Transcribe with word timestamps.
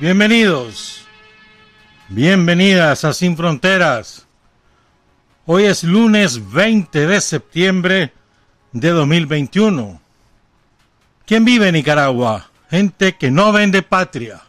bienvenidos, 0.00 1.04
bienvenidas 2.08 3.04
a 3.04 3.12
Sin 3.12 3.36
Fronteras. 3.36 4.26
Hoy 5.44 5.64
es 5.64 5.84
lunes 5.84 6.50
20 6.50 7.06
de 7.06 7.20
septiembre 7.20 8.14
de 8.72 8.88
2021. 8.88 10.00
¿Quién 11.26 11.44
vive 11.44 11.68
en 11.68 11.74
Nicaragua? 11.74 12.50
Gente 12.70 13.16
que 13.16 13.30
no 13.30 13.52
vende 13.52 13.82
patria. 13.82 14.40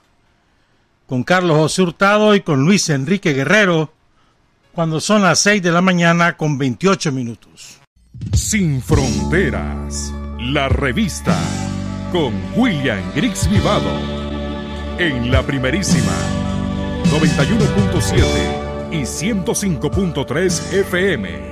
Con 1.07 1.23
Carlos 1.23 1.57
José 1.57 1.81
Hurtado 1.81 2.33
y 2.33 2.39
con 2.39 2.63
Luis 2.63 2.87
Enrique 2.89 3.33
Guerrero, 3.33 3.91
cuando 4.71 5.01
son 5.01 5.23
las 5.23 5.39
6 5.39 5.61
de 5.61 5.71
la 5.71 5.81
mañana 5.81 6.37
con 6.37 6.57
28 6.57 7.11
minutos. 7.11 7.81
Sin 8.31 8.81
Fronteras, 8.81 10.13
la 10.39 10.69
revista 10.69 11.37
con 12.13 12.33
William 12.55 13.11
Griggs 13.13 13.49
Vivado 13.49 14.20
en 15.01 15.31
la 15.31 15.41
primerísima 15.41 16.13
91.7 17.05 18.91
y 18.91 19.01
105.3 19.01 20.73
FM. 20.73 21.50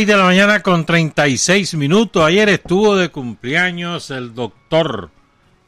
6 0.00 0.06
de 0.06 0.16
la 0.16 0.24
mañana 0.24 0.62
con 0.62 0.86
36 0.86 1.74
minutos. 1.74 2.24
Ayer 2.24 2.48
estuvo 2.48 2.96
de 2.96 3.10
cumpleaños 3.10 4.10
el 4.10 4.34
doctor 4.34 5.10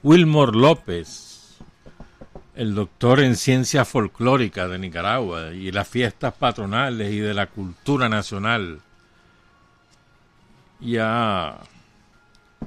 Wilmor 0.02 0.56
López, 0.56 1.58
el 2.56 2.74
doctor 2.74 3.20
en 3.20 3.36
ciencia 3.36 3.84
folclórica 3.84 4.68
de 4.68 4.78
Nicaragua 4.78 5.52
y 5.52 5.70
las 5.70 5.86
fiestas 5.86 6.32
patronales 6.32 7.12
y 7.12 7.18
de 7.18 7.34
la 7.34 7.48
cultura 7.48 8.08
nacional. 8.08 8.80
Ya 10.80 11.58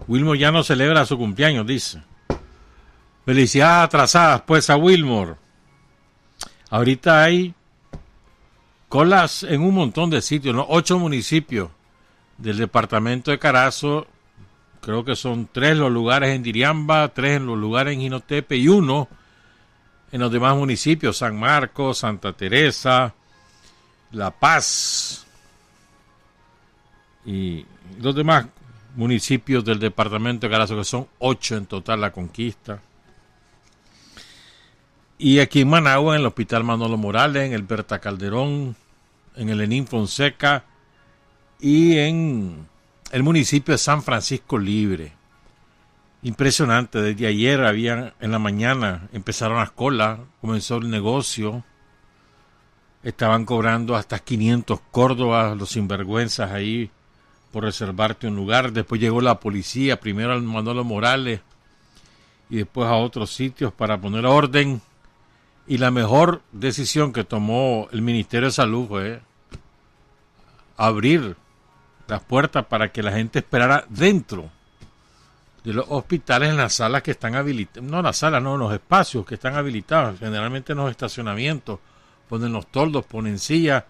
Wilmor 0.07 0.37
ya 0.37 0.51
no 0.51 0.61
celebra 0.61 1.03
su 1.07 1.17
cumpleaños, 1.17 1.65
dice. 1.65 2.03
Felicidades 3.25 3.85
atrasadas 3.85 4.41
pues 4.41 4.69
a 4.69 4.77
Wilmor. 4.77 5.39
Ahorita 6.69 7.23
hay 7.23 7.54
colas 8.95 9.43
en 9.43 9.61
un 9.61 9.75
montón 9.75 10.09
de 10.09 10.21
sitios, 10.21 10.55
¿no? 10.55 10.65
Ocho 10.69 10.97
municipios 10.97 11.69
del 12.37 12.55
departamento 12.55 13.29
de 13.29 13.37
Carazo. 13.37 14.07
Creo 14.79 15.03
que 15.03 15.17
son 15.17 15.49
tres 15.51 15.75
los 15.75 15.91
lugares 15.91 16.33
en 16.33 16.41
Diriamba, 16.41 17.09
tres 17.09 17.35
en 17.35 17.45
los 17.45 17.57
lugares 17.57 17.93
en 17.93 17.99
Jinotepe 17.99 18.55
y 18.55 18.69
uno 18.69 19.09
en 20.13 20.21
los 20.21 20.31
demás 20.31 20.55
municipios, 20.55 21.17
San 21.17 21.37
Marcos, 21.37 21.97
Santa 21.97 22.31
Teresa, 22.31 23.13
La 24.13 24.31
Paz 24.31 25.25
y 27.25 27.65
los 27.99 28.15
demás 28.15 28.45
municipios 28.95 29.65
del 29.65 29.77
departamento 29.77 30.47
de 30.47 30.51
Carazo, 30.51 30.77
que 30.77 30.85
son 30.85 31.05
ocho 31.19 31.57
en 31.57 31.65
total 31.65 31.99
la 31.99 32.13
conquista. 32.13 32.79
Y 35.17 35.39
aquí 35.39 35.59
en 35.59 35.69
Managua, 35.69 36.15
en 36.15 36.21
el 36.21 36.27
Hospital 36.27 36.63
Manolo 36.63 36.95
Morales, 36.95 37.43
en 37.43 37.51
el 37.51 37.63
Berta 37.63 37.99
Calderón, 37.99 38.77
en 39.35 39.49
el 39.49 39.61
Enín 39.61 39.87
Fonseca 39.87 40.65
y 41.59 41.97
en 41.97 42.67
el 43.11 43.23
municipio 43.23 43.73
de 43.73 43.77
San 43.77 44.03
Francisco 44.03 44.57
Libre. 44.57 45.13
Impresionante, 46.21 47.01
desde 47.01 47.27
ayer 47.27 47.63
había 47.63 48.15
en 48.19 48.31
la 48.31 48.39
mañana 48.39 49.07
empezaron 49.13 49.57
las 49.57 49.71
colas, 49.71 50.19
comenzó 50.41 50.77
el 50.77 50.89
negocio, 50.89 51.63
estaban 53.03 53.45
cobrando 53.45 53.95
hasta 53.95 54.17
500 54.17 54.79
córdobas 54.91 55.55
los 55.55 55.69
sinvergüenzas 55.69 56.51
ahí 56.51 56.89
por 57.51 57.63
reservarte 57.63 58.27
un 58.27 58.35
lugar. 58.35 58.73
Después 58.73 58.99
llegó 58.99 59.21
la 59.21 59.39
policía, 59.39 59.99
primero 59.99 60.33
al 60.33 60.41
Manolo 60.41 60.83
Morales 60.83 61.41
y 62.49 62.57
después 62.57 62.87
a 62.87 62.95
otros 62.95 63.33
sitios 63.33 63.71
para 63.71 64.01
poner 64.01 64.25
orden. 64.25 64.81
Y 65.67 65.77
la 65.77 65.91
mejor 65.91 66.41
decisión 66.51 67.11
que 67.11 67.23
tomó 67.23 67.87
el 67.91 68.01
Ministerio 68.01 68.47
de 68.47 68.53
Salud 68.53 68.87
fue 68.87 69.21
abrir 70.77 71.35
las 72.07 72.21
puertas 72.21 72.65
para 72.65 72.91
que 72.91 73.01
la 73.01 73.11
gente 73.11 73.39
esperara 73.39 73.85
dentro 73.89 74.49
de 75.63 75.73
los 75.73 75.85
hospitales 75.89 76.49
en 76.51 76.57
las 76.57 76.75
salas 76.75 77.01
que 77.01 77.11
están 77.11 77.35
habilitadas, 77.35 77.83
no 77.89 78.01
las 78.01 78.17
salas, 78.17 78.43
no, 78.43 78.55
los 78.55 78.71
espacios 78.71 79.25
que 79.25 79.35
están 79.35 79.55
habilitados, 79.55 80.19
generalmente 80.19 80.73
en 80.73 80.77
los 80.77 80.91
estacionamientos, 80.91 81.79
ponen 82.29 82.53
los 82.53 82.67
toldos, 82.67 83.05
ponen 83.05 83.39
sillas, 83.39 83.83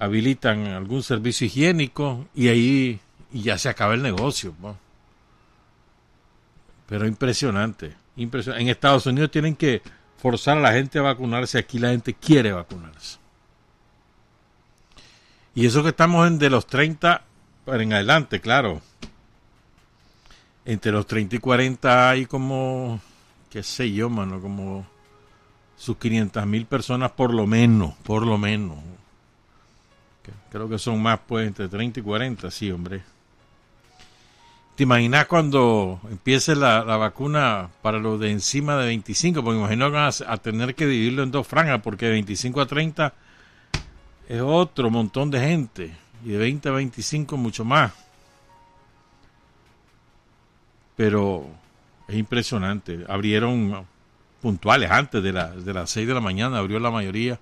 habilitan 0.00 0.66
algún 0.66 1.04
servicio 1.04 1.46
higiénico 1.46 2.26
y 2.34 2.48
ahí 2.48 3.00
y 3.32 3.42
ya 3.42 3.58
se 3.58 3.68
acaba 3.68 3.94
el 3.94 4.02
negocio. 4.02 4.54
Pero 6.88 7.06
impresionante, 7.06 7.94
impresionante. 8.16 8.62
En 8.62 8.68
Estados 8.70 9.06
Unidos 9.06 9.30
tienen 9.30 9.54
que 9.54 9.82
forzar 10.18 10.58
a 10.58 10.60
la 10.60 10.72
gente 10.72 10.98
a 10.98 11.02
vacunarse, 11.02 11.58
aquí 11.58 11.78
la 11.78 11.90
gente 11.90 12.14
quiere 12.14 12.52
vacunarse. 12.52 13.18
Y 15.54 15.66
eso 15.66 15.82
que 15.82 15.88
estamos 15.88 16.26
en 16.28 16.38
de 16.38 16.50
los 16.50 16.66
30 16.66 17.22
para 17.64 17.82
en 17.82 17.92
adelante, 17.92 18.40
claro. 18.40 18.80
Entre 20.64 20.92
los 20.92 21.06
30 21.06 21.36
y 21.36 21.38
40 21.38 22.10
hay 22.10 22.26
como, 22.26 23.00
qué 23.50 23.62
sé 23.62 23.90
yo, 23.92 24.10
mano, 24.10 24.40
como 24.40 24.86
sus 25.76 25.96
500 25.96 26.46
mil 26.46 26.66
personas 26.66 27.12
por 27.12 27.32
lo 27.32 27.46
menos, 27.46 27.94
por 28.02 28.26
lo 28.26 28.36
menos. 28.38 28.78
Creo 30.50 30.68
que 30.68 30.78
son 30.78 31.02
más, 31.02 31.20
pues, 31.26 31.46
entre 31.46 31.68
30 31.68 32.00
y 32.00 32.02
40, 32.02 32.50
sí, 32.50 32.70
hombre. 32.70 33.02
¿Te 34.78 34.84
imaginas 34.84 35.26
cuando 35.26 36.00
empiece 36.08 36.54
la, 36.54 36.84
la 36.84 36.96
vacuna 36.96 37.68
para 37.82 37.98
los 37.98 38.20
de 38.20 38.30
encima 38.30 38.76
de 38.76 38.86
25? 38.86 39.42
Porque 39.42 39.58
imagino 39.58 39.86
que 39.86 39.96
van 39.96 40.12
a, 40.28 40.36
tener 40.36 40.76
que 40.76 40.86
dividirlo 40.86 41.24
en 41.24 41.32
dos 41.32 41.48
franjas, 41.48 41.80
porque 41.82 42.06
de 42.06 42.12
25 42.12 42.60
a 42.60 42.66
30 42.66 43.12
es 44.28 44.40
otro 44.40 44.88
montón 44.88 45.32
de 45.32 45.40
gente. 45.40 45.96
Y 46.24 46.28
de 46.28 46.38
20 46.38 46.68
a 46.68 46.72
25 46.72 47.36
mucho 47.36 47.64
más. 47.64 47.92
Pero 50.94 51.44
es 52.06 52.14
impresionante. 52.14 53.04
Abrieron 53.08 53.84
puntuales 54.40 54.92
antes 54.92 55.20
de, 55.24 55.32
la, 55.32 55.48
de 55.48 55.74
las 55.74 55.90
6 55.90 56.06
de 56.06 56.14
la 56.14 56.20
mañana, 56.20 56.58
abrió 56.58 56.78
la 56.78 56.92
mayoría. 56.92 57.40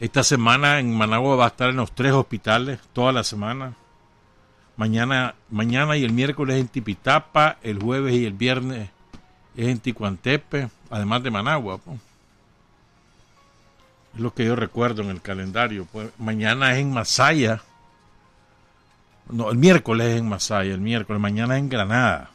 Esta 0.00 0.24
semana 0.24 0.80
en 0.80 0.92
Managua 0.92 1.36
va 1.36 1.44
a 1.44 1.48
estar 1.50 1.70
en 1.70 1.76
los 1.76 1.92
tres 1.92 2.10
hospitales, 2.10 2.80
toda 2.92 3.12
la 3.12 3.22
semana. 3.22 3.76
Mañana, 4.80 5.34
mañana 5.50 5.94
y 5.98 6.04
el 6.04 6.12
miércoles 6.14 6.58
en 6.58 6.66
Tipitapa, 6.66 7.58
el 7.62 7.82
jueves 7.82 8.14
y 8.14 8.24
el 8.24 8.32
viernes 8.32 8.88
es 9.54 9.68
en 9.68 9.78
Ticuantepe, 9.78 10.70
además 10.88 11.22
de 11.22 11.30
Managua. 11.30 11.78
Es 14.14 14.20
lo 14.20 14.32
que 14.32 14.46
yo 14.46 14.56
recuerdo 14.56 15.02
en 15.02 15.10
el 15.10 15.20
calendario. 15.20 15.86
Pues 15.92 16.08
mañana 16.16 16.72
es 16.72 16.78
en 16.78 16.94
Masaya. 16.94 17.60
No, 19.28 19.50
el 19.50 19.58
miércoles 19.58 20.14
es 20.14 20.18
en 20.18 20.30
Masaya, 20.30 20.72
el 20.72 20.80
miércoles. 20.80 21.20
Mañana 21.20 21.56
es 21.58 21.60
en 21.60 21.68
Granada. 21.68 22.30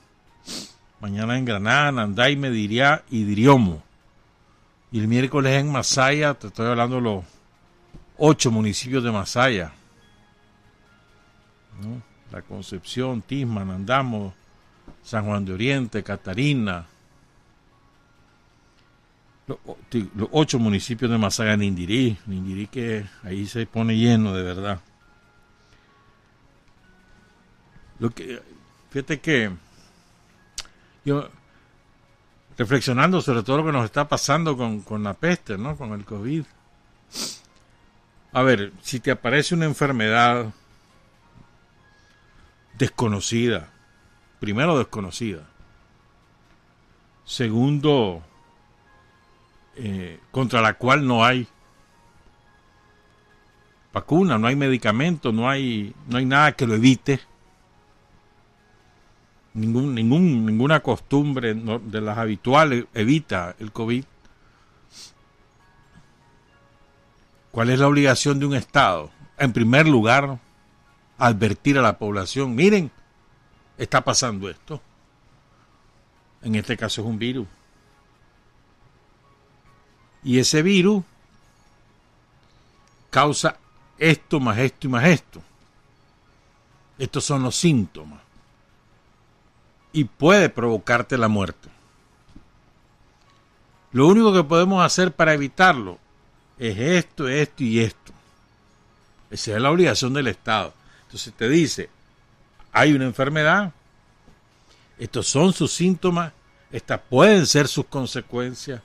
Mañana 1.00 1.40
en 1.40 1.46
Granada, 1.46 1.92
Nanday, 1.94 2.36
Mediría 2.36 3.02
y 3.10 3.24
Diriomo. 3.24 3.82
Y 4.92 5.00
el 5.00 5.08
miércoles 5.08 5.52
es 5.52 5.62
en 5.62 5.72
Masaya, 5.72 6.36
te 6.36 6.46
estoy 6.46 6.68
hablando 6.68 6.98
de 6.98 7.02
los 7.02 7.24
ocho 8.20 8.52
municipios 8.52 9.04
de 9.04 9.12
Masaya. 9.12 9.72
¿no? 11.82 12.15
La 12.32 12.42
Concepción, 12.42 13.22
Tisman, 13.22 13.70
Andamos, 13.70 14.34
San 15.04 15.26
Juan 15.26 15.46
de 15.46 15.54
Oriente, 15.54 16.04
Catarina. 16.04 16.86
Los, 19.48 19.58
ocho 20.32 20.58
municipios 20.58 21.10
de 21.12 21.18
Masaya, 21.18 21.56
Nindirí. 21.56 22.18
Nindirí 22.26 22.68
que 22.68 23.06
ahí 23.24 23.46
se 23.46 23.66
pone 23.68 23.96
lleno 23.96 24.34
de 24.34 24.44
verdad. 24.44 24.82
Lo 28.00 28.10
que, 28.10 28.42
fíjate 28.90 29.20
que 29.20 29.52
yo 31.06 31.30
reflexionando 32.58 33.22
sobre 33.22 33.44
todo 33.44 33.58
lo 33.58 33.66
que 33.66 33.72
nos 33.72 33.86
está 33.86 34.08
pasando 34.08 34.58
con, 34.58 34.82
con 34.82 35.04
la 35.04 35.14
peste, 35.14 35.58
¿no? 35.58 35.78
Con 35.78 35.94
el 35.94 36.04
COVID. 36.04 36.44
A 38.34 38.42
ver, 38.42 38.74
si 38.82 39.00
te 39.00 39.12
aparece 39.12 39.56
una 39.56 39.66
enfermedad 39.66 40.54
desconocida, 42.78 43.70
primero 44.40 44.78
desconocida. 44.78 45.48
Segundo, 47.24 48.22
eh, 49.76 50.20
contra 50.32 50.62
la 50.62 50.76
cual 50.76 51.08
no 51.08 51.26
hay 51.26 51.48
vacuna, 53.92 54.38
no 54.38 54.48
hay 54.48 54.56
medicamento, 54.56 55.32
no 55.32 55.50
hay, 55.50 55.94
no 56.08 56.18
hay 56.18 56.26
nada 56.26 56.52
que 56.52 56.68
lo 56.68 56.76
evite. 56.76 57.20
Ningún, 59.54 59.96
ningún, 59.96 60.46
ninguna 60.46 60.82
costumbre 60.82 61.54
de 61.54 62.02
las 62.02 62.18
habituales 62.18 62.86
evita 62.94 63.56
el 63.58 63.72
COVID. 63.72 64.04
¿Cuál 67.52 67.70
es 67.70 67.80
la 67.80 67.88
obligación 67.88 68.38
de 68.38 68.46
un 68.46 68.56
Estado? 68.56 69.12
En 69.38 69.54
primer 69.54 69.88
lugar, 69.88 70.40
advertir 71.18 71.78
a 71.78 71.82
la 71.82 71.98
población, 71.98 72.56
miren, 72.56 72.92
está 73.78 74.04
pasando 74.04 74.50
esto. 74.50 74.82
En 76.42 76.56
este 76.56 76.78
caso 76.78 77.02
es 77.02 77.08
un 77.08 77.18
virus. 77.18 77.48
Y 80.24 80.40
ese 80.40 80.62
virus 80.62 81.04
causa 83.10 83.58
esto 83.98 84.40
más 84.40 84.58
esto 84.58 84.88
y 84.88 84.90
más 84.90 85.06
esto. 85.06 85.42
Estos 86.98 87.24
son 87.24 87.44
los 87.44 87.56
síntomas. 87.56 88.22
Y 89.94 90.04
puede 90.06 90.50
provocarte 90.50 91.18
la 91.18 91.28
muerte. 91.28 91.70
Lo 93.92 94.08
único 94.08 94.34
que 94.34 94.44
podemos 94.44 94.84
hacer 94.84 95.14
para 95.14 95.34
evitarlo 95.34 95.98
es 96.60 96.78
esto, 96.78 97.30
esto 97.30 97.64
y 97.64 97.80
esto. 97.80 98.12
Esa 99.30 99.56
es 99.56 99.62
la 99.62 99.72
obligación 99.72 100.14
del 100.14 100.28
Estado. 100.28 100.74
Entonces 101.06 101.34
te 101.34 101.50
dice, 101.50 101.90
hay 102.72 102.94
una 102.94 103.06
enfermedad, 103.06 103.72
estos 104.98 105.28
son 105.28 105.54
sus 105.54 105.72
síntomas, 105.72 106.34
estas 106.72 107.00
pueden 107.10 107.46
ser 107.46 107.68
sus 107.68 107.86
consecuencias 107.86 108.82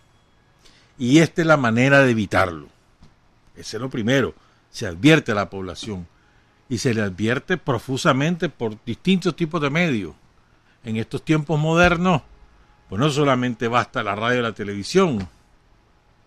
y 0.98 1.18
esta 1.18 1.40
es 1.40 1.46
la 1.46 1.56
manera 1.56 2.00
de 2.00 2.10
evitarlo. 2.10 2.68
Ese 3.56 3.76
es 3.76 3.80
lo 3.80 3.90
primero, 3.90 4.34
se 4.70 4.86
advierte 4.86 5.32
a 5.32 5.34
la 5.34 5.50
población 5.50 6.06
y 6.68 6.78
se 6.78 6.94
le 6.94 7.02
advierte 7.02 7.56
profusamente 7.56 8.48
por 8.48 8.82
distintos 8.84 9.34
tipos 9.34 9.60
de 9.60 9.70
medios. 9.70 10.14
En 10.84 10.96
estos 10.96 11.24
tiempos 11.24 11.58
modernos, 11.58 12.22
pues 12.88 13.00
no 13.00 13.10
solamente 13.10 13.68
basta 13.68 14.02
la 14.02 14.14
radio 14.14 14.40
y 14.40 14.42
la 14.42 14.52
televisión, 14.52 15.28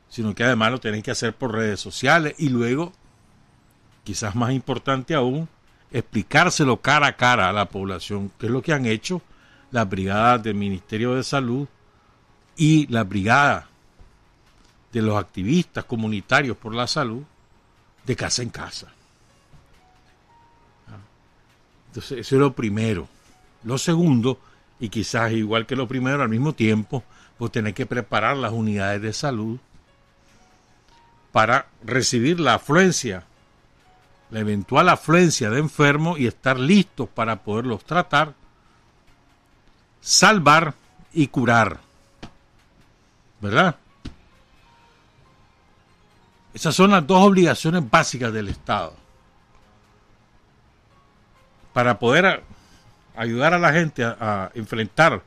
sino 0.09 0.35
que 0.35 0.43
además 0.43 0.71
lo 0.71 0.79
tenéis 0.79 1.03
que 1.03 1.11
hacer 1.11 1.33
por 1.33 1.53
redes 1.53 1.79
sociales 1.79 2.35
y 2.37 2.49
luego, 2.49 2.93
quizás 4.03 4.35
más 4.35 4.51
importante 4.51 5.15
aún, 5.15 5.49
explicárselo 5.93 6.81
cara 6.81 7.07
a 7.07 7.15
cara 7.15 7.47
a 7.47 7.53
la 7.53 7.69
población, 7.69 8.31
que 8.39 8.47
es 8.47 8.51
lo 8.51 8.61
que 8.61 8.73
han 8.73 8.85
hecho 8.85 9.21
las 9.71 9.87
brigadas 9.87 10.43
del 10.43 10.55
Ministerio 10.55 11.15
de 11.15 11.23
Salud 11.23 11.67
y 12.57 12.87
la 12.87 13.03
brigada 13.03 13.67
de 14.91 15.01
los 15.01 15.17
activistas 15.17 15.85
comunitarios 15.85 16.57
por 16.57 16.73
la 16.73 16.87
salud 16.87 17.23
de 18.05 18.15
casa 18.15 18.41
en 18.41 18.49
casa. 18.49 18.91
Entonces, 21.87 22.19
eso 22.19 22.35
es 22.35 22.39
lo 22.39 22.53
primero. 22.53 23.07
Lo 23.63 23.77
segundo, 23.77 24.39
y 24.79 24.89
quizás 24.89 25.31
igual 25.31 25.65
que 25.67 25.75
lo 25.75 25.87
primero 25.87 26.23
al 26.23 26.29
mismo 26.29 26.53
tiempo, 26.53 27.03
pues 27.37 27.51
tener 27.51 27.73
que 27.73 27.85
preparar 27.85 28.35
las 28.35 28.51
unidades 28.51 29.01
de 29.01 29.13
salud 29.13 29.59
para 31.31 31.67
recibir 31.83 32.39
la 32.39 32.55
afluencia, 32.55 33.25
la 34.33 34.39
eventual 34.39 34.89
afluencia 34.89 35.51
de 35.51 35.59
enfermos 35.59 36.19
y 36.19 36.25
estar 36.25 36.59
listos 36.59 37.07
para 37.07 37.43
poderlos 37.43 37.85
tratar, 37.85 38.33
salvar 40.01 40.73
y 41.13 41.27
curar. 41.27 41.79
¿Verdad? 43.39 43.75
Esas 46.51 46.73
son 46.73 46.89
las 46.89 47.05
dos 47.05 47.21
obligaciones 47.21 47.87
básicas 47.87 48.33
del 48.33 48.49
Estado. 48.49 48.95
Para 51.71 51.99
poder 51.99 52.43
ayudar 53.15 53.53
a 53.53 53.59
la 53.59 53.71
gente 53.71 54.03
a, 54.03 54.49
enfrentar 54.55 55.21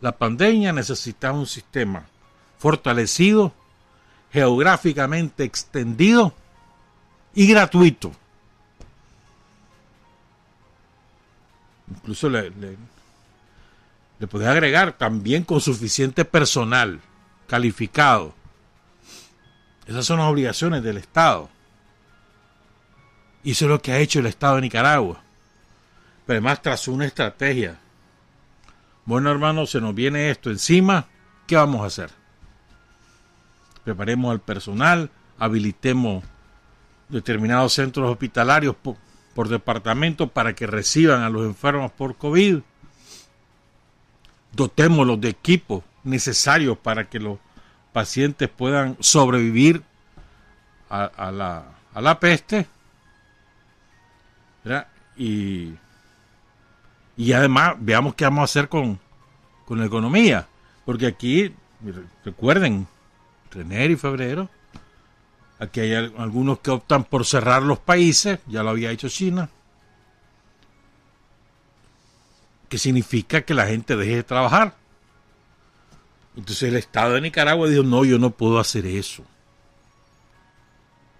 la 0.00 0.12
pandemia 0.12 0.72
necesitamos 0.72 1.40
un 1.40 1.46
sistema 1.46 2.04
fortalecido 2.58 3.52
geográficamente 4.32 5.42
extendido 5.42 6.32
y 7.34 7.48
gratuito. 7.48 8.12
Incluso 11.96 12.28
le, 12.28 12.50
le, 12.50 12.76
le 14.18 14.46
agregar 14.46 14.92
también 14.92 15.44
con 15.44 15.60
suficiente 15.60 16.24
personal 16.24 17.00
calificado. 17.46 18.34
Esas 19.86 20.06
son 20.06 20.18
las 20.18 20.30
obligaciones 20.30 20.82
del 20.82 20.96
Estado. 20.96 21.48
Y 23.44 23.52
eso 23.52 23.64
es 23.64 23.70
lo 23.70 23.82
que 23.82 23.92
ha 23.92 23.98
hecho 23.98 24.20
el 24.20 24.26
Estado 24.26 24.56
de 24.56 24.62
Nicaragua. 24.62 25.22
Pero 26.26 26.38
además 26.38 26.62
trazó 26.62 26.92
una 26.92 27.06
estrategia. 27.06 27.78
Bueno, 29.04 29.30
hermano, 29.30 29.66
se 29.66 29.80
nos 29.80 29.94
viene 29.94 30.30
esto 30.30 30.50
encima. 30.50 31.06
¿Qué 31.46 31.56
vamos 31.56 31.82
a 31.82 31.86
hacer? 31.86 32.22
preparemos 33.84 34.30
al 34.32 34.40
personal, 34.40 35.10
habilitemos 35.38 36.24
determinados 37.08 37.72
centros 37.72 38.10
hospitalarios 38.10 38.76
por, 39.34 39.48
departamento 39.48 40.28
para 40.28 40.54
que 40.54 40.66
reciban 40.66 41.22
a 41.22 41.30
los 41.30 41.44
enfermos 41.44 41.90
por 41.92 42.16
COVID, 42.16 42.58
dotémoslos 44.52 45.20
de 45.20 45.28
equipos 45.28 45.82
necesarios 46.04 46.76
para 46.78 47.08
que 47.08 47.18
los 47.18 47.38
pacientes 47.92 48.48
puedan 48.48 48.96
sobrevivir 49.00 49.82
a, 50.90 51.30
la, 51.30 51.64
a 51.94 52.00
la, 52.00 52.20
peste. 52.20 52.66
Y, 55.16 55.74
y 57.16 57.32
además 57.32 57.74
veamos 57.78 58.14
qué 58.14 58.24
vamos 58.24 58.42
a 58.42 58.44
hacer 58.44 58.68
con, 58.68 58.98
con 59.64 59.78
la 59.78 59.86
economía. 59.86 60.46
Porque 60.84 61.06
aquí, 61.06 61.54
recuerden, 62.24 62.86
enero 63.54 63.92
y 63.92 63.96
febrero. 63.96 64.48
Aquí 65.62 65.78
hay 65.78 65.94
algunos 65.94 66.58
que 66.58 66.72
optan 66.72 67.04
por 67.04 67.24
cerrar 67.24 67.62
los 67.62 67.78
países, 67.78 68.40
ya 68.48 68.64
lo 68.64 68.70
había 68.70 68.90
hecho 68.90 69.08
China. 69.08 69.48
Que 72.68 72.78
significa 72.78 73.42
que 73.42 73.54
la 73.54 73.66
gente 73.66 73.94
deje 73.94 74.16
de 74.16 74.22
trabajar. 74.24 74.74
Entonces 76.36 76.64
el 76.64 76.74
Estado 76.74 77.14
de 77.14 77.20
Nicaragua 77.20 77.68
dijo, 77.68 77.84
no, 77.84 78.04
yo 78.04 78.18
no 78.18 78.30
puedo 78.30 78.58
hacer 78.58 78.86
eso. 78.86 79.22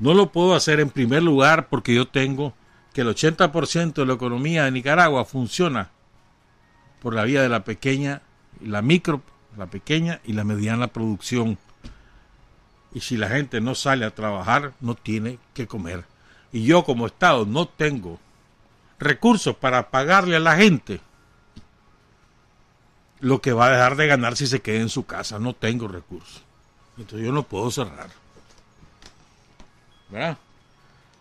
No 0.01 0.13
lo 0.13 0.33
puedo 0.33 0.57
hacer 0.57 0.81
en 0.81 0.91
primer 0.91 1.23
lugar 1.23 1.69
porque 1.69 1.95
yo 1.95 2.09
tengo 2.09 2.53
que 2.93 3.03
el 3.03 3.15
80% 3.15 3.93
de 3.93 4.07
la 4.07 4.15
economía 4.15 4.65
de 4.65 4.73
Nicaragua 4.73 5.25
funciona 5.25 5.91
por 7.01 7.15
la 7.15 7.23
vía 7.23 7.43
de 7.43 7.49
la 7.49 7.63
pequeña, 7.63 8.23
la 8.61 8.83
micro, 8.83 9.23
la 9.57 9.67
pequeña 9.67 10.21
y 10.25 10.33
la 10.33 10.43
mediana 10.43 10.89
producción 10.89 11.59
y 12.95 13.01
si 13.01 13.17
la 13.17 13.29
gente 13.29 13.61
no 13.61 13.75
sale 13.75 14.05
a 14.05 14.15
trabajar, 14.15 14.73
no 14.81 14.95
tiene 14.95 15.39
que 15.55 15.67
comer. 15.67 16.05
Y 16.53 16.65
yo 16.65 16.85
como 16.85 17.07
Estado 17.07 17.47
no 17.47 17.67
tengo 17.67 18.21
recursos 18.99 19.57
para 19.57 19.91
pagarle 19.91 20.37
a 20.37 20.41
la 20.41 20.57
gente 20.57 21.01
lo 23.21 23.41
que 23.41 23.53
va 23.53 23.67
a 23.67 23.71
dejar 23.71 23.97
de 23.97 24.07
ganar 24.07 24.37
si 24.37 24.47
se 24.47 24.61
queda 24.61 24.81
en 24.81 24.89
su 24.89 25.07
casa. 25.07 25.39
No 25.39 25.55
tengo 25.55 25.89
recursos. 25.89 26.43
Entonces 26.99 27.27
yo 27.27 27.33
no 27.33 27.45
puedo 27.45 27.71
cerrar. 27.71 28.11
¿Verdad? 30.11 30.37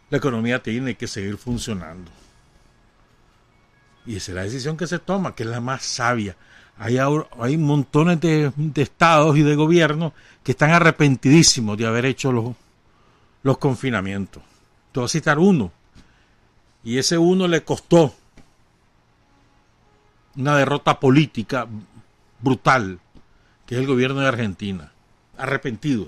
La 0.10 0.18
economía 0.18 0.62
tiene 0.62 0.96
que 0.96 1.08
seguir 1.08 1.38
funcionando. 1.38 2.12
Y 4.06 4.18
esa 4.18 4.32
es 4.32 4.36
la 4.36 4.44
decisión 4.44 4.76
que 4.76 4.88
se 4.88 5.00
toma, 5.00 5.36
que 5.36 5.44
es 5.44 5.50
la 5.50 5.62
más 5.62 5.84
sabia. 5.84 6.36
Hay, 6.84 6.98
hay 7.40 7.58
montones 7.58 8.20
de, 8.20 8.52
estados 8.78 9.38
y 9.38 9.44
de 9.44 9.56
gobiernos 9.56 10.14
que 10.42 10.54
están 10.54 10.72
arrepentidísimos 10.72 11.78
de 11.78 11.86
haber 11.86 12.06
hecho 12.06 12.32
los, 12.32 12.56
los 13.44 13.60
confinamientos. 13.60 14.42
Te 14.92 15.00
voy 15.00 15.06
a 15.06 15.10
citar 15.10 15.38
uno. 15.38 15.72
Y 16.84 16.98
ese 16.98 17.20
uno 17.20 17.48
le 17.48 17.64
costó 17.64 18.16
una 20.36 20.58
derrota 20.58 21.00
política 21.00 21.68
brutal, 22.40 23.00
que 23.68 23.76
es 23.76 23.82
el 23.82 23.86
gobierno 23.86 24.22
de 24.22 24.30
Argentina. 24.30 24.92
Arrepentido. 25.38 26.08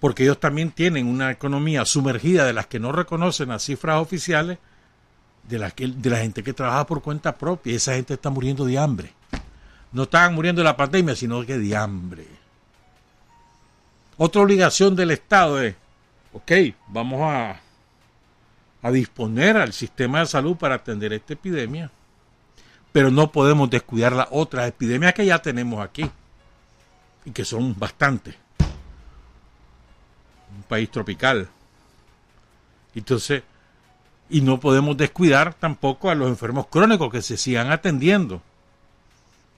Porque 0.00 0.24
ellos 0.24 0.38
también 0.38 0.70
tienen 0.70 1.06
una 1.06 1.30
economía 1.30 1.86
sumergida 1.86 2.44
de 2.44 2.52
las 2.52 2.66
que 2.66 2.78
no 2.78 2.92
reconocen 2.92 3.48
las 3.48 3.64
cifras 3.64 4.02
oficiales 4.02 4.58
de 5.48 5.58
la, 5.58 5.72
de 5.76 6.10
la 6.10 6.18
gente 6.18 6.42
que 6.42 6.52
trabaja 6.52 6.86
por 6.86 7.02
cuenta 7.02 7.36
propia. 7.36 7.74
Esa 7.74 7.94
gente 7.94 8.14
está 8.14 8.30
muriendo 8.30 8.64
de 8.64 8.78
hambre 8.78 9.14
no 9.92 10.04
estaban 10.04 10.34
muriendo 10.34 10.60
de 10.60 10.64
la 10.64 10.76
pandemia, 10.76 11.16
sino 11.16 11.44
que 11.44 11.58
de 11.58 11.76
hambre. 11.76 12.26
Otra 14.16 14.42
obligación 14.42 14.94
del 14.94 15.10
Estado 15.10 15.60
es, 15.62 15.74
ok, 16.32 16.52
vamos 16.88 17.20
a, 17.22 17.60
a 18.82 18.90
disponer 18.90 19.56
al 19.56 19.72
sistema 19.72 20.20
de 20.20 20.26
salud 20.26 20.56
para 20.56 20.76
atender 20.76 21.12
esta 21.12 21.32
epidemia, 21.32 21.90
pero 22.92 23.10
no 23.10 23.32
podemos 23.32 23.70
descuidar 23.70 24.12
las 24.12 24.28
otras 24.30 24.68
epidemias 24.68 25.14
que 25.14 25.26
ya 25.26 25.40
tenemos 25.40 25.82
aquí 25.82 26.08
y 27.24 27.30
que 27.30 27.44
son 27.44 27.76
bastantes. 27.78 28.36
Un 30.54 30.62
país 30.64 30.90
tropical. 30.90 31.48
Entonces, 32.94 33.42
y 34.30 34.40
no 34.42 34.60
podemos 34.60 34.96
descuidar 34.96 35.54
tampoco 35.54 36.08
a 36.08 36.14
los 36.14 36.28
enfermos 36.28 36.68
crónicos 36.68 37.10
que 37.10 37.20
se 37.20 37.36
sigan 37.36 37.72
atendiendo. 37.72 38.40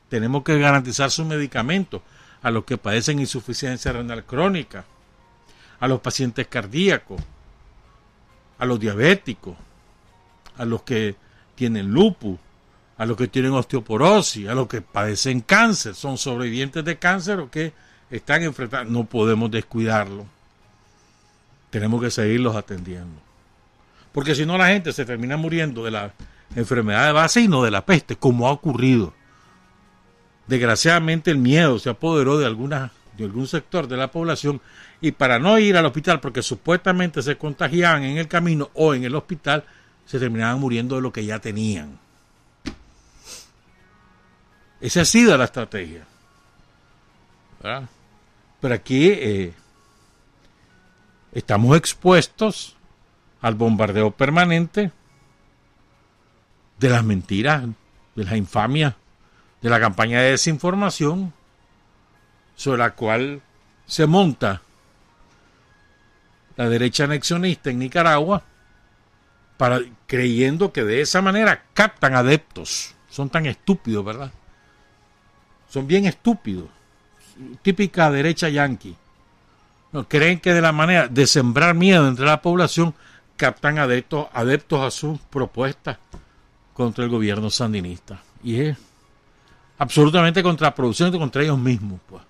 Tenemos 0.08 0.42
que 0.42 0.58
garantizar 0.58 1.10
sus 1.10 1.26
medicamentos 1.26 2.00
a 2.42 2.50
los 2.50 2.64
que 2.64 2.78
padecen 2.78 3.20
insuficiencia 3.20 3.92
renal 3.92 4.24
crónica, 4.24 4.84
a 5.78 5.88
los 5.88 6.00
pacientes 6.00 6.46
cardíacos, 6.46 7.20
a 8.58 8.64
los 8.64 8.80
diabéticos, 8.80 9.56
a 10.56 10.64
los 10.64 10.82
que 10.82 11.16
tienen 11.54 11.92
lupus, 11.92 12.38
a 12.96 13.04
los 13.04 13.16
que 13.16 13.28
tienen 13.28 13.52
osteoporosis, 13.52 14.48
a 14.48 14.54
los 14.54 14.68
que 14.68 14.80
padecen 14.80 15.40
cáncer, 15.40 15.94
son 15.94 16.16
sobrevivientes 16.16 16.84
de 16.84 16.98
cáncer 16.98 17.40
o 17.40 17.50
que 17.50 17.72
están 18.10 18.42
enfrentados. 18.42 18.88
No 18.88 19.04
podemos 19.04 19.50
descuidarlo. 19.50 20.26
Tenemos 21.70 22.02
que 22.02 22.10
seguirlos 22.10 22.54
atendiendo. 22.54 23.31
Porque 24.12 24.34
si 24.34 24.46
no 24.46 24.58
la 24.58 24.68
gente 24.68 24.92
se 24.92 25.04
termina 25.04 25.36
muriendo 25.36 25.84
de 25.84 25.90
la 25.90 26.12
enfermedad 26.54 27.06
de 27.06 27.12
base 27.12 27.40
y 27.40 27.48
no 27.48 27.62
de 27.62 27.70
la 27.70 27.84
peste, 27.86 28.16
como 28.16 28.46
ha 28.46 28.52
ocurrido. 28.52 29.14
Desgraciadamente 30.46 31.30
el 31.30 31.38
miedo 31.38 31.78
se 31.78 31.90
apoderó 31.90 32.38
de 32.38 32.44
de 33.16 33.24
algún 33.24 33.46
sector 33.46 33.88
de 33.88 33.96
la 33.96 34.10
población 34.10 34.60
y 35.00 35.12
para 35.12 35.38
no 35.38 35.58
ir 35.58 35.76
al 35.76 35.86
hospital 35.86 36.20
porque 36.20 36.42
supuestamente 36.42 37.22
se 37.22 37.36
contagiaban 37.36 38.04
en 38.04 38.18
el 38.18 38.28
camino 38.28 38.70
o 38.74 38.94
en 38.94 39.04
el 39.04 39.14
hospital, 39.14 39.64
se 40.06 40.18
terminaban 40.18 40.60
muriendo 40.60 40.96
de 40.96 41.02
lo 41.02 41.12
que 41.12 41.24
ya 41.24 41.38
tenían. 41.38 41.98
Esa 44.80 45.02
ha 45.02 45.04
sido 45.04 45.36
la 45.36 45.44
estrategia. 45.44 46.04
Pero 48.60 48.74
aquí 48.74 49.08
eh, 49.08 49.54
estamos 51.32 51.76
expuestos 51.76 52.76
al 53.42 53.54
bombardeo 53.54 54.12
permanente 54.12 54.90
de 56.78 56.88
las 56.88 57.04
mentiras, 57.04 57.64
de 58.14 58.24
las 58.24 58.36
infamias, 58.36 58.94
de 59.60 59.70
la 59.70 59.78
campaña 59.78 60.20
de 60.20 60.30
desinformación 60.30 61.32
sobre 62.56 62.78
la 62.78 62.94
cual 62.94 63.42
se 63.86 64.06
monta 64.06 64.62
la 66.56 66.68
derecha 66.68 67.04
anexionista 67.04 67.70
en 67.70 67.78
Nicaragua 67.78 68.42
para 69.56 69.80
creyendo 70.06 70.72
que 70.72 70.84
de 70.84 71.02
esa 71.02 71.20
manera 71.20 71.64
captan 71.74 72.14
adeptos. 72.14 72.94
Son 73.08 73.28
tan 73.28 73.44
estúpidos, 73.46 74.04
¿verdad? 74.04 74.32
son 75.72 75.86
bien 75.86 76.04
estúpidos, 76.04 76.68
típica 77.62 78.10
derecha 78.10 78.50
yanqui. 78.50 78.94
No, 79.92 80.06
creen 80.06 80.38
que 80.38 80.52
de 80.52 80.60
la 80.60 80.72
manera 80.72 81.08
de 81.08 81.26
sembrar 81.26 81.74
miedo 81.74 82.06
entre 82.08 82.26
la 82.26 82.42
población 82.42 82.94
captan 83.36 83.78
adeptos, 83.78 84.28
adeptos 84.32 84.80
a 84.80 84.90
sus 84.90 85.18
propuestas 85.20 85.98
contra 86.72 87.04
el 87.04 87.10
gobierno 87.10 87.50
sandinista. 87.50 88.22
Y 88.42 88.60
es 88.60 88.76
absolutamente 89.78 90.42
contraproducente 90.42 91.18
contra 91.18 91.42
ellos 91.42 91.58
mismos, 91.58 92.00
pues. 92.08 92.22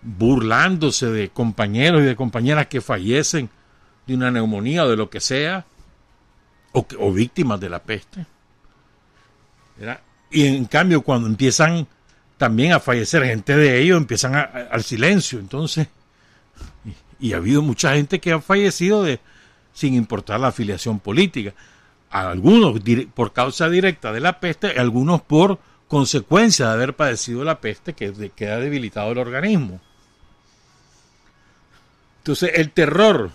Burlándose 0.00 1.06
de 1.06 1.30
compañeros 1.30 2.02
y 2.02 2.04
de 2.04 2.16
compañeras 2.16 2.68
que 2.68 2.80
fallecen 2.80 3.50
de 4.06 4.14
una 4.14 4.30
neumonía 4.30 4.84
o 4.84 4.88
de 4.88 4.96
lo 4.96 5.10
que 5.10 5.20
sea, 5.20 5.66
o, 6.72 7.12
víctimas 7.12 7.58
de 7.60 7.68
la 7.68 7.82
peste. 7.82 8.26
Y 10.30 10.46
en 10.46 10.66
cambio, 10.66 11.02
cuando 11.02 11.26
empiezan 11.26 11.86
también 12.36 12.72
a 12.72 12.80
fallecer 12.80 13.24
gente 13.24 13.56
de 13.56 13.80
ellos, 13.80 13.96
empiezan 13.96 14.34
al 14.34 14.82
silencio. 14.84 15.38
Entonces, 15.38 15.88
y, 17.20 17.32
ha 17.32 17.36
habido 17.36 17.62
mucha 17.62 17.94
gente 17.94 18.20
que 18.20 18.32
ha 18.32 18.40
fallecido 18.40 19.02
de, 19.02 19.20
sin 19.72 19.94
importar 19.94 20.40
la 20.40 20.48
afiliación 20.48 21.00
política. 21.00 21.54
Algunos 22.10 22.80
por 23.14 23.32
causa 23.32 23.68
directa 23.68 24.12
de 24.12 24.20
la 24.20 24.40
peste, 24.40 24.78
algunos 24.78 25.20
por 25.22 25.58
consecuencia 25.88 26.66
de 26.66 26.72
haber 26.72 26.96
padecido 26.96 27.44
la 27.44 27.60
peste 27.60 27.92
que 27.92 28.30
queda 28.34 28.58
debilitado 28.58 29.12
el 29.12 29.18
organismo. 29.18 29.80
Entonces, 32.18 32.52
el 32.54 32.70
terror 32.70 33.30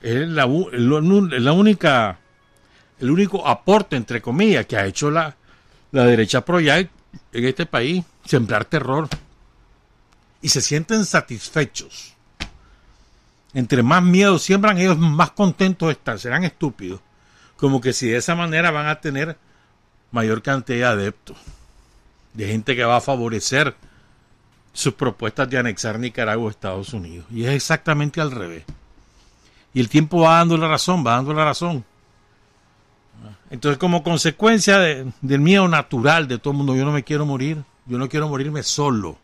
es 0.00 0.28
la, 0.28 0.46
la 0.46 1.52
única, 1.52 2.18
el 2.98 3.10
único 3.10 3.46
aporte, 3.46 3.96
entre 3.96 4.20
comillas, 4.22 4.66
que 4.66 4.76
ha 4.76 4.86
hecho 4.86 5.10
la, 5.10 5.36
la 5.92 6.04
derecha 6.04 6.44
pro 6.44 6.58
en 6.58 6.88
este 7.32 7.66
país, 7.66 8.04
sembrar 8.24 8.64
terror. 8.64 9.08
Y 10.42 10.48
se 10.48 10.60
sienten 10.60 11.04
satisfechos. 11.04 12.13
Entre 13.54 13.82
más 13.84 14.02
miedo 14.02 14.38
siembran, 14.38 14.78
ellos 14.78 14.98
más 14.98 15.30
contentos 15.30 15.90
están, 15.90 16.18
serán 16.18 16.44
estúpidos. 16.44 17.00
Como 17.56 17.80
que 17.80 17.92
si 17.92 18.08
de 18.08 18.16
esa 18.16 18.34
manera 18.34 18.72
van 18.72 18.88
a 18.88 19.00
tener 19.00 19.38
mayor 20.10 20.42
cantidad 20.42 20.96
de 20.96 21.02
adeptos, 21.02 21.36
de 22.34 22.48
gente 22.48 22.74
que 22.74 22.84
va 22.84 22.96
a 22.96 23.00
favorecer 23.00 23.76
sus 24.72 24.94
propuestas 24.94 25.48
de 25.48 25.58
anexar 25.58 26.00
Nicaragua 26.00 26.48
a 26.48 26.50
Estados 26.50 26.92
Unidos. 26.92 27.26
Y 27.30 27.44
es 27.44 27.52
exactamente 27.52 28.20
al 28.20 28.32
revés. 28.32 28.64
Y 29.72 29.80
el 29.80 29.88
tiempo 29.88 30.20
va 30.20 30.38
dando 30.38 30.56
la 30.56 30.68
razón, 30.68 31.06
va 31.06 31.12
dando 31.12 31.32
la 31.32 31.44
razón. 31.44 31.84
Entonces, 33.50 33.78
como 33.78 34.02
consecuencia 34.02 34.78
del 34.78 35.40
miedo 35.40 35.68
natural 35.68 36.26
de 36.26 36.38
todo 36.38 36.52
el 36.52 36.58
mundo, 36.58 36.74
yo 36.74 36.84
no 36.84 36.92
me 36.92 37.04
quiero 37.04 37.24
morir, 37.24 37.62
yo 37.86 37.98
no 37.98 38.08
quiero 38.08 38.28
morirme 38.28 38.64
solo. 38.64 39.18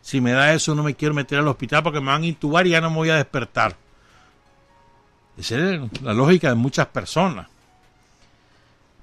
Si 0.00 0.20
me 0.20 0.32
da 0.32 0.54
eso, 0.54 0.74
no 0.74 0.82
me 0.82 0.94
quiero 0.94 1.14
meter 1.14 1.38
al 1.38 1.48
hospital 1.48 1.82
porque 1.82 2.00
me 2.00 2.06
van 2.06 2.22
a 2.22 2.26
intubar 2.26 2.66
y 2.66 2.70
ya 2.70 2.80
no 2.80 2.90
me 2.90 2.96
voy 2.96 3.10
a 3.10 3.16
despertar. 3.16 3.76
Esa 5.36 5.56
es 5.56 6.02
la 6.02 6.14
lógica 6.14 6.48
de 6.48 6.54
muchas 6.54 6.86
personas. 6.86 7.46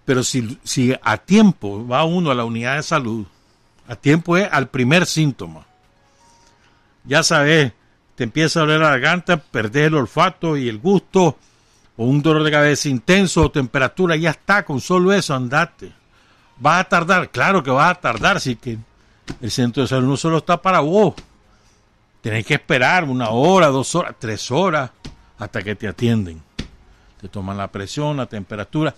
Pero 0.03 0.23
si, 0.23 0.59
si 0.63 0.95
a 1.01 1.17
tiempo 1.17 1.87
va 1.87 2.03
uno 2.03 2.31
a 2.31 2.35
la 2.35 2.45
unidad 2.45 2.75
de 2.75 2.83
salud, 2.83 3.25
a 3.87 3.95
tiempo 3.95 4.37
es 4.37 4.47
al 4.51 4.67
primer 4.67 5.05
síntoma. 5.05 5.65
Ya 7.03 7.23
sabes, 7.23 7.71
te 8.15 8.23
empieza 8.23 8.59
a 8.59 8.63
doler 8.63 8.79
la 8.79 8.89
garganta, 8.89 9.37
perdés 9.37 9.87
el 9.87 9.95
olfato 9.95 10.57
y 10.57 10.69
el 10.69 10.79
gusto, 10.79 11.37
o 11.97 12.05
un 12.05 12.21
dolor 12.21 12.43
de 12.43 12.51
cabeza 12.51 12.89
intenso 12.89 13.43
o 13.43 13.51
temperatura, 13.51 14.15
ya 14.15 14.31
está, 14.31 14.65
con 14.65 14.81
solo 14.81 15.13
eso 15.13 15.33
andate. 15.33 15.91
Va 16.65 16.79
a 16.79 16.83
tardar, 16.83 17.29
claro 17.29 17.63
que 17.63 17.71
va 17.71 17.89
a 17.89 17.95
tardar, 17.95 18.41
si 18.41 18.55
que 18.55 18.77
el 19.41 19.51
centro 19.51 19.83
de 19.83 19.87
salud 19.87 20.07
no 20.07 20.17
solo 20.17 20.37
está 20.37 20.61
para 20.61 20.79
vos. 20.79 21.15
Tenés 22.21 22.45
que 22.45 22.55
esperar 22.55 23.03
una 23.03 23.29
hora, 23.29 23.67
dos 23.67 23.93
horas, 23.95 24.15
tres 24.19 24.49
horas 24.51 24.91
hasta 25.37 25.61
que 25.61 25.75
te 25.75 25.87
atienden. 25.87 26.41
Te 27.21 27.29
toman 27.29 27.57
la 27.57 27.67
presión, 27.67 28.17
la 28.17 28.25
temperatura 28.25 28.95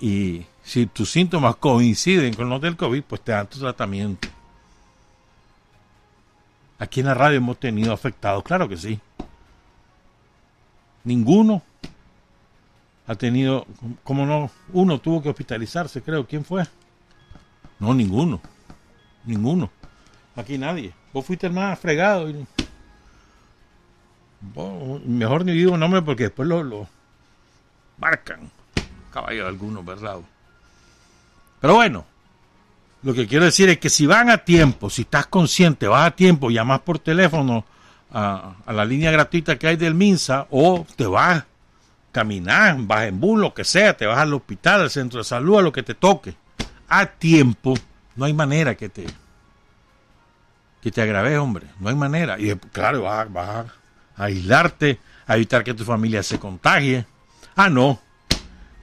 y 0.00 0.44
si 0.62 0.86
tus 0.86 1.10
síntomas 1.10 1.56
coinciden 1.56 2.34
con 2.34 2.48
los 2.48 2.60
del 2.60 2.76
COVID, 2.76 3.02
pues 3.02 3.20
te 3.22 3.32
dan 3.32 3.46
tu 3.48 3.58
tratamiento. 3.58 4.28
Aquí 6.78 7.00
en 7.00 7.06
la 7.06 7.14
radio 7.14 7.38
hemos 7.38 7.58
tenido 7.58 7.92
afectados, 7.92 8.44
claro 8.44 8.68
que 8.68 8.76
sí. 8.76 9.00
Ninguno 11.04 11.62
ha 13.06 13.14
tenido, 13.14 13.66
como 14.04 14.26
no, 14.26 14.50
uno 14.72 14.98
tuvo 15.00 15.22
que 15.22 15.30
hospitalizarse, 15.30 16.02
creo. 16.02 16.26
¿Quién 16.26 16.44
fue? 16.44 16.64
No, 17.80 17.94
ninguno. 17.94 18.40
Ninguno. 19.28 19.70
Aquí 20.36 20.56
nadie. 20.56 20.92
Vos 21.12 21.24
fuiste 21.24 21.46
el 21.46 21.52
más 21.52 21.78
fregado. 21.78 22.30
Y... 22.30 22.46
mejor 25.06 25.44
ni 25.44 25.52
digo 25.52 25.76
nombre 25.76 26.02
porque 26.02 26.24
después 26.24 26.48
lo, 26.48 26.62
lo 26.62 26.88
marcan. 27.98 28.50
Caballo 29.12 29.42
de 29.42 29.48
algunos, 29.48 29.84
¿verdad? 29.84 30.16
Pero 31.60 31.74
bueno, 31.74 32.04
lo 33.02 33.12
que 33.12 33.26
quiero 33.26 33.44
decir 33.44 33.68
es 33.68 33.78
que 33.78 33.90
si 33.90 34.06
van 34.06 34.30
a 34.30 34.38
tiempo, 34.38 34.88
si 34.88 35.02
estás 35.02 35.26
consciente, 35.26 35.88
vas 35.88 36.06
a 36.06 36.16
tiempo, 36.16 36.50
llamas 36.50 36.80
por 36.80 36.98
teléfono 36.98 37.64
a, 38.10 38.54
a 38.64 38.72
la 38.72 38.84
línea 38.84 39.10
gratuita 39.10 39.58
que 39.58 39.66
hay 39.66 39.76
del 39.76 39.94
MINSA 39.94 40.46
o 40.50 40.86
te 40.96 41.06
vas 41.06 41.44
caminar, 42.12 42.76
vas 42.80 43.04
en 43.04 43.20
bus, 43.20 43.38
lo 43.38 43.52
que 43.52 43.64
sea, 43.64 43.96
te 43.96 44.06
vas 44.06 44.18
al 44.18 44.32
hospital, 44.32 44.80
al 44.80 44.90
centro 44.90 45.18
de 45.18 45.24
salud, 45.24 45.58
a 45.58 45.62
lo 45.62 45.72
que 45.72 45.82
te 45.82 45.94
toque. 45.94 46.34
A 46.88 47.04
tiempo, 47.06 47.74
no 48.18 48.24
hay 48.24 48.34
manera 48.34 48.74
que 48.74 48.88
te 48.88 49.06
que 50.82 50.90
te 50.90 51.02
agraves, 51.02 51.38
hombre. 51.38 51.66
No 51.80 51.88
hay 51.88 51.94
manera. 51.94 52.38
Y 52.38 52.54
claro, 52.72 53.02
vas, 53.02 53.32
vas 53.32 53.48
a 53.48 54.24
aislarte, 54.24 54.98
a 55.26 55.36
evitar 55.36 55.62
que 55.62 55.74
tu 55.74 55.84
familia 55.84 56.22
se 56.22 56.38
contagie. 56.38 57.06
Ah, 57.54 57.68
no. 57.68 58.00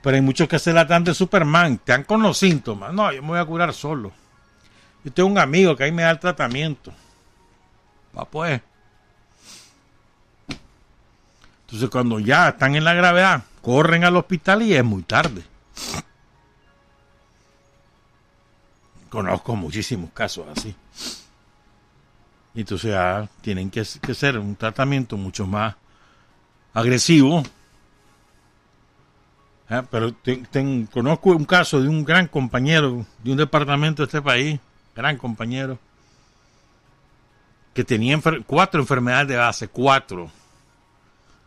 Pero 0.01 0.15
hay 0.15 0.21
muchos 0.21 0.47
que 0.47 0.57
se 0.57 0.71
la 0.71 0.85
dan 0.85 1.03
de 1.03 1.13
Superman, 1.13 1.79
te 1.79 1.91
dan 1.91 2.03
con 2.03 2.21
los 2.21 2.37
síntomas. 2.37 2.93
No, 2.93 3.11
yo 3.11 3.21
me 3.21 3.29
voy 3.29 3.39
a 3.39 3.45
curar 3.45 3.73
solo. 3.73 4.11
Yo 5.03 5.11
tengo 5.11 5.29
un 5.29 5.37
amigo 5.37 5.75
que 5.75 5.83
ahí 5.83 5.91
me 5.91 6.03
da 6.03 6.11
el 6.11 6.19
tratamiento. 6.19 6.93
Va 8.17 8.25
pues. 8.25 8.61
Entonces 11.65 11.89
cuando 11.89 12.19
ya 12.19 12.49
están 12.49 12.75
en 12.75 12.83
la 12.83 12.93
gravedad, 12.93 13.43
corren 13.61 14.05
al 14.05 14.15
hospital 14.15 14.61
y 14.61 14.75
es 14.75 14.83
muy 14.83 15.03
tarde. 15.03 15.43
Conozco 19.15 19.55
muchísimos 19.55 20.11
casos 20.11 20.45
así. 20.53 20.75
Y 22.53 22.59
entonces 22.59 22.91
ya 22.91 23.27
tienen 23.41 23.69
que, 23.69 23.85
ser 23.85 24.37
un 24.37 24.55
tratamiento 24.57 25.15
mucho 25.15 25.47
más 25.47 25.75
agresivo. 26.73 27.41
Ah, 29.69 29.85
Pero 29.89 30.13
conozco 30.91 31.29
un 31.29 31.45
caso 31.45 31.81
de 31.81 31.87
un 31.87 32.03
gran 32.03 32.27
compañero 32.27 33.05
de 33.23 33.31
un 33.31 33.37
departamento 33.37 34.03
de 34.03 34.07
este 34.07 34.21
país, 34.21 34.59
gran 34.93 35.17
compañero, 35.17 35.79
que 37.73 37.83
tenía 37.85 38.19
cuatro 38.45 38.81
enfermedades 38.81 39.29
de 39.29 39.37
base, 39.37 39.67
cuatro, 39.69 40.29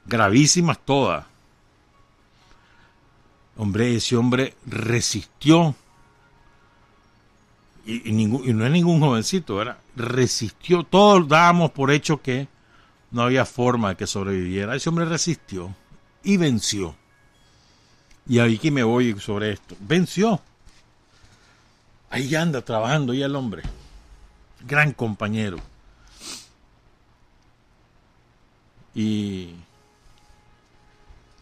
gravísimas 0.07 0.79
todas. 0.79 1.25
Hombre, 3.57 3.95
ese 3.95 4.17
hombre 4.17 4.55
resistió 4.67 5.75
y, 7.89 8.27
no 8.27 8.67
es 8.67 8.71
ningún 8.71 9.01
jovencito, 9.01 9.57
¿verdad? 9.57 9.79
Resistió, 9.97 10.83
todos 10.85 11.27
dábamos 11.27 11.71
por 11.71 11.91
hecho 11.91 12.21
que 12.21 12.47
no 13.11 13.23
había 13.23 13.47
forma 13.47 13.91
de 13.91 13.97
que 13.97 14.07
sobreviviera. 14.07 14.77
Ese 14.77 14.91
hombre 14.91 15.07
resistió 15.07 15.75
y 16.23 16.37
venció. 16.37 16.95
Y 18.27 18.41
ahí 18.41 18.59
que 18.59 18.71
me 18.71 18.83
voy 18.83 19.19
sobre 19.19 19.53
esto. 19.53 19.75
Venció. 19.81 20.39
Ahí 22.11 22.35
anda 22.35 22.61
trabajando 22.61 23.15
ya 23.15 23.25
el 23.25 23.35
hombre. 23.35 23.63
Gran 24.67 24.93
compañero. 24.93 25.57
Y 28.95 29.55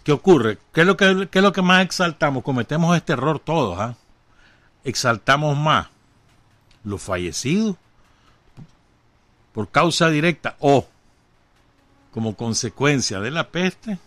¿qué 0.04 0.12
ocurre? 0.12 0.58
¿Qué 0.72 0.82
es 0.82 0.86
lo 0.86 0.96
que, 0.96 1.28
qué 1.28 1.40
es 1.40 1.42
lo 1.42 1.52
que 1.52 1.62
más 1.62 1.84
exaltamos? 1.84 2.44
Cometemos 2.44 2.96
este 2.96 3.14
error 3.14 3.40
todos, 3.40 3.80
¿ah? 3.80 3.96
Exaltamos 4.84 5.56
más 5.56 5.88
los 6.86 7.02
fallecidos 7.02 7.76
por 9.52 9.68
causa 9.68 10.08
directa 10.08 10.56
o 10.60 10.86
como 12.12 12.36
consecuencia 12.36 13.20
de 13.20 13.30
la 13.30 13.48
peste 13.48 13.98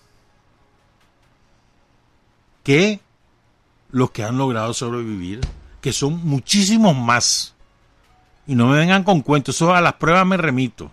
que 2.63 2.99
los 3.91 4.11
que 4.11 4.23
han 4.23 4.37
logrado 4.37 4.73
sobrevivir, 4.73 5.41
que 5.81 5.93
son 5.93 6.25
muchísimos 6.25 6.95
más. 6.95 7.55
Y 8.47 8.55
no 8.55 8.67
me 8.67 8.77
vengan 8.77 9.03
con 9.03 9.21
cuentos, 9.21 9.55
eso 9.55 9.73
a 9.73 9.81
las 9.81 9.93
pruebas 9.93 10.25
me 10.25 10.37
remito. 10.37 10.91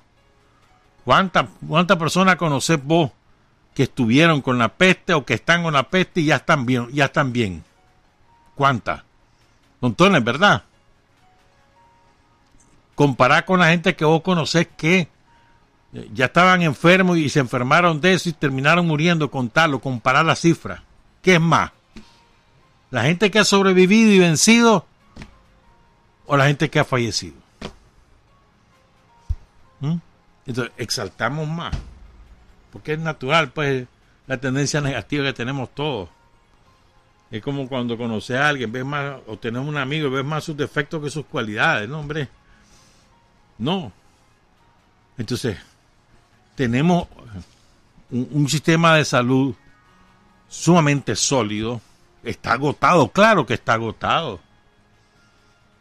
¿Cuántas 1.04 1.46
cuánta 1.66 1.98
personas 1.98 2.36
conocés 2.36 2.82
vos 2.82 3.10
que 3.74 3.84
estuvieron 3.84 4.42
con 4.42 4.58
la 4.58 4.68
peste 4.68 5.14
o 5.14 5.24
que 5.24 5.34
están 5.34 5.62
con 5.62 5.74
la 5.74 5.88
peste 5.88 6.20
y 6.22 6.26
ya 6.26 6.36
están 6.36 6.66
bien? 6.66 6.88
Ya 6.92 7.06
están 7.06 7.32
bien? 7.32 7.62
¿Cuántas? 8.54 9.02
Montones, 9.80 10.24
¿verdad? 10.24 10.64
Comparar 12.96 13.44
con 13.44 13.60
la 13.60 13.68
gente 13.68 13.94
que 13.94 14.04
vos 14.04 14.22
conocés 14.22 14.66
que 14.76 15.08
eh, 15.92 16.10
ya 16.12 16.24
estaban 16.24 16.62
enfermos 16.62 17.18
y 17.18 17.28
se 17.28 17.38
enfermaron 17.38 18.00
de 18.00 18.14
eso 18.14 18.28
y 18.28 18.32
terminaron 18.32 18.86
muriendo, 18.86 19.30
contarlo, 19.30 19.80
comparar 19.80 20.24
las 20.24 20.40
cifras. 20.40 20.80
¿Qué 21.22 21.34
es 21.34 21.40
más? 21.40 21.70
¿La 22.90 23.04
gente 23.04 23.30
que 23.30 23.38
ha 23.38 23.44
sobrevivido 23.44 24.10
y 24.10 24.18
vencido 24.18 24.86
o 26.26 26.36
la 26.36 26.46
gente 26.46 26.70
que 26.70 26.80
ha 26.80 26.84
fallecido? 26.84 27.36
¿Mm? 29.80 29.96
Entonces, 30.46 30.72
exaltamos 30.76 31.46
más. 31.46 31.76
Porque 32.72 32.94
es 32.94 32.98
natural, 32.98 33.50
pues, 33.50 33.86
la 34.26 34.38
tendencia 34.38 34.80
negativa 34.80 35.24
que 35.24 35.32
tenemos 35.32 35.74
todos. 35.74 36.08
Es 37.30 37.42
como 37.42 37.68
cuando 37.68 37.98
conoces 37.98 38.36
a 38.36 38.48
alguien, 38.48 38.70
ves 38.70 38.84
más, 38.84 39.16
o 39.26 39.36
tenés 39.36 39.62
un 39.62 39.76
amigo, 39.76 40.10
ves 40.10 40.24
más 40.24 40.44
sus 40.44 40.56
defectos 40.56 41.02
que 41.02 41.10
sus 41.10 41.26
cualidades, 41.26 41.88
¿no, 41.88 42.00
hombre? 42.00 42.28
No. 43.58 43.92
Entonces, 45.18 45.56
tenemos 46.54 47.08
un, 48.10 48.48
sistema 48.48 48.96
de 48.96 49.04
salud 49.04 49.54
sumamente 50.48 51.16
sólido. 51.16 51.80
Está 52.22 52.52
agotado, 52.52 53.08
claro 53.08 53.46
que 53.46 53.54
está 53.54 53.74
agotado. 53.74 54.40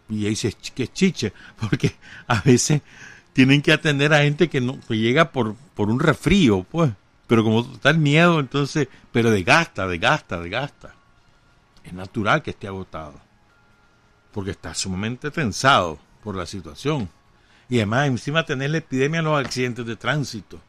Y 0.09 0.23
ahí 0.25 0.31
dice 0.31 0.53
que 0.75 0.83
es 0.83 0.93
chiche, 0.93 1.33
porque 1.59 1.95
a 2.27 2.41
veces 2.41 2.81
tienen 3.33 3.61
que 3.61 3.73
atender 3.73 4.13
a 4.13 4.21
gente 4.21 4.49
que 4.49 4.61
no 4.61 4.79
que 4.79 4.97
llega 4.97 5.31
por, 5.31 5.55
por 5.73 5.89
un 5.89 5.99
resfrío, 5.99 6.63
pues. 6.63 6.91
Pero 7.27 7.43
como 7.43 7.61
está 7.61 7.89
el 7.89 7.97
miedo, 7.97 8.39
entonces, 8.39 8.87
pero 9.11 9.31
desgasta, 9.31 9.87
desgasta, 9.87 10.39
desgasta. 10.39 10.93
Es 11.83 11.91
natural 11.93 12.43
que 12.43 12.51
esté 12.51 12.67
agotado, 12.67 13.19
porque 14.31 14.51
está 14.51 14.75
sumamente 14.75 15.31
tensado 15.31 15.97
por 16.23 16.35
la 16.35 16.45
situación. 16.45 17.09
Y 17.69 17.77
además, 17.77 18.07
encima 18.07 18.45
tener 18.45 18.69
la 18.69 18.77
epidemia 18.77 19.21
de 19.21 19.25
los 19.25 19.39
accidentes 19.39 19.85
de 19.85 19.95
tránsito. 19.95 20.59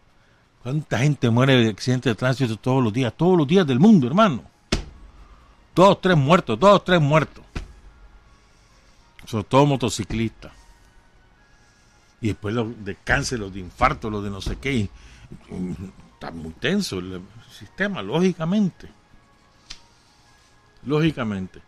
¿Cuánta 0.63 0.99
gente 0.99 1.31
muere 1.31 1.57
de 1.63 1.71
accidentes 1.71 2.11
de 2.11 2.15
tránsito 2.17 2.57
todos 2.57 2.83
los 2.83 2.93
días? 2.93 3.13
Todos 3.17 3.37
los 3.37 3.47
días 3.47 3.67
del 3.67 3.79
mundo, 3.79 4.07
hermano. 4.07 4.43
Dos, 5.75 6.01
tres 6.01 6.17
muertos, 6.17 6.59
dos, 6.59 6.85
tres 6.85 7.01
muertos. 7.01 7.45
Sobre 9.27 9.45
todo 9.45 9.67
motociclistas. 9.67 10.53
Y 12.21 12.29
después 12.29 12.55
los 12.55 12.85
de 12.85 12.97
cáncer, 12.97 13.39
los 13.41 13.53
de 13.53 13.61
infarto, 13.61 14.09
los 14.09 14.25
de 14.25 14.31
no 14.31 14.41
sé 14.41 14.57
qué. 14.57 14.89
está 16.15 16.31
muy 16.31 16.53
tenso 16.53 16.99
el 16.99 17.21
sistema, 17.51 18.03
lógicamente. 18.03 18.89
Lógicamente. 20.85 21.61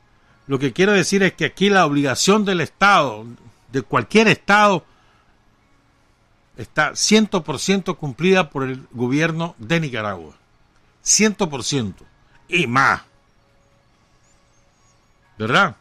Lo 0.47 0.59
que 0.59 0.73
quiero 0.73 0.93
decir 0.93 1.23
es 1.23 1.35
que 1.35 1.45
aquí 1.45 1.69
la 1.69 1.85
obligación 1.85 2.45
del 2.47 2.62
Estado, 2.62 3.27
de 3.71 3.83
cualquier 3.83 4.29
Estado, 4.29 4.85
está 6.59 6.90
100% 6.90 7.97
cumplida 7.97 8.51
por 8.51 8.64
el 8.64 8.87
gobierno 8.90 9.55
de 9.59 9.81
Nicaragua. 9.81 10.35
100%. 11.05 11.94
Y 12.49 12.66
más. 12.66 13.03
¿Verdad? 15.38 15.77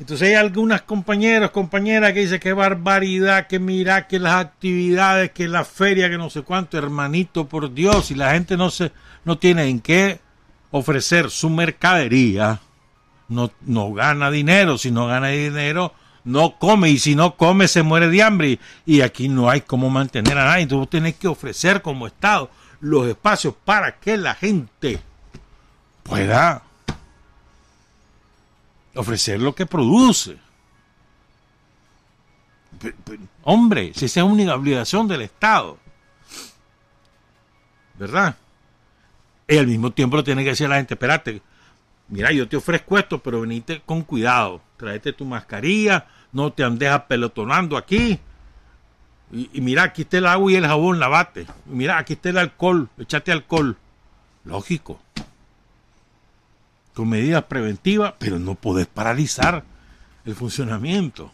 Entonces 0.00 0.28
hay 0.28 0.34
algunas 0.34 0.82
compañeros, 0.82 1.50
compañeras 1.52 2.12
que 2.12 2.20
dicen 2.20 2.40
que 2.40 2.52
barbaridad, 2.52 3.46
que 3.46 3.58
mira, 3.58 4.06
que 4.06 4.18
las 4.18 4.34
actividades, 4.34 5.30
que 5.30 5.48
la 5.48 5.64
feria, 5.64 6.10
que 6.10 6.18
no 6.18 6.28
sé 6.28 6.42
cuánto, 6.42 6.76
hermanito, 6.76 7.48
por 7.48 7.72
Dios, 7.72 8.10
y 8.10 8.14
la 8.14 8.32
gente 8.32 8.56
no 8.56 8.70
se, 8.70 8.92
no 9.24 9.38
tiene 9.38 9.68
en 9.68 9.80
qué 9.80 10.20
ofrecer 10.70 11.30
su 11.30 11.50
mercadería, 11.50 12.60
no, 13.28 13.50
no 13.62 13.92
gana 13.92 14.30
dinero, 14.30 14.78
si 14.78 14.90
no 14.90 15.06
gana 15.06 15.28
dinero, 15.28 15.92
no 16.28 16.58
come, 16.58 16.90
y 16.90 16.98
si 16.98 17.14
no 17.14 17.36
come 17.36 17.68
se 17.68 17.82
muere 17.82 18.08
de 18.08 18.22
hambre, 18.22 18.60
y 18.84 19.00
aquí 19.00 19.28
no 19.28 19.48
hay 19.48 19.62
cómo 19.62 19.88
mantener 19.88 20.36
a 20.36 20.44
nadie, 20.44 20.64
entonces 20.64 20.80
vos 20.80 20.90
tenés 20.90 21.14
que 21.14 21.26
ofrecer 21.26 21.80
como 21.80 22.06
Estado 22.06 22.50
los 22.80 23.06
espacios 23.06 23.54
para 23.64 23.98
que 23.98 24.16
la 24.18 24.34
gente 24.34 25.00
pueda 26.02 26.62
ofrecer 28.94 29.40
lo 29.40 29.54
que 29.54 29.64
produce. 29.64 30.36
Hombre, 33.42 33.92
si 33.94 34.04
esa 34.04 34.20
es 34.20 34.26
una 34.26 34.54
obligación 34.54 35.08
del 35.08 35.22
Estado, 35.22 35.78
¿verdad? 37.98 38.36
Y 39.48 39.56
al 39.56 39.66
mismo 39.66 39.92
tiempo 39.92 40.16
lo 40.16 40.24
tiene 40.24 40.44
que 40.44 40.50
decir 40.50 40.68
la 40.68 40.76
gente, 40.76 40.92
espérate, 40.92 41.40
mira, 42.08 42.30
yo 42.32 42.46
te 42.46 42.58
ofrezco 42.58 42.98
esto, 42.98 43.18
pero 43.18 43.40
venite 43.40 43.80
con 43.80 44.02
cuidado, 44.02 44.60
tráete 44.76 45.14
tu 45.14 45.24
mascarilla, 45.24 46.06
no 46.32 46.52
te 46.52 46.64
andes 46.64 46.90
apelotonando 46.90 47.76
aquí. 47.76 48.18
Y, 49.30 49.50
y 49.52 49.60
mira, 49.60 49.82
aquí 49.84 50.02
está 50.02 50.18
el 50.18 50.26
agua 50.26 50.50
y 50.52 50.56
el 50.56 50.66
jabón, 50.66 50.98
lavate. 50.98 51.46
Y 51.70 51.74
mira, 51.74 51.98
aquí 51.98 52.14
está 52.14 52.30
el 52.30 52.38
alcohol, 52.38 52.88
echate 52.98 53.32
alcohol. 53.32 53.76
Lógico 54.44 55.00
con 56.98 57.10
medidas 57.10 57.44
preventivas, 57.44 58.14
pero 58.18 58.40
no 58.40 58.56
podés 58.56 58.88
paralizar 58.88 59.62
el 60.24 60.34
funcionamiento. 60.34 61.30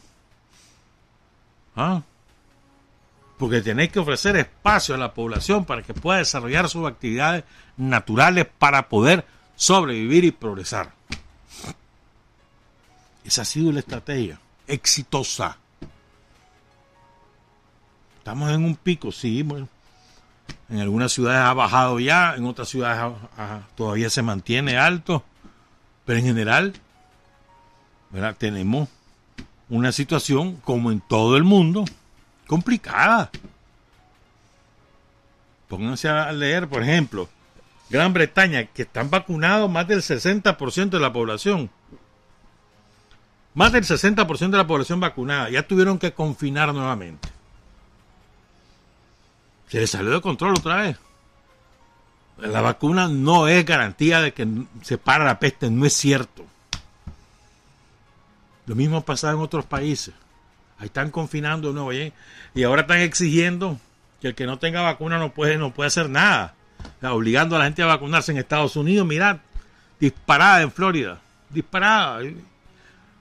¿Ah? 1.75 2.03
Porque 3.39 3.63
tenés 3.63 3.89
que 3.91 3.99
ofrecer 3.99 4.37
espacio 4.37 4.95
a 4.95 4.99
la 4.99 5.15
población 5.15 5.65
para 5.65 5.81
que 5.81 5.95
pueda 5.95 6.19
desarrollar 6.19 6.69
sus 6.69 6.87
actividades 6.87 7.45
naturales 7.79 8.47
para 8.59 8.91
poder 8.91 9.25
sobrevivir 9.57 10.25
y 10.25 10.33
progresar. 10.33 10.93
Esa 13.25 13.41
ha 13.41 13.47
sido 13.47 13.73
la 13.73 13.79
estrategia 13.79 14.39
exitosa. 14.67 15.59
Estamos 18.19 18.51
en 18.51 18.65
un 18.65 18.77
pico, 18.77 19.13
sí, 19.13 19.43
bueno. 19.43 19.69
En 20.69 20.81
algunas 20.81 21.13
ciudades 21.13 21.41
ha 21.41 21.53
bajado 21.53 22.01
ya, 22.01 22.35
en 22.35 22.47
otras 22.47 22.69
ciudades 22.69 23.15
todavía 23.77 24.09
se 24.11 24.23
mantiene 24.23 24.79
alto. 24.79 25.23
Pero 26.05 26.19
en 26.19 26.25
general, 26.25 26.75
tenemos 28.39 28.89
una 29.69 29.93
situación, 29.93 30.57
como 30.57 30.91
en 30.91 31.01
todo 31.01 31.37
el 31.37 31.45
mundo, 31.45 31.85
complicada. 32.47 33.31
Pónganse 35.69 36.09
a 36.09 36.31
leer, 36.33 36.69
por 36.69 36.83
ejemplo, 36.83 37.29
Gran 37.91 38.13
Bretaña, 38.13 38.67
que 38.67 38.83
están 38.83 39.11
vacunados 39.11 39.71
más 39.71 39.89
del 39.89 40.01
60% 40.03 40.91
de 40.91 41.01
la 41.01 41.13
población. 41.13 41.71
Más 43.55 43.71
del 43.71 43.85
60% 43.85 44.51
de 44.51 44.57
la 44.57 44.67
población 44.67 45.01
vacunada. 45.01 45.49
Ya 45.49 45.67
tuvieron 45.67 45.99
que 45.99 46.13
confinar 46.13 46.75
nuevamente. 46.75 47.29
Se 49.69 49.79
les 49.79 49.91
salió 49.91 50.11
de 50.11 50.21
control 50.21 50.55
otra 50.59 50.77
vez. 50.83 50.99
La 52.39 52.61
vacuna 52.61 53.07
no 53.09 53.47
es 53.47 53.65
garantía 53.65 54.21
de 54.21 54.33
que 54.33 54.47
se 54.83 54.99
para 54.99 55.25
la 55.25 55.39
peste, 55.39 55.71
no 55.71 55.87
es 55.87 55.93
cierto. 55.93 56.45
Lo 58.67 58.75
mismo 58.75 58.99
ha 58.99 59.05
pasado 59.05 59.37
en 59.37 59.43
otros 59.43 59.65
países. 59.65 60.15
Ahí 60.79 60.87
están 60.87 61.11
confinando 61.11 61.69
de 61.69 61.75
nuevo 61.75 61.93
¿eh? 61.93 62.13
y 62.55 62.65
ahora 62.65 62.83
están 62.83 62.99
exigiendo 62.99 63.79
que 64.21 64.29
el 64.29 64.35
que 64.35 64.47
no 64.47 64.59
tenga 64.59 64.83
vacuna 64.83 65.19
no 65.19 65.33
puede, 65.33 65.57
no 65.59 65.73
puede 65.73 65.89
hacer 65.89 66.11
nada. 66.11 66.55
obligando 67.03 67.55
a 67.55 67.61
la 67.61 67.67
gente 67.67 67.83
a 67.83 67.87
vacunarse 67.87 68.33
en 68.33 68.39
Estados 68.39 68.75
Unidos, 68.75 69.07
mirad, 69.07 69.39
disparada 70.01 70.63
en 70.63 70.73
Florida, 70.73 71.21
disparada. 71.51 72.21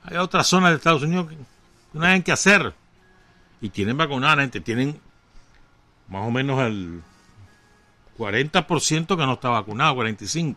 Hay 0.03 0.17
otras 0.17 0.47
zonas 0.47 0.71
de 0.71 0.77
Estados 0.77 1.03
Unidos 1.03 1.29
que 1.29 1.37
no 1.93 2.05
hay 2.05 2.21
que 2.21 2.31
hacer. 2.31 2.73
Y 3.61 3.69
tienen 3.69 3.97
vacunada 3.97 4.41
gente, 4.41 4.59
tienen 4.59 4.99
más 6.09 6.27
o 6.27 6.31
menos 6.31 6.61
el 6.61 7.01
40% 8.17 9.07
que 9.07 9.25
no 9.25 9.33
está 9.33 9.49
vacunado, 9.49 9.95
45%. 9.95 10.55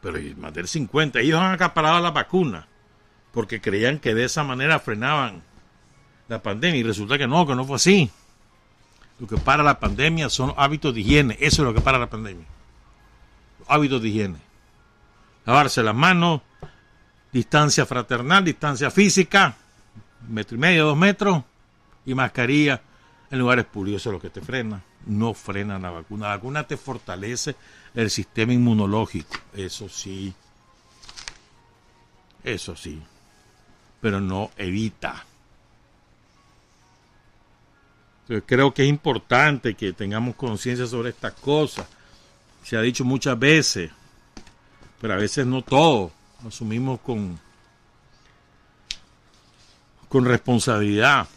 Pero 0.00 0.18
más 0.38 0.52
del 0.54 0.66
50%. 0.66 1.20
Ellos 1.20 1.40
han 1.40 1.52
acaparado 1.52 2.00
la 2.00 2.10
vacuna 2.10 2.66
porque 3.32 3.60
creían 3.60 3.98
que 3.98 4.14
de 4.14 4.24
esa 4.24 4.44
manera 4.44 4.78
frenaban 4.78 5.42
la 6.28 6.42
pandemia 6.42 6.80
y 6.80 6.82
resulta 6.82 7.18
que 7.18 7.26
no, 7.26 7.46
que 7.46 7.54
no 7.54 7.64
fue 7.64 7.76
así. 7.76 8.10
Lo 9.18 9.26
que 9.26 9.36
para 9.36 9.62
la 9.62 9.78
pandemia 9.78 10.28
son 10.28 10.52
hábitos 10.56 10.94
de 10.94 11.00
higiene, 11.00 11.36
eso 11.40 11.62
es 11.62 11.68
lo 11.68 11.74
que 11.74 11.80
para 11.80 11.98
la 11.98 12.10
pandemia. 12.10 12.46
Hábitos 13.68 14.02
de 14.02 14.08
higiene. 14.08 14.38
Lavarse 15.44 15.82
las 15.82 15.94
manos, 15.94 16.40
distancia 17.32 17.86
fraternal, 17.86 18.44
distancia 18.44 18.90
física, 18.90 19.56
metro 20.28 20.56
y 20.56 20.60
medio, 20.60 20.86
dos 20.86 20.96
metros, 20.96 21.42
y 22.04 22.14
mascarilla 22.14 22.80
en 23.30 23.38
lugares 23.38 23.64
públicos, 23.64 24.02
eso 24.02 24.10
es 24.10 24.14
lo 24.14 24.20
que 24.20 24.30
te 24.30 24.40
frena. 24.40 24.82
No 25.06 25.34
frena 25.34 25.78
la 25.78 25.90
vacuna. 25.90 26.28
La 26.28 26.36
vacuna 26.36 26.66
te 26.66 26.76
fortalece 26.76 27.56
el 27.94 28.10
sistema 28.10 28.52
inmunológico, 28.52 29.36
eso 29.54 29.88
sí. 29.88 30.32
Eso 32.44 32.76
sí 32.76 33.02
pero 34.02 34.20
no 34.20 34.50
evita. 34.56 35.24
Entonces, 38.22 38.44
creo 38.44 38.74
que 38.74 38.82
es 38.82 38.88
importante 38.88 39.74
que 39.74 39.92
tengamos 39.92 40.34
conciencia 40.34 40.86
sobre 40.86 41.10
estas 41.10 41.34
cosas. 41.34 41.86
Se 42.64 42.76
ha 42.76 42.80
dicho 42.80 43.04
muchas 43.04 43.38
veces, 43.38 43.92
pero 45.00 45.14
a 45.14 45.16
veces 45.16 45.46
no 45.46 45.62
todo. 45.62 46.10
Asumimos 46.46 47.00
con, 47.00 47.38
con 50.08 50.24
responsabilidad 50.24 51.28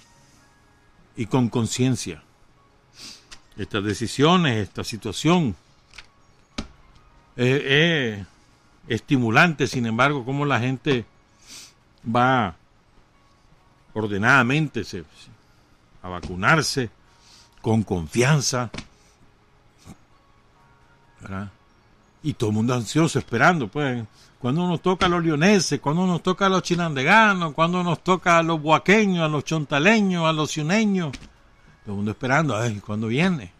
y 1.15 1.27
con 1.27 1.49
conciencia 1.49 2.23
estas 3.57 3.83
decisiones, 3.83 4.57
esta 4.57 4.83
situación. 4.83 5.55
Es, 7.35 8.25
estimulante, 8.87 9.67
sin 9.67 9.85
embargo, 9.87 10.23
cómo 10.23 10.45
la 10.45 10.59
gente 10.59 11.05
va 12.05 12.55
ordenadamente 13.93 14.83
a 16.03 16.09
vacunarse 16.09 16.89
con 17.61 17.83
confianza. 17.83 18.69
Y 22.25 22.33
todo 22.33 22.49
el 22.49 22.55
mundo 22.55 22.73
ansioso 22.73 23.19
esperando, 23.19 23.67
pues. 23.67 24.03
Cuando 24.39 24.67
nos 24.67 24.81
toca 24.81 25.05
a 25.05 25.09
los 25.09 25.23
leoneses, 25.23 25.79
cuando 25.79 26.07
nos 26.07 26.23
toca 26.23 26.47
a 26.47 26.49
los 26.49 26.63
chinandeganos, 26.63 27.53
cuando 27.53 27.83
nos 27.83 28.03
toca 28.03 28.39
a 28.39 28.43
los 28.43 28.59
buaqueños, 28.59 29.23
a 29.23 29.27
los 29.27 29.43
chontaleños, 29.43 30.25
a 30.25 30.33
los 30.33 30.49
ciuneños. 30.49 31.11
Todo 31.11 31.93
el 31.93 31.95
mundo 31.97 32.11
esperando, 32.11 32.57
ay, 32.57 32.81
¿cuándo 32.83 33.07
viene? 33.07 33.53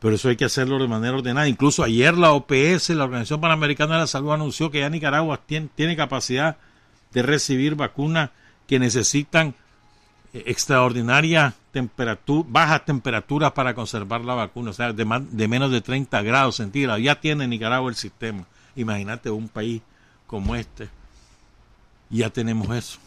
Pero 0.00 0.16
eso 0.16 0.30
hay 0.30 0.36
que 0.36 0.46
hacerlo 0.46 0.80
de 0.80 0.88
manera 0.88 1.16
ordenada. 1.16 1.46
Incluso 1.46 1.84
ayer 1.84 2.18
la 2.18 2.32
OPS, 2.32 2.90
la 2.90 3.04
Organización 3.04 3.40
Panamericana 3.40 3.94
de 3.94 4.00
la 4.00 4.06
Salud, 4.08 4.32
anunció 4.32 4.72
que 4.72 4.80
ya 4.80 4.90
Nicaragua 4.90 5.40
tiene, 5.46 5.68
tiene 5.76 5.94
capacidad 5.94 6.56
de 7.12 7.22
recibir 7.22 7.76
vacunas 7.76 8.30
que 8.66 8.80
necesitan 8.80 9.54
eh, 10.32 10.42
extraordinaria 10.46 11.54
bajas 12.46 12.84
temperaturas 12.84 13.52
para 13.52 13.74
conservar 13.74 14.22
la 14.22 14.34
vacuna, 14.34 14.70
o 14.70 14.72
sea, 14.72 14.92
de, 14.92 15.04
de 15.30 15.48
menos 15.48 15.70
de 15.70 15.80
30 15.80 16.22
grados 16.22 16.56
centígrados. 16.56 17.02
Ya 17.02 17.20
tiene 17.20 17.46
Nicaragua 17.46 17.90
el 17.90 17.96
sistema. 17.96 18.44
Imagínate 18.76 19.30
un 19.30 19.48
país 19.48 19.82
como 20.26 20.54
este. 20.56 20.88
Ya 22.10 22.30
tenemos 22.30 22.68
eso. 22.76 22.98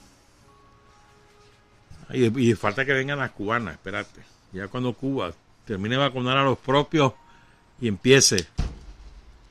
Y, 2.11 2.53
falta 2.53 2.85
que 2.85 2.93
vengan 2.93 3.19
las 3.19 3.31
cubanas, 3.31 3.73
espérate. 3.73 4.21
Ya 4.51 4.67
cuando 4.67 4.93
Cuba 4.93 5.33
termine 5.65 5.95
de 5.95 6.01
vacunar 6.01 6.37
a 6.37 6.43
los 6.43 6.57
propios 6.57 7.13
y 7.81 7.87
empiece 7.87 8.45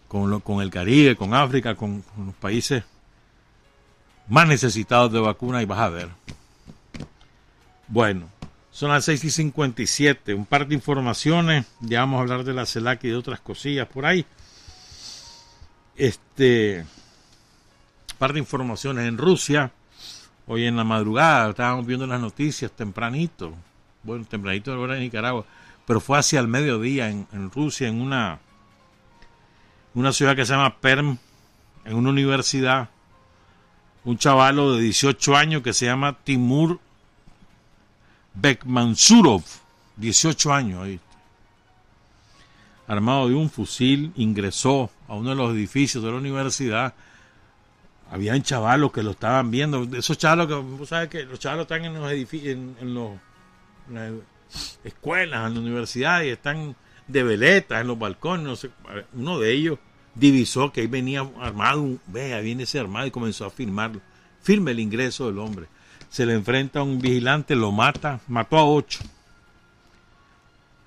con, 0.08 0.30
lo, 0.30 0.40
con 0.40 0.62
el 0.62 0.70
Caribe, 0.70 1.16
con 1.16 1.34
África, 1.34 1.74
con, 1.74 2.02
con 2.02 2.26
los 2.26 2.34
países 2.36 2.84
más 4.28 4.46
necesitados 4.46 5.12
de 5.12 5.20
vacuna 5.20 5.62
y 5.62 5.66
vas 5.66 5.80
a 5.80 5.88
ver. 5.88 6.08
Bueno, 7.88 8.28
son 8.74 8.90
las 8.90 9.04
6 9.04 9.22
y 9.22 9.30
57. 9.30 10.34
Un 10.34 10.46
par 10.46 10.66
de 10.66 10.74
informaciones. 10.74 11.64
Ya 11.78 12.00
vamos 12.00 12.18
a 12.18 12.22
hablar 12.22 12.42
de 12.42 12.52
la 12.52 12.66
CELAC 12.66 13.04
y 13.04 13.08
de 13.10 13.14
otras 13.14 13.38
cosillas 13.38 13.86
por 13.86 14.04
ahí. 14.04 14.26
Este. 15.94 16.80
Un 16.80 18.18
par 18.18 18.32
de 18.32 18.40
informaciones. 18.40 19.06
En 19.06 19.16
Rusia, 19.16 19.70
hoy 20.48 20.66
en 20.66 20.76
la 20.76 20.82
madrugada, 20.82 21.50
estábamos 21.50 21.86
viendo 21.86 22.04
las 22.08 22.20
noticias 22.20 22.72
tempranito. 22.72 23.54
Bueno, 24.02 24.24
tempranito 24.24 24.72
de 24.72 24.76
hora 24.76 24.96
en 24.96 25.02
Nicaragua. 25.02 25.46
Pero 25.86 26.00
fue 26.00 26.18
hacia 26.18 26.40
el 26.40 26.48
mediodía 26.48 27.08
en, 27.10 27.28
en 27.32 27.52
Rusia, 27.52 27.86
en 27.86 28.00
una, 28.00 28.40
una 29.94 30.12
ciudad 30.12 30.34
que 30.34 30.44
se 30.44 30.52
llama 30.52 30.80
Perm, 30.80 31.18
en 31.84 31.94
una 31.94 32.10
universidad 32.10 32.88
un 34.04 34.18
chavalo 34.18 34.74
de 34.74 34.82
18 34.82 35.36
años 35.36 35.62
que 35.62 35.72
se 35.72 35.86
llama 35.86 36.18
Timur 36.24 36.78
Bekmansurov, 38.34 39.42
18 39.96 40.52
años, 40.52 40.82
ahí. 40.82 41.00
armado 42.86 43.28
de 43.28 43.34
un 43.34 43.48
fusil, 43.48 44.12
ingresó 44.16 44.90
a 45.08 45.14
uno 45.14 45.30
de 45.30 45.36
los 45.36 45.52
edificios 45.52 46.02
de 46.02 46.10
la 46.10 46.16
universidad. 46.16 46.94
Habían 48.10 48.42
chavalos 48.42 48.92
que 48.92 49.02
lo 49.02 49.12
estaban 49.12 49.50
viendo, 49.50 49.84
esos 49.96 50.18
chavalos 50.18 50.48
que, 50.48 50.54
vos 50.54 50.88
sabes 50.88 51.08
que 51.08 51.24
los 51.24 51.38
chavalos 51.38 51.62
están 51.62 51.84
en 51.84 51.94
los 51.94 52.10
edificios, 52.10 52.58
en, 52.80 52.94
las 53.90 54.12
escuelas, 54.84 55.48
en 55.48 55.54
la 55.54 55.60
universidad 55.60 56.22
y 56.22 56.28
están 56.28 56.76
de 57.06 57.22
veletas 57.22 57.80
en 57.80 57.86
los 57.86 57.98
balcones, 57.98 58.68
uno 59.14 59.38
de 59.38 59.52
ellos 59.52 59.78
divisó 60.14 60.72
que 60.72 60.82
ahí 60.82 60.86
venía 60.86 61.28
armado, 61.40 61.98
vea, 62.06 62.40
viene 62.40 62.64
ese 62.64 62.78
armado 62.78 63.06
y 63.06 63.10
comenzó 63.10 63.46
a 63.46 63.50
firmarlo. 63.50 64.00
Firme 64.42 64.72
el 64.72 64.80
ingreso 64.80 65.26
del 65.26 65.38
hombre. 65.38 65.66
Se 66.14 66.24
le 66.24 66.34
enfrenta 66.34 66.78
a 66.78 66.84
un 66.84 67.00
vigilante, 67.00 67.56
lo 67.56 67.72
mata, 67.72 68.20
mató 68.28 68.56
a 68.56 68.64
ocho. 68.64 69.00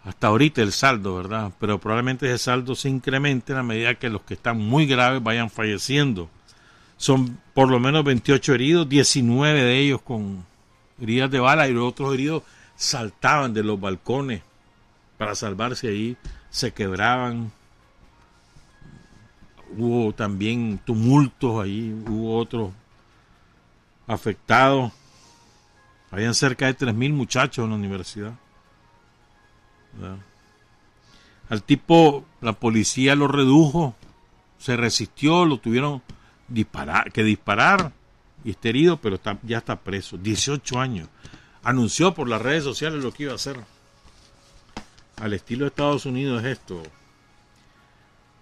Hasta 0.06 0.28
ahorita 0.28 0.62
el 0.62 0.72
saldo, 0.72 1.18
¿verdad? 1.18 1.52
Pero 1.60 1.82
probablemente 1.82 2.28
ese 2.28 2.38
saldo 2.46 2.76
se 2.76 2.88
incremente 2.88 3.54
a 3.54 3.62
medida 3.62 3.96
que 3.96 4.10
los 4.10 4.22
que 4.22 4.36
están 4.36 4.58
muy 4.58 4.86
graves 4.86 5.22
vayan 5.22 5.50
falleciendo. 5.50 6.30
Son 6.96 7.42
por 7.54 7.68
lo 7.68 7.78
menos 7.78 8.06
28 8.06 8.54
heridos, 8.54 8.88
19 8.88 9.64
de 9.64 9.78
ellos 9.78 10.02
con 10.02 10.46
heridas 10.98 11.30
de 11.30 11.42
bala 11.42 11.68
y 11.68 11.74
los 11.74 11.90
otros 11.90 12.14
heridos 12.14 12.44
saltaban 12.78 13.54
de 13.54 13.64
los 13.64 13.78
balcones 13.78 14.44
para 15.18 15.36
salvarse 15.36 15.90
ahí, 15.90 16.16
se 16.50 16.72
quebraban, 16.72 17.52
hubo 19.76 20.14
también 20.14 20.80
tumultos 20.86 21.62
ahí, 21.62 21.92
hubo 22.08 22.38
otros 22.38 22.72
afectados. 24.08 24.94
Habían 26.12 26.34
cerca 26.34 26.68
de 26.68 26.78
3.000 26.78 27.14
muchachos 27.14 27.64
en 27.64 27.70
la 27.72 27.76
universidad. 27.76 28.34
Al 31.50 31.64
tipo, 31.64 32.26
la 32.42 32.54
policía 32.54 33.16
lo 33.16 33.28
redujo, 33.28 33.96
se 34.58 34.78
resistió, 34.78 35.46
lo 35.46 35.60
tuvieron 35.60 36.02
disparar, 36.48 37.12
que 37.12 37.24
disparar 37.24 37.92
y 38.44 38.52
está 38.52 38.70
herido, 38.70 38.98
pero 38.98 39.20
ya 39.44 39.58
está 39.58 39.78
preso. 39.78 40.18
18 40.18 40.80
años. 40.80 41.10
Anunció 41.64 42.14
por 42.14 42.30
las 42.30 42.42
redes 42.42 42.64
sociales 42.64 43.04
lo 43.04 43.12
que 43.12 43.24
iba 43.24 43.34
a 43.34 43.36
hacer. 43.36 43.60
Al 45.18 45.34
estilo 45.34 45.66
de 45.66 45.70
Estados 45.70 46.06
Unidos 46.06 46.44
es 46.44 46.52
esto. 46.58 46.84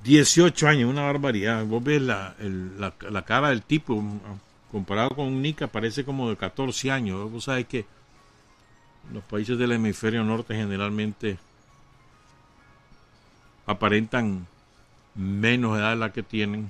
18 0.04 0.68
años, 0.68 0.90
una 0.90 1.04
barbaridad. 1.04 1.66
Vos 1.66 1.84
ves 1.84 2.02
la, 2.02 2.36
la, 2.40 3.22
cara 3.24 3.50
del 3.50 3.64
tipo, 3.64 4.04
comparado 4.76 5.12
con 5.12 5.42
Nica, 5.42 5.68
parece 5.68 6.04
como 6.04 6.30
de 6.30 6.36
14 6.36 6.92
años. 6.92 7.32
Vos 7.32 7.46
sabés 7.46 7.66
que 7.66 7.86
los 9.14 9.24
países 9.24 9.58
del 9.58 9.72
hemisferio 9.72 10.22
norte 10.26 10.54
generalmente 10.54 11.38
aparentan 13.66 14.46
menos 15.16 15.80
edad 15.80 15.92
de 15.92 15.96
la 15.96 16.12
que 16.12 16.24
tienen 16.24 16.70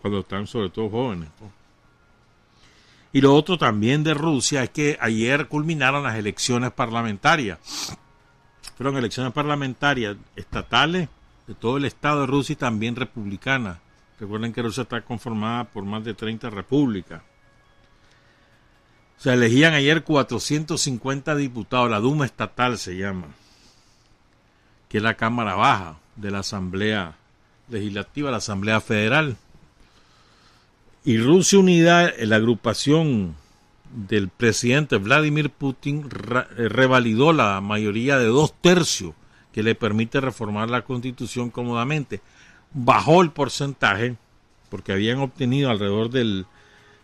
cuando 0.00 0.20
están 0.20 0.46
sobre 0.46 0.70
todo 0.70 0.88
jóvenes. 0.88 1.28
Y 3.12 3.20
lo 3.20 3.34
otro 3.34 3.58
también 3.58 4.02
de 4.02 4.14
Rusia 4.14 4.62
es 4.62 4.70
que 4.70 4.96
ayer 4.98 5.48
culminaron 5.48 6.02
las 6.02 6.16
elecciones 6.16 6.72
parlamentarias. 6.72 7.58
Fueron 8.74 8.96
elecciones 8.96 9.34
parlamentarias 9.34 10.16
estatales 10.34 11.10
de 11.46 11.54
todo 11.54 11.76
el 11.76 11.84
estado 11.84 12.22
de 12.22 12.26
Rusia 12.26 12.54
y 12.54 12.56
también 12.56 12.96
republicanas. 12.96 13.80
Recuerden 14.18 14.52
que 14.52 14.62
Rusia 14.62 14.84
está 14.84 15.02
conformada 15.02 15.64
por 15.64 15.84
más 15.84 16.04
de 16.04 16.14
30 16.14 16.50
repúblicas. 16.50 17.22
Se 19.18 19.32
elegían 19.32 19.74
ayer 19.74 20.04
450 20.04 21.34
diputados, 21.36 21.90
la 21.90 22.00
Duma 22.00 22.26
estatal 22.26 22.78
se 22.78 22.96
llama, 22.96 23.28
que 24.88 24.98
es 24.98 25.02
la 25.02 25.14
Cámara 25.14 25.54
Baja 25.54 25.98
de 26.16 26.30
la 26.30 26.40
Asamblea 26.40 27.16
Legislativa, 27.68 28.30
la 28.30 28.36
Asamblea 28.38 28.80
Federal. 28.80 29.36
Y 31.04 31.18
Rusia 31.18 31.58
Unida, 31.58 32.12
la 32.18 32.36
agrupación 32.36 33.36
del 33.94 34.28
presidente 34.28 34.96
Vladimir 34.96 35.50
Putin, 35.50 36.08
eh, 36.10 36.68
revalidó 36.68 37.32
la 37.32 37.60
mayoría 37.60 38.18
de 38.18 38.26
dos 38.26 38.52
tercios 38.60 39.14
que 39.52 39.62
le 39.62 39.74
permite 39.74 40.20
reformar 40.20 40.68
la 40.68 40.82
constitución 40.82 41.50
cómodamente. 41.50 42.20
Bajó 42.78 43.22
el 43.22 43.30
porcentaje, 43.30 44.16
porque 44.68 44.92
habían 44.92 45.20
obtenido 45.20 45.70
alrededor 45.70 46.10
del 46.10 46.44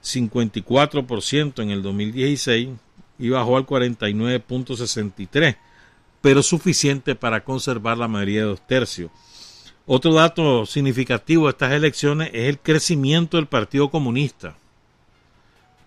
54% 0.03 1.63
en 1.63 1.71
el 1.71 1.83
2016 1.83 2.69
y 3.19 3.31
bajó 3.31 3.57
al 3.57 3.65
49.63%, 3.65 5.57
pero 6.21 6.43
suficiente 6.43 7.15
para 7.15 7.43
conservar 7.43 7.97
la 7.97 8.07
mayoría 8.07 8.41
de 8.41 8.47
dos 8.49 8.67
tercios. 8.67 9.11
Otro 9.87 10.13
dato 10.13 10.67
significativo 10.67 11.47
de 11.47 11.53
estas 11.53 11.73
elecciones 11.73 12.29
es 12.35 12.51
el 12.51 12.59
crecimiento 12.59 13.39
del 13.39 13.47
Partido 13.47 13.91
Comunista, 13.91 14.55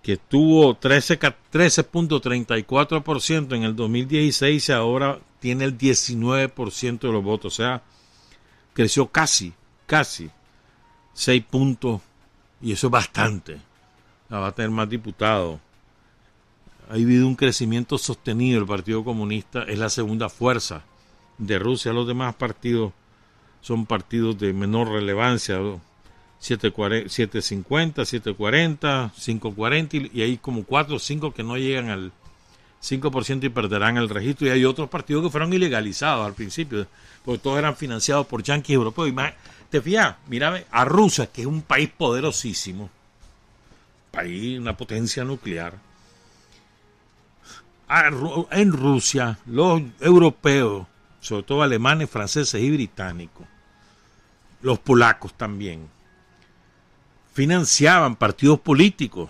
que 0.02 0.18
tuvo 0.18 0.80
13.34% 0.80 3.56
en 3.56 3.62
el 3.62 3.76
2016 3.76 4.68
y 4.68 4.72
ahora 4.72 5.20
tiene 5.40 5.66
el 5.66 5.78
19% 5.78 7.00
de 7.00 7.12
los 7.12 7.24
votos, 7.24 7.54
o 7.54 7.56
sea, 7.56 7.84
creció 8.74 9.06
casi, 9.08 9.54
casi 9.86 10.30
6 11.14 11.44
puntos 11.46 12.02
y 12.62 12.72
eso 12.72 12.88
es 12.88 12.92
bastante 12.92 13.60
va 14.40 14.48
a 14.48 14.52
tener 14.52 14.72
más 14.72 14.90
diputados. 14.90 15.60
Ha 16.90 16.94
habido 16.94 17.28
un 17.28 17.36
crecimiento 17.36 17.98
sostenido. 17.98 18.60
El 18.60 18.68
Partido 18.68 19.04
Comunista 19.04 19.64
es 19.64 19.80
la 19.80 19.90
segunda 19.90 20.30
fuerza 20.30 20.84
de 21.38 21.60
Rusia. 21.60 21.94
Los 21.94 22.08
demás 22.08 22.36
partidos 22.36 22.94
son 23.62 23.86
partidos 23.86 24.38
de 24.40 24.54
menor 24.54 24.90
relevancia. 24.90 25.60
750, 26.38 28.06
740, 28.06 29.12
540 29.16 29.98
y 30.14 30.22
hay 30.22 30.38
como 30.38 30.64
4 30.64 30.98
o 30.98 31.00
5 31.00 31.34
que 31.34 31.44
no 31.44 31.58
llegan 31.58 31.90
al 31.90 32.12
5% 32.84 33.46
y 33.46 33.50
perderán 33.50 33.98
el 33.98 34.10
registro. 34.10 34.48
Y 34.48 34.52
hay 34.52 34.66
otros 34.66 34.90
partidos 34.90 35.24
que 35.24 35.32
fueron 35.32 35.54
ilegalizados 35.54 36.28
al 36.28 36.34
principio, 36.34 36.86
porque 37.24 37.40
todos 37.40 37.58
eran 37.58 37.76
financiados 37.76 38.28
por 38.28 38.44
yanquis 38.44 38.76
europeos. 38.76 39.12
Te 39.76 39.82
mira 40.30 40.64
a 40.72 40.86
Rusia, 40.86 41.28
que 41.28 41.42
es 41.42 41.48
un 41.48 41.62
país 41.62 41.90
poderosísimo, 41.90 42.90
país, 44.10 44.58
una 44.58 44.78
potencia 44.78 45.26
nuclear. 45.26 45.74
Ah, 47.90 48.10
en 48.52 48.72
Rusia, 48.72 49.38
los 49.46 49.82
europeos, 50.00 50.88
sobre 51.20 51.44
todo 51.44 51.62
alemanes, 51.62 52.10
franceses 52.10 52.62
y 52.62 52.72
británicos, 52.72 53.46
los 54.62 54.80
polacos 54.80 55.34
también, 55.34 55.90
financiaban 57.34 58.16
partidos 58.16 58.62
políticos, 58.62 59.30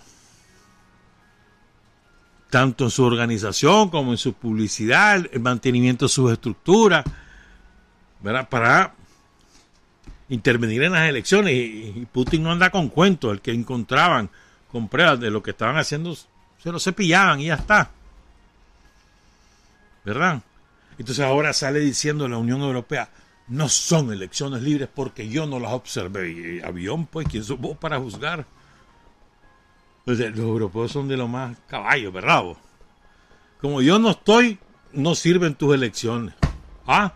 tanto 2.50 2.84
en 2.84 2.90
su 2.92 3.02
organización 3.02 3.90
como 3.90 4.12
en 4.12 4.18
su 4.18 4.32
publicidad, 4.34 5.26
el 5.32 5.40
mantenimiento 5.40 6.04
de 6.04 6.08
sus 6.08 6.30
estructuras, 6.30 7.04
para 8.48 8.94
intervenir 10.28 10.82
en 10.82 10.92
las 10.92 11.08
elecciones. 11.08 11.54
Y, 11.54 12.06
Putin 12.12 12.42
no 12.42 12.52
anda 12.52 12.70
con 12.70 12.88
cuentos, 12.88 13.32
el 13.32 13.40
que 13.40 13.52
encontraban 13.52 14.30
con 14.70 14.88
pruebas 14.88 15.20
de 15.20 15.30
lo 15.30 15.42
que 15.42 15.52
estaban 15.52 15.76
haciendo, 15.76 16.14
se 16.14 16.72
lo 16.72 16.78
cepillaban 16.78 17.40
y 17.40 17.46
ya 17.46 17.54
está. 17.54 17.90
¿Verdad? 20.04 20.42
Entonces 20.98 21.24
ahora 21.24 21.52
sale 21.52 21.80
diciendo 21.80 22.28
la 22.28 22.38
Unión 22.38 22.62
Europea, 22.62 23.10
no 23.48 23.68
son 23.68 24.12
elecciones 24.12 24.62
libres 24.62 24.88
porque 24.92 25.28
yo 25.28 25.46
no 25.46 25.58
las 25.58 25.72
observé. 25.72 26.62
Avión, 26.64 27.06
pues, 27.06 27.28
¿quién 27.28 27.44
sos 27.44 27.58
vos 27.58 27.76
para 27.76 27.98
juzgar? 27.98 28.46
los 30.06 30.20
europeos 30.20 30.92
son 30.92 31.08
de 31.08 31.16
lo 31.16 31.26
más 31.26 31.56
caballos, 31.66 32.12
¿verdad? 32.12 32.44
Como 33.60 33.82
yo 33.82 33.98
no 33.98 34.10
estoy, 34.10 34.58
no 34.92 35.16
sirven 35.16 35.56
tus 35.56 35.74
elecciones. 35.74 36.32
¿Ah? 36.86 37.12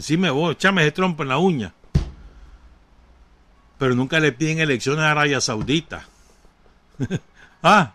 Decime 0.00 0.30
vos, 0.30 0.52
echame 0.52 0.82
ese 0.82 0.92
trompo 0.92 1.22
en 1.22 1.28
la 1.28 1.38
uña 1.38 1.74
pero 3.80 3.94
nunca 3.94 4.20
le 4.20 4.32
piden 4.32 4.58
elecciones 4.58 5.00
a 5.00 5.12
Arabia 5.12 5.40
Saudita. 5.40 6.04
ah, 7.62 7.94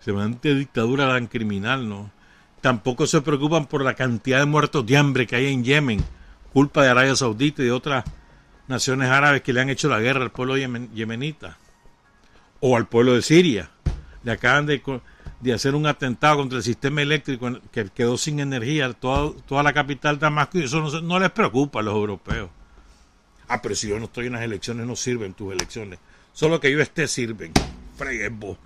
semejante 0.00 0.56
dictadura 0.56 1.06
tan 1.06 1.28
criminal, 1.28 1.88
¿no? 1.88 2.10
Tampoco 2.60 3.06
se 3.06 3.20
preocupan 3.20 3.66
por 3.66 3.84
la 3.84 3.94
cantidad 3.94 4.40
de 4.40 4.46
muertos 4.46 4.84
de 4.84 4.96
hambre 4.96 5.28
que 5.28 5.36
hay 5.36 5.52
en 5.52 5.62
Yemen, 5.62 6.04
culpa 6.52 6.82
de 6.82 6.88
Arabia 6.88 7.14
Saudita 7.14 7.62
y 7.62 7.66
de 7.66 7.70
otras 7.70 8.04
naciones 8.66 9.08
árabes 9.08 9.42
que 9.42 9.52
le 9.52 9.60
han 9.60 9.70
hecho 9.70 9.88
la 9.88 10.00
guerra 10.00 10.24
al 10.24 10.32
pueblo 10.32 10.56
yemenita 10.56 11.58
o 12.58 12.76
al 12.76 12.88
pueblo 12.88 13.14
de 13.14 13.22
Siria. 13.22 13.70
Le 14.24 14.32
acaban 14.32 14.66
de, 14.66 14.82
hacer 15.54 15.74
un 15.74 15.86
atentado 15.86 16.36
contra 16.36 16.58
el 16.58 16.64
sistema 16.64 17.00
eléctrico 17.00 17.60
que 17.70 17.88
quedó 17.90 18.18
sin 18.18 18.40
energía, 18.40 18.92
toda, 18.92 19.32
toda 19.46 19.62
la 19.62 19.72
capital 19.72 20.16
de 20.16 20.22
Damasco, 20.22 20.58
y 20.58 20.64
eso 20.64 21.00
no, 21.00 21.18
les 21.18 21.30
preocupa 21.30 21.80
a 21.80 21.82
los 21.82 21.94
europeos. 21.94 22.50
Ah, 23.46 23.62
pero 23.62 23.74
si 23.74 23.88
yo 23.88 23.98
no 23.98 24.06
estoy 24.06 24.26
en 24.26 24.32
las 24.34 24.42
elecciones, 24.42 24.86
no 24.86 24.96
sirven 24.96 25.34
tus 25.34 25.52
elecciones. 25.52 25.98
Solo 26.32 26.60
que 26.60 26.70
yo 26.70 26.80
esté, 26.80 27.08
sirven. 27.08 27.52
Fregues 27.96 28.32
vos. 28.32 28.58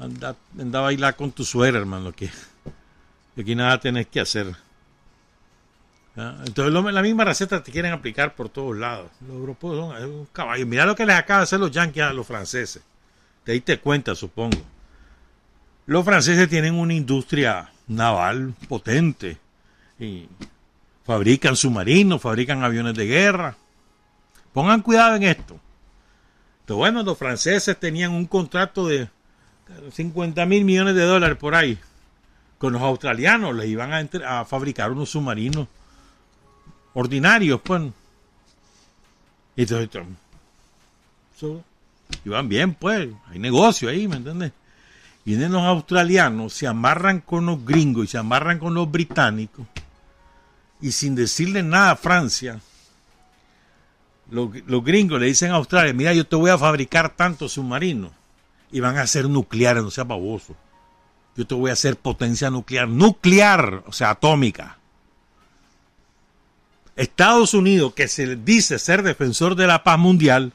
Anda, 0.00 0.34
anda 0.58 0.78
a 0.78 0.82
bailar 0.82 1.14
con 1.14 1.30
tu 1.30 1.44
suegra, 1.44 1.78
hermano, 1.78 2.12
que, 2.12 2.30
aquí 3.38 3.54
nada 3.54 3.78
tenés 3.78 4.06
que 4.08 4.20
hacer. 4.20 4.56
Entonces 6.16 6.92
la 6.92 7.02
misma 7.02 7.24
receta 7.24 7.62
te 7.62 7.72
quieren 7.72 7.92
aplicar 7.92 8.34
por 8.34 8.48
todos 8.48 8.76
lados. 8.76 9.10
Los 9.20 9.36
europeos 9.36 9.76
son 9.76 10.10
un 10.10 10.26
caballo. 10.26 10.66
Mira 10.66 10.84
lo 10.84 10.94
que 10.94 11.06
les 11.06 11.16
acaba 11.16 11.40
de 11.40 11.44
hacer 11.44 11.60
los 11.60 11.70
yankees 11.70 12.02
a 12.02 12.12
los 12.12 12.26
franceses. 12.26 12.82
Te 13.44 13.52
diste 13.52 13.78
cuenta, 13.78 14.14
supongo. 14.14 14.58
Los 15.86 16.04
franceses 16.04 16.48
tienen 16.48 16.74
una 16.74 16.94
industria 16.94 17.70
naval 17.88 18.54
potente. 18.68 19.38
Y 19.98 20.28
fabrican 21.04 21.56
submarinos, 21.56 22.20
fabrican 22.20 22.62
aviones 22.62 22.94
de 22.94 23.06
guerra. 23.06 23.56
Pongan 24.52 24.82
cuidado 24.82 25.16
en 25.16 25.24
esto. 25.24 25.58
Entonces, 26.60 26.76
bueno, 26.76 27.02
los 27.02 27.18
franceses 27.18 27.78
tenían 27.78 28.12
un 28.12 28.26
contrato 28.26 28.86
de 28.86 29.08
50 29.92 30.46
mil 30.46 30.64
millones 30.64 30.94
de 30.94 31.04
dólares 31.04 31.36
por 31.36 31.54
ahí 31.54 31.78
con 32.62 32.74
los 32.74 32.82
australianos, 32.82 33.56
les 33.56 33.66
iban 33.66 33.92
a, 33.92 34.40
a 34.40 34.44
fabricar 34.44 34.92
unos 34.92 35.10
submarinos 35.10 35.66
ordinarios, 36.94 37.60
pues. 37.60 37.82
Y 39.56 39.62
entonces, 39.62 40.06
iban 42.24 42.48
bien, 42.48 42.74
pues, 42.74 43.08
hay 43.26 43.40
negocio 43.40 43.88
ahí, 43.88 44.06
¿me 44.06 44.14
entiendes? 44.14 44.52
Vienen 45.24 45.52
los 45.52 45.62
australianos, 45.62 46.52
se 46.52 46.66
amarran 46.66 47.20
con 47.20 47.46
los 47.46 47.64
gringos 47.64 48.04
y 48.04 48.08
se 48.08 48.18
amarran 48.18 48.58
con 48.58 48.74
los 48.74 48.90
británicos 48.90 49.66
y 50.82 50.90
sin 50.90 51.14
decirle 51.14 51.62
nada 51.62 51.92
a 51.92 51.96
Francia, 51.96 52.60
los, 54.30 54.50
gringos 54.84 55.20
le 55.20 55.26
dicen 55.26 55.52
a 55.52 55.54
Australia, 55.54 55.94
mira, 55.94 56.12
yo 56.12 56.26
te 56.26 56.36
voy 56.36 56.50
a 56.50 56.58
fabricar 56.58 57.14
tantos 57.14 57.52
submarinos 57.52 58.10
y 58.72 58.80
van 58.80 58.98
a 58.98 59.06
ser 59.06 59.28
nucleares, 59.28 59.82
no 59.82 59.90
sea 59.90 60.04
baboso. 60.04 60.56
Yo 61.36 61.46
te 61.46 61.54
voy 61.54 61.70
a 61.70 61.74
hacer 61.74 61.96
potencia 61.96 62.50
nuclear, 62.50 62.88
nuclear, 62.88 63.84
o 63.86 63.92
sea, 63.92 64.10
atómica. 64.10 64.78
Estados 66.96 67.54
Unidos, 67.54 67.94
que 67.94 68.08
se 68.08 68.36
dice 68.36 68.78
ser 68.78 69.02
defensor 69.02 69.54
de 69.54 69.66
la 69.66 69.84
paz 69.84 69.98
mundial, 69.98 70.52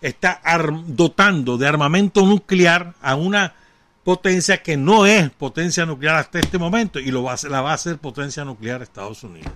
está 0.00 0.42
dotando 0.86 1.56
de 1.56 1.66
armamento 1.66 2.26
nuclear 2.26 2.94
a 3.00 3.14
una 3.14 3.54
potencia 4.04 4.62
que 4.62 4.76
no 4.76 5.06
es 5.06 5.30
potencia 5.30 5.86
nuclear 5.86 6.16
hasta 6.16 6.40
este 6.40 6.58
momento 6.58 6.98
y 6.98 7.10
lo 7.10 7.22
va 7.22 7.34
a, 7.34 7.48
la 7.48 7.60
va 7.60 7.70
a 7.70 7.74
hacer 7.74 7.98
potencia 7.98 8.44
nuclear 8.44 8.82
Estados 8.82 9.22
Unidos. 9.22 9.52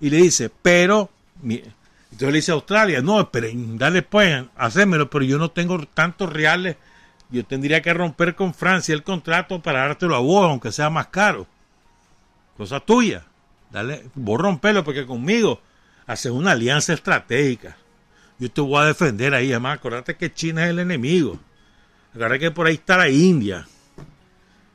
Y 0.00 0.10
le 0.10 0.18
dice, 0.18 0.50
pero, 0.62 1.10
entonces 1.42 2.28
le 2.28 2.32
dice 2.32 2.52
a 2.52 2.54
Australia, 2.54 3.02
no, 3.02 3.20
esperen, 3.20 3.78
dale 3.78 4.02
pues, 4.02 4.44
hacémelo, 4.56 5.10
pero 5.10 5.24
yo 5.24 5.38
no 5.38 5.50
tengo 5.50 5.78
tantos 5.86 6.32
reales, 6.32 6.76
yo 7.30 7.44
tendría 7.44 7.82
que 7.82 7.94
romper 7.94 8.34
con 8.34 8.54
Francia 8.54 8.94
el 8.94 9.02
contrato 9.02 9.60
para 9.60 9.80
dártelo 9.80 10.16
a 10.16 10.20
vos, 10.20 10.44
aunque 10.44 10.72
sea 10.72 10.90
más 10.90 11.08
caro. 11.08 11.46
Cosa 12.56 12.80
tuya. 12.80 13.24
Dale, 13.70 14.10
vos 14.14 14.40
rompelo 14.40 14.82
porque 14.82 15.06
conmigo 15.06 15.60
haces 16.06 16.32
una 16.32 16.52
alianza 16.52 16.92
estratégica. 16.92 17.76
Yo 18.38 18.50
te 18.50 18.60
voy 18.60 18.82
a 18.82 18.86
defender 18.86 19.32
ahí. 19.32 19.50
Además, 19.52 19.78
acuérdate 19.78 20.16
que 20.16 20.32
China 20.32 20.64
es 20.64 20.70
el 20.70 20.80
enemigo. 20.80 21.38
Acuérdate 22.10 22.38
que 22.40 22.50
por 22.50 22.66
ahí 22.66 22.74
está 22.74 22.96
la 22.96 23.08
India. 23.08 23.66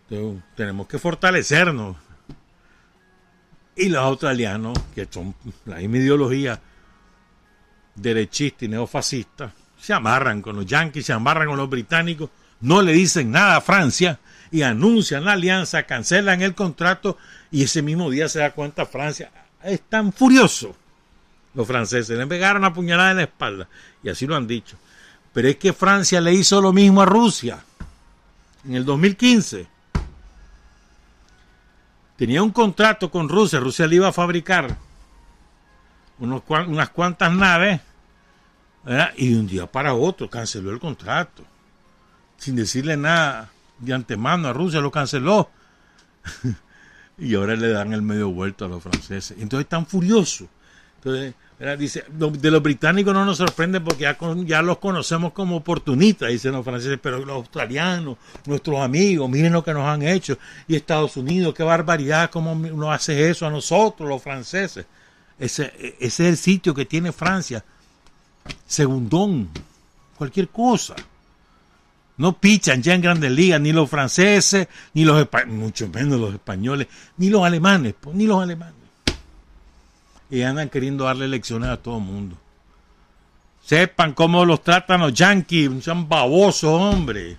Entonces, 0.09 0.43
tenemos 0.55 0.87
que 0.87 0.99
fortalecernos. 0.99 1.97
Y 3.75 3.89
los 3.89 4.01
australianos, 4.01 4.77
que 4.93 5.07
son 5.09 5.35
la 5.65 5.77
misma 5.77 5.97
ideología 5.97 6.61
derechista 7.93 8.65
y 8.65 8.69
neofascista, 8.69 9.53
se 9.77 9.93
amarran 9.93 10.41
con 10.41 10.55
los 10.55 10.65
yanquis, 10.65 11.05
se 11.05 11.13
amarran 11.13 11.47
con 11.47 11.57
los 11.57 11.69
británicos, 11.69 12.29
no 12.61 12.81
le 12.81 12.93
dicen 12.93 13.31
nada 13.31 13.57
a 13.57 13.61
Francia 13.61 14.19
y 14.49 14.61
anuncian 14.61 15.25
la 15.25 15.33
alianza, 15.33 15.83
cancelan 15.83 16.41
el 16.41 16.55
contrato 16.55 17.17
y 17.51 17.63
ese 17.63 17.81
mismo 17.81 18.09
día 18.09 18.29
se 18.29 18.39
da 18.39 18.51
cuenta 18.51 18.85
Francia. 18.85 19.29
Están 19.61 20.13
furiosos 20.13 20.75
los 21.53 21.67
franceses, 21.67 22.17
le 22.17 22.27
pegaron 22.27 22.61
una 22.61 22.73
puñalada 22.73 23.11
en 23.11 23.17
la 23.17 23.23
espalda 23.23 23.67
y 24.03 24.09
así 24.09 24.25
lo 24.25 24.35
han 24.35 24.47
dicho. 24.47 24.77
Pero 25.35 25.49
es 25.49 25.57
que 25.57 25.73
Francia 25.73 26.21
le 26.21 26.33
hizo 26.33 26.61
lo 26.61 26.71
mismo 26.71 27.01
a 27.01 27.05
Rusia 27.05 27.61
en 28.63 28.75
el 28.75 28.85
2015. 28.85 29.67
Tenía 32.15 32.41
un 32.41 32.51
contrato 32.51 33.11
con 33.11 33.27
Rusia, 33.27 33.59
Rusia 33.59 33.85
le 33.85 33.97
iba 33.97 34.07
a 34.07 34.13
fabricar 34.13 34.77
unas 36.19 36.89
cuantas 36.91 37.33
naves 37.33 37.81
y 39.17 39.33
de 39.33 39.39
un 39.39 39.47
día 39.47 39.69
para 39.69 39.93
otro 39.93 40.29
canceló 40.29 40.71
el 40.71 40.79
contrato 40.79 41.43
sin 42.37 42.55
decirle 42.55 42.95
nada 42.95 43.49
de 43.79 43.93
antemano 43.93 44.47
a 44.47 44.53
Rusia, 44.53 44.79
lo 44.79 44.89
canceló. 44.89 45.49
y 47.17 47.35
ahora 47.35 47.57
le 47.57 47.69
dan 47.69 47.91
el 47.91 48.01
medio 48.01 48.29
vuelto 48.29 48.63
a 48.63 48.67
los 48.69 48.81
franceses. 48.81 49.37
Entonces 49.37 49.65
están 49.65 49.85
furiosos. 49.85 50.47
Dice, 51.77 52.03
de 52.09 52.51
los 52.51 52.61
británicos 52.61 53.13
no 53.13 53.23
nos 53.23 53.37
sorprende 53.37 53.79
porque 53.79 54.01
ya, 54.01 54.17
ya 54.45 54.61
los 54.61 54.79
conocemos 54.79 55.31
como 55.31 55.57
oportunistas, 55.57 56.29
dicen 56.29 56.51
los 56.51 56.65
franceses, 56.65 56.99
pero 57.01 57.19
los 57.19 57.35
australianos, 57.35 58.17
nuestros 58.45 58.81
amigos, 58.81 59.29
miren 59.29 59.53
lo 59.53 59.63
que 59.63 59.73
nos 59.73 59.87
han 59.87 60.01
hecho. 60.01 60.37
Y 60.67 60.75
Estados 60.75 61.15
Unidos, 61.15 61.53
qué 61.53 61.63
barbaridad, 61.63 62.29
cómo 62.29 62.55
nos 62.55 62.89
hace 62.93 63.29
eso 63.29 63.45
a 63.45 63.51
nosotros, 63.51 64.09
los 64.09 64.21
franceses. 64.21 64.85
Ese, 65.39 65.73
ese 65.99 65.99
es 65.99 66.19
el 66.19 66.37
sitio 66.37 66.73
que 66.73 66.85
tiene 66.85 67.11
Francia. 67.11 67.63
Segundón, 68.67 69.49
cualquier 70.17 70.49
cosa. 70.49 70.95
No 72.17 72.37
pichan 72.37 72.81
ya 72.81 72.93
en 72.93 73.01
grandes 73.01 73.31
ligas 73.31 73.61
ni 73.61 73.71
los 73.71 73.89
franceses, 73.89 74.67
ni 74.93 75.03
los 75.03 75.27
mucho 75.47 75.87
menos 75.89 76.19
los 76.19 76.33
españoles, 76.33 76.87
ni 77.17 77.29
los 77.29 77.43
alemanes, 77.45 77.93
pues, 77.99 78.15
ni 78.15 78.25
los 78.25 78.41
alemanes. 78.41 78.74
Y 80.29 80.41
andan 80.41 80.69
queriendo 80.69 81.05
darle 81.05 81.27
lecciones 81.27 81.69
a 81.69 81.77
todo 81.77 81.97
el 81.97 82.03
mundo. 82.03 82.37
Sepan 83.63 84.13
cómo 84.13 84.45
los 84.45 84.63
tratan 84.63 85.01
los 85.01 85.13
yanquis, 85.13 85.83
son 85.83 86.07
babosos, 86.07 86.69
hombre. 86.69 87.37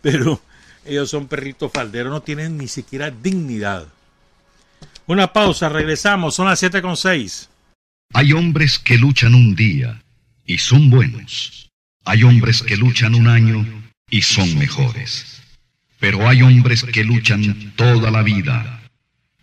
Pero 0.00 0.40
ellos 0.84 1.10
son 1.10 1.26
perritos 1.26 1.72
falderos, 1.72 2.12
no 2.12 2.22
tienen 2.22 2.56
ni 2.56 2.68
siquiera 2.68 3.10
dignidad. 3.10 3.86
Una 5.06 5.32
pausa, 5.32 5.68
regresamos, 5.68 6.34
son 6.34 6.46
las 6.46 6.58
siete 6.58 6.82
con 6.82 6.96
seis. 6.96 7.48
Hay 8.12 8.32
hombres 8.32 8.78
que 8.78 8.96
luchan 8.96 9.34
un 9.34 9.54
día 9.54 10.02
y 10.44 10.58
son 10.58 10.90
buenos 10.90 11.68
hay 12.08 12.22
hombres 12.22 12.62
que 12.62 12.78
luchan 12.78 13.14
un 13.14 13.28
año 13.28 13.66
y 14.08 14.22
son 14.22 14.58
mejores. 14.58 15.42
Pero 16.00 16.26
hay 16.26 16.40
hombres 16.40 16.82
que 16.84 17.04
luchan 17.04 17.74
toda 17.76 18.10
la 18.10 18.22
vida. 18.22 18.82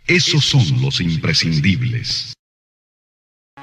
Esos 0.08 0.44
son 0.46 0.82
los 0.82 1.00
imprescindibles. 1.00 2.34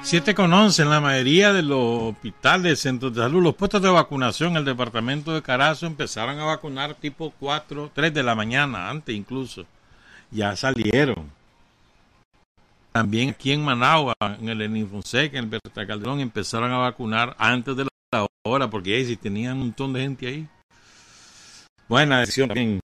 7 0.04 0.34
con 0.34 0.52
11 0.52 0.82
en 0.82 0.90
la 0.90 1.00
mayoría 1.00 1.52
de 1.52 1.62
los 1.62 2.02
hospitales, 2.02 2.80
centros 2.80 3.14
de 3.14 3.22
salud, 3.22 3.42
los 3.42 3.54
puestos 3.54 3.80
de 3.80 3.88
vacunación 3.88 4.50
en 4.50 4.56
el 4.58 4.64
departamento 4.64 5.32
de 5.32 5.42
Carazo 5.42 5.86
empezaron 5.86 6.38
a 6.40 6.44
vacunar 6.44 6.94
tipo 6.96 7.32
4, 7.38 7.92
3 7.94 8.12
de 8.12 8.22
la 8.22 8.34
mañana, 8.34 8.90
antes 8.90 9.14
incluso. 9.14 9.64
Ya 10.30 10.56
salieron. 10.56 11.30
También 12.90 13.30
aquí 13.30 13.52
en 13.52 13.64
Managua, 13.64 14.14
en 14.20 14.48
el 14.48 14.60
Eninfonseca, 14.62 15.38
en 15.38 15.44
el 15.44 15.50
Berta 15.50 15.86
Calderón, 15.86 16.20
empezaron 16.20 16.72
a 16.72 16.78
vacunar 16.78 17.34
antes 17.38 17.76
de 17.76 17.86
ahora, 18.44 18.68
porque 18.68 18.96
ahí 18.96 19.06
si 19.06 19.16
tenían 19.16 19.54
un 19.54 19.60
montón 19.60 19.92
de 19.92 20.00
gente 20.00 20.26
ahí. 20.26 20.48
Buena 21.88 22.20
decisión 22.20 22.48
también. 22.48 22.80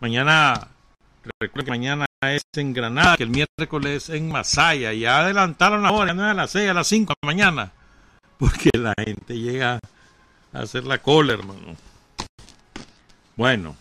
Mañana, 0.00 0.68
recuerden 1.40 1.64
que 1.64 1.70
mañana 1.70 2.07
es 2.22 2.42
en 2.54 2.72
Granada, 2.72 3.16
que 3.16 3.22
el 3.22 3.30
miércoles 3.30 4.08
en 4.10 4.28
Masaya. 4.28 4.92
Ya 4.92 5.20
adelantaron 5.20 5.82
la 5.82 5.92
hora, 5.92 6.14
no 6.14 6.24
a 6.24 6.34
las 6.34 6.50
6, 6.50 6.70
a 6.70 6.74
las 6.74 6.88
5 6.88 7.12
de 7.12 7.16
la 7.22 7.26
mañana. 7.26 7.72
Porque 8.38 8.70
la 8.74 8.94
gente 8.98 9.38
llega 9.38 9.78
a 10.52 10.58
hacer 10.58 10.84
la 10.84 10.98
cola, 10.98 11.34
hermano. 11.34 11.76
Bueno, 13.36 13.76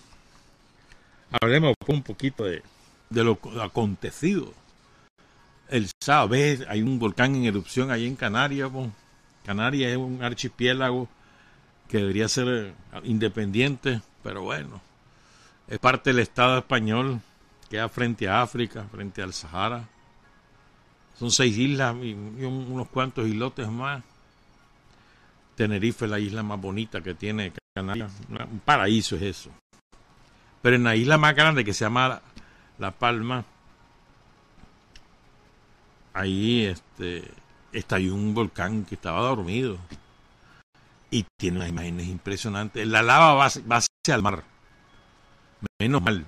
hablemos 1.31 1.73
un 1.87 2.03
poquito 2.03 2.43
de, 2.43 2.61
de 3.09 3.23
lo 3.23 3.39
acontecido. 3.61 4.53
El 5.69 5.89
sábado, 5.99 6.35
hay 6.69 6.81
un 6.81 6.99
volcán 6.99 7.35
en 7.35 7.45
erupción 7.45 7.91
ahí 7.91 8.05
en 8.05 8.15
Canarias, 8.15 8.71
Canarias 9.45 9.91
es 9.91 9.97
un 9.97 10.23
archipiélago 10.23 11.07
que 11.89 11.97
debería 11.97 12.27
ser 12.27 12.47
eh, 12.47 12.73
independiente, 13.03 14.01
pero 14.23 14.43
bueno, 14.43 14.81
es 15.67 15.79
parte 15.79 16.11
del 16.11 16.19
Estado 16.19 16.57
español, 16.57 17.21
queda 17.69 17.89
frente 17.89 18.27
a 18.27 18.41
África, 18.41 18.85
frente 18.91 19.21
al 19.21 19.33
Sahara. 19.33 19.87
Son 21.17 21.31
seis 21.31 21.57
islas 21.57 21.95
y, 22.01 22.13
unos 22.13 22.87
cuantos 22.89 23.27
islotes 23.27 23.67
más. 23.69 24.03
Tenerife 25.55 26.05
es 26.05 26.11
la 26.11 26.19
isla 26.19 26.43
más 26.43 26.61
bonita 26.61 27.01
que 27.01 27.15
tiene 27.15 27.53
Canarias. 27.75 28.11
Un 28.29 28.59
paraíso 28.59 29.15
es 29.15 29.23
eso. 29.23 29.51
Pero 30.61 30.75
en 30.75 30.83
la 30.83 30.95
isla 30.95 31.17
más 31.17 31.35
grande 31.35 31.65
que 31.65 31.73
se 31.73 31.85
llama 31.85 32.21
La 32.77 32.91
Palma, 32.91 33.45
ahí 36.13 36.65
este, 36.65 37.31
un 38.11 38.33
volcán 38.33 38.85
que 38.85 38.95
estaba 38.95 39.21
dormido. 39.21 39.77
Y 41.09 41.25
tiene 41.39 41.57
unas 41.57 41.69
imágenes 41.69 42.07
impresionantes. 42.07 42.85
La 42.85 43.01
lava 43.01 43.33
va, 43.33 43.45
hacia 43.45 44.15
el 44.15 44.21
mar. 44.21 44.43
Menos 45.79 46.01
mal. 46.01 46.25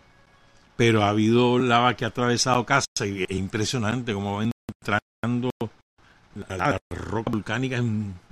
Pero 0.80 1.04
ha 1.04 1.10
habido 1.10 1.60
lava 1.60 1.94
que 1.96 2.06
ha 2.06 2.08
atravesado 2.08 2.66
casa 2.66 2.86
y 3.02 3.24
es 3.24 3.32
impresionante 3.32 4.14
como 4.14 4.38
va 4.38 4.46
entrando 4.46 5.50
la, 6.48 6.80
roca 6.90 7.32
volcánica 7.32 7.84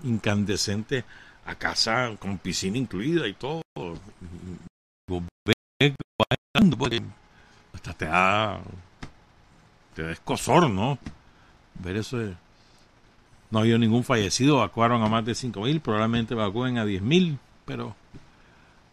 incandescente 0.05 1.03
a 1.45 1.55
casa 1.55 2.15
con 2.17 2.37
piscina 2.37 2.77
incluida 2.77 3.27
y 3.27 3.33
todo. 3.33 3.61
Hasta 7.73 7.93
te 7.93 8.05
da, 8.05 8.61
te 9.93 10.03
da 10.03 10.11
escosor, 10.11 10.69
¿no? 10.69 10.97
Ver 11.73 11.97
eso 11.97 12.21
es 12.21 12.33
no 13.51 13.59
ha 13.59 13.61
habido 13.63 13.77
ningún 13.77 14.05
fallecido, 14.05 14.59
evacuaron 14.59 15.03
a 15.03 15.09
más 15.09 15.25
de 15.25 15.33
5.000, 15.33 15.81
probablemente 15.81 16.33
evacúen 16.33 16.77
a 16.77 16.85
10.000, 16.85 17.37
pero, 17.65 17.93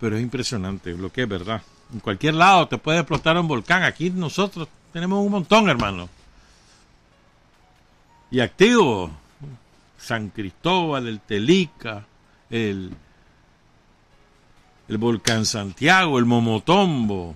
pero 0.00 0.16
es 0.16 0.22
impresionante 0.24 0.92
lo 0.96 1.12
que 1.12 1.22
es 1.22 1.28
verdad. 1.28 1.62
En 1.93 2.01
cualquier 2.01 2.35
lado 2.35 2.68
te 2.68 2.78
puede 2.78 2.99
explotar 2.99 3.37
un 3.39 3.49
volcán, 3.49 3.82
aquí 3.82 4.11
nosotros 4.11 4.68
tenemos 4.93 5.24
un 5.24 5.30
montón, 5.30 5.68
hermano. 5.68 6.09
Y 8.30 8.41
activo, 8.41 9.11
San 9.99 10.30
Cristóbal, 10.30 11.07
el 11.07 11.20
Telica, 11.20 12.05
el, 12.51 12.93
el 14.89 14.99
volcán 14.99 15.47
Santiago, 15.47 16.18
el 16.18 16.24
Momotombo. 16.24 17.35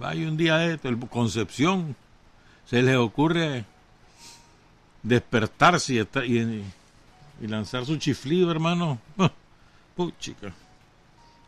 Hay 0.00 0.24
un 0.24 0.36
día 0.36 0.56
de 0.56 0.74
esto, 0.74 0.88
el 0.88 0.98
Concepción, 0.98 1.94
se 2.64 2.82
les 2.82 2.96
ocurre 2.96 3.64
despertarse 5.02 5.94
y, 5.94 6.64
y, 7.40 7.46
lanzar 7.46 7.84
su 7.84 7.96
chiflido, 7.96 8.50
hermano. 8.50 8.98
Puchica. 9.96 10.52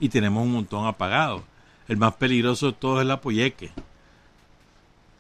Y 0.01 0.09
tenemos 0.09 0.45
un 0.45 0.53
montón 0.53 0.87
apagado. 0.87 1.45
El 1.89 1.97
más 1.97 2.15
peligroso 2.15 2.67
de 2.67 2.73
todos 2.73 2.99
es 2.99 3.03
el 3.03 3.11
apoyeque. 3.11 3.71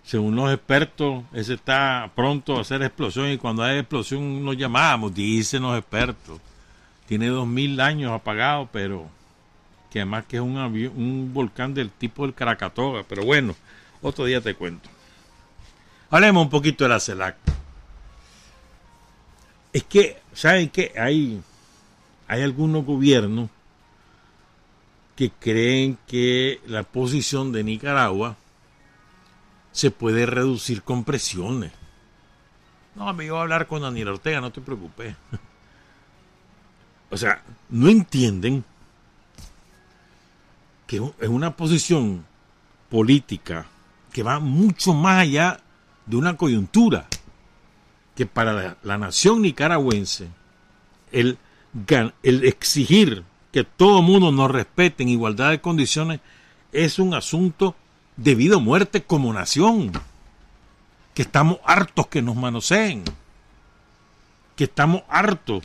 Según 0.04 0.34
los 0.34 0.52
expertos, 0.52 1.24
ese 1.32 1.54
está 1.54 2.10
pronto 2.14 2.56
a 2.56 2.62
hacer 2.62 2.82
explosión 2.82 3.30
y 3.30 3.38
cuando 3.38 3.62
hay 3.62 3.78
explosión 3.78 4.44
nos 4.44 4.56
llamamos, 4.56 5.14
dicen 5.14 5.62
los 5.62 5.78
expertos. 5.78 6.40
Tiene 7.06 7.28
dos 7.28 7.46
mil 7.46 7.80
años 7.80 8.12
apagado, 8.12 8.68
pero 8.72 9.06
que 9.90 10.00
además 10.00 10.24
que 10.26 10.36
es 10.36 10.42
un, 10.42 10.56
un 10.56 11.30
volcán 11.32 11.74
del 11.74 11.90
tipo 11.90 12.24
del 12.24 12.34
Caracatoga. 12.34 13.04
Pero 13.08 13.24
bueno, 13.24 13.54
otro 14.00 14.24
día 14.24 14.40
te 14.40 14.54
cuento. 14.54 14.88
Hablemos 16.10 16.44
un 16.44 16.50
poquito 16.50 16.84
de 16.84 16.90
la 16.90 17.00
CELAC. 17.00 17.36
Es 19.72 19.84
que, 19.84 20.20
¿saben 20.34 20.68
qué? 20.68 20.92
Hay, 20.98 21.40
hay 22.28 22.42
algunos 22.42 22.84
gobiernos 22.84 23.48
que 25.22 25.30
creen 25.30 25.98
que 26.08 26.60
la 26.66 26.82
posición 26.82 27.52
de 27.52 27.62
Nicaragua 27.62 28.36
se 29.70 29.92
puede 29.92 30.26
reducir 30.26 30.82
con 30.82 31.04
presiones. 31.04 31.70
No, 32.96 33.12
me 33.14 33.26
iba 33.26 33.38
a 33.38 33.42
hablar 33.42 33.68
con 33.68 33.82
Daniel 33.82 34.08
Ortega, 34.08 34.40
no 34.40 34.50
te 34.50 34.60
preocupes. 34.60 35.14
o 37.10 37.16
sea, 37.16 37.40
no 37.70 37.88
entienden 37.88 38.64
que 40.88 40.96
es 41.20 41.28
una 41.28 41.56
posición 41.56 42.26
política 42.90 43.66
que 44.12 44.24
va 44.24 44.40
mucho 44.40 44.92
más 44.92 45.20
allá 45.20 45.60
de 46.04 46.16
una 46.16 46.36
coyuntura, 46.36 47.06
que 48.16 48.26
para 48.26 48.52
la, 48.52 48.76
la 48.82 48.98
nación 48.98 49.42
nicaragüense 49.42 50.26
el, 51.12 51.38
el 52.24 52.44
exigir 52.44 53.22
que 53.52 53.64
todo 53.64 54.02
mundo 54.02 54.32
nos 54.32 54.50
respete 54.50 55.02
en 55.02 55.10
igualdad 55.10 55.50
de 55.50 55.60
condiciones 55.60 56.20
es 56.72 56.98
un 56.98 57.14
asunto 57.14 57.76
de 58.16 58.34
vida 58.34 58.56
o 58.56 58.60
muerte 58.60 59.02
como 59.02 59.32
nación, 59.32 59.92
que 61.14 61.22
estamos 61.22 61.58
hartos 61.64 62.06
que 62.06 62.22
nos 62.22 62.34
manoseen, 62.34 63.04
que 64.56 64.64
estamos 64.64 65.02
hartos 65.08 65.62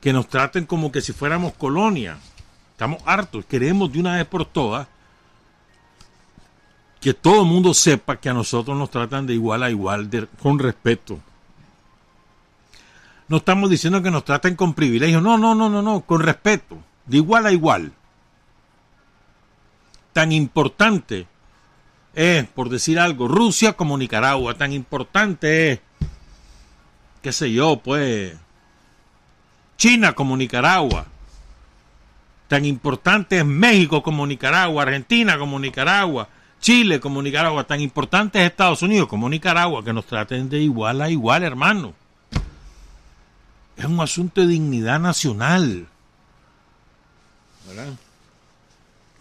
que 0.00 0.12
nos 0.12 0.28
traten 0.28 0.66
como 0.66 0.90
que 0.90 1.00
si 1.00 1.12
fuéramos 1.12 1.52
colonia. 1.52 2.18
Estamos 2.72 3.00
hartos, 3.06 3.44
queremos 3.44 3.92
de 3.92 4.00
una 4.00 4.16
vez 4.16 4.26
por 4.26 4.44
todas 4.44 4.88
que 7.00 7.14
todo 7.14 7.42
el 7.42 7.48
mundo 7.48 7.74
sepa 7.74 8.16
que 8.16 8.28
a 8.28 8.34
nosotros 8.34 8.76
nos 8.76 8.90
tratan 8.90 9.26
de 9.26 9.34
igual 9.34 9.62
a 9.62 9.70
igual, 9.70 10.08
con 10.40 10.58
respeto. 10.58 11.18
No 13.32 13.38
estamos 13.38 13.70
diciendo 13.70 14.02
que 14.02 14.10
nos 14.10 14.26
traten 14.26 14.56
con 14.56 14.74
privilegio, 14.74 15.22
no, 15.22 15.38
no, 15.38 15.54
no, 15.54 15.70
no, 15.70 15.80
no, 15.80 16.02
con 16.02 16.20
respeto, 16.20 16.76
de 17.06 17.16
igual 17.16 17.46
a 17.46 17.50
igual. 17.50 17.90
Tan 20.12 20.32
importante 20.32 21.26
es, 22.12 22.46
por 22.48 22.68
decir 22.68 22.98
algo, 22.98 23.28
Rusia 23.28 23.72
como 23.72 23.96
Nicaragua, 23.96 24.52
tan 24.52 24.74
importante 24.74 25.72
es, 25.72 25.80
qué 27.22 27.32
sé 27.32 27.50
yo, 27.50 27.78
pues, 27.78 28.36
China 29.78 30.12
como 30.12 30.36
Nicaragua. 30.36 31.06
Tan 32.48 32.66
importante 32.66 33.38
es 33.38 33.46
México 33.46 34.02
como 34.02 34.26
Nicaragua, 34.26 34.82
Argentina 34.82 35.38
como 35.38 35.58
Nicaragua, 35.58 36.28
Chile 36.60 37.00
como 37.00 37.22
Nicaragua. 37.22 37.64
Tan 37.64 37.80
importante 37.80 38.40
es 38.40 38.50
Estados 38.50 38.82
Unidos 38.82 39.08
como 39.08 39.26
Nicaragua, 39.30 39.82
que 39.82 39.94
nos 39.94 40.04
traten 40.04 40.50
de 40.50 40.58
igual 40.58 41.00
a 41.00 41.08
igual, 41.08 41.44
hermano. 41.44 42.01
Es 43.76 43.84
un 43.84 44.00
asunto 44.00 44.40
de 44.40 44.48
dignidad 44.48 45.00
nacional. 45.00 45.86
¿Verdad? 47.66 47.94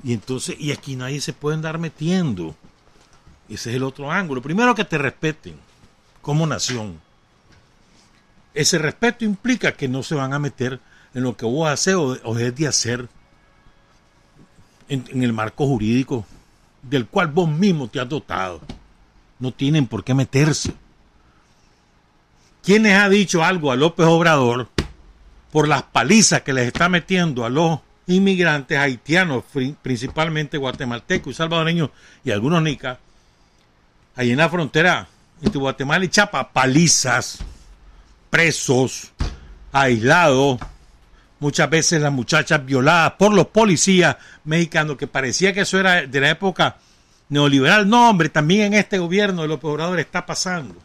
Y 0.03 0.13
entonces, 0.13 0.55
y 0.59 0.71
aquí 0.71 0.95
nadie 0.95 1.21
se 1.21 1.33
puede 1.33 1.55
andar 1.55 1.77
metiendo. 1.77 2.55
Ese 3.49 3.69
es 3.69 3.75
el 3.75 3.83
otro 3.83 4.11
ángulo. 4.11 4.41
Primero 4.41 4.73
que 4.75 4.85
te 4.85 4.97
respeten 4.97 5.55
como 6.21 6.47
nación. 6.47 6.99
Ese 8.53 8.77
respeto 8.77 9.25
implica 9.25 9.73
que 9.73 9.87
no 9.87 10.03
se 10.03 10.15
van 10.15 10.33
a 10.33 10.39
meter 10.39 10.79
en 11.13 11.23
lo 11.23 11.35
que 11.37 11.45
vos 11.45 11.69
haces 11.69 11.95
o, 11.95 12.37
es 12.37 12.55
de 12.55 12.67
hacer 12.67 13.07
en, 14.89 15.05
en 15.09 15.23
el 15.23 15.33
marco 15.33 15.65
jurídico 15.67 16.25
del 16.81 17.07
cual 17.07 17.27
vos 17.27 17.49
mismo 17.49 17.87
te 17.87 17.99
has 17.99 18.09
dotado. 18.09 18.61
No 19.39 19.51
tienen 19.51 19.87
por 19.87 20.03
qué 20.03 20.13
meterse. 20.13 20.73
¿Quién 22.63 22.83
les 22.83 22.95
ha 22.95 23.09
dicho 23.09 23.43
algo 23.43 23.71
a 23.71 23.75
López 23.75 24.05
Obrador 24.05 24.69
por 25.51 25.67
las 25.67 25.83
palizas 25.83 26.41
que 26.41 26.53
les 26.53 26.67
está 26.67 26.89
metiendo 26.89 27.43
a 27.43 27.49
los 27.49 27.79
inmigrantes 28.07 28.77
haitianos, 28.77 29.43
principalmente 29.81 30.57
guatemaltecos 30.57 31.31
y 31.31 31.35
salvadoreños 31.35 31.89
y 32.23 32.31
algunos 32.31 32.61
nicas, 32.61 32.99
ahí 34.15 34.31
en 34.31 34.37
la 34.37 34.49
frontera 34.49 35.07
entre 35.41 35.59
Guatemala 35.59 36.05
y 36.05 36.09
Chapa, 36.09 36.51
palizas, 36.51 37.39
presos, 38.29 39.11
aislados, 39.71 40.59
muchas 41.39 41.67
veces 41.67 42.01
las 42.01 42.13
muchachas 42.13 42.63
violadas 42.63 43.13
por 43.13 43.33
los 43.33 43.47
policías 43.47 44.17
mexicanos, 44.43 44.97
que 44.97 45.07
parecía 45.07 45.51
que 45.51 45.61
eso 45.61 45.79
era 45.79 46.05
de 46.05 46.19
la 46.19 46.29
época 46.29 46.77
neoliberal. 47.29 47.89
No, 47.89 48.09
hombre, 48.09 48.29
también 48.29 48.67
en 48.67 48.73
este 48.75 48.99
gobierno 48.99 49.41
de 49.41 49.47
López 49.47 49.71
Obrador 49.71 49.99
está 49.99 50.27
pasando. 50.27 50.75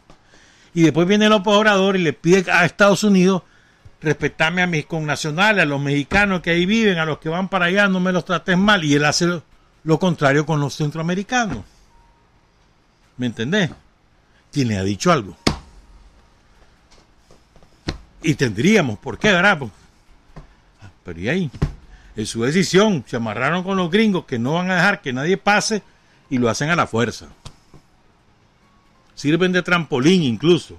Y 0.77 0.83
después 0.83 1.07
viene 1.07 1.27
López 1.27 1.55
Obrador 1.55 1.95
y 1.95 2.03
le 2.03 2.13
pide 2.13 2.51
a 2.51 2.63
Estados 2.63 3.03
Unidos 3.03 3.41
respetarme 3.99 4.61
a 4.61 4.67
mis 4.67 4.85
connacionales, 4.85 5.63
a 5.63 5.65
los 5.65 5.81
mexicanos 5.81 6.41
que 6.41 6.51
ahí 6.51 6.67
viven, 6.67 6.99
a 6.99 7.05
los 7.05 7.17
que 7.17 7.29
van 7.29 7.49
para 7.49 7.65
allá, 7.65 7.87
no 7.87 7.99
me 7.99 8.11
los 8.11 8.23
trates 8.25 8.55
mal. 8.59 8.83
Y 8.83 8.93
él 8.93 9.03
hace 9.03 9.41
lo, 9.83 9.99
contrario 9.99 10.45
con 10.45 10.59
los 10.59 10.75
centroamericanos. 10.75 11.63
¿Me 13.17 13.25
entendés? 13.25 13.71
¿Quién 14.51 14.67
le 14.67 14.77
ha 14.77 14.83
dicho 14.83 15.11
algo? 15.11 15.35
Y 18.21 18.35
tendríamos, 18.35 18.99
¿por 18.99 19.17
qué, 19.17 19.31
verdad? 19.31 19.57
Pues, 19.57 19.71
Pero 21.03 21.19
y 21.19 21.27
ahí, 21.27 21.51
es 22.15 22.29
su 22.29 22.43
decisión, 22.43 23.03
se 23.07 23.15
amarraron 23.15 23.63
con 23.63 23.77
los 23.77 23.89
gringos 23.89 24.25
que 24.25 24.37
no 24.37 24.53
van 24.53 24.69
a 24.69 24.75
dejar 24.75 25.01
que 25.01 25.11
nadie 25.11 25.37
pase 25.37 25.81
y 26.29 26.37
lo 26.37 26.51
hacen 26.51 26.69
a 26.69 26.75
la 26.75 26.85
fuerza. 26.85 27.29
Sirven 29.17 29.51
de 29.51 29.63
trampolín 29.63 30.21
incluso. 30.21 30.77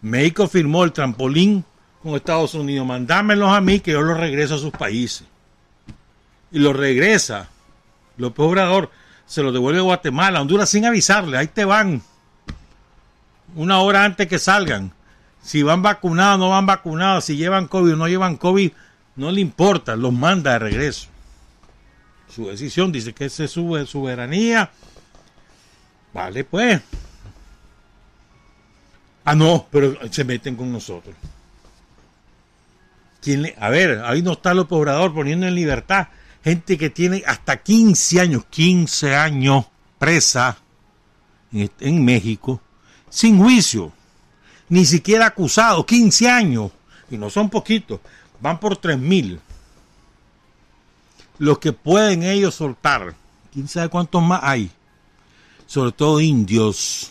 México 0.00 0.48
firmó 0.48 0.84
el 0.84 0.92
trampolín 0.92 1.66
con 2.02 2.14
Estados 2.14 2.54
Unidos. 2.54 2.86
Mandámelos 2.86 3.50
a 3.50 3.60
mí 3.60 3.80
que 3.80 3.92
yo 3.92 4.00
los 4.00 4.16
regreso 4.16 4.54
a 4.54 4.58
sus 4.58 4.70
países. 4.70 5.26
Y 6.50 6.60
los 6.60 6.74
regresa. 6.74 7.50
López 8.16 8.42
Obrador 8.42 8.90
se 9.26 9.42
los 9.42 9.52
devuelve 9.52 9.80
a 9.80 9.82
Guatemala, 9.82 10.40
Honduras 10.40 10.70
sin 10.70 10.86
avisarle. 10.86 11.36
Ahí 11.36 11.48
te 11.48 11.66
van. 11.66 12.00
Una 13.54 13.80
hora 13.80 14.04
antes 14.04 14.28
que 14.28 14.38
salgan. 14.38 14.94
Si 15.42 15.62
van 15.62 15.82
vacunados, 15.82 16.38
no 16.38 16.48
van 16.48 16.64
vacunados. 16.64 17.26
Si 17.26 17.36
llevan 17.36 17.68
COVID 17.68 17.92
o 17.92 17.96
no 17.96 18.08
llevan 18.08 18.38
COVID, 18.38 18.72
no 19.16 19.30
le 19.30 19.42
importa. 19.42 19.94
Los 19.94 20.14
manda 20.14 20.54
de 20.54 20.58
regreso. 20.58 21.08
Su 22.34 22.48
decisión 22.48 22.92
dice 22.92 23.12
que 23.12 23.26
es 23.26 23.34
su 23.34 23.84
soberanía. 23.86 24.70
Vale, 26.14 26.44
pues. 26.44 26.80
Ah, 29.24 29.34
no, 29.34 29.66
pero 29.70 29.96
se 30.10 30.24
meten 30.24 30.54
con 30.56 30.70
nosotros. 30.72 31.14
¿Quién 33.22 33.42
le- 33.42 33.56
a 33.58 33.70
ver, 33.70 34.02
ahí 34.04 34.20
no 34.22 34.32
está 34.32 34.52
López 34.52 34.76
Obrador 34.78 35.14
poniendo 35.14 35.46
en 35.46 35.54
libertad 35.54 36.08
gente 36.42 36.76
que 36.76 36.90
tiene 36.90 37.22
hasta 37.26 37.56
15 37.62 38.20
años, 38.20 38.44
15 38.50 39.14
años 39.16 39.64
presa 39.98 40.58
en, 41.52 41.70
en 41.80 42.04
México, 42.04 42.60
sin 43.08 43.38
juicio, 43.38 43.92
ni 44.68 44.84
siquiera 44.84 45.24
acusado, 45.26 45.86
15 45.86 46.28
años, 46.28 46.70
y 47.10 47.16
no 47.16 47.30
son 47.30 47.48
poquitos, 47.48 48.00
van 48.40 48.60
por 48.60 48.76
3 48.76 48.98
mil. 48.98 49.40
Los 51.38 51.58
que 51.58 51.72
pueden 51.72 52.22
ellos 52.24 52.54
soltar, 52.54 53.14
quién 53.52 53.66
sabe 53.66 53.88
cuántos 53.88 54.22
más 54.22 54.40
hay, 54.42 54.70
sobre 55.66 55.92
todo 55.92 56.20
indios 56.20 57.10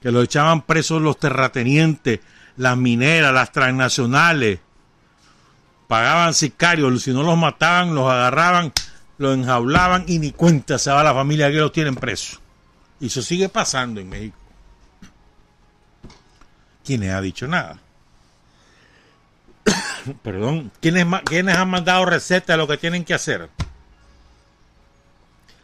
que 0.00 0.10
los 0.10 0.24
echaban 0.24 0.62
presos 0.62 1.02
los 1.02 1.18
terratenientes, 1.18 2.20
las 2.56 2.76
mineras, 2.76 3.32
las 3.32 3.52
transnacionales. 3.52 4.60
Pagaban 5.88 6.34
sicarios, 6.34 7.02
si 7.02 7.12
no 7.12 7.22
los 7.22 7.36
mataban, 7.36 7.94
los 7.94 8.10
agarraban, 8.10 8.72
los 9.18 9.36
enjaulaban 9.36 10.04
y 10.06 10.18
ni 10.18 10.32
cuenta 10.32 10.78
se 10.78 10.90
va 10.90 11.02
la 11.02 11.14
familia 11.14 11.50
que 11.50 11.56
los 11.56 11.72
tienen 11.72 11.96
presos. 11.96 12.40
Y 13.00 13.06
eso 13.06 13.22
sigue 13.22 13.48
pasando 13.48 14.00
en 14.00 14.08
México. 14.08 14.36
¿Quién 16.84 17.00
les 17.00 17.10
ha 17.10 17.20
dicho 17.20 17.46
nada? 17.46 17.78
Perdón, 20.22 20.70
¿quiénes, 20.80 21.06
¿quiénes 21.24 21.56
han 21.56 21.70
mandado 21.70 22.04
recetas 22.06 22.54
de 22.54 22.56
lo 22.56 22.68
que 22.68 22.76
tienen 22.76 23.04
que 23.04 23.14
hacer? 23.14 23.50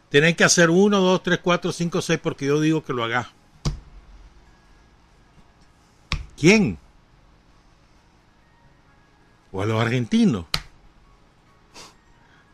Tienen 0.09 0.35
que 0.35 0.45
hacer 0.45 0.71
uno, 0.71 1.01
dos, 1.01 1.23
tres, 1.23 1.41
cuatro, 1.43 1.73
cinco, 1.73 2.01
seis, 2.01 2.21
porque 2.23 2.47
yo 2.47 2.61
digo 2.61 2.85
que 2.85 2.93
lo 2.93 3.05
haga. 3.05 3.31
¿Quién? 6.37 6.79
O 9.53 9.63
a 9.63 9.67
los 9.67 9.81
argentinos. 9.81 10.45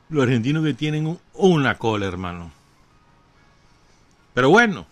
Los 0.09 0.23
argentinos 0.25 0.65
que 0.65 0.75
tienen 0.75 1.07
un- 1.07 1.21
una 1.35 1.79
cola, 1.79 2.07
hermano. 2.07 2.53
Pero 4.35 4.51
bueno, 4.51 4.87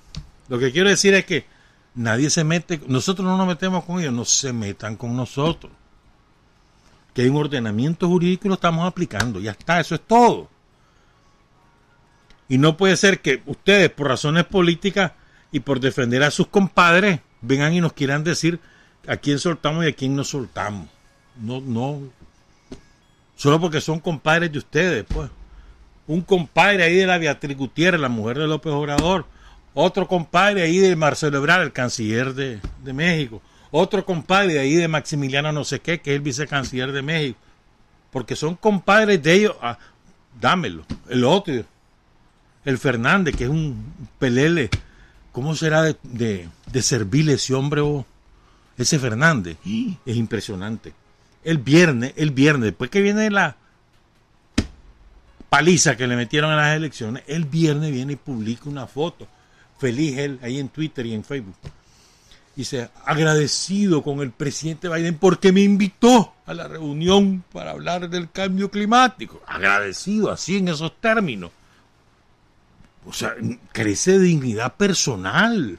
lo 0.49 0.59
que 0.59 0.73
quiero 0.73 0.89
decir 0.89 1.15
es 1.15 1.25
que 1.25 1.47
nadie 1.95 2.31
se 2.31 2.43
mete, 2.45 2.81
nosotros 2.89 3.27
no 3.27 3.37
nos 3.37 3.47
metemos 3.47 3.85
con 3.85 4.01
ellos, 4.01 4.13
no 4.13 4.25
se 4.25 4.53
metan 4.53 4.97
con 4.97 5.17
nosotros. 5.17 5.73
Que 7.15 7.23
hay 7.23 7.29
un 7.29 7.37
ordenamiento 7.37 8.09
jurídico 8.09 8.47
y 8.47 8.49
lo 8.49 8.55
estamos 8.55 8.87
aplicando, 8.87 9.41
ya 9.41 9.53
está, 9.53 9.81
eso 9.81 9.95
es 9.95 10.01
todo. 10.07 10.49
Y 12.49 12.59
no 12.59 12.77
puede 12.77 12.97
ser 12.97 13.21
que 13.21 13.43
ustedes, 13.47 13.91
por 13.91 14.09
razones 14.09 14.45
políticas 14.47 15.13
y 15.53 15.61
por 15.61 15.81
defender 15.81 16.23
a 16.23 16.31
sus 16.31 16.49
compadres, 16.49 17.21
vengan 17.43 17.73
y 17.75 17.81
nos 17.81 17.93
quieran 17.93 18.25
decir 18.25 18.61
a 19.07 19.17
quién 19.17 19.39
soltamos 19.39 19.85
y 19.85 19.89
a 19.89 19.93
quién 19.93 20.15
no 20.15 20.25
soltamos. 20.25 20.89
No, 21.41 21.61
no. 21.61 22.01
Solo 23.37 23.61
porque 23.61 23.81
son 23.81 24.01
compadres 24.01 24.53
de 24.53 24.59
ustedes, 24.59 25.05
pues. 25.09 25.31
Un 26.07 26.23
compadre 26.23 26.83
ahí 26.83 26.97
de 26.97 27.07
la 27.07 27.19
Beatriz 27.19 27.57
Gutiérrez, 27.57 28.01
la 28.01 28.09
mujer 28.09 28.39
de 28.39 28.47
López 28.47 28.73
Obrador. 28.73 29.27
Otro 29.75 30.09
compadre 30.09 30.63
ahí 30.63 30.79
de 30.79 30.97
Marcelo 30.97 31.39
Ebrard, 31.39 31.63
el 31.63 31.73
canciller 31.73 32.35
de, 32.35 32.61
de 32.83 32.93
México. 32.93 33.41
otro 33.71 34.05
compadre 34.05 34.59
ahí 34.59 34.75
de 34.75 34.89
Maximiliano 34.89 35.53
no 35.53 35.65
sé 35.65 35.81
qué, 35.81 36.01
que 36.01 36.11
es 36.11 36.17
el 36.17 36.23
vicecanciller 36.23 36.91
de 36.91 37.03
México, 37.03 37.39
porque 38.11 38.35
son 38.35 38.57
compadres 38.57 39.23
de 39.23 39.33
ellos, 39.33 39.57
ah, 39.63 39.79
dámelo, 40.41 40.85
el 41.09 41.25
otro, 41.25 41.55
el 42.65 42.79
Fernández, 42.79 43.37
que 43.37 43.45
es 43.45 43.51
un 43.51 43.95
pelele, 44.19 44.71
¿cómo 45.33 45.55
será 45.55 45.83
de, 45.83 45.97
de, 46.03 46.83
servirle 46.83 47.35
ese 47.35 47.55
hombre? 47.55 47.81
oh? 47.81 48.05
Ese 48.81 48.99
Fernández, 48.99 49.59
es 50.07 50.17
impresionante. 50.17 50.95
El 51.45 51.59
viernes, 51.59 52.15
el 52.17 52.31
viernes, 52.31 52.65
después 52.65 52.89
que 52.89 53.03
viene 53.03 53.31
la 53.31 53.57
paliza 55.51 55.99
que 55.99 56.07
le 56.07 56.17
metieron 56.17 56.51
en 56.51 56.57
las 56.57 56.77
elecciones, 56.77 57.23
el 57.27 57.45
viernes 57.45 57.93
viene 57.93 58.15
y 58.15 58.17
publica 58.17 58.71
una 58.71 58.87
foto. 58.87 59.29
Feliz 59.79 60.17
él 60.17 60.39
ahí 60.43 60.59
en 60.59 60.71
Twitter 60.71 61.05
y 61.05 61.13
en 61.13 61.25
Facebook. 61.25 61.57
Dice, 62.57 62.89
agradecido 63.05 64.03
con 64.03 64.21
el 64.21 64.31
presidente 64.31 64.89
Biden 64.89 65.19
porque 65.19 65.53
me 65.53 65.61
invitó 65.61 66.33
a 66.47 66.55
la 66.55 66.67
reunión 66.67 67.45
para 67.53 67.73
hablar 67.73 68.09
del 68.09 68.31
cambio 68.31 68.71
climático. 68.71 69.43
Agradecido, 69.47 70.31
así 70.31 70.57
en 70.57 70.69
esos 70.69 70.99
términos. 71.01 71.51
O 73.05 73.13
sea, 73.13 73.35
crece 73.73 74.13
de 74.13 74.21
dignidad 74.21 74.75
personal. 74.75 75.77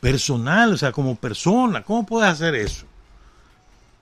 Personal, 0.00 0.72
o 0.72 0.76
sea, 0.76 0.92
como 0.92 1.14
persona. 1.14 1.82
¿Cómo 1.82 2.06
puede 2.06 2.26
hacer 2.26 2.54
eso? 2.54 2.86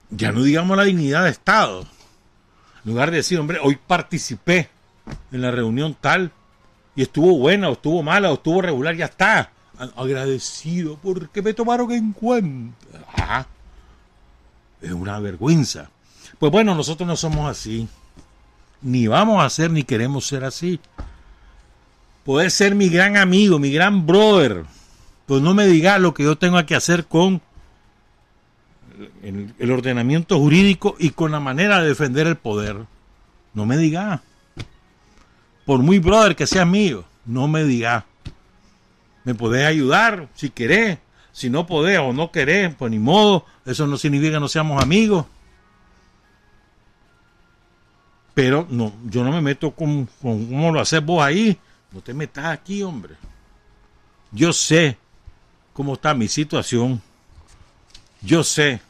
Ya 0.09 0.31
no 0.31 0.43
digamos 0.43 0.75
la 0.77 0.83
dignidad 0.83 1.25
de 1.25 1.31
Estado. 1.31 1.81
En 2.83 2.91
lugar 2.91 3.11
de 3.11 3.17
decir, 3.17 3.39
hombre, 3.39 3.59
hoy 3.61 3.77
participé 3.87 4.69
en 5.31 5.41
la 5.41 5.51
reunión 5.51 5.95
tal 5.99 6.31
y 6.95 7.03
estuvo 7.03 7.37
buena 7.37 7.69
o 7.69 7.73
estuvo 7.73 8.03
mala 8.03 8.31
o 8.31 8.35
estuvo 8.35 8.61
regular, 8.61 8.95
ya 8.95 9.05
está. 9.05 9.51
Agradecido 9.95 10.97
porque 11.01 11.41
me 11.41 11.53
tomaron 11.53 11.91
en 11.91 12.11
cuenta. 12.11 12.99
Ajá. 13.13 13.47
Es 14.81 14.91
una 14.91 15.19
vergüenza. 15.19 15.89
Pues 16.37 16.51
bueno, 16.51 16.75
nosotros 16.75 17.07
no 17.07 17.15
somos 17.15 17.49
así. 17.49 17.87
Ni 18.81 19.07
vamos 19.07 19.43
a 19.43 19.49
ser 19.49 19.71
ni 19.71 19.83
queremos 19.83 20.25
ser 20.25 20.43
así. 20.43 20.79
Poder 22.25 22.51
ser 22.51 22.75
mi 22.75 22.89
gran 22.89 23.17
amigo, 23.17 23.59
mi 23.59 23.71
gran 23.71 24.05
brother. 24.05 24.65
Pues 25.29 25.43
no 25.43 25.53
me 25.53 25.67
digas 25.67 26.01
lo 26.01 26.15
que 26.15 26.23
yo 26.23 26.39
tengo 26.39 26.65
que 26.65 26.73
hacer 26.73 27.05
con 27.05 27.39
el, 29.21 29.71
ordenamiento 29.71 30.39
jurídico 30.39 30.95
y 30.97 31.11
con 31.11 31.31
la 31.31 31.39
manera 31.39 31.79
de 31.79 31.89
defender 31.89 32.25
el 32.25 32.35
poder. 32.35 32.87
No 33.53 33.67
me 33.67 33.77
diga. 33.77 34.23
Por 35.67 35.83
muy 35.83 35.99
brother 35.99 36.35
que 36.35 36.47
sea 36.47 36.65
mío, 36.65 37.05
no 37.27 37.47
me 37.47 37.63
diga. 37.63 38.07
Me 39.23 39.35
podés 39.35 39.67
ayudar 39.67 40.29
si 40.33 40.49
querés. 40.49 40.97
Si 41.31 41.47
no 41.47 41.67
podés 41.67 41.99
o 41.99 42.11
no 42.11 42.31
querés, 42.31 42.73
pues 42.73 42.89
ni 42.89 42.97
modo. 42.97 43.45
Eso 43.67 43.85
no 43.85 43.99
significa 43.99 44.33
que 44.33 44.39
no 44.39 44.47
seamos 44.47 44.81
amigos. 44.81 45.27
Pero 48.33 48.65
no, 48.67 48.93
yo 49.05 49.23
no 49.23 49.31
me 49.31 49.41
meto 49.41 49.69
con, 49.75 50.09
con 50.23 50.47
cómo 50.47 50.71
lo 50.71 50.79
haces 50.79 51.05
vos 51.05 51.21
ahí. 51.21 51.55
No 51.91 52.01
te 52.01 52.15
metas 52.15 52.45
aquí, 52.45 52.81
hombre. 52.81 53.13
Yo 54.31 54.51
sé 54.51 54.97
cómo 55.79 55.93
está 55.93 56.13
mi 56.13 56.27
situación. 56.27 57.01
Yo 58.21 58.43
sé 58.43 58.81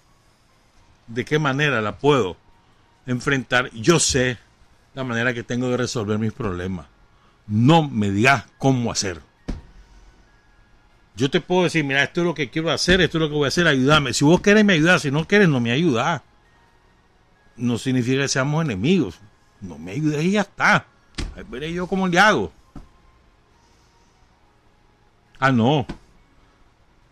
de 1.05 1.23
qué 1.23 1.37
manera 1.37 1.81
la 1.81 1.99
puedo 1.99 2.35
enfrentar. 3.05 3.69
Yo 3.73 3.99
sé 3.99 4.39
la 4.95 5.03
manera 5.03 5.31
que 5.35 5.43
tengo 5.43 5.69
de 5.69 5.77
resolver 5.77 6.17
mis 6.17 6.33
problemas. 6.33 6.87
No 7.45 7.87
me 7.87 8.09
digas 8.09 8.45
cómo 8.57 8.91
hacer. 8.91 9.21
Yo 11.15 11.29
te 11.29 11.39
puedo 11.41 11.65
decir, 11.65 11.83
mira, 11.83 12.01
esto 12.01 12.21
es 12.21 12.25
lo 12.25 12.33
que 12.33 12.49
quiero 12.49 12.71
hacer, 12.71 13.01
esto 13.01 13.19
es 13.19 13.21
lo 13.21 13.29
que 13.29 13.35
voy 13.35 13.45
a 13.45 13.49
hacer, 13.49 13.67
ayúdame. 13.67 14.11
Si 14.11 14.25
vos 14.25 14.41
querés 14.41 14.65
me 14.65 14.73
ayudar, 14.73 14.99
si 14.99 15.11
no 15.11 15.27
querés 15.27 15.47
no 15.47 15.59
me 15.59 15.71
ayudás. 15.71 16.23
No 17.55 17.77
significa 17.77 18.23
que 18.23 18.29
seamos 18.29 18.65
enemigos. 18.65 19.19
No 19.61 19.77
me 19.77 19.91
ayudes 19.91 20.23
y 20.23 20.31
ya 20.31 20.41
está. 20.41 20.87
Ahí 21.35 21.43
veré 21.47 21.71
yo 21.71 21.85
cómo 21.85 22.07
le 22.07 22.17
hago. 22.17 22.51
Ah, 25.37 25.51
no. 25.51 25.85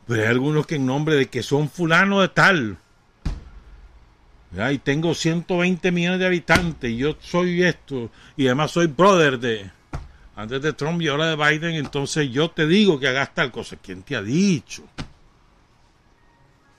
Pero 0.07 0.21
hay 0.21 0.27
algunos 0.29 0.65
que 0.65 0.75
en 0.75 0.85
nombre 0.85 1.15
de 1.15 1.27
que 1.27 1.43
son 1.43 1.69
fulano 1.69 2.21
de 2.21 2.29
tal. 2.29 2.77
¿ya? 4.55 4.71
Y 4.71 4.77
tengo 4.77 5.13
120 5.13 5.91
millones 5.91 6.19
de 6.19 6.25
habitantes. 6.25 6.89
Y 6.91 6.97
yo 6.97 7.15
soy 7.19 7.63
esto. 7.63 8.09
Y 8.37 8.45
además 8.47 8.71
soy 8.71 8.87
brother 8.87 9.39
de. 9.39 9.69
Antes 10.35 10.61
de 10.61 10.71
Trump 10.73 11.01
y 11.01 11.07
ahora 11.07 11.25
de 11.27 11.35
Biden. 11.35 11.75
Entonces 11.75 12.29
yo 12.31 12.49
te 12.51 12.67
digo 12.67 12.99
que 12.99 13.07
hagas 13.09 13.33
tal 13.33 13.51
cosa. 13.51 13.75
¿Quién 13.75 14.03
te 14.03 14.15
ha 14.15 14.21
dicho? 14.21 14.83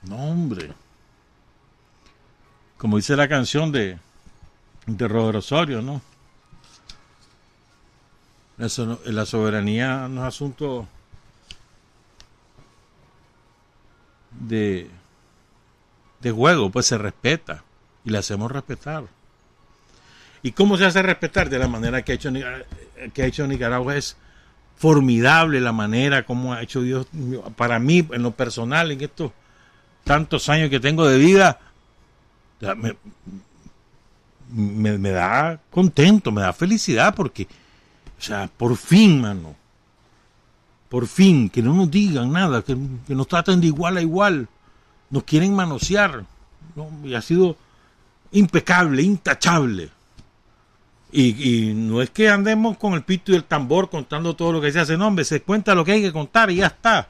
No, 0.03 0.15
hombre. 0.15 0.71
Como 2.77 2.95
dice 2.97 3.15
la 3.17 3.27
canción 3.27 3.71
de, 3.71 3.99
de 4.87 5.07
Robert 5.07 5.39
Osorio, 5.39 5.81
¿no? 5.81 6.01
Eso 8.57 8.85
no- 8.85 8.99
la 9.05 9.25
soberanía 9.25 10.07
no 10.07 10.21
es 10.21 10.27
asunto 10.29 10.87
de, 14.39 14.89
de 16.21 16.31
juego, 16.31 16.69
pues 16.69 16.85
se 16.87 16.97
respeta 16.97 17.63
y 18.05 18.09
le 18.09 18.17
hacemos 18.17 18.51
respetar. 18.51 19.03
¿Y 20.41 20.51
cómo 20.53 20.77
se 20.77 20.85
hace 20.85 21.01
respetar? 21.01 21.49
De 21.49 21.59
la 21.59 21.67
manera 21.67 22.01
que 22.03 22.13
ha 22.13 22.15
hecho, 22.15 22.31
Ni- 22.31 22.43
que 23.13 23.23
ha 23.23 23.25
hecho 23.25 23.45
Nicaragua 23.45 23.95
es 23.97 24.15
formidable 24.77 25.59
la 25.59 25.73
manera 25.73 26.25
como 26.25 26.53
ha 26.53 26.61
hecho 26.61 26.81
Dios 26.81 27.05
para 27.57 27.79
mí 27.79 28.07
en 28.13 28.23
lo 28.23 28.31
personal 28.31 28.89
en 28.91 29.01
estos 29.01 29.33
tantos 30.05 30.47
años 30.47 30.69
que 30.69 30.79
tengo 30.79 31.05
de 31.05 31.17
vida 31.17 31.59
me, 32.61 32.95
me, 34.53 34.97
me 34.97 35.11
da 35.11 35.59
contento, 35.69 36.31
me 36.31 36.41
da 36.41 36.53
felicidad 36.53 37.13
porque, 37.13 37.47
o 38.17 38.21
sea, 38.21 38.49
por 38.55 38.75
fin, 38.77 39.19
mano, 39.21 39.55
por 40.89 41.07
fin, 41.07 41.49
que 41.49 41.61
no 41.61 41.73
nos 41.73 41.89
digan 41.91 42.31
nada, 42.31 42.63
que, 42.63 42.75
que 43.07 43.15
nos 43.15 43.27
traten 43.27 43.61
de 43.61 43.67
igual 43.67 43.97
a 43.97 44.01
igual, 44.01 44.47
nos 45.11 45.23
quieren 45.23 45.55
manosear, 45.55 46.25
¿no? 46.75 46.89
y 47.03 47.13
ha 47.13 47.21
sido 47.21 47.55
impecable, 48.31 49.03
intachable. 49.03 49.89
Y, 51.11 51.69
y 51.69 51.73
no 51.73 52.01
es 52.01 52.09
que 52.09 52.29
andemos 52.29 52.77
con 52.77 52.93
el 52.93 53.03
pito 53.03 53.31
y 53.31 53.35
el 53.35 53.43
tambor 53.43 53.89
contando 53.89 54.35
todo 54.35 54.53
lo 54.53 54.61
que 54.61 54.71
se 54.71 54.79
hace, 54.79 54.97
no, 54.97 55.07
hombre, 55.07 55.25
se 55.25 55.41
cuenta 55.41 55.75
lo 55.75 55.85
que 55.85 55.93
hay 55.93 56.01
que 56.01 56.13
contar 56.13 56.51
y 56.51 56.57
ya 56.57 56.67
está. 56.67 57.07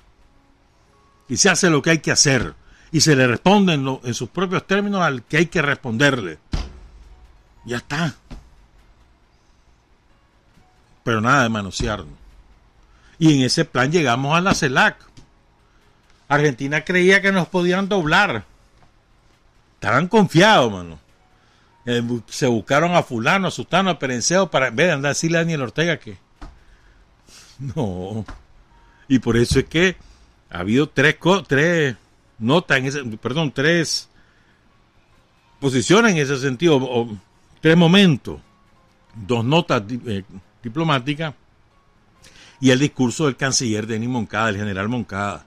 Y 1.28 1.38
se 1.38 1.50
hace 1.50 1.70
lo 1.70 1.82
que 1.82 1.92
hay 1.92 2.00
que 2.00 2.12
hacer. 2.12 2.54
Y 2.92 3.02
se 3.02 3.16
le 3.16 3.28
responde 3.28 3.74
en, 3.74 4.00
en 4.04 4.14
sus 4.14 4.30
propios 4.30 4.66
términos 4.66 5.02
al 5.02 5.24
que 5.24 5.38
hay 5.38 5.46
que 5.46 5.62
responderle. 5.62 6.40
Ya 7.66 7.78
está. 7.78 8.16
Pero 11.04 11.22
nada 11.22 11.44
de 11.44 11.50
manosearnos. 11.50 12.19
Y 13.20 13.36
en 13.36 13.42
ese 13.42 13.66
plan 13.66 13.92
llegamos 13.92 14.36
a 14.36 14.42
la 14.42 14.56
CELAC. 14.56 14.98
Argentina 16.30 16.86
creía 16.86 17.22
que 17.22 17.34
nos 17.34 17.50
podían 17.50 17.90
doblar. 17.90 18.46
Estaban 19.76 20.08
confiados, 20.08 20.72
mano. 20.72 21.00
Eh, 21.86 22.02
se 22.28 22.48
buscaron 22.48 22.96
a 22.96 23.04
fulano, 23.04 23.48
a 23.48 23.52
sutano, 23.52 23.90
a 23.90 24.00
perenceo 24.00 24.50
para 24.50 24.72
de 24.72 24.92
andar 24.92 25.10
a 25.10 25.14
decirle 25.14 25.38
a 25.38 25.42
Daniel 25.42 25.64
Ortega 25.64 25.98
que 25.98 26.18
no. 27.60 28.26
Y 29.08 29.20
por 29.20 29.38
eso 29.38 29.60
es 29.60 29.66
que 29.66 29.98
ha 30.50 30.60
habido 30.60 30.88
tres 30.88 31.18
tres 31.48 31.96
notas 32.38 32.78
en 32.78 32.86
ese, 32.86 33.04
perdón, 33.18 33.52
tres 33.52 34.08
posiciones 35.60 36.12
en 36.14 36.20
ese 36.20 36.38
sentido, 36.38 37.08
tres 37.60 37.76
momentos, 37.76 38.40
dos 39.16 39.44
notas 39.44 39.84
eh, 40.06 40.24
diplomáticas 40.62 41.34
y 42.62 42.72
el 42.72 42.80
discurso 42.80 43.26
del 43.26 43.38
canciller 43.38 43.88
Denis 43.88 44.10
Moncada, 44.10 44.50
el 44.50 44.58
general 44.58 44.90
Moncada, 44.90 45.46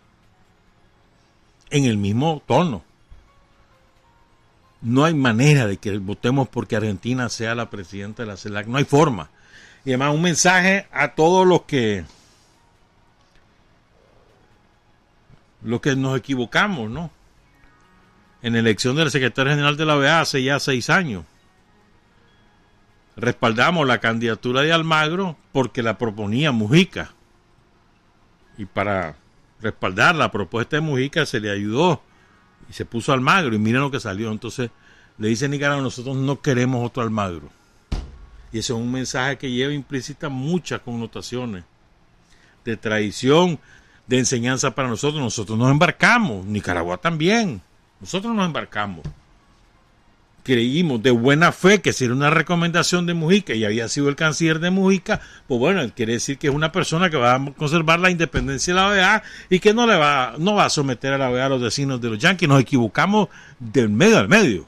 en 1.71 1.85
el 1.85 1.97
mismo 1.97 2.43
tono. 2.47 2.85
No 4.81 5.05
hay 5.05 5.15
manera 5.15 5.67
de 5.67 5.77
que 5.77 5.99
votemos 5.99 6.49
porque 6.49 6.77
Argentina 6.77 7.29
sea 7.29 7.55
la 7.55 7.71
presidenta 7.71 8.23
de 8.23 8.29
la 8.29 8.37
CELAC, 8.37 8.67
no 8.67 8.79
hay 8.79 8.85
forma. 8.85 9.31
Y 9.85 9.91
además 9.91 10.15
un 10.15 10.23
mensaje 10.23 10.87
a 10.93 11.15
todos 11.15 11.47
los 11.47 11.63
que 11.63 12.05
los 15.63 15.81
que 15.81 15.95
nos 15.95 16.19
equivocamos, 16.19 16.91
¿no? 16.91 17.11
En 18.43 18.55
la 18.55 18.59
elección 18.59 18.97
del 18.97 19.11
secretario 19.11 19.53
general 19.53 19.77
de 19.77 19.85
la 19.85 19.97
OEA 19.97 20.21
hace 20.21 20.43
ya 20.43 20.59
seis 20.59 20.91
años. 20.91 21.25
Respaldamos 23.17 23.87
la 23.87 23.99
candidatura 23.99 24.63
de 24.63 24.73
Almagro 24.73 25.37
porque 25.53 25.83
la 25.83 25.99
proponía 25.99 26.53
Mujica. 26.53 27.13
Y 28.59 28.65
para 28.65 29.17
respaldar 29.61 30.15
la 30.15 30.31
propuesta 30.31 30.77
de 30.77 30.81
Mujica 30.83 31.27
se 31.27 31.41
le 31.41 31.51
ayudó 31.51 32.03
y 32.69 32.73
se 32.73 32.85
puso 32.85 33.13
Almagro 33.13 33.55
y 33.55 33.59
miren 33.59 33.83
lo 33.83 33.91
que 33.91 34.01
salió. 34.01 34.31
Entonces 34.33 34.71
le 35.19 35.29
dice 35.29 35.49
Nicaragua, 35.49 35.83
nosotros 35.83 36.17
no 36.17 36.41
queremos 36.41 36.87
otro 36.87 37.03
Almagro. 37.03 37.51
Y 38.53 38.59
eso 38.59 38.75
es 38.75 38.81
un 38.81 38.93
mensaje 38.93 39.39
que 39.39 39.51
lleva 39.51 39.73
implícita 39.73 40.29
muchas 40.29 40.81
connotaciones 40.81 41.65
de 42.65 42.77
traición. 42.77 43.59
de 44.07 44.19
enseñanza 44.19 44.75
para 44.75 44.89
nosotros. 44.89 45.23
Nosotros 45.23 45.57
nos 45.57 45.71
embarcamos, 45.71 46.45
Nicaragua 46.45 46.99
también. 46.99 47.63
Nosotros 48.01 48.35
nos 48.35 48.45
embarcamos. 48.45 49.03
Creímos 50.45 51.01
de 51.03 51.13
buena 51.13 51.53
fe 51.53 51.81
que 51.81 51.93
si 51.93 52.05
era 52.05 52.15
una 52.15 52.29
recomendación 52.31 53.07
de 53.07 53.15
Mujica 53.15 53.55
y 53.55 53.65
había 53.65 53.89
sido 53.89 54.09
el 54.09 54.17
canciller 54.17 54.59
de 54.59 54.71
Mujica, 54.73 55.21
pues 55.47 55.61
bueno, 55.61 55.83
quiere 55.95 56.15
decir 56.15 56.37
que 56.37 56.49
es 56.49 56.55
una 56.55 56.73
persona 56.73 57.11
que 57.11 57.17
va 57.17 57.35
a 57.37 57.53
conservar 57.55 58.01
la 58.01 58.11
independencia 58.11 58.75
de 58.75 58.81
la 58.81 58.89
OEA 58.89 59.23
y 59.49 59.61
que 59.61 59.73
no 59.73 59.87
le 59.87 59.97
va, 59.97 60.35
no 60.39 60.55
va 60.55 60.65
a 60.65 60.71
someter 60.71 61.13
a 61.13 61.19
la 61.19 61.31
OEA 61.31 61.47
a 61.47 61.49
los 61.49 61.63
vecinos 61.63 62.01
de 62.01 62.11
los 62.11 62.19
yanquis. 62.19 62.49
Nos 62.49 62.61
equivocamos 62.61 63.29
del 63.61 63.89
medio 63.89 64.19
al 64.19 64.29
medio. 64.29 64.67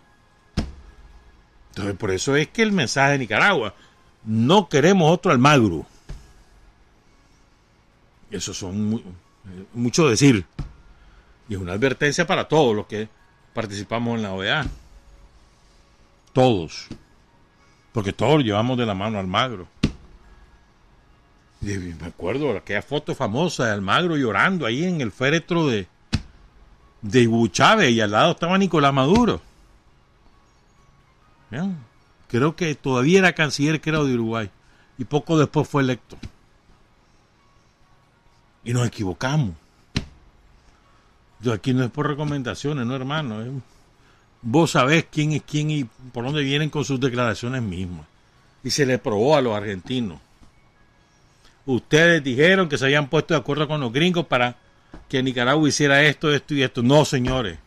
Entonces, 1.71 1.97
por 1.97 2.13
eso 2.13 2.37
es 2.37 2.47
que 2.49 2.63
el 2.63 2.71
mensaje 2.71 3.13
de 3.13 3.19
Nicaragua, 3.19 3.75
no 4.25 4.69
queremos 4.69 5.11
otro 5.13 5.33
Almagro. 5.33 5.85
Eso 8.31 8.55
son 8.55 8.91
mu- 8.91 9.03
mucho 9.75 10.09
decir. 10.09 10.45
Y 11.49 11.55
es 11.55 11.61
una 11.61 11.73
advertencia 11.73 12.27
para 12.29 12.47
todos 12.47 12.77
los 12.77 12.87
que 12.87 13.09
participamos 13.53 14.17
en 14.17 14.23
la 14.23 14.33
OEA. 14.33 14.67
Todos. 16.35 16.89
Porque 17.93 18.13
todos 18.13 18.43
llevamos 18.45 18.77
de 18.77 18.85
la 18.85 18.95
mano 18.95 19.17
a 19.17 19.21
Almagro. 19.21 19.67
Y 21.63 21.69
me 21.79 22.07
acuerdo 22.07 22.55
aquella 22.55 22.83
foto 22.83 23.15
famosa 23.15 23.65
de 23.65 23.73
Almagro 23.73 24.19
llorando 24.19 24.67
ahí 24.67 24.85
en 24.85 25.01
el 25.01 25.13
féretro 25.13 25.67
de, 25.67 25.87
de 27.01 27.27
Hugo 27.27 27.47
Chávez 27.47 27.93
y 27.93 28.03
al 28.03 28.11
lado 28.11 28.33
estaba 28.33 28.59
Nicolás 28.59 28.93
Maduro. 28.93 29.41
Creo 32.29 32.57
que 32.57 32.75
todavía 32.75 33.21
era 33.21 33.33
canciller 33.33 33.81
era 33.85 34.03
de 34.03 34.15
Uruguay 34.15 34.51
y 34.99 35.05
poco 35.05 35.39
después 35.39 35.69
fue 35.69 35.83
electo. 35.83 36.19
Y 38.65 38.73
nos 38.73 38.87
equivocamos. 38.87 39.55
Yo 41.41 41.53
aquí 41.53 41.73
no 41.73 41.85
es 41.85 41.91
por 41.91 42.09
recomendaciones, 42.09 42.85
no 42.87 42.97
hermano. 42.97 43.63
Vos 44.47 44.73
sabés 44.73 45.07
quién 45.11 45.33
es 45.33 45.43
quién 45.43 45.71
y 45.71 45.85
por 45.85 46.23
dónde 46.23 46.43
vienen 46.43 46.69
con 46.69 46.85
sus 46.85 47.01
declaraciones 47.01 47.63
mismas. 47.63 48.07
Y 48.63 48.69
se 48.71 48.85
le 48.85 48.99
probó 48.99 49.37
a 49.37 49.41
los 49.41 49.57
argentinos. 49.57 50.21
Ustedes 51.65 52.23
dijeron 52.23 52.69
que 52.69 52.77
se 52.77 52.85
habían 52.85 53.09
puesto 53.09 53.33
de 53.33 53.41
acuerdo 53.41 53.67
con 53.67 53.81
los 53.81 53.91
gringos 53.91 54.27
para 54.27 54.57
que 55.09 55.23
Nicaragua 55.23 55.67
hiciera 55.67 56.03
esto, 56.03 56.31
esto 56.31 56.53
y 56.53 56.63
esto. 56.63 56.83
No, 56.83 57.07
señores. 57.07 57.59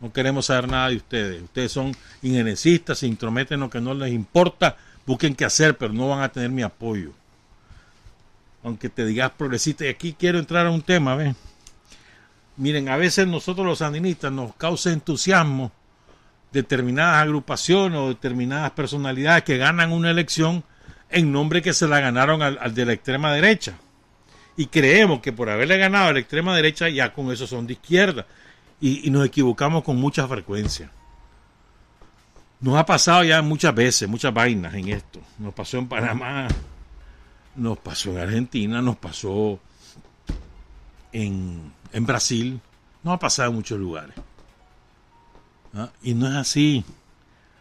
No 0.00 0.12
queremos 0.12 0.46
saber 0.46 0.68
nada 0.68 0.88
de 0.88 0.96
ustedes. 0.96 1.42
Ustedes 1.44 1.70
son 1.70 1.96
ingeniecistas, 2.22 2.98
se 2.98 3.06
intrometen 3.06 3.54
en 3.54 3.60
lo 3.60 3.70
que 3.70 3.80
no 3.80 3.94
les 3.94 4.12
importa, 4.12 4.76
busquen 5.06 5.36
qué 5.36 5.44
hacer, 5.44 5.78
pero 5.78 5.92
no 5.92 6.08
van 6.08 6.22
a 6.22 6.28
tener 6.28 6.50
mi 6.50 6.62
apoyo. 6.62 7.12
Aunque 8.64 8.88
te 8.88 9.06
digas 9.06 9.30
progresista, 9.30 9.84
y 9.84 9.88
aquí 9.88 10.12
quiero 10.18 10.40
entrar 10.40 10.66
a 10.66 10.70
un 10.72 10.82
tema, 10.82 11.14
¿ven? 11.14 11.36
Miren, 12.56 12.88
a 12.88 12.96
veces 12.96 13.28
nosotros 13.28 13.64
los 13.64 13.78
sandinistas 13.78 14.32
nos 14.32 14.56
causa 14.56 14.90
entusiasmo 14.90 15.70
determinadas 16.54 17.22
agrupaciones 17.22 17.98
o 17.98 18.08
determinadas 18.08 18.70
personalidades 18.70 19.42
que 19.42 19.58
ganan 19.58 19.92
una 19.92 20.10
elección 20.10 20.64
en 21.10 21.32
nombre 21.32 21.60
que 21.60 21.74
se 21.74 21.88
la 21.88 22.00
ganaron 22.00 22.42
al, 22.42 22.74
de 22.74 22.86
la 22.86 22.92
extrema 22.92 23.32
derecha. 23.32 23.74
Y 24.56 24.66
creemos 24.66 25.20
que 25.20 25.32
por 25.32 25.50
haberle 25.50 25.76
ganado 25.76 26.08
a 26.08 26.12
la 26.12 26.20
extrema 26.20 26.54
derecha 26.54 26.88
ya 26.88 27.12
con 27.12 27.32
eso 27.32 27.46
son 27.46 27.66
de 27.66 27.74
izquierda. 27.74 28.24
Y, 28.80 29.06
y 29.06 29.10
nos 29.10 29.26
equivocamos 29.26 29.82
con 29.82 29.96
mucha 29.96 30.28
frecuencia. 30.28 30.90
Nos 32.60 32.76
ha 32.76 32.86
pasado 32.86 33.24
ya 33.24 33.42
muchas 33.42 33.74
veces, 33.74 34.08
muchas 34.08 34.32
vainas 34.32 34.74
en 34.74 34.88
esto. 34.88 35.20
Nos 35.38 35.52
pasó 35.54 35.78
en 35.78 35.88
Panamá, 35.88 36.46
nos 37.56 37.78
pasó 37.78 38.12
en 38.12 38.18
Argentina, 38.18 38.80
nos 38.80 38.96
pasó 38.96 39.58
en, 41.12 41.72
en 41.92 42.06
Brasil, 42.06 42.60
nos 43.02 43.14
ha 43.14 43.18
pasado 43.18 43.50
en 43.50 43.56
muchos 43.56 43.78
lugares. 43.78 44.14
¿Ah? 45.74 45.90
Y 46.02 46.14
no 46.14 46.28
es 46.28 46.34
así. 46.34 46.84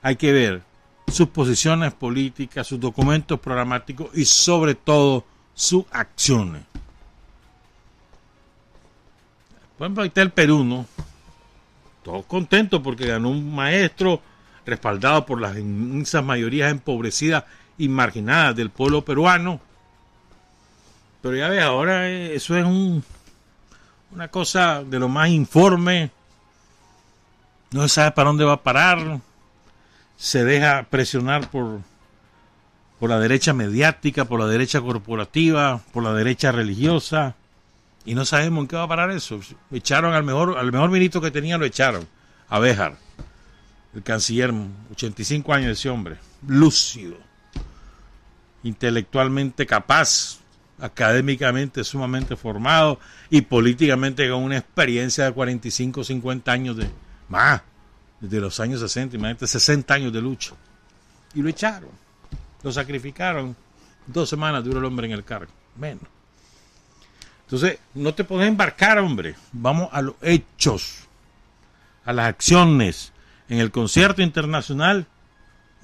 Hay 0.02 0.16
que 0.16 0.32
ver 0.32 0.62
sus 1.08 1.30
posiciones 1.30 1.94
políticas, 1.94 2.68
sus 2.68 2.80
documentos 2.80 3.40
programáticos 3.40 4.10
y 4.14 4.26
sobre 4.26 4.76
todo 4.76 5.26
sus 5.54 5.86
acciones. 5.92 6.64
Por 9.78 9.86
ejemplo, 9.86 10.04
ahí 10.04 10.08
está 10.08 10.22
el 10.22 10.32
Perú, 10.32 10.64
¿no? 10.64 10.86
Todos 12.04 12.26
contentos 12.26 12.82
porque 12.84 13.08
ganó 13.08 13.30
un 13.30 13.54
maestro 13.54 14.22
respaldado 14.66 15.26
por 15.26 15.42
las 15.42 15.58
inmensas 15.58 16.24
mayorías 16.24 16.72
empobrecidas 16.72 17.44
y 17.78 17.88
marginadas 17.88 18.56
del 18.56 18.70
pueblo 18.70 19.04
peruano. 19.04 19.60
Pero 21.22 21.36
ya 21.36 21.50
ves, 21.50 21.64
ahora 21.64 22.10
eh, 22.10 22.36
eso 22.36 22.58
es 22.58 22.66
un, 22.66 23.04
una 24.12 24.28
cosa 24.28 24.84
de 24.84 25.00
lo 25.00 25.08
más 25.10 25.30
informe. 25.30 26.12
No 27.74 27.82
se 27.82 27.96
sabe 27.96 28.12
para 28.12 28.28
dónde 28.28 28.46
va 28.46 28.54
a 28.54 28.64
parar. 28.64 29.20
Se 30.16 30.46
deja 30.46 30.84
presionar 30.90 31.50
por, 31.50 31.82
por 33.00 33.10
la 33.10 33.20
derecha 33.20 33.52
mediática, 33.52 34.26
por 34.26 34.40
la 34.40 34.48
derecha 34.48 34.80
corporativa, 34.80 35.82
por 35.92 36.04
la 36.04 36.14
derecha 36.14 36.52
religiosa. 36.52 37.36
Y 38.06 38.14
no 38.14 38.26
sabemos 38.26 38.62
en 38.62 38.68
qué 38.68 38.76
va 38.76 38.84
a 38.84 38.88
parar 38.88 39.10
eso. 39.10 39.40
Echaron 39.72 40.14
al 40.14 40.24
mejor, 40.24 40.58
al 40.58 40.72
mejor 40.72 40.92
ministro 40.92 41.20
que 41.20 41.32
tenía, 41.32 41.58
lo 41.58 41.66
echaron. 41.66 42.08
A 42.48 42.60
Béjar, 42.60 42.96
el 43.96 44.04
canciller, 44.04 44.54
85 44.92 45.52
años 45.52 45.72
ese 45.72 45.90
hombre. 45.90 46.18
Lúcido. 46.48 47.18
Intelectualmente 48.62 49.66
capaz, 49.66 50.38
académicamente 50.80 51.84
sumamente 51.84 52.36
formado 52.36 53.00
y 53.32 53.42
políticamente 53.42 54.30
con 54.30 54.44
una 54.44 54.58
experiencia 54.58 55.26
de 55.26 55.32
45, 55.32 56.04
50 56.04 56.52
años 56.52 56.78
de 56.78 56.88
más, 57.34 57.62
desde 58.22 58.40
los 58.40 58.60
años 58.60 58.80
60, 58.80 59.18
imagínate 59.18 59.48
60 59.48 59.94
años 59.94 60.14
de 60.14 60.22
lucha. 60.22 60.54
Y 61.34 61.42
lo 61.42 61.50
echaron, 61.50 61.90
lo 62.62 62.72
sacrificaron. 62.72 63.56
Dos 64.06 64.30
semanas 64.30 64.64
duró 64.64 64.80
el 64.80 64.86
hombre 64.86 65.08
en 65.08 65.14
el 65.14 65.24
cargo, 65.24 65.52
menos. 65.76 66.04
Entonces, 67.46 67.80
no 67.96 68.14
te 68.14 68.24
puedes 68.24 68.48
embarcar, 68.48 69.00
hombre. 69.00 69.36
Vamos 69.52 69.90
a 69.92 70.02
los 70.02 70.16
hechos, 70.22 71.08
a 72.06 72.14
las 72.14 72.28
acciones 72.28 73.12
en 73.50 73.60
el 73.60 73.72
concierto 73.72 74.22
internacional 74.22 75.08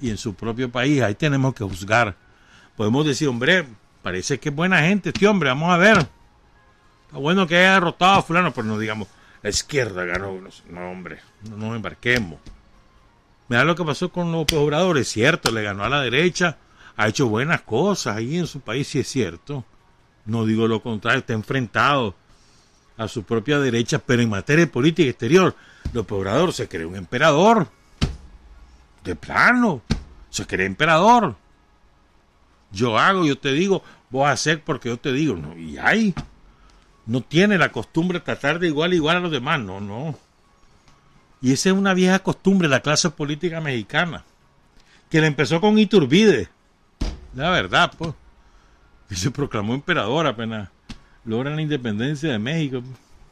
y 0.00 0.10
en 0.10 0.18
su 0.18 0.34
propio 0.34 0.70
país. 0.70 1.02
Ahí 1.02 1.14
tenemos 1.14 1.54
que 1.54 1.64
juzgar. 1.64 2.16
Podemos 2.76 3.06
decir, 3.06 3.28
hombre, 3.28 3.66
parece 4.02 4.38
que 4.38 4.50
es 4.50 4.54
buena 4.54 4.80
gente 4.82 5.10
este 5.10 5.26
hombre, 5.26 5.48
vamos 5.48 5.70
a 5.70 5.76
ver. 5.76 5.98
Está 7.06 7.18
bueno 7.18 7.46
que 7.46 7.56
haya 7.56 7.74
derrotado 7.74 8.20
a 8.20 8.22
fulano, 8.22 8.52
pero 8.52 8.66
no 8.66 8.78
digamos, 8.78 9.08
la 9.42 9.50
izquierda 9.50 10.04
ganó. 10.04 10.40
No, 10.68 10.90
hombre, 10.90 11.20
no 11.48 11.56
nos 11.56 11.76
embarquemos. 11.76 12.38
Mira 13.48 13.64
lo 13.64 13.74
que 13.74 13.84
pasó 13.84 14.10
con 14.10 14.30
López 14.30 14.58
Obrador, 14.58 14.98
es 14.98 15.08
cierto, 15.08 15.50
le 15.50 15.62
ganó 15.62 15.84
a 15.84 15.88
la 15.88 16.00
derecha, 16.00 16.58
ha 16.96 17.08
hecho 17.08 17.28
buenas 17.28 17.62
cosas 17.62 18.16
ahí 18.16 18.36
en 18.36 18.46
su 18.46 18.60
país, 18.60 18.86
sí 18.88 19.00
es 19.00 19.08
cierto. 19.08 19.64
No 20.24 20.44
digo 20.44 20.68
lo 20.68 20.82
contrario, 20.82 21.20
está 21.20 21.32
enfrentado 21.32 22.14
a 22.96 23.08
su 23.08 23.24
propia 23.24 23.58
derecha, 23.58 23.98
pero 23.98 24.22
en 24.22 24.28
materia 24.28 24.66
de 24.66 24.70
política 24.70 25.08
exterior, 25.08 25.56
López 25.92 26.12
Obrador 26.12 26.52
se 26.52 26.68
cree 26.68 26.84
un 26.84 26.96
emperador. 26.96 27.68
De 29.02 29.16
plano, 29.16 29.82
se 30.28 30.46
cree 30.46 30.66
emperador. 30.66 31.36
Yo 32.70 32.98
hago, 32.98 33.24
yo 33.24 33.38
te 33.38 33.52
digo, 33.52 33.82
vos 34.10 34.28
hacer 34.28 34.62
porque 34.62 34.90
yo 34.90 34.98
te 34.98 35.12
digo. 35.12 35.34
No, 35.34 35.56
y 35.56 35.78
hay. 35.78 36.14
No 37.06 37.22
tiene 37.22 37.58
la 37.58 37.72
costumbre 37.72 38.18
de 38.18 38.24
tratar 38.24 38.58
de 38.58 38.68
igual 38.68 38.92
a 38.92 38.94
igual 38.94 39.16
a 39.16 39.20
los 39.20 39.32
demás, 39.32 39.58
no, 39.58 39.80
no. 39.80 40.16
Y 41.40 41.52
esa 41.52 41.70
es 41.70 41.74
una 41.74 41.94
vieja 41.94 42.18
costumbre 42.18 42.68
de 42.68 42.74
la 42.74 42.80
clase 42.80 43.10
política 43.10 43.60
mexicana, 43.60 44.24
que 45.08 45.20
le 45.20 45.26
empezó 45.26 45.60
con 45.60 45.78
Iturbide. 45.78 46.48
La 47.34 47.50
verdad, 47.50 47.92
pues. 47.96 48.12
Y 49.10 49.16
se 49.16 49.30
proclamó 49.30 49.74
emperador 49.74 50.26
apenas 50.26 50.68
logran 51.24 51.56
la 51.56 51.62
independencia 51.62 52.32
de 52.32 52.38
México. 52.38 52.82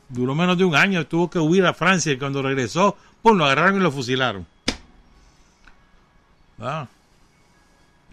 Duró 0.08 0.34
menos 0.34 0.56
de 0.56 0.64
un 0.64 0.74
año, 0.74 1.06
tuvo 1.06 1.28
que 1.28 1.38
huir 1.38 1.64
a 1.66 1.74
Francia 1.74 2.12
y 2.12 2.18
cuando 2.18 2.42
regresó, 2.42 2.96
pues 3.22 3.36
lo 3.36 3.44
agarraron 3.44 3.76
y 3.76 3.82
lo 3.82 3.92
fusilaron. 3.92 4.46
Ah. 6.60 6.88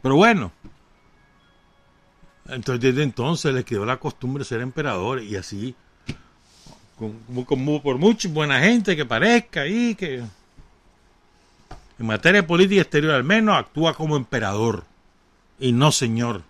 Pero 0.02 0.16
bueno, 0.16 0.52
entonces 2.48 2.82
desde 2.82 3.04
entonces 3.04 3.54
le 3.54 3.64
quedó 3.64 3.86
la 3.86 3.98
costumbre 3.98 4.42
de 4.42 4.46
ser 4.46 4.62
emperador 4.62 5.24
y 5.24 5.36
así, 5.36 5.76
como, 6.98 7.46
como 7.46 7.82
por 7.82 7.98
mucha 7.98 8.28
buena 8.30 8.60
gente 8.60 8.96
que 8.96 9.06
parezca 9.06 9.62
ahí, 9.62 9.96
que 9.96 10.24
en 12.00 12.06
materia 12.06 12.46
política 12.46 12.82
exterior 12.82 13.14
al 13.14 13.24
menos 13.24 13.58
actúa 13.58 13.94
como 13.94 14.16
emperador. 14.16 14.84
Y 15.60 15.72
no, 15.72 15.92
señor, 15.92 16.44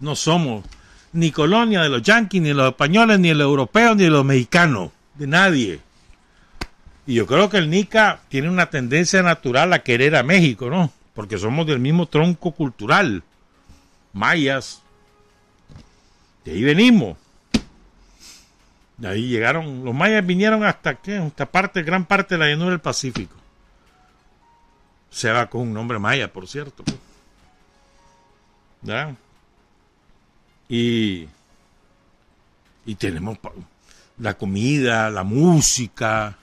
no 0.00 0.16
somos 0.16 0.64
ni 1.12 1.30
colonia 1.30 1.82
de 1.82 1.88
los 1.88 2.02
yanquis, 2.02 2.40
ni 2.40 2.48
de 2.48 2.54
los 2.54 2.70
españoles, 2.70 3.18
ni 3.18 3.28
de 3.28 3.34
los 3.34 3.44
europeos, 3.44 3.96
ni 3.96 4.04
de 4.04 4.10
los 4.10 4.24
mexicanos, 4.24 4.90
de 5.14 5.26
nadie. 5.26 5.80
Y 7.06 7.14
yo 7.14 7.26
creo 7.26 7.50
que 7.50 7.58
el 7.58 7.68
Nica 7.68 8.20
tiene 8.28 8.48
una 8.48 8.70
tendencia 8.70 9.22
natural 9.22 9.72
a 9.72 9.80
querer 9.80 10.16
a 10.16 10.22
México, 10.22 10.70
¿no? 10.70 10.90
Porque 11.14 11.36
somos 11.36 11.66
del 11.66 11.78
mismo 11.78 12.06
tronco 12.06 12.52
cultural. 12.52 13.22
Mayas. 14.12 14.82
De 16.44 16.52
ahí 16.52 16.62
venimos. 16.62 17.16
Ahí 19.04 19.28
llegaron, 19.28 19.84
los 19.84 19.94
mayas 19.94 20.24
vinieron 20.24 20.64
hasta 20.64 20.94
qué, 20.94 21.16
hasta 21.16 21.46
parte, 21.46 21.82
gran 21.82 22.04
parte 22.04 22.34
de 22.34 22.38
la 22.38 22.48
llanura 22.48 22.70
del 22.70 22.80
Pacífico. 22.80 23.34
Se 25.10 25.30
va 25.30 25.48
con 25.50 25.62
un 25.62 25.74
nombre 25.74 25.98
maya, 25.98 26.32
por 26.32 26.46
cierto. 26.46 26.84
pues. 26.84 26.96
¿Ya? 28.82 29.14
Y, 30.68 31.28
y 32.86 32.94
tenemos 32.94 33.38
la 34.18 34.34
comida, 34.34 35.10
la 35.10 35.24
música. 35.24 36.36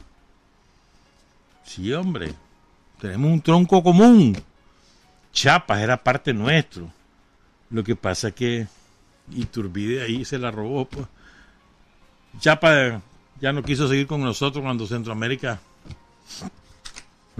Sí, 1.64 1.93
hombre. 1.93 2.34
Tenemos 2.99 3.32
un 3.32 3.41
tronco 3.41 3.82
común. 3.82 4.38
Chiapas 5.32 5.80
era 5.82 6.03
parte 6.03 6.34
nuestro. 6.34 6.91
Lo 7.70 7.84
que 7.84 7.95
pasa 7.95 8.32
que 8.32 8.68
Iturbide 9.32 10.03
ahí 10.03 10.26
se 10.26 10.38
la 10.38 10.51
robó. 10.51 10.86
Pues. 10.86 11.07
Chiapas 12.38 13.01
ya 13.41 13.53
no 13.53 13.63
quiso 13.63 13.88
seguir 13.88 14.07
con 14.07 14.21
nosotros 14.21 14.63
cuando 14.63 14.86
Centroamérica 14.86 15.59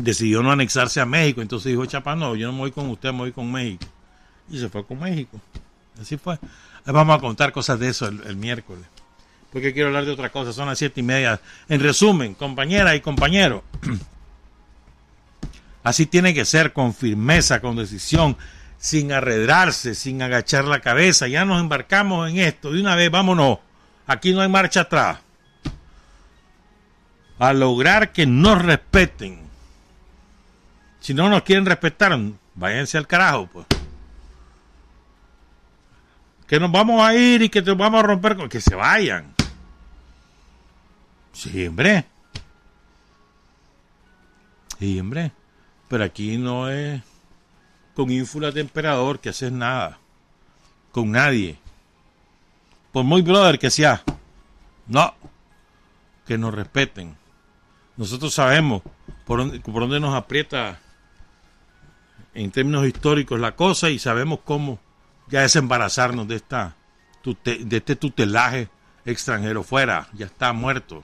decidió 0.03 0.41
no 0.41 0.51
anexarse 0.51 0.99
a 0.99 1.05
México. 1.05 1.41
Entonces 1.41 1.71
dijo 1.71 1.85
Chiapas, 1.85 2.17
no, 2.17 2.35
yo 2.35 2.47
no 2.47 2.53
me 2.53 2.59
voy 2.59 2.71
con 2.71 2.89
usted, 2.89 3.11
me 3.11 3.19
voy 3.19 3.31
con 3.31 3.51
México. 3.51 3.85
Y 4.49 4.59
se 4.59 4.69
fue 4.69 4.85
con 4.85 4.99
México. 4.99 5.39
Así 6.01 6.17
fue. 6.17 6.33
Ahí 6.85 6.93
Vamos 6.93 7.17
a 7.17 7.19
contar 7.19 7.51
cosas 7.51 7.79
de 7.79 7.89
eso 7.89 8.07
el, 8.07 8.35
miércoles. 8.35 8.85
Porque 9.51 9.73
quiero 9.73 9.89
hablar 9.89 10.05
de 10.05 10.11
otra 10.11 10.31
cosa. 10.31 10.53
Son 10.53 10.67
las 10.67 10.77
siete 10.77 11.01
y 11.01 11.03
media. 11.03 11.39
En 11.67 11.81
resumen, 11.81 12.33
compañeras 12.33 12.95
y 12.95 13.01
compañeros. 13.01 13.61
Así 15.83 16.05
tiene 16.05 16.33
que 16.33 16.45
ser, 16.45 16.73
con 16.73 16.93
firmeza, 16.93 17.61
con 17.61 17.75
decisión, 17.75 18.37
sin 18.77 19.11
arredrarse, 19.11 19.95
sin 19.95 20.21
agachar 20.21 20.65
la 20.65 20.81
cabeza. 20.81 21.27
Ya 21.27 21.45
nos 21.45 21.59
embarcamos 21.59 22.29
en 22.29 22.37
esto. 22.39 22.71
De 22.71 22.79
una 22.81 22.95
vez, 22.95 23.09
vámonos. 23.09 23.59
Aquí 24.10 24.34
no 24.34 24.41
hay 24.41 24.49
marcha 24.49 24.82
atrás. 24.82 25.20
A 27.38 27.53
lograr 27.53 28.12
que 28.12 28.26
nos 28.26 28.60
respeten. 28.60 29.39
Si 30.99 31.14
no 31.14 31.30
nos 31.30 31.43
quieren 31.43 31.68
respetar, 31.68 32.20
váyanse 32.55 32.97
al 32.97 33.05
carajo, 33.05 33.47
pues. 33.53 33.68
Que 36.47 36.60
nos 36.60 36.72
vamos 36.72 36.99
a 37.03 37.14
ir 37.14 37.43
y 37.43 37.49
que 37.49 37.62
te 37.62 37.72
vamos 37.72 37.99
a 37.99 38.03
romper 38.03 38.36
con... 38.36 38.49
Que 38.49 38.60
se 38.60 38.74
vayan. 38.74 39.32
Sí, 41.32 41.68
hombre. 41.68 42.05
Sí, 44.80 44.99
hombre. 44.99 45.32
Pero 45.88 46.03
aquí 46.03 46.39
no 46.39 46.68
es 46.68 46.99
con 47.93 48.10
ínfula 48.10 48.49
de 48.49 48.62
emperador 48.62 49.20
que 49.20 49.30
haces 49.30 49.51
nada. 49.51 49.99
Con 50.91 51.12
nadie. 51.12 51.60
Por 52.91 53.03
muy 53.03 53.21
brother 53.21 53.59
que 53.59 53.69
sea. 53.69 54.03
No. 54.87 55.13
Que 56.25 56.37
nos 56.37 56.53
respeten. 56.53 57.15
Nosotros 57.97 58.33
sabemos 58.33 58.81
por 59.25 59.39
dónde, 59.39 59.99
nos 59.99 60.15
aprieta 60.15 60.79
en 62.33 62.49
términos 62.49 62.87
históricos 62.87 63.39
la 63.39 63.55
cosa 63.55 63.89
y 63.89 63.99
sabemos 63.99 64.39
cómo 64.43 64.79
ya 65.27 65.41
desembarazarnos 65.41 66.27
de 66.27 66.35
esta 66.37 66.75
de 67.43 67.77
este 67.77 67.95
tutelaje 67.95 68.69
extranjero 69.05 69.61
fuera, 69.63 70.07
ya 70.13 70.25
está 70.25 70.53
muerto. 70.53 71.03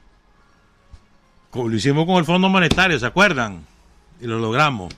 Como 1.52 1.70
lo 1.70 1.76
hicimos 1.76 2.06
con 2.06 2.16
el 2.16 2.26
Fondo 2.26 2.50
Monetario, 2.50 2.98
¿se 2.98 3.06
acuerdan? 3.06 3.66
Y 4.20 4.26
lo 4.26 4.40
logramos. 4.40 4.94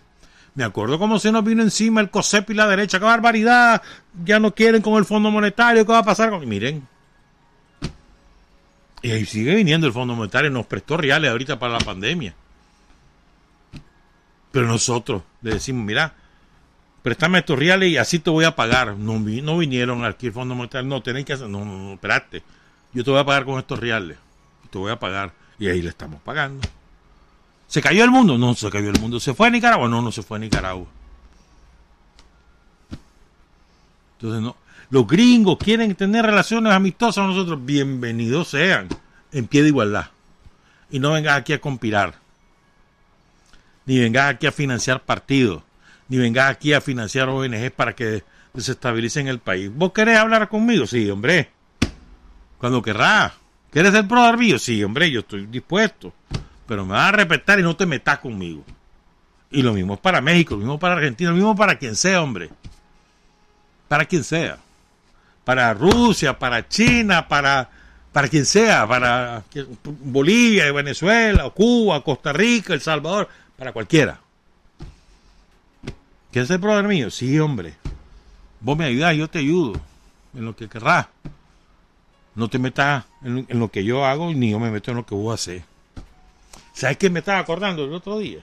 Me 0.58 0.64
acuerdo 0.64 0.98
cómo 0.98 1.20
se 1.20 1.32
nos 1.32 1.44
vino 1.44 1.62
encima 1.62 2.02
el 2.02 2.10
COSEP 2.10 2.50
y 2.50 2.54
la 2.56 2.66
derecha. 2.66 2.98
¡Qué 2.98 3.06
barbaridad! 3.06 3.80
Ya 4.26 4.40
no 4.40 4.56
quieren 4.56 4.82
con 4.82 4.96
el 4.96 5.06
Fondo 5.06 5.30
Monetario. 5.30 5.86
¿Qué 5.86 5.92
va 5.92 6.00
a 6.00 6.04
pasar 6.04 6.32
con...? 6.32 6.50
Miren. 6.50 6.88
Y 9.04 9.12
ahí 9.12 9.24
sigue 9.28 9.54
viniendo 9.54 9.86
el 9.86 9.94
Fondo 9.94 10.16
Monetario. 10.16 10.50
Nos 10.50 10.66
prestó 10.66 10.98
reales 10.98 11.30
ahorita 11.30 11.60
para 11.60 11.74
la 11.74 11.80
pandemia. 11.86 12.34
Pero 14.52 14.66
nosotros 14.66 15.22
le 15.44 15.52
decimos, 15.52 15.86
mira, 15.86 16.16
préstame 17.04 17.38
estos 17.38 17.60
reales 17.60 17.92
y 17.92 17.98
así 17.98 18.18
te 18.18 18.32
voy 18.32 18.46
a 18.46 18.56
pagar. 18.56 18.98
No, 18.98 19.20
no 19.20 19.58
vinieron 19.60 20.06
aquí 20.06 20.26
el 20.26 20.34
Fondo 20.34 20.56
Monetario. 20.56 20.90
No, 20.90 21.04
tenéis 21.04 21.28
que 21.28 21.34
hacer... 21.34 21.48
No, 21.48 21.64
no, 21.66 21.78
no, 21.78 21.94
espérate. 21.94 22.42
Yo 22.94 23.04
te 23.04 23.12
voy 23.12 23.20
a 23.20 23.26
pagar 23.26 23.46
con 23.46 23.60
estos 23.60 23.80
reales. 23.80 24.18
Te 24.72 24.80
voy 24.80 24.92
a 24.92 24.98
pagar. 24.98 25.34
Y 25.60 25.68
ahí 25.68 25.84
le 25.84 25.90
estamos 25.90 26.20
pagando. 26.24 26.68
¿Se 27.68 27.82
cayó 27.82 28.04
el 28.04 28.12
mundo? 28.12 28.38
No, 28.38 28.54
se 28.56 28.70
cayó 28.70 28.90
el 28.90 29.00
mundo. 29.00 29.20
¿Se 29.20 29.34
fue 29.34 29.48
a 29.48 29.50
Nicaragua? 29.50 29.90
No, 29.90 30.02
no 30.02 30.12
se 30.12 30.24
fue 30.24 30.38
a 30.38 30.40
Nicaragua. 30.40 30.88
Entonces, 34.14 34.42
no. 34.42 34.56
Los 34.90 35.06
gringos 35.06 35.58
quieren 35.58 35.94
tener 35.96 36.26
relaciones 36.26 36.72
amistosas 36.72 37.24
con 37.24 37.28
nosotros. 37.28 37.64
Bienvenidos 37.66 38.48
sean. 38.48 38.88
En 39.34 39.48
pie 39.48 39.64
de 39.64 39.68
igualdad. 39.68 40.08
Y 40.90 41.00
no 41.00 41.12
vengas 41.12 41.38
aquí 41.38 41.52
a 41.52 41.60
conspirar. 41.60 42.16
Ni 43.86 44.00
vengas 44.00 44.30
aquí 44.34 44.48
a 44.48 44.52
financiar 44.54 45.04
partidos. 45.04 45.62
Ni 46.08 46.18
vengas 46.18 46.50
aquí 46.50 46.72
a 46.72 46.80
financiar 46.80 47.28
ONGs 47.28 47.72
para 47.72 47.94
que 47.94 48.24
desestabilicen 48.54 49.28
el 49.28 49.40
país. 49.40 49.70
¿Vos 49.74 49.92
querés 49.92 50.18
hablar 50.18 50.48
conmigo? 50.48 50.88
Sí, 50.88 51.10
hombre. 51.10 51.52
Cuando 52.58 52.82
querrás. 52.82 53.34
¿Quieres 53.70 53.92
ser 53.92 54.08
pro 54.08 54.38
mío? 54.38 54.58
Sí, 54.58 54.82
hombre, 54.86 55.12
yo 55.12 55.20
estoy 55.20 55.46
dispuesto. 55.48 56.14
Pero 56.68 56.86
me 56.86 56.94
vas 56.94 57.10
a 57.10 57.12
respetar 57.14 57.60
y 57.60 57.64
no 57.64 57.76
te 57.76 57.86
metas 57.86 58.20
conmigo. 58.20 58.64
Y 59.50 59.62
lo 59.62 59.74
mismo 59.74 59.94
es 59.94 60.00
para 60.00 60.20
México, 60.22 60.56
lo 60.56 60.60
mismo 60.60 60.78
para 60.78 60.96
Argentina, 60.96 61.30
lo 61.30 61.36
mismo 61.38 61.56
para 61.56 61.78
quien 61.78 61.96
sea, 61.96 62.22
hombre. 62.22 62.50
Para 63.88 64.06
quien 64.06 64.24
sea. 64.24 64.58
Para 65.46 65.74
Rusia, 65.74 66.38
para 66.38 66.68
China, 66.68 67.28
para, 67.28 67.70
para 68.12 68.28
quien 68.28 68.46
sea, 68.46 68.86
para 68.86 69.44
Bolivia, 70.04 70.70
Venezuela, 70.74 71.50
Cuba, 71.52 72.04
Costa 72.04 72.34
Rica, 72.34 72.74
El 72.74 72.82
Salvador, 72.82 73.30
para 73.58 73.72
cualquiera. 73.72 74.20
¿Quieres 76.32 76.50
ser 76.50 76.60
brother 76.60 76.86
mío? 76.86 77.10
Sí, 77.10 77.40
hombre. 77.40 77.76
Vos 78.60 78.78
me 78.78 78.86
ayudás, 78.86 79.16
yo 79.16 79.30
te 79.30 79.40
ayudo. 79.40 79.80
En 80.34 80.44
lo 80.44 80.56
que 80.56 80.68
querrás. 80.68 81.08
No 82.36 82.50
te 82.50 82.60
metas 82.60 83.06
en, 83.24 83.46
en 83.48 83.60
lo 83.60 83.72
que 83.72 83.86
yo 83.86 84.06
hago, 84.06 84.34
ni 84.34 84.52
yo 84.52 84.60
me 84.60 84.70
meto 84.70 84.92
en 84.92 84.98
lo 84.98 85.06
que 85.06 85.16
vos 85.16 85.34
haces. 85.34 85.64
¿Sabes 86.78 86.98
qué 86.98 87.10
me 87.10 87.20
estaba 87.20 87.40
acordando 87.40 87.84
el 87.86 87.94
otro 87.94 88.20
día? 88.20 88.40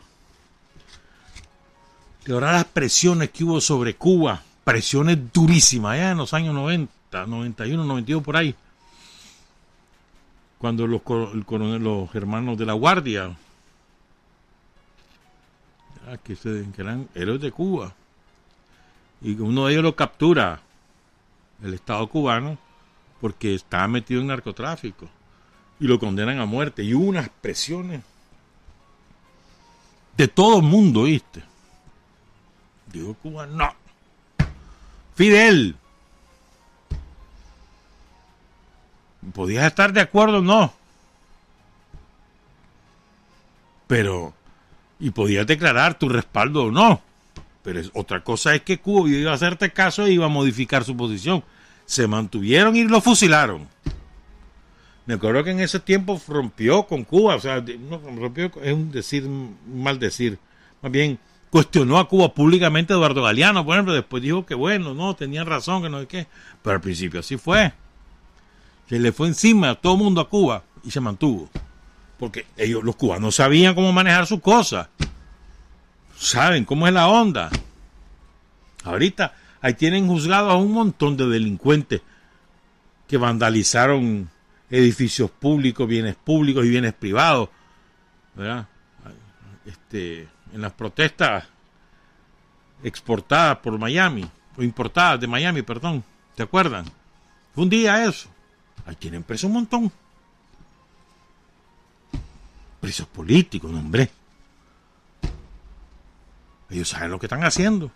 Que 2.24 2.32
ahora 2.32 2.52
las 2.52 2.64
presiones 2.64 3.30
que 3.30 3.44
hubo 3.44 3.60
sobre 3.60 3.94
Cuba, 3.94 4.42
presiones 4.64 5.32
durísimas, 5.32 5.92
allá 5.94 6.10
en 6.10 6.18
los 6.18 6.34
años 6.34 6.52
90, 6.54 7.26
91, 7.26 7.84
92, 7.84 8.22
por 8.24 8.36
ahí. 8.36 8.54
Cuando 10.58 10.86
los, 10.88 11.02
coro- 11.02 11.32
el 11.32 11.44
coronel- 11.46 11.82
los 11.82 12.12
hermanos 12.14 12.58
de 12.58 12.66
la 12.66 12.72
Guardia, 12.72 13.36
ah, 16.08 16.16
que, 16.24 16.34
se- 16.34 16.66
que 16.74 16.82
eran 16.82 17.08
héroes 17.14 17.40
de 17.40 17.52
Cuba, 17.52 17.94
y 19.20 19.34
uno 19.38 19.66
de 19.66 19.72
ellos 19.74 19.84
lo 19.84 19.94
captura 19.94 20.60
el 21.62 21.72
Estado 21.74 22.06
cubano 22.08 22.58
porque 23.20 23.54
estaba 23.54 23.86
metido 23.88 24.20
en 24.20 24.26
narcotráfico 24.26 25.08
y 25.78 25.86
lo 25.86 25.98
condenan 26.00 26.40
a 26.40 26.46
muerte. 26.46 26.82
Y 26.82 26.94
hubo 26.94 27.04
unas 27.06 27.28
presiones 27.28 28.02
de 30.16 30.28
todo 30.28 30.58
el 30.58 30.62
mundo, 30.62 31.04
¿viste? 31.04 31.42
Digo, 32.92 33.14
Cuba, 33.14 33.46
no. 33.46 33.74
Fidel. 35.14 35.76
Podías 39.32 39.66
estar 39.66 39.92
de 39.92 40.00
acuerdo 40.00 40.38
o 40.38 40.42
no. 40.42 40.72
Pero, 43.86 44.32
y 45.00 45.10
podías 45.10 45.46
declarar 45.46 45.98
tu 45.98 46.08
respaldo 46.08 46.64
o 46.64 46.70
no. 46.70 47.00
Pero 47.62 47.80
es, 47.80 47.90
otra 47.94 48.22
cosa 48.22 48.54
es 48.54 48.62
que 48.62 48.78
Cuba 48.78 49.08
iba 49.08 49.30
a 49.30 49.34
hacerte 49.34 49.72
caso 49.72 50.04
e 50.04 50.12
iba 50.12 50.26
a 50.26 50.28
modificar 50.28 50.84
su 50.84 50.96
posición. 50.96 51.42
Se 51.86 52.06
mantuvieron 52.06 52.76
y 52.76 52.84
lo 52.84 53.00
fusilaron. 53.00 53.68
Me 55.06 55.14
acuerdo 55.14 55.44
que 55.44 55.50
en 55.50 55.60
ese 55.60 55.80
tiempo 55.80 56.20
rompió 56.26 56.84
con 56.84 57.04
Cuba, 57.04 57.36
o 57.36 57.40
sea, 57.40 57.60
no, 57.60 57.98
rompió 58.16 58.50
es 58.62 58.72
un 58.72 58.90
decir, 58.90 59.24
un 59.26 59.56
mal 59.82 59.98
decir. 59.98 60.38
Más 60.80 60.90
bien, 60.90 61.18
cuestionó 61.50 61.98
a 61.98 62.08
Cuba 62.08 62.32
públicamente 62.32 62.94
Eduardo 62.94 63.22
Galeano, 63.22 63.64
por 63.64 63.74
ejemplo, 63.74 63.92
después 63.92 64.22
dijo 64.22 64.46
que 64.46 64.54
bueno, 64.54 64.94
no, 64.94 65.14
tenían 65.14 65.46
razón, 65.46 65.82
que 65.82 65.90
no 65.90 66.00
sé 66.00 66.06
qué. 66.06 66.26
Pero 66.62 66.76
al 66.76 66.80
principio 66.80 67.20
así 67.20 67.36
fue. 67.36 67.72
Se 68.88 68.98
le 68.98 69.12
fue 69.12 69.28
encima 69.28 69.70
a 69.70 69.74
todo 69.74 69.94
el 69.94 69.98
mundo 69.98 70.20
a 70.20 70.28
Cuba 70.28 70.64
y 70.82 70.90
se 70.90 71.00
mantuvo. 71.00 71.50
Porque 72.18 72.46
ellos, 72.56 72.82
los 72.82 72.96
cubanos, 72.96 73.34
sabían 73.34 73.74
cómo 73.74 73.92
manejar 73.92 74.26
sus 74.26 74.40
cosas. 74.40 74.88
Saben 76.16 76.64
cómo 76.64 76.86
es 76.86 76.94
la 76.94 77.08
onda. 77.08 77.50
Ahorita 78.84 79.34
ahí 79.60 79.74
tienen 79.74 80.06
juzgados 80.06 80.52
a 80.52 80.56
un 80.56 80.72
montón 80.72 81.16
de 81.16 81.26
delincuentes 81.26 82.02
que 83.06 83.16
vandalizaron 83.16 84.30
edificios 84.74 85.30
públicos, 85.30 85.86
bienes 85.86 86.16
públicos 86.16 86.64
y 86.64 86.70
bienes 86.70 86.92
privados. 86.94 87.48
¿verdad? 88.34 88.66
Este, 89.64 90.28
en 90.52 90.60
las 90.60 90.72
protestas 90.72 91.44
exportadas 92.82 93.58
por 93.58 93.78
Miami, 93.78 94.28
o 94.56 94.62
importadas 94.62 95.20
de 95.20 95.26
Miami, 95.26 95.62
perdón. 95.62 96.04
¿Te 96.34 96.42
acuerdan? 96.42 96.84
Fue 97.54 97.64
un 97.64 97.70
día 97.70 98.04
eso. 98.04 98.28
Ahí 98.86 98.96
tienen 98.96 99.22
preso 99.22 99.46
un 99.46 99.54
montón. 99.54 99.92
presos 102.80 103.06
políticos, 103.06 103.70
no, 103.70 103.78
hombre. 103.78 104.10
Ellos 106.68 106.88
saben 106.88 107.10
lo 107.10 107.18
que 107.18 107.24
están 107.26 107.42
haciendo. 107.42 107.90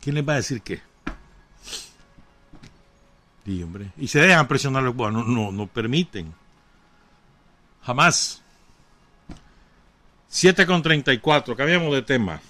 ¿Quién 0.00 0.16
les 0.16 0.28
va 0.28 0.34
a 0.34 0.36
decir 0.36 0.60
qué? 0.60 0.82
Sí, 3.48 3.62
hombre. 3.62 3.92
Y 3.96 4.08
se 4.08 4.20
dejan 4.20 4.46
presionar 4.46 4.82
los 4.82 4.94
cubanos. 4.94 5.26
No, 5.26 5.50
no 5.50 5.66
permiten. 5.66 6.34
Jamás. 7.82 8.42
7 10.28 10.66
con 10.66 10.82
34. 10.82 11.56
Cambiamos 11.56 11.94
de 11.94 12.02
tema. 12.02 12.42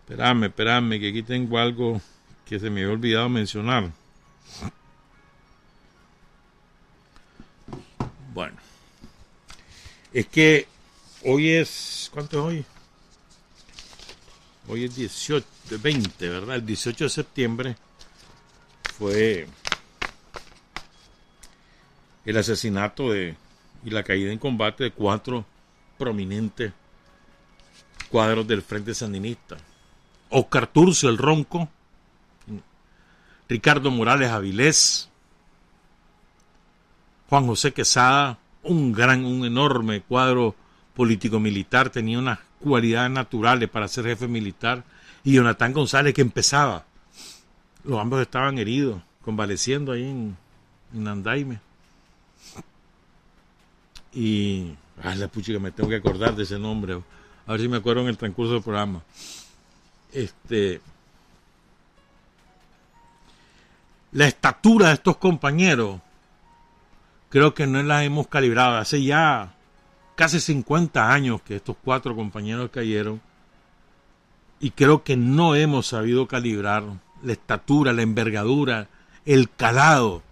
Espérame, 0.00 0.46
espérame, 0.46 0.98
que 0.98 1.10
aquí 1.10 1.22
tengo 1.22 1.56
algo 1.56 2.00
que 2.46 2.58
se 2.58 2.68
me 2.68 2.82
había 2.82 2.94
olvidado 2.94 3.28
mencionar. 3.28 3.92
Bueno. 8.34 8.56
Es 10.12 10.26
que 10.26 10.66
hoy 11.22 11.50
es. 11.50 12.10
¿Cuánto 12.12 12.38
es 12.38 12.44
hoy? 12.44 12.64
Hoy 14.66 14.84
es 14.86 14.96
18, 14.96 15.46
20, 15.80 16.28
¿verdad? 16.28 16.56
El 16.56 16.66
18 16.66 17.04
de 17.04 17.10
septiembre 17.10 17.76
fue 18.98 19.46
el 22.24 22.36
asesinato 22.36 23.12
de 23.12 23.36
y 23.84 23.90
la 23.90 24.02
caída 24.02 24.32
en 24.32 24.38
combate 24.38 24.84
de 24.84 24.90
cuatro 24.90 25.44
prominentes 25.96 26.72
cuadros 28.10 28.46
del 28.46 28.62
Frente 28.62 28.94
Sandinista. 28.94 29.56
Oscar 30.30 30.66
Turcio, 30.66 31.08
el 31.08 31.18
Ronco, 31.18 31.68
Ricardo 33.48 33.90
Morales 33.90 34.30
Avilés, 34.30 35.08
Juan 37.28 37.46
José 37.46 37.72
Quesada, 37.72 38.38
un 38.62 38.92
gran, 38.92 39.24
un 39.24 39.44
enorme 39.44 40.00
cuadro 40.02 40.56
político-militar, 40.94 41.90
tenía 41.90 42.18
unas 42.18 42.40
cualidades 42.60 43.10
naturales 43.10 43.68
para 43.68 43.86
ser 43.86 44.06
jefe 44.06 44.26
militar, 44.26 44.82
y 45.22 45.34
Jonathan 45.34 45.72
González 45.72 46.14
que 46.14 46.22
empezaba. 46.22 46.84
Los 47.86 48.00
ambos 48.00 48.20
estaban 48.20 48.58
heridos, 48.58 49.00
convaleciendo 49.22 49.92
ahí 49.92 50.02
en, 50.02 50.36
en. 50.92 51.60
Y. 54.12 54.74
Ay, 55.02 55.18
la 55.18 55.28
pucha 55.28 55.52
que 55.52 55.58
me 55.60 55.70
tengo 55.70 55.88
que 55.90 55.96
acordar 55.96 56.34
de 56.34 56.42
ese 56.42 56.58
nombre. 56.58 57.00
A 57.46 57.52
ver 57.52 57.60
si 57.60 57.68
me 57.68 57.76
acuerdo 57.76 58.02
en 58.02 58.08
el 58.08 58.16
transcurso 58.16 58.54
del 58.54 58.62
programa. 58.62 59.02
Este. 60.12 60.80
La 64.10 64.26
estatura 64.26 64.88
de 64.88 64.94
estos 64.94 65.18
compañeros, 65.18 66.00
creo 67.28 67.54
que 67.54 67.68
no 67.68 67.80
la 67.84 68.02
hemos 68.02 68.26
calibrado. 68.26 68.78
Hace 68.78 69.04
ya 69.04 69.54
casi 70.16 70.40
50 70.40 71.12
años 71.12 71.40
que 71.42 71.56
estos 71.56 71.76
cuatro 71.84 72.16
compañeros 72.16 72.70
cayeron. 72.72 73.20
Y 74.58 74.70
creo 74.70 75.04
que 75.04 75.16
no 75.16 75.54
hemos 75.54 75.86
sabido 75.86 76.26
calibrar 76.26 76.82
la 77.22 77.32
estatura, 77.32 77.92
la 77.92 78.02
envergadura, 78.02 78.88
el 79.24 79.50
calado 79.50 80.22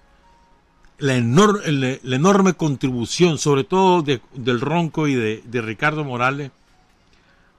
la, 0.99 1.17
enorme 1.17 2.55
contribución, 2.55 3.39
sobre 3.39 3.65
todo 3.65 4.03
del 4.03 4.61
Ronco 4.61 5.07
y 5.09 5.15
de, 5.15 5.63
Ricardo 5.63 6.05
Morales, 6.05 6.51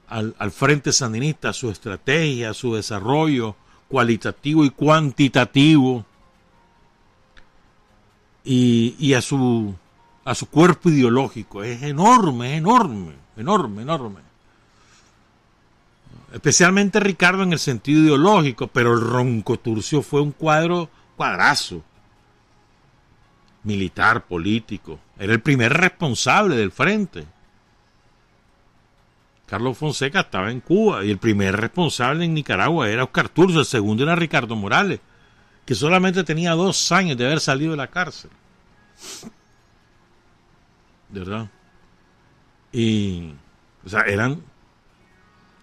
al, 0.08 0.50
Frente 0.50 0.92
Sandinista, 0.92 1.52
su 1.52 1.70
estrategia, 1.70 2.54
su 2.54 2.74
desarrollo 2.74 3.56
cualitativo 3.88 4.64
y 4.64 4.70
cuantitativo, 4.70 6.04
y, 8.44 9.12
a, 9.14 9.22
su, 9.22 9.74
a 10.24 10.34
su 10.34 10.48
cuerpo 10.48 10.88
ideológico. 10.88 11.64
Es 11.64 11.82
enorme, 11.82 12.56
enorme, 12.56 13.14
enorme, 13.36 13.82
enorme. 13.82 14.25
Especialmente 16.32 17.00
Ricardo 17.00 17.42
en 17.42 17.52
el 17.52 17.58
sentido 17.58 18.02
ideológico, 18.02 18.66
pero 18.66 18.94
el 18.94 19.00
Ronco 19.00 19.58
Turcio 19.58 20.02
fue 20.02 20.20
un 20.20 20.32
cuadro 20.32 20.90
cuadrazo 21.16 21.82
militar, 23.66 24.26
político. 24.26 24.98
Era 25.18 25.32
el 25.32 25.40
primer 25.40 25.72
responsable 25.72 26.56
del 26.56 26.70
frente. 26.70 27.26
Carlos 29.46 29.76
Fonseca 29.76 30.20
estaba 30.20 30.50
en 30.50 30.60
Cuba 30.60 31.04
y 31.04 31.10
el 31.10 31.18
primer 31.18 31.56
responsable 31.56 32.24
en 32.24 32.34
Nicaragua 32.34 32.88
era 32.88 33.04
Oscar 33.04 33.28
Turzo, 33.28 33.60
el 33.60 33.66
segundo 33.66 34.02
era 34.02 34.16
Ricardo 34.16 34.56
Morales, 34.56 35.00
que 35.64 35.74
solamente 35.74 36.24
tenía 36.24 36.52
dos 36.52 36.90
años 36.92 37.16
de 37.16 37.26
haber 37.26 37.40
salido 37.40 37.72
de 37.72 37.76
la 37.76 37.88
cárcel. 37.88 38.30
¿De 41.08 41.20
verdad? 41.20 41.48
Y, 42.72 43.32
o 43.84 43.88
sea, 43.88 44.02
eran 44.02 44.42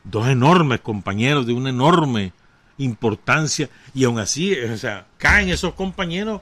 dos 0.04 0.28
enormes 0.28 0.82
compañeros 0.82 1.46
de 1.46 1.54
una 1.54 1.70
enorme 1.70 2.34
importancia 2.78 3.70
y 3.94 4.04
aún 4.04 4.20
así, 4.20 4.54
o 4.60 4.78
sea, 4.78 5.06
caen 5.18 5.50
esos 5.50 5.74
compañeros 5.74 6.42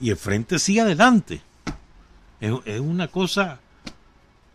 y 0.00 0.10
el 0.10 0.16
frente 0.16 0.58
sigue 0.58 0.80
adelante. 0.80 1.42
Es, 2.40 2.80
una 2.80 3.08
cosa 3.08 3.60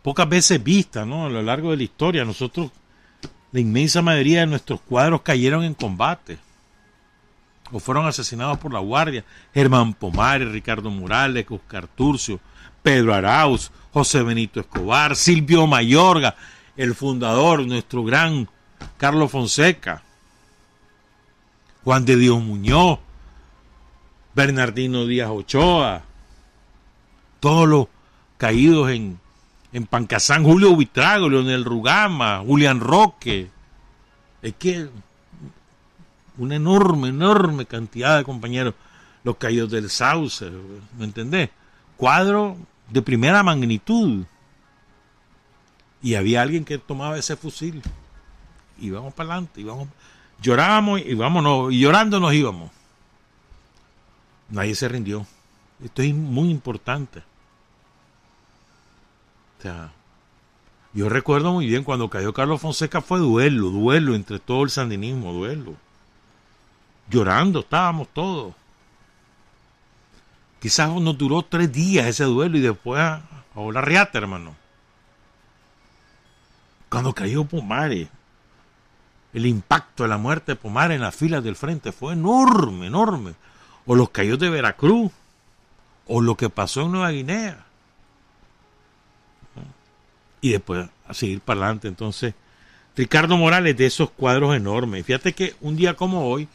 pocas 0.02 0.28
veces 0.28 0.64
vista, 0.64 1.06
¿no? 1.06 1.26
A 1.26 1.30
lo 1.30 1.42
largo 1.42 1.72
de 1.72 1.78
la 1.78 1.84
historia. 1.84 2.26
Nosotros, 2.26 2.72
la 3.52 3.60
inmensa 3.60 4.02
mayoría 4.02 4.42
de 4.42 4.48
nuestros 4.48 4.82
cuadros 4.82 5.22
cayeron 5.22 5.64
en 5.64 5.76
combate 5.76 6.40
o 7.72 7.80
fueron 7.80 8.06
asesinados 8.06 8.58
por 8.58 8.74
la 8.74 8.80
Guardia. 8.80 9.24
Germán 9.54 9.94
Pomares, 9.94 10.52
Ricardo 10.52 10.90
Morales, 10.90 11.46
Oscar 11.50 11.88
Turcio, 11.88 12.40
Pedro 12.82 13.14
Arauz, 13.14 13.72
José 13.94 14.24
Benito 14.24 14.60
Escobar, 14.60 15.16
Silvio 15.16 15.66
Mayorga, 15.68 16.36
el 16.78 16.96
fundador, 16.96 17.66
nuestro 17.66 18.04
gran 18.04 18.50
Carlos 18.98 19.32
Fonseca, 19.32 20.04
Juan 21.84 22.06
de 22.06 22.16
Dios 22.16 22.42
Muñoz, 22.42 23.00
Bernardino 24.34 25.06
Díaz 25.06 25.30
Ochoa, 25.30 26.02
todos 27.40 27.68
los 27.68 27.88
caídos 28.38 28.90
en, 28.90 29.20
en 29.72 29.86
Pancasán, 29.86 30.44
Julio 30.44 30.76
Vitrago, 30.76 31.30
Leonel 31.30 31.64
Rugama, 31.64 32.40
Julián 32.40 32.80
Roque. 32.80 33.50
Es 34.42 34.54
que 34.56 34.90
una 36.38 36.56
enorme, 36.56 37.10
enorme 37.10 37.66
cantidad 37.66 38.18
de 38.18 38.24
compañeros, 38.24 38.74
los 39.24 39.38
caídos 39.38 39.72
del 39.72 39.90
Sauce, 39.90 40.50
¿me 40.98 41.06
entendés? 41.06 41.50
Cuadro 41.98 42.58
de 42.90 43.02
primera 43.02 43.42
magnitud. 43.42 44.26
Y 46.06 46.14
había 46.14 46.44
alguien 46.44 46.64
que 46.66 46.78
tomaba 46.78 47.18
ese 47.18 47.36
fusil. 47.36 47.82
Y 48.78 48.92
vamos 48.92 49.12
para 49.16 49.32
adelante, 49.32 49.60
y 49.60 49.64
vamos. 49.64 49.88
Llorábamos 50.40 51.02
y 51.04 51.16
vámonos, 51.16 51.74
y 51.74 51.80
llorando 51.80 52.20
nos 52.20 52.32
íbamos. 52.32 52.70
Nadie 54.50 54.76
se 54.76 54.88
rindió. 54.88 55.26
Esto 55.84 56.04
es 56.04 56.14
muy 56.14 56.52
importante. 56.52 57.24
O 59.58 59.62
sea, 59.64 59.94
yo 60.94 61.10
recuerdo 61.10 61.52
muy 61.54 61.66
bien 61.66 61.84
cuando 61.84 62.08
cayó 62.08 62.32
Carlos 62.36 62.62
Fonseca 62.62 63.02
fue 63.02 63.18
duelo, 63.18 63.72
duelo 63.72 64.14
entre 64.14 64.38
todo 64.38 64.62
el 64.62 64.70
sandinismo, 64.70 65.34
duelo. 65.34 65.74
Llorando 67.10 67.62
estábamos 67.62 68.10
todos. 68.14 68.54
Quizás 70.60 70.88
nos 71.02 71.18
duró 71.18 71.42
tres 71.42 71.74
días 71.74 72.06
ese 72.06 72.26
duelo 72.26 72.60
y 72.60 72.62
después 72.62 73.02
a, 73.02 73.24
a 73.56 73.82
riata, 73.82 74.20
hermano. 74.20 74.65
Cuando 76.96 77.14
cayó 77.14 77.44
Pomares, 77.44 78.08
el 79.34 79.46
impacto 79.46 80.04
de 80.04 80.10
la 80.10 80.18
muerte 80.18 80.54
de 80.54 80.56
Pomares 80.56 80.96
en 80.96 81.02
las 81.02 81.14
filas 81.14 81.44
del 81.44 81.58
frente 81.58 81.92
fue 81.92 82.14
enorme, 82.14 82.88
enorme 82.88 83.34
o 83.86 83.96
los 83.96 84.12
caídos 84.12 84.40
de 84.40 84.50
Veracruz, 84.50 85.12
o 86.08 86.22
lo 86.22 86.38
que 86.38 86.50
pasó 86.50 86.84
en 86.84 86.94
Nueva 86.94 87.12
Guinea. 87.12 87.66
Y 90.40 90.52
después 90.52 90.88
a 91.06 91.14
seguir 91.14 91.42
para 91.42 91.64
adelante. 91.64 91.90
Entonces, 91.90 92.34
Ricardo 92.96 93.36
Morales 93.36 93.76
de 93.76 93.88
esos 93.88 94.10
cuadros 94.12 94.56
enormes. 94.56 95.06
Fíjate 95.06 95.34
que 95.34 95.54
un 95.60 95.76
día 95.76 95.96
como 95.96 96.30
hoy, 96.30 96.48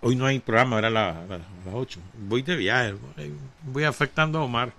hoy 0.00 0.16
no 0.16 0.24
hay 0.24 0.38
programa, 0.38 0.78
era 0.78 0.88
las 0.88 1.16
8. 1.70 2.00
Voy 2.30 2.40
de 2.40 2.56
viaje, 2.56 2.94
voy 3.62 3.84
afectando 3.84 4.38
a 4.38 4.44
Omar. 4.44 4.72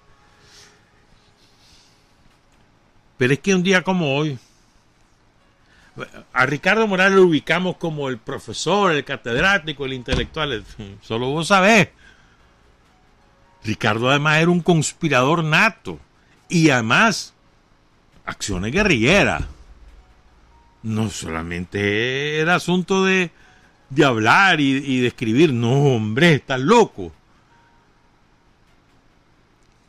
Pero 3.18 3.34
es 3.34 3.40
que 3.40 3.56
un 3.56 3.64
día 3.64 3.82
como 3.82 4.16
hoy, 4.16 4.38
a 6.34 6.46
Ricardo 6.46 6.88
Morales 6.88 7.16
lo 7.16 7.24
ubicamos 7.24 7.78
como 7.78 8.10
el 8.10 8.18
profesor, 8.18 8.92
el 8.92 9.06
catedrático, 9.06 9.86
el 9.86 9.94
intelectual. 9.94 10.64
Solo 11.02 11.30
vos 11.30 11.48
sabés. 11.48 11.90
Ricardo 13.64 14.10
además 14.10 14.42
era 14.42 14.52
un 14.52 14.62
conspirador 14.62 15.44
nato. 15.44 16.00
Y 16.50 16.70
además, 16.70 17.34
acciones 18.26 18.72
guerrilleras. 18.72 19.44
No 20.84 21.10
solamente 21.10 22.38
era 22.40 22.56
asunto 22.56 23.06
de, 23.06 23.32
de 23.90 24.06
hablar 24.06 24.60
y, 24.60 25.00
de 25.00 25.08
escribir. 25.08 25.54
No, 25.54 25.96
hombre, 25.96 26.34
estás 26.34 26.60
loco. 26.60 27.14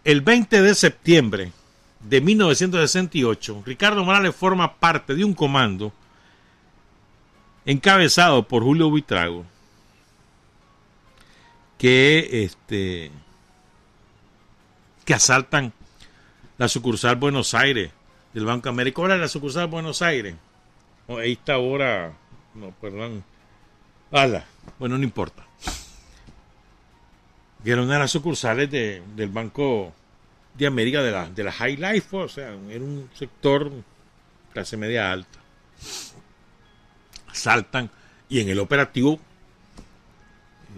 el 0.05 0.20
20 0.20 0.62
de 0.62 0.74
septiembre 0.74 1.53
de 2.01 2.20
1968, 2.20 3.62
Ricardo 3.66 4.05
Morales 4.05 4.34
forma 4.34 4.74
parte 4.76 5.14
de 5.14 5.24
un 5.24 5.34
comando 5.34 5.92
encabezado 7.64 8.47
por 8.47 8.62
Julio 8.62 8.88
Buitrago, 8.90 9.44
que 11.78 12.44
este 12.44 13.11
que 15.05 15.14
asaltan 15.14 15.72
la 16.59 16.68
sucursal 16.68 17.16
Buenos 17.16 17.55
Aires 17.55 17.90
del 18.32 18.44
Banco 18.44 18.68
América. 18.68 18.97
¿Cuál 18.97 19.12
es 19.12 19.20
la 19.20 19.28
sucursal 19.28 19.68
Buenos 19.68 20.03
Aires? 20.03 20.34
Oh, 21.07 21.18
ahí 21.18 21.32
está 21.32 21.55
ahora, 21.55 22.12
no, 22.55 22.70
perdón. 22.80 23.22
Ala, 24.11 24.44
bueno, 24.78 24.97
no 24.99 25.05
importa. 25.05 25.44
Que 27.62 27.70
era 27.72 27.82
una 27.82 27.94
de 27.94 27.99
las 28.01 28.11
sucursales 28.11 28.70
de- 28.70 29.03
del 29.14 29.28
Banco 29.28 29.92
de 30.57 30.66
América 30.66 31.02
de 31.02 31.12
la, 31.12 31.28
de 31.28 31.44
la 31.44 31.52
High 31.52 31.76
Life, 31.76 32.16
o 32.16 32.28
sea, 32.28 32.54
era 32.68 32.84
un 32.84 33.11
sector 33.14 33.70
clase 34.52 34.76
media 34.76 35.12
alta. 35.12 35.38
Saltan 37.32 37.90
y 38.28 38.40
en 38.40 38.48
el 38.48 38.59
operativo 38.59 39.20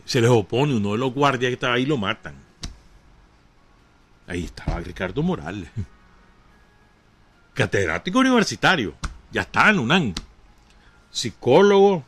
se 0.05 0.21
les 0.21 0.31
opone 0.31 0.75
uno 0.75 0.93
de 0.93 0.99
los 0.99 1.13
guardias 1.13 1.51
que 1.51 1.55
estaba 1.55 1.75
ahí 1.75 1.87
lo 1.87 1.97
matan. 1.97 2.35
Ahí 4.27 4.45
estaba 4.45 4.81
Ricardo 4.81 5.23
Morales, 5.23 5.71
catedrático 7.55 8.19
universitario, 8.19 8.95
ya 9.31 9.43
estaba 9.43 9.71
en 9.71 9.79
UNAM, 9.79 10.15
psicólogo, 11.11 12.05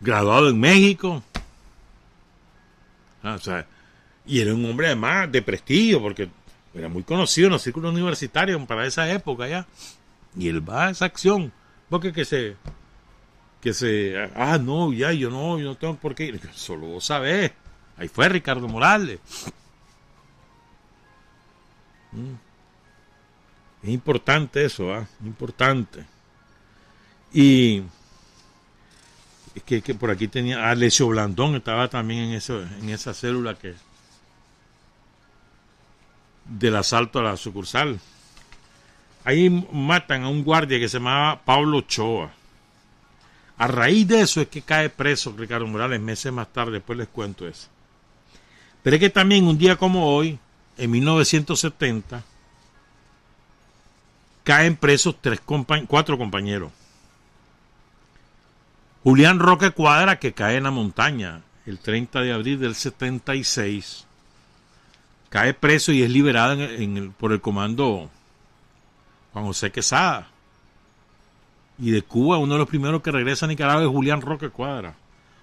graduado 0.00 0.50
en 0.50 0.60
México. 0.60 1.22
Ah, 3.22 3.34
o 3.34 3.38
sea, 3.38 3.66
y 4.26 4.40
era 4.40 4.54
un 4.54 4.64
hombre 4.64 4.86
además 4.88 5.30
de 5.30 5.42
prestigio, 5.42 6.00
porque 6.00 6.28
era 6.74 6.88
muy 6.88 7.02
conocido 7.02 7.46
en 7.46 7.52
los 7.52 7.62
círculos 7.62 7.92
universitarios 7.92 8.60
para 8.66 8.86
esa 8.86 9.10
época 9.10 9.48
ya. 9.48 9.66
Y 10.36 10.48
él 10.48 10.68
va 10.68 10.86
a 10.86 10.90
esa 10.90 11.06
acción, 11.06 11.52
porque 11.88 12.12
que 12.12 12.24
se, 12.24 12.56
que 13.60 13.74
se, 13.74 14.16
ah, 14.36 14.58
no, 14.58 14.92
ya, 14.92 15.12
yo 15.12 15.30
no, 15.30 15.58
yo 15.58 15.64
no 15.64 15.76
tengo 15.76 15.96
por 15.96 16.14
qué 16.14 16.26
ir. 16.26 16.40
Solo 16.54 16.86
vos 16.86 17.04
sabés. 17.04 17.52
Ahí 17.96 18.08
fue 18.08 18.28
Ricardo 18.28 18.66
Morales. 18.68 19.18
Mm. 22.12 22.34
Es 23.82 23.90
importante 23.90 24.64
eso, 24.64 24.92
¿ah? 24.92 25.06
Importante. 25.24 26.04
Y 27.32 27.82
es 29.54 29.62
que, 29.64 29.82
que 29.82 29.94
por 29.94 30.10
aquí 30.10 30.28
tenía 30.28 30.66
a 30.66 30.70
Alessio 30.70 31.08
Blandón, 31.08 31.56
estaba 31.56 31.88
también 31.88 32.24
en, 32.24 32.32
eso, 32.32 32.62
en 32.62 32.88
esa 32.90 33.14
célula 33.14 33.54
que 33.54 33.74
del 36.50 36.76
asalto 36.76 37.18
a 37.20 37.22
la 37.22 37.36
sucursal. 37.36 37.98
Ahí 39.24 39.48
matan 39.72 40.24
a 40.24 40.28
un 40.28 40.42
guardia 40.44 40.78
que 40.78 40.88
se 40.88 40.98
llamaba 40.98 41.40
Pablo 41.44 41.78
Ochoa. 41.78 42.30
A 43.58 43.66
raíz 43.66 44.08
de 44.08 44.20
eso 44.22 44.40
es 44.40 44.48
que 44.48 44.62
cae 44.62 44.88
preso 44.90 45.34
Ricardo 45.36 45.66
Morales 45.66 46.00
meses 46.00 46.32
más 46.32 46.48
tarde, 46.52 46.72
después 46.72 46.98
les 46.98 47.08
cuento 47.08 47.46
eso. 47.46 47.68
Pero 48.82 48.96
es 48.96 49.00
que 49.00 49.10
también 49.10 49.46
un 49.46 49.58
día 49.58 49.76
como 49.76 50.06
hoy, 50.14 50.38
en 50.78 50.90
1970, 50.90 52.22
caen 54.44 54.76
presos 54.76 55.16
tres 55.20 55.40
compa- 55.44 55.86
cuatro 55.86 56.16
compañeros. 56.16 56.72
Julián 59.02 59.38
Roque 59.38 59.70
Cuadra, 59.70 60.18
que 60.18 60.32
cae 60.32 60.56
en 60.56 60.64
la 60.64 60.70
montaña 60.70 61.42
el 61.66 61.78
30 61.78 62.20
de 62.22 62.32
abril 62.32 62.58
del 62.58 62.74
76, 62.74 64.06
cae 65.30 65.54
preso 65.54 65.92
y 65.92 66.02
es 66.02 66.10
liberado 66.10 66.52
en- 66.62 67.12
por 67.12 67.32
el 67.32 67.40
comando 67.40 68.10
Juan 69.32 69.44
José 69.46 69.72
Quesada. 69.72 70.28
Y 71.78 71.90
de 71.92 72.02
Cuba, 72.02 72.36
uno 72.36 72.52
de 72.54 72.58
los 72.58 72.68
primeros 72.68 73.00
que 73.00 73.10
regresa 73.10 73.46
a 73.46 73.48
Nicaragua 73.48 73.82
es 73.82 73.88
Julián 73.88 74.20
Roque 74.20 74.50
Cuadra. 74.50 74.94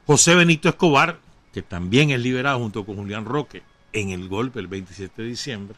José 0.06 0.36
Benito 0.36 0.70
Escobar, 0.70 1.18
que 1.52 1.62
también 1.64 2.12
es 2.12 2.20
liberado 2.22 2.60
junto 2.60 2.86
con 2.86 2.96
Julián 2.98 3.26
Roque 3.26 3.64
en 3.92 4.10
el 4.12 4.28
golpe 4.30 4.60
el 4.60 4.68
27 4.68 5.24
de 5.24 5.28
diciembre. 5.30 5.76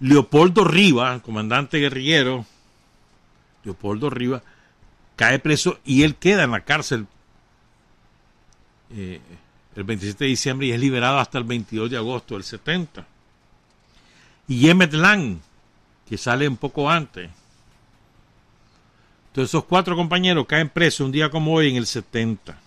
Leopoldo 0.00 0.64
Riva, 0.64 1.20
comandante 1.20 1.78
guerrillero, 1.78 2.46
Leopoldo 3.64 4.08
Riva, 4.08 4.42
cae 5.16 5.38
preso 5.38 5.78
y 5.84 6.04
él 6.04 6.14
queda 6.16 6.44
en 6.44 6.52
la 6.52 6.60
cárcel 6.60 7.06
eh, 8.92 9.20
el 9.76 9.84
27 9.84 10.24
de 10.24 10.28
diciembre 10.30 10.66
y 10.66 10.72
es 10.72 10.80
liberado 10.80 11.18
hasta 11.18 11.38
el 11.38 11.44
22 11.44 11.90
de 11.90 11.96
agosto 11.96 12.34
del 12.34 12.44
70. 12.44 13.06
Y 14.48 14.68
Emmet 14.68 14.92
Lang, 14.92 15.38
que 16.08 16.18
sale 16.18 16.48
un 16.48 16.56
poco 16.56 16.90
antes. 16.90 17.30
Entonces 19.28 19.50
esos 19.50 19.64
cuatro 19.64 19.94
compañeros 19.94 20.46
caen 20.46 20.68
presos 20.68 21.06
un 21.06 21.12
día 21.12 21.30
como 21.30 21.54
hoy 21.54 21.70
en 21.70 21.76
el 21.76 21.86
70. 21.86 22.58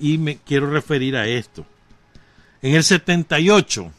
Y 0.00 0.18
me 0.18 0.38
quiero 0.38 0.68
referir 0.70 1.16
a 1.16 1.26
esto. 1.26 1.64
En 2.62 2.74
el 2.74 2.82
78, 2.82 3.92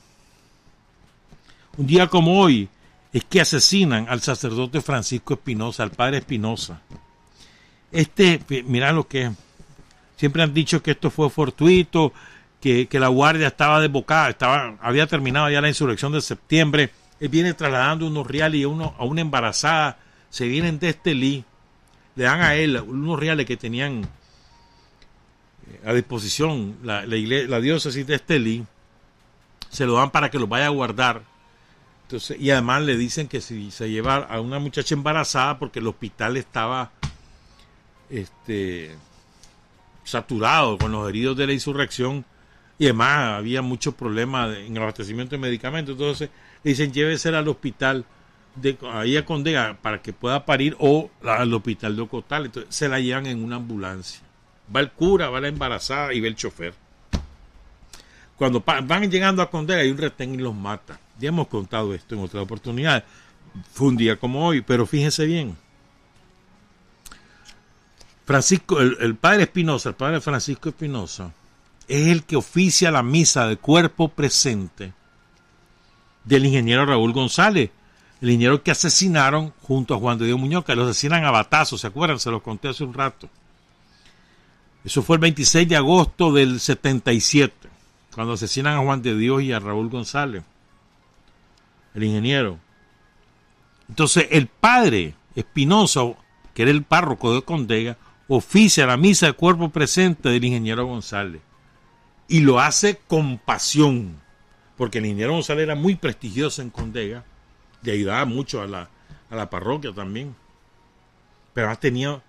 un 1.77 1.87
día 1.87 2.07
como 2.07 2.39
hoy, 2.39 2.67
es 3.13 3.23
que 3.25 3.41
asesinan 3.41 4.07
al 4.09 4.21
sacerdote 4.21 4.81
Francisco 4.81 5.33
Espinosa, 5.33 5.83
al 5.83 5.91
padre 5.91 6.17
Espinosa. 6.17 6.81
Este, 7.91 8.41
mira 8.65 8.91
lo 8.91 9.07
que 9.07 9.23
es. 9.23 9.31
Siempre 10.17 10.43
han 10.43 10.53
dicho 10.53 10.83
que 10.83 10.91
esto 10.91 11.09
fue 11.09 11.29
fortuito, 11.29 12.13
que, 12.61 12.87
la 12.99 13.07
guardia 13.07 13.47
estaba 13.47 13.81
desbocada, 13.81 14.29
estaba, 14.29 14.77
había 14.81 15.07
terminado 15.07 15.49
ya 15.49 15.61
la 15.61 15.67
insurrección 15.67 16.11
de 16.11 16.21
septiembre. 16.21 16.91
Él 17.19 17.29
viene 17.29 17.53
trasladando 17.53 18.05
unos 18.05 18.27
reales 18.27 18.65
uno, 18.65 18.95
a 18.97 19.03
una 19.03 19.21
embarazada. 19.21 19.97
Se 20.29 20.47
vienen 20.47 20.79
de 20.79 20.89
Estelí, 20.89 21.43
le 22.15 22.23
dan 22.23 22.41
a 22.41 22.55
él 22.55 22.79
unos 22.79 23.19
reales 23.19 23.47
que 23.47 23.57
tenían 23.57 24.03
eh, 25.67 25.81
a 25.85 25.93
disposición 25.93 26.77
la, 26.83 27.05
la 27.05 27.59
diócesis 27.59 28.05
de 28.05 28.15
Estelí. 28.15 28.63
Se 29.69 29.85
lo 29.85 29.95
dan 29.95 30.11
para 30.11 30.29
que 30.29 30.37
los 30.37 30.47
vaya 30.47 30.67
a 30.67 30.69
guardar. 30.69 31.23
Entonces, 32.03 32.39
y 32.39 32.51
además 32.51 32.83
le 32.83 32.95
dicen 32.95 33.27
que 33.27 33.41
si 33.41 33.71
se 33.71 33.89
lleva 33.89 34.17
a 34.17 34.39
una 34.39 34.59
muchacha 34.59 34.93
embarazada 34.93 35.57
porque 35.57 35.79
el 35.79 35.87
hospital 35.87 36.37
estaba 36.37 36.91
este 38.09 38.95
saturado 40.03 40.77
con 40.77 40.91
los 40.91 41.07
heridos 41.07 41.37
de 41.37 41.47
la 41.47 41.53
insurrección 41.53 42.25
y 42.81 42.85
además 42.85 43.37
había 43.37 43.61
muchos 43.61 43.93
problemas 43.93 44.57
en 44.57 44.75
el 44.75 44.81
abastecimiento 44.81 45.35
de 45.35 45.37
medicamentos. 45.37 45.93
Entonces 45.93 46.31
le 46.63 46.71
dicen 46.71 46.91
llévesela 46.91 47.37
al 47.37 47.47
hospital 47.47 48.05
de 48.55 48.75
ahí 48.91 49.17
a 49.17 49.23
Condega 49.23 49.77
para 49.79 50.01
que 50.01 50.13
pueda 50.13 50.47
parir 50.47 50.75
o 50.79 51.11
al 51.23 51.53
hospital 51.53 51.95
de 51.95 52.01
Ocotal. 52.01 52.45
Entonces 52.47 52.73
se 52.75 52.89
la 52.89 52.99
llevan 52.99 53.27
en 53.27 53.43
una 53.43 53.57
ambulancia. 53.57 54.21
Va 54.75 54.79
el 54.79 54.89
cura, 54.89 55.29
va 55.29 55.39
la 55.39 55.49
embarazada 55.49 56.11
y 56.11 56.21
va 56.21 56.27
el 56.27 56.35
chofer. 56.35 56.73
Cuando 58.35 58.63
van 58.65 59.11
llegando 59.11 59.43
a 59.43 59.51
Condega 59.51 59.81
hay 59.81 59.91
un 59.91 59.99
retén 59.99 60.33
y 60.33 60.37
los 60.39 60.55
mata. 60.55 60.99
Ya 61.19 61.29
hemos 61.29 61.49
contado 61.49 61.93
esto 61.93 62.15
en 62.15 62.21
otra 62.21 62.41
oportunidad. 62.41 63.03
Fue 63.71 63.89
un 63.89 63.95
día 63.95 64.15
como 64.15 64.43
hoy, 64.43 64.61
pero 64.61 64.87
fíjense 64.87 65.27
bien. 65.27 65.55
Francisco, 68.25 68.79
el, 68.79 68.97
el 69.01 69.13
padre 69.13 69.43
Espinosa, 69.43 69.89
el 69.89 69.95
padre 69.95 70.19
Francisco 70.19 70.69
Espinosa, 70.69 71.31
es 71.87 72.07
el 72.07 72.23
que 72.23 72.35
oficia 72.35 72.91
la 72.91 73.03
misa 73.03 73.47
de 73.47 73.57
cuerpo 73.57 74.09
presente 74.09 74.93
del 76.23 76.45
ingeniero 76.45 76.85
Raúl 76.85 77.13
González, 77.13 77.71
el 78.21 78.29
ingeniero 78.29 78.61
que 78.63 78.71
asesinaron 78.71 79.53
junto 79.61 79.95
a 79.95 79.97
Juan 79.99 80.17
de 80.17 80.27
Dios 80.27 80.39
Muñoz, 80.39 80.63
que 80.63 80.75
lo 80.75 80.83
asesinan 80.83 81.25
a 81.25 81.31
batazos, 81.31 81.81
¿se 81.81 81.87
acuerdan? 81.87 82.19
Se 82.19 82.29
los 82.29 82.41
conté 82.41 82.69
hace 82.69 82.83
un 82.83 82.93
rato. 82.93 83.29
Eso 84.83 85.01
fue 85.01 85.15
el 85.17 85.21
26 85.21 85.67
de 85.67 85.75
agosto 85.75 86.31
del 86.31 86.59
77, 86.59 87.69
cuando 88.13 88.33
asesinan 88.33 88.77
a 88.77 88.83
Juan 88.83 89.01
de 89.01 89.15
Dios 89.15 89.43
y 89.43 89.51
a 89.51 89.59
Raúl 89.59 89.89
González, 89.89 90.43
el 91.93 92.03
ingeniero. 92.03 92.57
Entonces, 93.89 94.27
el 94.31 94.47
padre 94.47 95.15
Espinosa, 95.35 96.01
que 96.53 96.63
era 96.63 96.71
el 96.71 96.83
párroco 96.83 97.33
de 97.33 97.41
Condega, 97.41 97.97
oficia 98.27 98.85
la 98.85 98.97
misa 98.97 99.27
de 99.27 99.33
cuerpo 99.33 99.69
presente 99.69 100.29
del 100.29 100.43
ingeniero 100.43 100.85
González. 100.85 101.41
Y 102.31 102.39
lo 102.39 102.61
hace 102.61 102.97
con 103.09 103.39
pasión, 103.39 104.15
porque 104.77 104.99
el 104.99 105.05
ingeniero 105.05 105.33
González 105.33 105.63
era 105.63 105.75
muy 105.75 105.95
prestigioso 105.95 106.61
en 106.61 106.69
Condega, 106.69 107.25
le 107.83 107.91
ayudaba 107.91 108.23
mucho 108.23 108.61
a 108.61 108.67
la, 108.67 108.89
a 109.29 109.35
la 109.35 109.49
parroquia 109.49 109.91
también. 109.91 110.33
Pero 111.53 111.67
además 111.67 111.81
tenía 111.81 112.21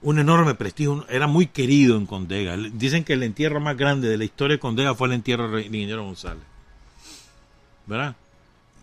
un 0.00 0.18
enorme 0.18 0.54
prestigio, 0.54 1.06
era 1.10 1.26
muy 1.26 1.48
querido 1.48 1.98
en 1.98 2.06
Condega. 2.06 2.56
Dicen 2.56 3.04
que 3.04 3.12
el 3.12 3.22
entierro 3.22 3.60
más 3.60 3.76
grande 3.76 4.08
de 4.08 4.16
la 4.16 4.24
historia 4.24 4.56
de 4.56 4.60
Condega 4.60 4.94
fue 4.94 5.08
el 5.08 5.12
entierro 5.12 5.50
del 5.50 5.66
ingeniero 5.66 6.02
González. 6.02 6.44
¿Verdad? 7.84 8.16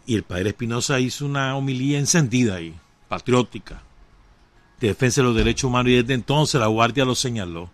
Y 0.05 0.13
el 0.13 0.22
padre 0.22 0.49
Espinosa 0.49 0.99
hizo 0.99 1.26
una 1.26 1.55
homilía 1.55 1.97
encendida 1.97 2.57
ahí, 2.57 2.76
patriótica, 3.07 3.82
de 4.80 4.89
defensa 4.89 5.22
de 5.22 5.30
los 5.30 5.36
derechos 5.36 5.63
humanos, 5.63 5.89
y 5.93 5.95
desde 5.95 6.13
entonces 6.13 6.61
la 6.61 6.67
guardia 6.67 7.05
lo 7.05 7.15
señaló. 7.15 7.72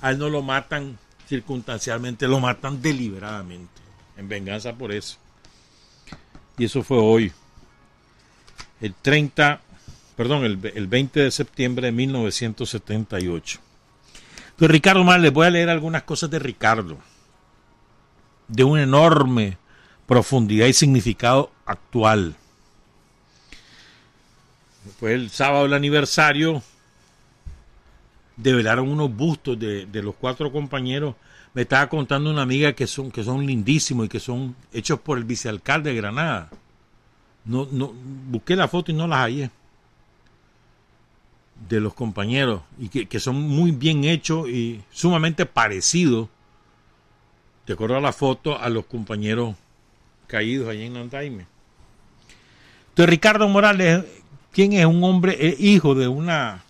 A 0.00 0.12
él 0.12 0.18
no 0.18 0.28
lo 0.28 0.40
matan 0.40 0.98
circunstancialmente, 1.28 2.26
lo 2.26 2.40
matan 2.40 2.80
deliberadamente. 2.80 3.82
en 4.16 4.28
venganza 4.28 4.72
por 4.74 4.90
eso. 4.92 5.16
Y 6.56 6.64
eso 6.64 6.82
fue 6.82 6.98
hoy, 6.98 7.32
el 8.80 8.92
30, 8.94 9.60
perdón, 10.16 10.44
el, 10.44 10.72
el 10.74 10.86
20 10.88 11.20
de 11.20 11.30
septiembre 11.30 11.86
de 11.86 11.92
1978. 11.92 13.60
Entonces, 14.50 14.72
Ricardo 14.72 15.04
Mar, 15.04 15.20
les 15.20 15.32
voy 15.32 15.46
a 15.46 15.50
leer 15.50 15.70
algunas 15.70 16.02
cosas 16.02 16.30
de 16.30 16.40
Ricardo, 16.40 16.98
de 18.48 18.64
una 18.64 18.82
enorme 18.82 19.56
profundidad 20.08 20.66
y 20.66 20.72
significado 20.72 21.52
actual. 21.64 22.34
Fue 24.98 25.12
el 25.12 25.30
sábado 25.30 25.62
del 25.64 25.74
aniversario, 25.74 26.62
develaron 28.38 28.88
unos 28.88 29.14
bustos 29.14 29.58
de, 29.58 29.84
de 29.84 30.02
los 30.02 30.14
cuatro 30.14 30.50
compañeros. 30.50 31.14
Me 31.52 31.62
estaba 31.62 31.88
contando 31.88 32.30
una 32.30 32.42
amiga 32.42 32.72
que 32.72 32.86
son, 32.86 33.10
que 33.10 33.24
son 33.24 33.44
lindísimos 33.46 34.06
y 34.06 34.08
que 34.08 34.20
son 34.20 34.54
hechos 34.72 35.00
por 35.00 35.18
el 35.18 35.24
vicealcalde 35.24 35.90
de 35.90 35.96
Granada. 35.96 36.48
No, 37.44 37.68
no, 37.70 37.92
busqué 38.30 38.54
la 38.56 38.68
foto 38.68 38.92
y 38.92 38.94
no 38.94 39.06
las 39.06 39.20
hallé. 39.20 39.50
De 41.68 41.80
los 41.80 41.94
compañeros. 41.94 42.62
Y 42.78 42.88
que, 42.88 43.06
que 43.06 43.18
son 43.18 43.40
muy 43.40 43.72
bien 43.72 44.04
hechos 44.04 44.48
y 44.48 44.82
sumamente 44.90 45.46
parecidos. 45.46 46.28
De 47.66 47.72
acuerdo 47.72 47.96
a 47.96 48.00
la 48.00 48.12
foto, 48.12 48.58
a 48.58 48.68
los 48.68 48.86
compañeros 48.86 49.56
caídos 50.26 50.68
allí 50.68 50.84
en 50.84 50.96
Andaime. 50.96 51.46
Entonces, 52.90 53.10
Ricardo 53.10 53.48
Morales, 53.48 54.04
¿quién 54.52 54.74
es? 54.74 54.86
Un 54.86 55.02
hombre, 55.02 55.56
hijo 55.58 55.94
de 55.94 56.06
una, 56.08 56.62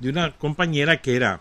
de 0.00 0.08
una 0.08 0.32
compañera 0.36 1.00
que 1.00 1.14
era 1.14 1.40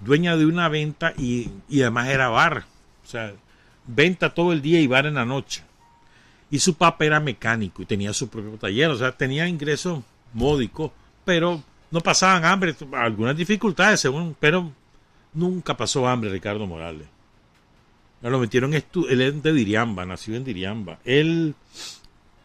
dueña 0.00 0.36
de 0.36 0.46
una 0.46 0.68
venta 0.68 1.12
y, 1.16 1.50
y 1.68 1.82
además 1.82 2.08
era 2.08 2.28
bar. 2.28 2.64
O 3.04 3.08
sea, 3.08 3.32
venta 3.86 4.34
todo 4.34 4.52
el 4.52 4.62
día 4.62 4.80
y 4.80 4.86
bar 4.86 5.06
en 5.06 5.14
la 5.14 5.24
noche. 5.24 5.62
Y 6.50 6.60
su 6.60 6.74
papá 6.74 7.04
era 7.04 7.20
mecánico 7.20 7.82
y 7.82 7.86
tenía 7.86 8.12
su 8.12 8.28
propio 8.28 8.52
taller. 8.58 8.90
O 8.90 8.96
sea, 8.96 9.12
tenía 9.12 9.48
ingresos 9.48 10.02
módicos, 10.32 10.92
pero 11.24 11.62
no 11.90 12.00
pasaban 12.00 12.44
hambre. 12.44 12.74
Algunas 12.92 13.36
dificultades, 13.36 14.00
según, 14.00 14.36
pero 14.38 14.72
nunca 15.34 15.76
pasó 15.76 16.06
hambre 16.06 16.30
Ricardo 16.30 16.66
Morales. 16.66 17.06
Lo 18.20 18.38
metieron, 18.38 18.74
él 18.74 19.20
es 19.20 19.42
de 19.42 19.52
Diriamba, 19.52 20.04
nació 20.04 20.34
en 20.34 20.44
Diriamba. 20.44 20.98
Él, 21.04 21.54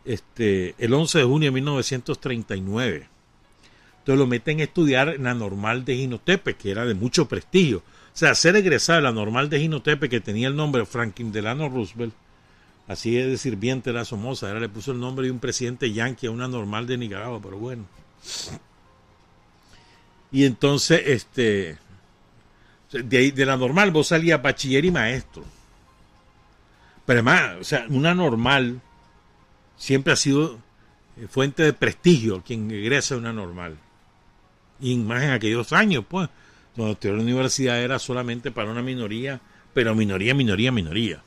este, 0.05 0.75
el 0.77 0.93
11 0.93 1.19
de 1.19 1.23
junio 1.23 1.47
de 1.47 1.51
1939. 1.51 3.09
Entonces 4.04 4.20
lo 4.20 4.28
meten 4.28 4.60
a 4.60 4.64
estudiar 4.64 5.08
en 5.08 5.24
la 5.24 5.34
normal 5.34 5.86
de 5.86 5.95
Ginotepe, 5.95 6.56
que 6.56 6.72
era 6.72 6.84
de 6.84 6.93
mucho 6.93 7.30
prestigio. 7.30 7.78
O 7.78 8.18
sea, 8.18 8.36
ser 8.36 8.58
egresado 8.58 8.97
de 8.97 9.04
la 9.04 9.14
normal 9.14 9.49
de 9.49 9.62
Ginotepe, 9.62 10.10
que 10.10 10.20
tenía 10.20 10.49
el 10.49 10.58
nombre 10.58 10.86
Franklin 10.86 11.32
Delano 11.32 11.70
Roosevelt, 11.70 12.14
así 12.89 13.18
es 13.18 13.28
de 13.28 13.38
sirviente 13.38 13.91
era 13.91 14.04
Somoza, 14.04 14.47
ahora 14.47 14.60
le 14.60 14.68
puso 14.68 14.91
el 14.91 14.99
nombre 14.99 15.28
de 15.28 15.32
un 15.32 15.39
presidente 15.39 15.89
yanqui 15.89 16.28
a 16.28 16.32
una 16.32 16.49
normal 16.49 16.86
de 16.86 16.97
Nicaragua, 16.97 17.39
pero 17.41 17.58
bueno. 17.58 17.86
Y 20.34 20.43
entonces, 20.43 21.01
este, 21.06 21.78
de, 22.91 23.18
ahí, 23.18 23.32
de 23.32 23.45
la 23.45 23.56
normal 23.56 23.91
vos 23.91 24.08
salías 24.08 24.41
bachiller 24.41 24.84
y 24.84 24.91
maestro. 24.91 25.45
Pero 27.06 27.20
además, 27.20 27.56
o 27.62 27.64
sea, 27.64 27.86
una 27.88 28.14
normal 28.14 28.82
siempre 29.78 30.12
ha 30.12 30.18
sido 30.18 30.60
fuente 31.30 31.64
de 31.64 31.72
prestigio 31.72 32.43
quien 32.45 32.70
egresa 32.70 33.16
a 33.16 33.20
una 33.20 33.32
normal. 33.32 33.78
Y 34.84 34.97
más 34.97 35.23
en 35.23 35.31
aquellos 35.31 35.71
años, 35.71 36.03
pues, 36.07 36.29
donde 36.75 36.97
la 37.11 37.21
universidad 37.21 37.81
era 37.81 37.97
solamente 37.99 38.51
para 38.51 38.69
una 38.69 38.81
minoría, 38.81 39.39
pero 39.73 39.95
minoría, 39.95 40.36
minoría, 40.36 40.71
minoría. 40.71 41.23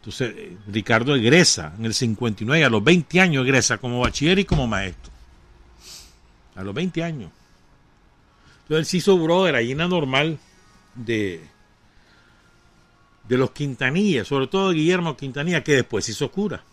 Entonces, 0.00 0.34
Ricardo 0.66 1.14
egresa 1.14 1.74
en 1.78 1.84
el 1.84 1.94
59, 1.94 2.64
a 2.64 2.70
los 2.70 2.82
20 2.82 3.20
años 3.20 3.44
egresa 3.44 3.76
como 3.76 4.00
bachiller 4.00 4.38
y 4.38 4.44
como 4.44 4.66
maestro. 4.66 5.12
A 6.56 6.64
los 6.64 6.74
20 6.74 7.04
años. 7.04 7.30
Entonces 8.62 8.78
él 8.78 8.86
se 8.86 8.96
hizo 8.96 9.18
brother 9.18 9.54
allí 9.54 9.72
en 9.72 9.78
la 9.78 9.88
normal 9.88 10.38
de, 10.94 11.44
de 13.28 13.36
los 13.36 13.50
Quintanilla, 13.50 14.24
sobre 14.24 14.46
todo 14.46 14.70
de 14.70 14.76
Guillermo 14.76 15.16
Quintanilla, 15.16 15.62
que 15.62 15.74
después 15.74 16.04
se 16.06 16.12
hizo 16.12 16.30
cura. 16.30 16.64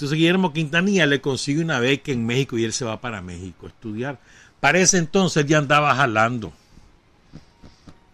Entonces 0.00 0.16
Guillermo 0.16 0.54
Quintanilla 0.54 1.04
le 1.04 1.20
consigue 1.20 1.60
una 1.60 1.78
beca 1.78 2.10
en 2.10 2.24
México 2.24 2.56
y 2.56 2.64
él 2.64 2.72
se 2.72 2.86
va 2.86 3.02
para 3.02 3.20
México 3.20 3.66
a 3.66 3.68
estudiar. 3.68 4.18
Para 4.58 4.78
ese 4.78 4.96
entonces 4.96 5.44
ya 5.44 5.58
andaba 5.58 5.94
jalando 5.94 6.54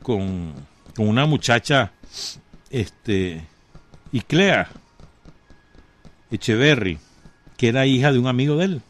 con, 0.02 0.52
con 0.96 1.06
una 1.06 1.26
muchacha, 1.26 1.92
este, 2.70 3.46
Iclea 4.10 4.68
Echeverry, 6.32 6.98
que 7.56 7.68
era 7.68 7.86
hija 7.86 8.10
de 8.10 8.18
un 8.18 8.26
amigo 8.26 8.56
de 8.56 8.64
él. 8.64 8.82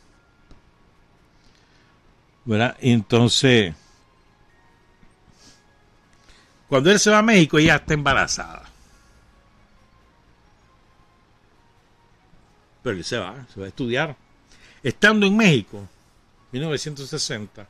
Entonces, 2.80 3.74
cuando 6.66 6.90
él 6.90 6.98
se 6.98 7.10
va 7.10 7.18
a 7.18 7.22
México, 7.22 7.58
ella 7.58 7.76
está 7.76 7.92
embarazada. 7.92 8.62
Pero 12.86 12.98
él 12.98 13.04
se 13.04 13.18
va, 13.18 13.44
se 13.52 13.58
va 13.58 13.66
a 13.66 13.68
estudiar. 13.68 14.16
Estando 14.80 15.26
en 15.26 15.36
México, 15.36 15.88
1960, 16.52 17.66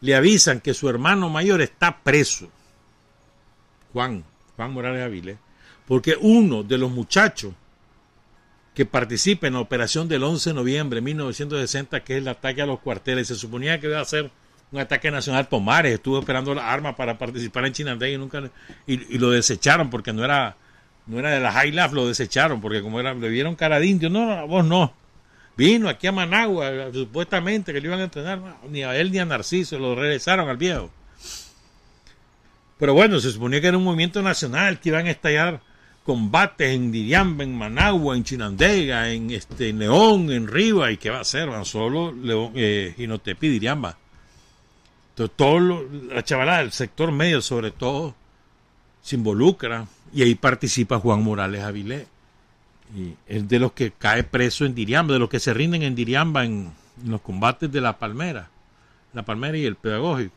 le 0.00 0.14
avisan 0.14 0.62
que 0.62 0.72
su 0.72 0.88
hermano 0.88 1.28
mayor 1.28 1.60
está 1.60 2.02
preso, 2.02 2.48
Juan, 3.92 4.24
Juan 4.56 4.72
Morales 4.72 5.02
Avilés, 5.02 5.36
porque 5.86 6.16
uno 6.18 6.62
de 6.62 6.78
los 6.78 6.90
muchachos 6.90 7.52
que 8.74 8.86
participa 8.86 9.48
en 9.48 9.52
la 9.52 9.60
operación 9.60 10.08
del 10.08 10.24
11 10.24 10.48
de 10.48 10.54
noviembre 10.54 10.96
de 10.96 11.02
1960, 11.02 12.02
que 12.04 12.14
es 12.14 12.22
el 12.22 12.28
ataque 12.28 12.62
a 12.62 12.66
los 12.66 12.80
cuarteles. 12.80 13.28
Se 13.28 13.34
suponía 13.34 13.78
que 13.80 13.88
iba 13.88 14.00
a 14.00 14.04
ser 14.06 14.30
un 14.72 14.80
ataque 14.80 15.10
nacional 15.10 15.46
por 15.46 15.60
mares. 15.60 15.92
Estuvo 15.92 16.20
esperando 16.20 16.54
las 16.54 16.64
armas 16.64 16.94
para 16.94 17.18
participar 17.18 17.66
en 17.66 17.74
Chinandega 17.74 18.14
y 18.14 18.16
nunca 18.16 18.50
y, 18.86 19.18
lo 19.18 19.28
desecharon 19.28 19.90
porque 19.90 20.14
no 20.14 20.24
era 20.24 20.56
no 21.06 21.18
era 21.18 21.30
de 21.30 21.40
la 21.40 21.52
High 21.52 21.72
Life, 21.72 21.94
lo 21.94 22.06
desecharon 22.06 22.60
porque 22.60 22.82
como 22.82 23.00
era 23.00 23.14
le 23.14 23.28
vieron 23.28 23.54
cara 23.54 23.78
de 23.78 23.86
indio. 23.86 24.10
No, 24.10 24.26
no, 24.26 24.46
vos 24.46 24.64
no. 24.64 24.94
Vino 25.56 25.88
aquí 25.88 26.06
a 26.06 26.12
Managua 26.12 26.90
supuestamente 26.92 27.72
que 27.72 27.80
le 27.80 27.86
iban 27.86 28.00
a 28.00 28.04
entrenar 28.04 28.40
ni 28.68 28.82
a 28.82 28.96
él 28.96 29.12
ni 29.12 29.18
a 29.18 29.24
Narciso, 29.24 29.78
lo 29.78 29.94
regresaron 29.94 30.48
al 30.48 30.56
viejo. 30.56 30.90
Pero 32.78 32.94
bueno, 32.94 33.20
se 33.20 33.30
suponía 33.30 33.60
que 33.60 33.68
era 33.68 33.78
un 33.78 33.84
movimiento 33.84 34.20
nacional 34.20 34.80
que 34.80 34.88
iban 34.88 35.06
a 35.06 35.10
estallar 35.10 35.60
combates 36.04 36.74
en 36.74 36.92
Diriamba, 36.92 37.44
en 37.44 37.56
Managua, 37.56 38.16
en 38.16 38.24
Chinandega, 38.24 39.10
en 39.10 39.30
este 39.30 39.72
León, 39.72 40.30
en 40.30 40.48
Riva, 40.48 40.90
y 40.90 40.98
qué 40.98 41.08
va 41.10 41.18
a 41.18 41.22
hacer, 41.22 41.48
van 41.48 41.64
solo 41.64 42.12
León, 42.12 42.52
eh, 42.54 42.94
Diriamba. 43.40 43.96
Entonces, 45.10 45.36
todo 45.36 45.86
la 46.12 46.22
chavalada 46.24 46.58
del 46.58 46.72
sector 46.72 47.12
medio, 47.12 47.40
sobre 47.40 47.70
todo, 47.70 48.14
se 49.00 49.16
involucra 49.16 49.86
y 50.14 50.22
ahí 50.22 50.36
participa 50.36 51.00
Juan 51.00 51.22
Morales 51.22 51.62
Avilés. 51.62 52.06
Y 52.96 53.14
es 53.26 53.48
de 53.48 53.58
los 53.58 53.72
que 53.72 53.90
cae 53.90 54.22
preso 54.22 54.64
en 54.64 54.74
Diriamba, 54.74 55.12
de 55.12 55.18
los 55.18 55.28
que 55.28 55.40
se 55.40 55.52
rinden 55.52 55.82
en 55.82 55.96
Diriamba 55.96 56.44
en, 56.44 56.72
los 57.04 57.20
combates 57.20 57.72
de 57.72 57.80
la 57.80 57.98
Palmera, 57.98 58.48
la 59.12 59.24
Palmera 59.24 59.58
y 59.58 59.64
el 59.66 59.74
Pedagógico. 59.74 60.36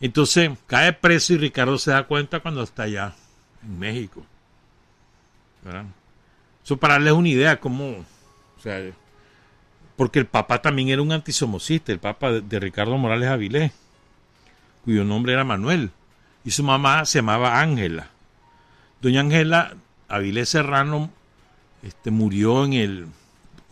Entonces 0.00 0.50
cae 0.66 0.94
preso 0.94 1.34
y 1.34 1.36
Ricardo 1.36 1.76
se 1.76 1.90
da 1.90 2.04
cuenta 2.04 2.40
cuando 2.40 2.62
está 2.62 2.84
allá 2.84 3.14
en 3.62 3.78
México. 3.78 4.24
Eso 6.64 6.78
para 6.78 6.94
darles 6.94 7.12
una 7.12 7.28
idea 7.28 7.60
cómo, 7.60 8.04
o 8.56 8.62
sea, 8.62 8.80
porque 9.96 10.18
el 10.18 10.26
papá 10.26 10.62
también 10.62 10.88
era 10.88 11.02
un 11.02 11.12
antisomocista, 11.12 11.92
el 11.92 11.98
papá 11.98 12.32
de, 12.32 12.40
de 12.40 12.60
Ricardo 12.60 12.96
Morales 12.96 13.28
Avilés, 13.28 13.72
cuyo 14.84 15.04
nombre 15.04 15.34
era 15.34 15.44
Manuel, 15.44 15.90
y 16.44 16.50
su 16.50 16.62
mamá 16.62 17.04
se 17.06 17.18
llamaba 17.18 17.60
Ángela. 17.60 18.10
Doña 19.00 19.20
Ángela 19.20 19.74
Avilés 20.08 20.50
Serrano 20.50 21.10
este, 21.82 22.10
murió 22.10 22.64
en 22.64 22.72
el 22.74 23.06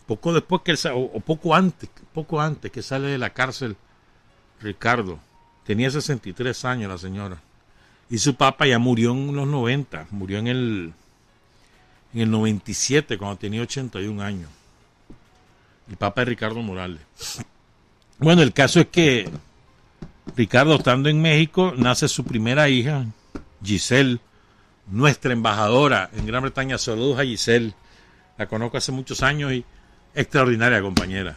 poco 0.05 0.33
después 0.33 0.61
que 0.63 0.71
él, 0.71 0.79
o, 0.93 1.19
poco 1.19 1.55
antes, 1.55 1.89
poco 2.13 2.41
antes 2.41 2.71
que 2.71 2.81
sale 2.81 3.07
de 3.07 3.17
la 3.17 3.31
cárcel 3.31 3.75
Ricardo. 4.61 5.19
Tenía 5.65 5.89
63 5.89 6.65
años 6.65 6.91
la 6.91 6.97
señora. 6.97 7.41
Y 8.09 8.17
su 8.17 8.35
papá 8.35 8.67
ya 8.67 8.79
murió 8.79 9.11
en 9.11 9.35
los 9.35 9.47
90, 9.47 10.07
murió 10.11 10.39
en 10.39 10.47
el, 10.47 10.93
en 12.13 12.21
el 12.21 12.29
97, 12.29 13.17
cuando 13.17 13.37
tenía 13.37 13.61
81 13.61 14.21
años. 14.21 14.49
El 15.89 15.97
papá 15.97 16.21
de 16.21 16.25
Ricardo 16.25 16.61
Morales. 16.61 17.01
Bueno, 18.19 18.41
el 18.41 18.53
caso 18.53 18.79
es 18.79 18.87
que 18.87 19.29
Ricardo, 20.35 20.75
estando 20.75 21.09
en 21.09 21.21
México, 21.21 21.73
nace 21.77 22.07
su 22.07 22.23
primera 22.23 22.69
hija, 22.69 23.05
Giselle, 23.63 24.19
nuestra 24.87 25.33
embajadora 25.33 26.09
en 26.13 26.25
Gran 26.25 26.41
Bretaña. 26.41 26.77
Saludos 26.77 27.19
a 27.19 27.23
Giselle. 27.23 27.73
La 28.37 28.47
conozco 28.47 28.77
hace 28.77 28.91
muchos 28.91 29.21
años 29.21 29.53
y 29.53 29.63
extraordinaria 30.15 30.81
compañera. 30.81 31.35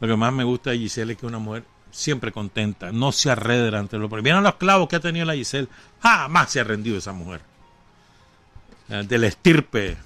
Lo 0.00 0.08
que 0.08 0.16
más 0.16 0.32
me 0.32 0.44
gusta 0.44 0.70
de 0.70 0.78
Giselle 0.78 1.12
es 1.12 1.18
que 1.18 1.26
es 1.26 1.30
una 1.30 1.38
mujer 1.38 1.64
siempre 1.90 2.32
contenta, 2.32 2.92
no 2.92 3.12
se 3.12 3.30
arredra 3.30 3.78
ante 3.78 3.96
lo 3.96 4.08
Vieron 4.08 4.42
los 4.44 4.56
clavos 4.56 4.88
que 4.88 4.96
ha 4.96 5.00
tenido 5.00 5.24
la 5.24 5.34
Giselle, 5.34 5.68
jamás 6.02 6.50
se 6.50 6.60
ha 6.60 6.64
rendido 6.64 6.98
esa 6.98 7.12
mujer. 7.12 7.40
Eh, 8.88 9.04
De 9.08 9.18
la 9.18 9.26
estirpe 9.26 9.96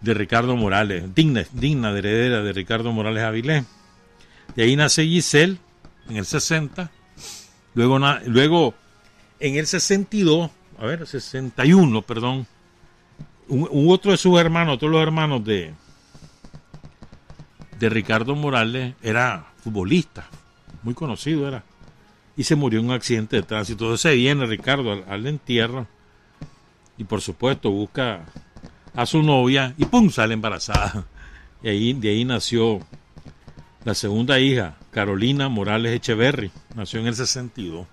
de 0.00 0.14
Ricardo 0.14 0.56
Morales, 0.56 1.14
digna, 1.14 1.44
digna 1.52 1.92
de 1.92 1.98
heredera 1.98 2.42
de 2.42 2.52
Ricardo 2.52 2.92
Morales 2.92 3.24
Avilés. 3.24 3.64
De 4.54 4.62
ahí 4.62 4.76
nace 4.76 5.04
Giselle 5.04 5.58
en 6.08 6.16
el 6.16 6.26
60, 6.26 6.90
luego, 7.74 7.98
luego 8.26 8.74
en 9.40 9.56
el 9.56 9.66
62, 9.66 10.50
a 10.78 10.86
ver, 10.86 11.06
61, 11.06 12.02
perdón, 12.02 12.46
un, 13.48 13.68
otro 13.90 14.12
de 14.12 14.16
sus 14.16 14.38
hermanos, 14.38 14.76
otro 14.76 14.88
los 14.88 15.02
hermanos 15.02 15.44
de, 15.44 15.72
de 17.78 17.88
Ricardo 17.88 18.34
Morales 18.34 18.94
era 19.02 19.52
futbolista, 19.62 20.26
muy 20.82 20.94
conocido 20.94 21.48
era, 21.48 21.64
y 22.36 22.44
se 22.44 22.56
murió 22.56 22.80
en 22.80 22.86
un 22.86 22.92
accidente 22.92 23.36
de 23.36 23.42
tránsito. 23.42 23.84
Entonces 23.84 24.14
viene 24.14 24.46
Ricardo 24.46 25.04
al, 25.08 25.26
entierro 25.26 25.86
y 26.96 27.04
por 27.04 27.20
supuesto 27.20 27.70
busca 27.70 28.24
a 28.94 29.06
su 29.06 29.22
novia 29.22 29.74
y 29.76 29.84
¡pum! 29.84 30.10
sale 30.10 30.34
embarazada. 30.34 31.04
Y 31.60 31.92
de 31.94 32.10
ahí 32.10 32.24
nació 32.24 32.78
la 33.84 33.92
segunda 33.92 34.38
hija, 34.38 34.76
Carolina 34.98 35.48
Morales 35.48 35.94
Echeverry, 35.94 36.50
nació 36.74 36.98
en 36.98 37.06
el 37.06 37.14
62. 37.14 37.86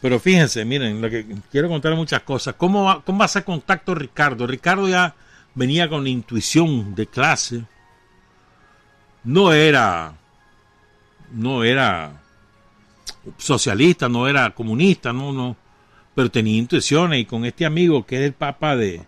Pero 0.00 0.18
fíjense, 0.18 0.64
miren, 0.64 1.02
lo 1.02 1.10
que 1.10 1.26
quiero 1.50 1.68
contar 1.68 1.94
muchas 1.94 2.22
cosas. 2.22 2.54
¿Cómo 2.54 2.84
va, 2.84 3.02
a 3.06 3.24
hacer 3.24 3.44
contacto 3.44 3.94
Ricardo? 3.94 4.46
Ricardo 4.46 4.88
ya 4.88 5.14
venía 5.54 5.86
con 5.90 6.06
intuición 6.06 6.94
de 6.94 7.06
clase. 7.08 7.62
No 9.22 9.52
era, 9.52 10.14
no 11.30 11.62
era 11.62 12.18
socialista, 13.36 14.08
no 14.08 14.26
era 14.26 14.54
comunista, 14.54 15.12
no, 15.12 15.30
no, 15.30 15.54
pero 16.14 16.30
tenía 16.30 16.56
intuiciones 16.56 17.20
y 17.20 17.26
con 17.26 17.44
este 17.44 17.66
amigo 17.66 18.06
que 18.06 18.16
es 18.16 18.22
el 18.22 18.32
papá 18.32 18.76
de, 18.76 19.04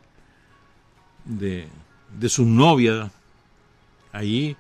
de, 1.25 1.67
de 2.13 2.29
su 2.29 2.45
novia, 2.45 3.11
ahí, 4.13 4.55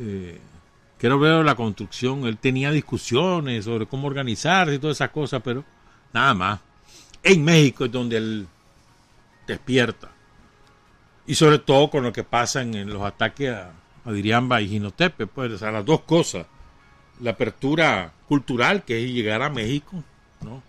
eh, 0.00 0.40
que 0.98 1.06
era 1.06 1.42
la 1.42 1.54
construcción, 1.54 2.26
él 2.26 2.38
tenía 2.38 2.70
discusiones 2.70 3.64
sobre 3.66 3.86
cómo 3.86 4.06
organizarse 4.06 4.74
y 4.74 4.78
todas 4.78 4.96
esas 4.96 5.10
cosas, 5.10 5.42
pero 5.44 5.64
nada 6.12 6.34
más. 6.34 6.60
En 7.22 7.44
México 7.44 7.84
es 7.84 7.92
donde 7.92 8.16
él 8.16 8.48
despierta. 9.46 10.10
Y 11.26 11.34
sobre 11.34 11.58
todo 11.58 11.90
con 11.90 12.02
lo 12.02 12.12
que 12.12 12.24
pasa 12.24 12.62
en, 12.62 12.88
los 12.90 13.02
ataques 13.02 13.50
a, 13.50 13.72
a 14.04 14.12
Diriamba 14.12 14.60
y 14.62 14.68
Jinotepe, 14.68 15.26
pues, 15.26 15.60
o 15.60 15.70
las 15.70 15.84
dos 15.84 16.00
cosas. 16.00 16.46
La 17.20 17.32
apertura 17.32 18.12
cultural, 18.26 18.84
que 18.84 19.04
es 19.04 19.10
llegar 19.10 19.42
a 19.42 19.50
México, 19.50 20.02
¿no? 20.40 20.62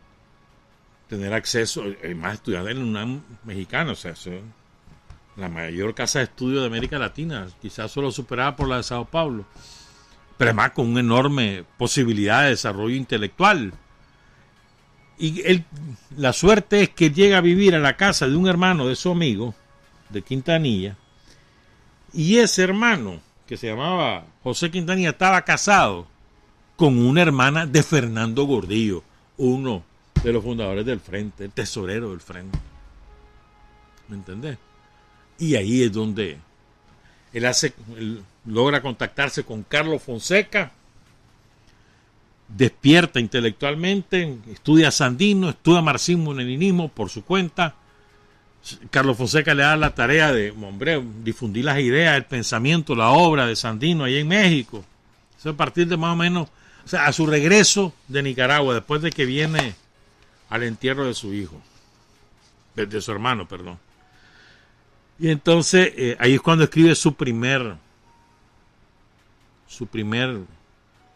Tener 1.08 1.34
acceso, 1.34 1.84
hay 2.03 2.16
más 2.16 2.36
estudiantes 2.36 2.76
en 2.76 2.84
una 2.84 3.22
mexicana, 3.44 3.94
o 3.94 3.95
sea, 3.95 4.12
eso 4.12 4.32
es 4.32 4.41
la 5.36 5.49
mayor 5.49 5.94
casa 5.95 6.20
de 6.20 6.26
estudio 6.26 6.62
de 6.62 6.68
América 6.68 6.99
Latina, 6.99 7.48
quizás 7.62 7.91
solo 7.91 8.12
superada 8.12 8.56
por 8.56 8.68
la 8.68 8.78
de 8.78 8.84
Sao 8.84 9.06
Paulo, 9.06 9.45
pero 10.38 10.49
además 10.49 10.72
con 10.72 10.88
una 10.88 10.99
enorme 10.99 11.64
posibilidad 11.78 12.44
de 12.44 12.49
desarrollo 12.49 12.95
intelectual. 12.95 13.74
Y 15.18 15.41
él, 15.41 15.66
la 16.18 16.34
suerte 16.34 16.82
es 16.82 16.90
que 16.90 17.12
llega 17.12 17.38
a 17.38 17.41
vivir 17.41 17.76
a 17.76 17.80
la 17.80 17.95
casa 17.95 18.28
de 18.28 18.36
un 18.36 18.48
hermano 18.48 18.88
de 18.88 18.95
su 18.95 19.12
amigo, 19.12 19.53
de 20.10 20.22
Quintanilla, 20.22 20.98
y 22.14 22.38
ese 22.38 22.64
hermano, 22.64 23.22
que 23.48 23.56
se 23.56 23.68
llamaba 23.68 24.26
José 24.44 24.70
Quintanilla, 24.70 25.12
estaba 25.12 25.44
casado 25.44 26.08
con 26.76 26.98
una 26.98 27.22
hermana 27.22 27.66
de 27.66 27.84
Fernando 27.84 28.44
Gordillo, 28.45 29.03
uno 29.38 29.84
de 30.24 30.34
los 30.34 30.44
fundadores 30.44 30.86
del 30.86 30.99
Frente, 30.99 31.45
el 31.45 31.52
tesorero 31.52 32.10
del 32.10 32.20
Frente. 32.20 32.58
¿Me 34.10 34.18
entendés? 34.18 34.58
Y 35.41 35.55
ahí 35.55 35.81
es 35.81 35.91
donde 35.91 36.38
él 37.34 37.45
hace, 37.47 37.73
logra 38.45 38.80
contactarse 38.80 39.43
con 39.43 39.63
Carlos 39.63 40.03
Fonseca, 40.03 40.72
despierta 42.47 43.19
intelectualmente, 43.19 44.38
estudia 44.51 44.91
Sandino, 44.91 45.49
estudia 45.49 45.81
marxismo-leninismo 45.81 46.89
por 46.89 47.09
su 47.09 47.26
cuenta. 47.26 47.73
Carlos 48.91 49.18
Fonseca 49.18 49.55
le 49.55 49.63
da 49.63 49.76
la 49.77 49.95
tarea 49.95 50.31
de, 50.31 50.51
hombre, 50.51 51.03
difundir 51.23 51.65
las 51.65 51.80
ideas, 51.80 52.15
el 52.15 52.26
pensamiento, 52.26 52.95
la 52.95 53.09
obra 53.09 53.47
de 53.47 53.55
Sandino 53.55 54.03
ahí 54.03 54.18
en 54.18 54.27
México. 54.27 54.85
Eso 55.39 55.49
a 55.49 55.57
partir 55.57 55.88
de 55.88 55.97
más 55.97 56.13
o 56.13 56.18
menos, 56.18 56.49
o 56.85 56.88
sea, 56.88 57.07
a 57.07 57.13
su 57.13 57.26
regreso 57.26 57.95
de 58.07 58.22
Nicaragua, 58.22 58.76
después 58.76 59.01
de 59.01 59.09
que 59.09 59.26
viene 59.26 59.73
al 60.51 60.61
entierro 60.61 61.07
de 61.07 61.15
su 61.15 61.34
hijo, 61.34 61.59
de 62.76 63.01
su 63.01 63.11
hermano, 63.11 63.47
perdón. 63.47 63.80
Y 65.22 65.30
entonces 65.30 65.93
eh, 65.95 66.18
ahí 66.19 66.34
es 66.34 66.41
cuando 66.41 66.64
escribe 66.64 66.95
su 66.95 67.14
primer, 67.14 67.76
su 69.68 69.85
primer 69.85 70.39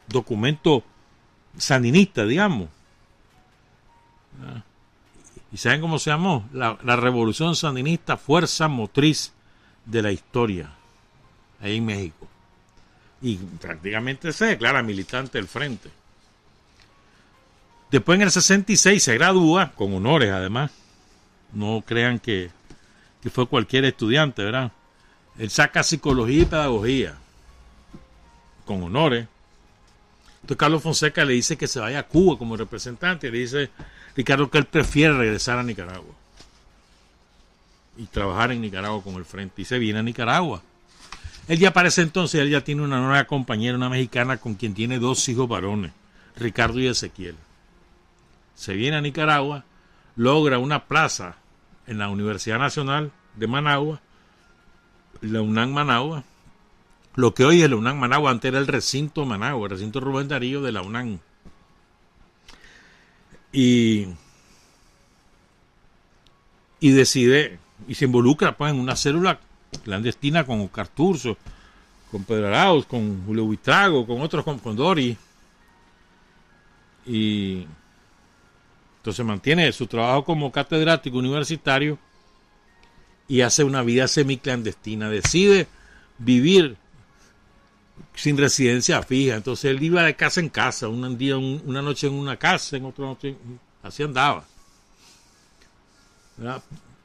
documento 0.08 0.84
sandinista, 1.58 2.24
digamos. 2.24 2.70
Ah. 4.40 4.62
¿Y 5.52 5.58
saben 5.58 5.82
cómo 5.82 5.98
se 5.98 6.12
llamó? 6.12 6.48
La, 6.54 6.78
la 6.84 6.96
Revolución 6.96 7.56
Sandinista, 7.56 8.16
fuerza 8.16 8.68
motriz 8.68 9.34
de 9.86 10.04
la 10.04 10.12
historia, 10.12 10.70
ahí 11.60 11.78
en 11.78 11.86
México. 11.86 12.28
Y 13.24 13.38
prácticamente 13.38 14.34
se 14.34 14.46
declara 14.46 14.84
militante 14.84 15.40
del 15.40 15.48
frente. 15.48 15.90
Después 17.90 18.18
en 18.18 18.24
el 18.24 18.32
66 18.32 19.02
se 19.02 19.14
gradúa, 19.16 19.72
con 19.72 19.96
honores 19.96 20.32
además. 20.32 20.70
No 21.54 21.84
crean 21.84 22.20
que, 22.20 22.52
que 23.26 23.32
fue 23.32 23.48
cualquier 23.48 23.86
estudiante, 23.86 24.44
¿verdad? 24.44 24.72
Él 25.40 25.50
saca 25.50 25.82
psicología 25.82 26.44
y 26.44 26.46
pedagogía, 26.46 27.18
con 28.66 28.84
honores. 28.84 29.28
Entonces 30.36 30.58
Carlos 30.58 30.84
Fonseca 30.84 31.26
le 31.26 31.34
dice 31.34 31.58
que 31.58 31.66
se 31.66 31.80
vaya 31.80 31.98
a 31.98 32.04
Cuba 32.04 32.38
como 32.38 32.56
representante. 32.56 33.32
Le 33.32 33.40
dice 33.40 33.72
Ricardo 34.16 34.52
que 34.52 34.60
él 34.60 34.66
prefiere 34.66 35.18
regresar 35.18 35.58
a 35.58 35.64
Nicaragua. 35.64 36.14
Y 37.98 38.06
trabajar 38.06 38.52
en 38.52 38.62
Nicaragua 38.62 39.02
con 39.02 39.16
el 39.16 39.26
frente. 39.26 39.64
Y 39.64 39.66
se 39.66 39.80
viene 39.80 39.98
a 39.98 40.04
Nicaragua. 40.04 40.62
Él 41.48 41.58
ya 41.58 41.74
para 41.74 41.88
ese 41.88 42.04
entonces, 42.04 42.40
él 42.40 42.52
ya 42.52 42.62
tiene 42.62 42.84
una 42.84 43.00
nueva 43.00 43.24
compañera, 43.24 43.76
una 43.76 43.90
mexicana, 43.90 44.38
con 44.38 44.54
quien 44.54 44.76
tiene 44.76 45.00
dos 45.00 45.28
hijos 45.30 45.50
varones, 45.50 45.94
Ricardo 46.36 46.80
y 46.80 46.86
Ezequiel. 46.86 47.38
Se 48.54 48.76
viene 48.76 48.98
a 48.98 49.02
Nicaragua, 49.02 49.66
logra 50.16 50.60
una 50.60 50.86
plaza 50.86 51.38
en 51.88 51.98
la 51.98 52.10
Universidad 52.10 52.60
Nacional 52.60 53.12
de 53.36 53.48
Managua, 53.48 54.02
la 55.22 55.42
UNAM 55.42 55.72
Managua, 55.72 56.24
lo 57.16 57.34
que 57.34 57.46
hoy 57.46 57.62
es 57.62 57.70
la 57.70 57.76
UNAM 57.76 57.98
Managua, 57.98 58.32
antes 58.32 58.50
era 58.50 58.60
el 58.60 58.68
recinto 58.68 59.26
Managua, 59.26 59.66
el 59.66 59.72
recinto 59.72 60.00
Rubén 60.00 60.28
Darío 60.28 60.62
de 60.62 60.72
la 60.72 60.82
UNAM. 60.82 61.20
Y, 63.52 64.08
y 66.80 66.92
decide, 66.92 67.60
y 67.88 67.96
se 67.96 68.06
involucra 68.06 68.58
pues 68.58 68.74
en 68.74 68.80
una 68.80 68.96
célula 68.96 69.40
clandestina 69.84 70.46
con 70.46 70.62
Oscar 70.62 70.88
Turso, 70.90 71.38
con 72.12 72.24
Pedro 72.24 72.48
Arauz, 72.48 72.86
con 72.86 73.26
Julio 73.26 73.46
Buitrago, 73.46 74.06
con 74.06 74.22
otros, 74.22 74.44
con, 74.44 74.60
con 74.60 74.76
Dori. 74.76 75.18
Y 77.06 77.66
entonces 79.06 79.24
mantiene 79.24 79.72
su 79.72 79.86
trabajo 79.86 80.26
como 80.26 80.52
catedrático 80.52 81.20
universitario 81.20 82.00
y 83.28 83.42
hace 83.42 83.64
una 83.64 83.84
vida 83.84 84.08
semiclandestina. 84.08 85.12
Decide 85.12 85.68
vivir 86.18 86.76
sin 88.16 88.36
residencia 88.36 89.04
fija. 89.04 89.36
Entonces 89.36 89.66
él 89.70 89.84
iba 89.84 90.02
de 90.02 90.16
casa 90.16 90.40
en 90.40 90.50
casa, 90.50 90.88
un 90.88 91.20
día, 91.20 91.38
un, 91.38 91.62
una 91.68 91.84
noche 91.84 92.08
en 92.08 92.14
una 92.14 92.38
casa, 92.38 92.78
en 92.78 92.86
otra 92.86 93.06
noche, 93.06 93.36
así 93.84 94.02
andaba. 94.02 94.44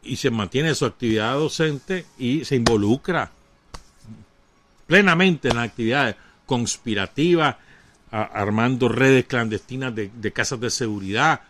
Y 0.03 0.17
se 0.17 0.31
mantiene 0.31 0.75
su 0.75 0.87
actividad 0.87 1.35
docente 1.35 2.07
y 2.19 2.47
se 2.47 2.57
involucra 2.57 3.31
plenamente 4.87 5.51
en 5.51 5.57
las 5.57 5.69
actividades 5.69 6.17
conspirativas, 6.47 7.57
armando 8.11 8.89
redes 8.89 9.27
clandestinas 9.27 9.95
de, 9.95 10.11
de 10.15 10.33
casas 10.33 10.59
de 10.61 10.71
seguridad, 10.71 11.43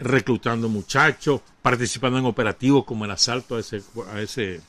reclutando 0.00 0.68
muchachos, 0.68 1.40
participando 1.62 2.18
en 2.18 2.24
operativos 2.24 2.84
como 2.84 3.04
el 3.04 3.10
asalto 3.10 3.56
a 3.56 3.60
ese, 3.60 3.82
a 4.12 4.20
ese 4.20 4.60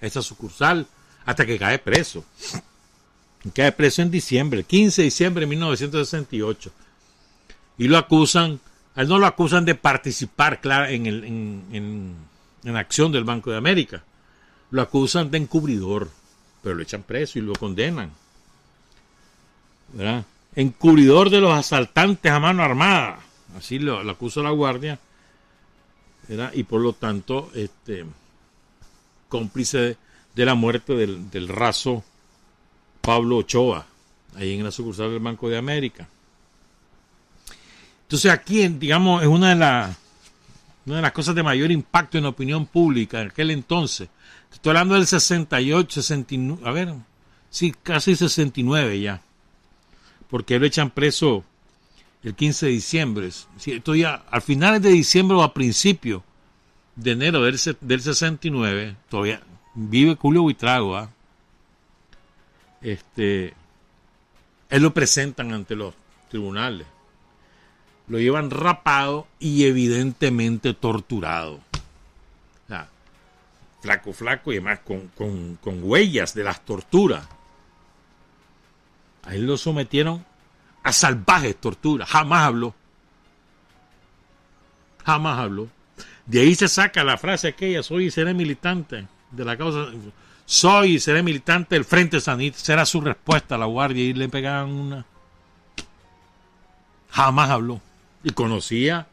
esa 0.00 0.22
sucursal, 0.22 0.86
hasta 1.24 1.44
que 1.44 1.58
cae 1.58 1.78
preso. 1.78 2.24
Cae 3.54 3.72
preso 3.72 4.02
en 4.02 4.10
diciembre, 4.10 4.62
15 4.62 5.02
de 5.02 5.04
diciembre 5.06 5.40
de 5.40 5.46
1968. 5.48 6.70
Y 7.78 7.88
lo 7.88 7.98
acusan, 7.98 8.60
a 8.94 9.02
él 9.02 9.08
no 9.08 9.18
lo 9.18 9.26
acusan 9.26 9.64
de 9.64 9.74
participar 9.74 10.60
claro, 10.60 10.86
en, 10.86 11.06
el, 11.06 11.24
en, 11.24 12.14
en 12.64 12.76
acción 12.76 13.10
del 13.10 13.24
Banco 13.24 13.50
de 13.50 13.56
América. 13.56 14.04
Lo 14.70 14.82
acusan 14.82 15.30
de 15.30 15.38
encubridor, 15.38 16.10
pero 16.62 16.74
lo 16.74 16.82
echan 16.82 17.02
preso 17.02 17.38
y 17.38 17.42
lo 17.42 17.54
condenan. 17.54 18.12
¿verdad? 19.92 20.24
encubridor 20.54 21.30
de 21.30 21.40
los 21.40 21.52
asaltantes 21.52 22.30
a 22.32 22.40
mano 22.40 22.62
armada, 22.62 23.20
así 23.58 23.78
lo, 23.78 24.02
lo 24.02 24.12
acusa 24.12 24.40
la 24.40 24.50
guardia, 24.50 24.98
y 26.52 26.62
por 26.64 26.80
lo 26.80 26.92
tanto 26.92 27.50
este, 27.54 28.04
cómplice 29.28 29.96
de, 30.34 30.44
la 30.44 30.54
muerte 30.54 30.94
del, 30.94 31.48
raso 31.48 32.04
Pablo 33.00 33.38
Ochoa, 33.38 33.86
ahí 34.36 34.54
en 34.54 34.64
la 34.64 34.70
sucursal 34.70 35.10
del 35.10 35.20
Banco 35.20 35.48
de 35.48 35.56
América. 35.56 36.08
Entonces 38.02 38.30
aquí, 38.30 38.66
digamos, 38.68 39.22
es 39.22 39.28
una 39.28 39.48
de, 39.54 39.94
una 40.86 40.96
de 40.96 41.02
las 41.02 41.12
cosas 41.12 41.34
de 41.34 41.42
mayor 41.42 41.70
impacto 41.70 42.18
en 42.18 42.24
la 42.24 42.30
opinión 42.30 42.66
pública 42.66 43.20
en 43.20 43.28
aquel 43.28 43.50
entonces. 43.50 44.08
Estoy 44.52 44.70
hablando 44.70 44.94
del 44.94 45.06
68, 45.06 46.02
69, 46.02 46.62
a 46.64 46.72
ver, 46.72 46.94
sí, 47.50 47.74
casi 47.82 48.16
69 48.16 49.00
ya. 49.00 49.22
Porque 50.28 50.58
lo 50.58 50.66
echan 50.66 50.90
preso 50.90 51.44
el 52.22 52.34
15 52.34 52.66
de 52.66 52.72
diciembre. 52.72 53.26
Esto 53.28 53.94
ya, 53.94 54.24
al 54.30 54.42
finales 54.42 54.82
de 54.82 54.90
diciembre 54.90 55.36
o 55.36 55.42
a 55.42 55.54
principio 55.54 56.22
de 56.96 57.12
enero 57.12 57.42
del, 57.42 57.58
del 57.80 58.00
69, 58.00 58.96
todavía 59.08 59.40
vive 59.74 60.16
Julio 60.16 60.42
Buitrago, 60.42 60.96
¿ah? 60.96 61.10
Este, 62.80 63.54
él 64.70 64.82
lo 64.82 64.94
presentan 64.94 65.52
ante 65.52 65.74
los 65.76 65.94
tribunales. 66.30 66.86
Lo 68.08 68.18
llevan 68.18 68.50
rapado 68.50 69.26
y 69.38 69.64
evidentemente 69.64 70.74
torturado. 70.74 71.60
Flaco, 73.80 74.12
flaco 74.12 74.50
y 74.52 74.56
además 74.56 74.80
con, 74.80 75.06
con- 75.16 75.56
con 75.62 75.80
huellas 75.84 76.34
de 76.34 76.42
las 76.42 76.64
torturas. 76.64 77.28
A 79.22 79.36
él 79.36 79.46
lo 79.46 79.56
sometieron 79.56 80.24
a 80.82 80.92
salvajes 80.92 81.56
torturas. 81.56 82.08
Jamás 82.08 82.46
habló. 82.46 82.74
Jamás 85.04 85.38
habló. 85.38 85.68
De 86.26 86.40
ahí 86.40 86.54
se 86.54 86.68
saca 86.68 87.04
la 87.04 87.16
frase 87.16 87.48
aquella, 87.48 87.82
soy 87.82 88.06
y 88.06 88.10
seré 88.10 88.34
militante 88.34 89.06
de 89.30 89.44
la 89.44 89.56
causa. 89.56 89.90
Soy 90.44 90.94
y 90.94 91.00
seré 91.00 91.22
militante 91.22 91.74
del 91.74 91.84
Frente 91.84 92.20
Sanit. 92.20 92.54
Será 92.54 92.84
su 92.86 93.00
respuesta 93.00 93.54
a 93.54 93.58
la 93.58 93.66
guardia 93.66 94.04
y 94.04 94.12
le 94.12 94.28
pegaban 94.28 94.70
una. 94.70 95.06
Jamás 97.10 97.50
habló. 97.50 97.80
Y 98.24 98.30
conocía 98.30 99.06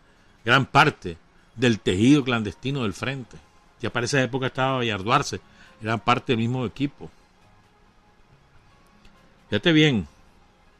gran 0.43 0.65
parte 0.65 1.17
del 1.55 1.79
tejido 1.79 2.23
clandestino 2.23 2.83
del 2.83 2.93
Frente. 2.93 3.37
Ya 3.81 3.91
para 3.91 4.05
esa 4.05 4.21
época 4.21 4.47
estaba 4.47 4.77
Vallarduarse. 4.77 5.39
Eran 5.81 5.99
parte 5.99 6.33
del 6.33 6.39
mismo 6.39 6.65
equipo. 6.65 7.09
Fíjate 9.49 9.71
bien. 9.71 10.07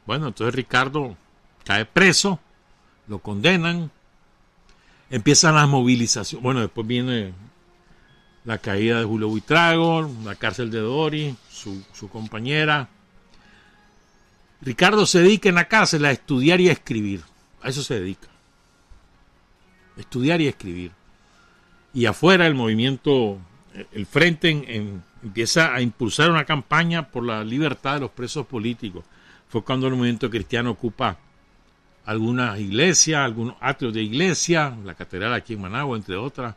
Bueno, 0.05 0.27
entonces 0.27 0.53
Ricardo 0.55 1.15
cae 1.63 1.85
preso. 1.85 2.39
Lo 3.07 3.19
condenan. 3.19 3.91
Empiezan 5.09 5.55
las 5.55 5.67
movilizaciones. 5.67 6.43
Bueno, 6.43 6.61
después 6.61 6.85
viene 6.87 7.33
la 8.43 8.57
caída 8.57 8.99
de 8.99 9.05
Julio 9.05 9.27
Buitrago, 9.29 10.09
la 10.23 10.35
cárcel 10.35 10.69
de 10.71 10.79
Dori, 10.79 11.35
su, 11.49 11.83
su 11.93 12.09
compañera. 12.09 12.89
Ricardo 14.61 15.05
se 15.05 15.19
dedica 15.21 15.49
en 15.49 15.55
la 15.55 15.67
cárcel 15.67 16.05
a 16.05 16.11
estudiar 16.11 16.61
y 16.61 16.69
a 16.69 16.71
escribir. 16.71 17.21
A 17.61 17.69
eso 17.69 17.83
se 17.83 17.99
dedica. 17.99 18.27
Estudiar 19.97 20.41
y 20.41 20.47
escribir. 20.47 20.91
Y 21.93 22.05
afuera 22.05 22.45
el 22.47 22.55
movimiento, 22.55 23.37
el 23.93 24.05
frente 24.05 24.49
en- 24.49 24.65
en- 24.67 25.03
empieza 25.23 25.73
a 25.73 25.81
impulsar 25.81 26.29
una 26.29 26.45
campaña 26.45 27.07
por 27.09 27.23
la 27.25 27.43
libertad 27.43 27.95
de 27.95 27.99
los 28.01 28.11
presos 28.11 28.45
políticos. 28.45 29.03
Fue 29.47 29.63
cuando 29.63 29.87
el 29.87 29.95
movimiento 29.95 30.29
cristiano 30.29 30.71
ocupa 30.71 31.17
algunas 32.05 32.59
iglesias, 32.59 33.19
algunos 33.19 33.55
atrios 33.59 33.93
de 33.93 34.01
iglesia, 34.03 34.77
la 34.83 34.93
catedral 34.93 35.33
aquí 35.33 35.53
en 35.53 35.61
Managua, 35.61 35.97
entre 35.97 36.15
otras, 36.15 36.55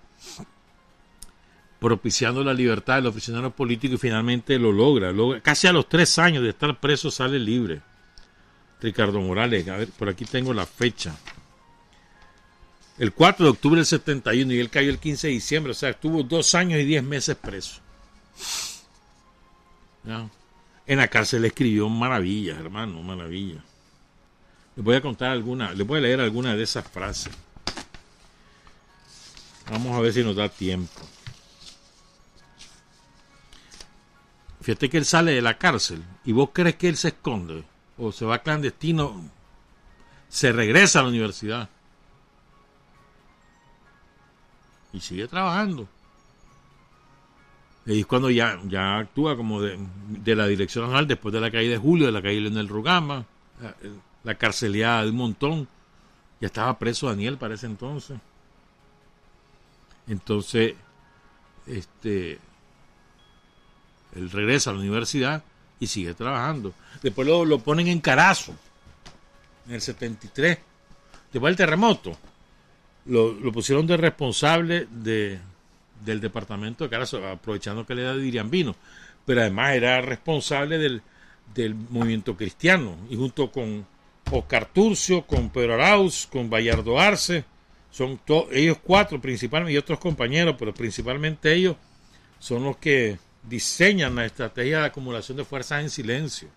propiciando 1.78 2.44
la 2.44 2.52
libertad 2.52 2.96
de 2.96 3.02
los 3.02 3.12
prisioneros 3.12 3.54
políticos 3.54 3.96
y 3.96 3.98
finalmente 3.98 4.58
lo 4.58 4.72
logra. 4.72 5.12
Casi 5.42 5.66
a 5.66 5.72
los 5.72 5.88
tres 5.88 6.18
años 6.18 6.42
de 6.42 6.50
estar 6.50 6.78
preso 6.78 7.10
sale 7.10 7.38
libre. 7.38 7.80
Ricardo 8.80 9.20
Morales, 9.20 9.66
a 9.68 9.76
ver, 9.76 9.88
por 9.88 10.08
aquí 10.08 10.24
tengo 10.24 10.52
la 10.54 10.66
fecha. 10.66 11.16
El 12.98 13.12
4 13.12 13.44
de 13.44 13.50
octubre 13.50 13.76
del 13.78 13.86
71 13.86 14.52
y 14.52 14.58
él 14.58 14.70
cayó 14.70 14.90
el 14.90 14.98
15 14.98 15.28
de 15.28 15.32
diciembre, 15.32 15.72
o 15.72 15.74
sea, 15.74 15.90
estuvo 15.90 16.22
dos 16.22 16.54
años 16.54 16.80
y 16.80 16.84
diez 16.84 17.02
meses 17.02 17.36
preso. 17.36 17.80
¿Ya? 20.04 20.28
En 20.88 20.96
la 20.96 21.08
cárcel 21.08 21.44
escribió 21.44 21.86
maravillas, 21.90 22.58
hermano, 22.58 23.02
maravillas. 23.02 23.62
Les 24.74 24.82
voy 24.82 24.96
a 24.96 25.02
contar 25.02 25.30
alguna, 25.30 25.74
les 25.74 25.86
voy 25.86 25.98
a 25.98 26.00
leer 26.00 26.18
alguna 26.18 26.56
de 26.56 26.62
esas 26.62 26.88
frases. 26.88 27.32
Vamos 29.70 29.94
a 29.94 30.00
ver 30.00 30.14
si 30.14 30.24
nos 30.24 30.34
da 30.34 30.48
tiempo. 30.48 31.02
Fíjate 34.62 34.88
que 34.88 34.96
él 34.96 35.04
sale 35.04 35.32
de 35.32 35.42
la 35.42 35.58
cárcel 35.58 36.02
y 36.24 36.32
vos 36.32 36.50
crees 36.54 36.76
que 36.76 36.88
él 36.88 36.96
se 36.96 37.08
esconde 37.08 37.64
o 37.98 38.10
se 38.10 38.24
va 38.24 38.38
clandestino, 38.38 39.30
se 40.30 40.52
regresa 40.52 41.00
a 41.00 41.02
la 41.02 41.08
universidad 41.10 41.68
y 44.94 45.00
sigue 45.00 45.28
trabajando. 45.28 45.86
Y 47.88 48.00
es 48.00 48.06
cuando 48.06 48.28
ya, 48.28 48.60
ya 48.66 48.98
actúa 48.98 49.34
como 49.34 49.62
de, 49.62 49.78
de 50.08 50.36
la 50.36 50.46
dirección 50.46 50.84
nacional 50.84 51.06
después 51.06 51.32
de 51.32 51.40
la 51.40 51.50
caída 51.50 51.72
de 51.72 51.78
Julio, 51.78 52.06
de 52.06 52.12
la 52.12 52.20
caída 52.20 52.42
de 52.42 52.50
Leonel 52.50 52.68
Rugama, 52.68 53.24
la, 53.62 53.74
la 54.24 54.34
carceleada 54.34 55.04
de 55.04 55.10
un 55.10 55.16
montón. 55.16 55.68
Ya 56.38 56.48
estaba 56.48 56.78
preso 56.78 57.08
Daniel 57.08 57.38
para 57.38 57.54
ese 57.54 57.64
entonces. 57.64 58.18
Entonces, 60.06 60.74
este, 61.66 62.38
él 64.14 64.30
regresa 64.30 64.68
a 64.68 64.74
la 64.74 64.80
universidad 64.80 65.42
y 65.80 65.86
sigue 65.86 66.12
trabajando. 66.12 66.74
Después 67.02 67.26
lo, 67.26 67.46
lo 67.46 67.58
ponen 67.58 67.88
en 67.88 68.00
Carazo, 68.00 68.54
en 69.66 69.74
el 69.74 69.80
73. 69.80 70.58
Después 71.32 71.50
del 71.50 71.56
terremoto, 71.56 72.16
lo, 73.06 73.32
lo 73.32 73.50
pusieron 73.50 73.86
de 73.86 73.96
responsable 73.96 74.86
de, 74.90 75.40
del 76.04 76.20
departamento 76.20 76.84
de 76.84 76.90
Carazo, 76.90 77.26
aprovechando 77.26 77.86
que 77.86 77.94
le 77.94 78.02
era 78.02 78.14
de 78.14 78.26
Iriambino. 78.26 78.74
Pero 79.24 79.40
además 79.42 79.74
era 79.74 80.00
responsable 80.00 80.78
del, 80.78 81.02
del 81.54 81.74
movimiento 81.74 82.36
cristiano. 82.36 82.96
Y 83.10 83.16
junto 83.16 83.50
con 83.50 83.86
Oscar 84.30 84.66
Turcio, 84.66 85.26
con 85.26 85.50
Pedro 85.50 85.74
Arauz, 85.74 86.26
con 86.26 86.48
Bayardo 86.48 86.98
Arce, 86.98 87.44
son 87.90 88.20
ellos 88.52 88.78
cuatro 88.82 89.20
principalmente, 89.20 89.72
y 89.72 89.78
otros 89.78 89.98
compañeros, 89.98 90.56
pero 90.58 90.72
principalmente 90.74 91.52
ellos 91.52 91.76
son 92.38 92.64
los 92.64 92.76
que 92.76 93.18
diseñan 93.42 94.14
la 94.14 94.26
estrategia 94.26 94.80
de 94.80 94.86
acumulación 94.86 95.38
de 95.38 95.44
fuerzas 95.44 95.82
en 95.82 95.90
silencio 95.90 96.48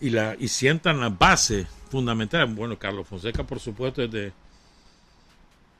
y 0.00 0.10
la 0.10 0.36
y 0.38 0.48
sientan 0.48 1.00
las 1.00 1.16
bases 1.16 1.66
fundamentales. 1.90 2.54
Bueno, 2.54 2.78
Carlos 2.78 3.06
Fonseca, 3.06 3.44
por 3.44 3.60
supuesto, 3.60 4.06
desde, 4.06 4.32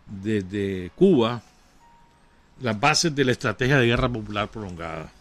desde 0.07 0.91
Cuba, 0.95 1.43
las 2.61 2.79
bases 2.79 3.15
de 3.15 3.25
la 3.25 3.33
estrategia 3.33 3.79
de 3.79 3.87
guerra 3.87 4.09
popular 4.09 4.49
prolongada. 4.49 5.13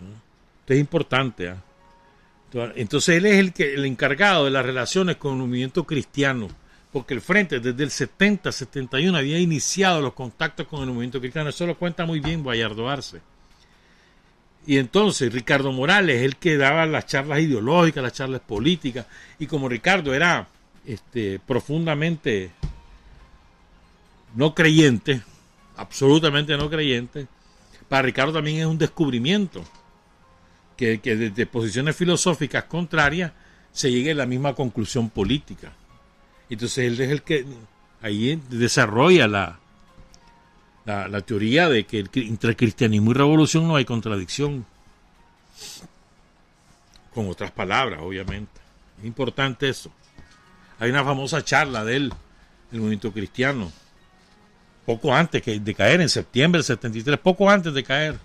¿No? 0.00 0.08
Esto 0.60 0.72
es 0.72 0.80
importante. 0.80 1.48
¿ah? 1.50 1.62
Entonces 2.74 3.16
él 3.16 3.26
es 3.26 3.38
el, 3.38 3.52
que, 3.52 3.74
el 3.74 3.84
encargado 3.84 4.44
de 4.44 4.50
las 4.50 4.64
relaciones 4.64 5.16
con 5.16 5.32
el 5.32 5.46
movimiento 5.46 5.84
cristiano, 5.84 6.48
porque 6.92 7.14
el 7.14 7.20
Frente 7.20 7.60
desde 7.60 7.82
el 7.82 7.90
70-71 7.90 9.16
había 9.16 9.38
iniciado 9.38 10.00
los 10.00 10.12
contactos 10.12 10.66
con 10.66 10.80
el 10.82 10.88
movimiento 10.88 11.20
cristiano. 11.20 11.50
Eso 11.50 11.66
lo 11.66 11.78
cuenta 11.78 12.04
muy 12.04 12.20
bien 12.20 12.44
Bayardo 12.44 12.88
Arce. 12.88 13.20
Y 14.66 14.76
entonces 14.76 15.32
Ricardo 15.32 15.72
Morales 15.72 16.18
es 16.18 16.22
el 16.22 16.36
que 16.36 16.56
daba 16.56 16.86
las 16.86 17.06
charlas 17.06 17.40
ideológicas, 17.40 18.02
las 18.02 18.12
charlas 18.12 18.42
políticas, 18.42 19.06
y 19.38 19.46
como 19.46 19.68
Ricardo 19.68 20.14
era 20.14 20.46
este, 20.86 21.40
profundamente 21.40 22.52
no 24.34 24.54
creyente, 24.54 25.22
absolutamente 25.82 26.56
no 26.56 26.70
creyente, 26.70 27.26
para 27.88 28.02
Ricardo 28.02 28.32
también 28.32 28.58
es 28.58 28.66
un 28.66 28.78
descubrimiento 28.78 29.64
que, 30.76 31.00
que 31.00 31.16
desde 31.16 31.46
posiciones 31.46 31.96
filosóficas 31.96 32.64
contrarias 32.64 33.32
se 33.72 33.90
llegue 33.90 34.12
a 34.12 34.14
la 34.14 34.26
misma 34.26 34.54
conclusión 34.54 35.10
política. 35.10 35.72
Entonces 36.48 36.78
él 36.86 37.00
es 37.00 37.10
el 37.10 37.22
que 37.22 37.46
ahí 38.00 38.40
desarrolla 38.50 39.26
la, 39.26 39.58
la, 40.84 41.08
la 41.08 41.20
teoría 41.20 41.68
de 41.68 41.84
que 41.84 42.04
entre 42.14 42.56
cristianismo 42.56 43.10
y 43.10 43.14
revolución 43.14 43.66
no 43.66 43.76
hay 43.76 43.84
contradicción. 43.84 44.64
Con 47.14 47.28
otras 47.28 47.50
palabras, 47.50 48.00
obviamente. 48.02 48.60
Es 48.98 49.04
importante 49.04 49.68
eso. 49.68 49.92
Hay 50.78 50.90
una 50.90 51.04
famosa 51.04 51.44
charla 51.44 51.84
de 51.84 51.96
él, 51.96 52.12
el 52.72 52.78
movimiento 52.78 53.12
cristiano, 53.12 53.70
poco 54.84 55.14
antes 55.14 55.42
que- 55.42 55.60
de 55.60 55.74
caer, 55.74 56.00
en 56.00 56.08
septiembre 56.08 56.58
del 56.58 56.64
73, 56.64 57.18
poco 57.18 57.48
antes 57.48 57.72
de 57.72 57.84
caer. 57.84 58.18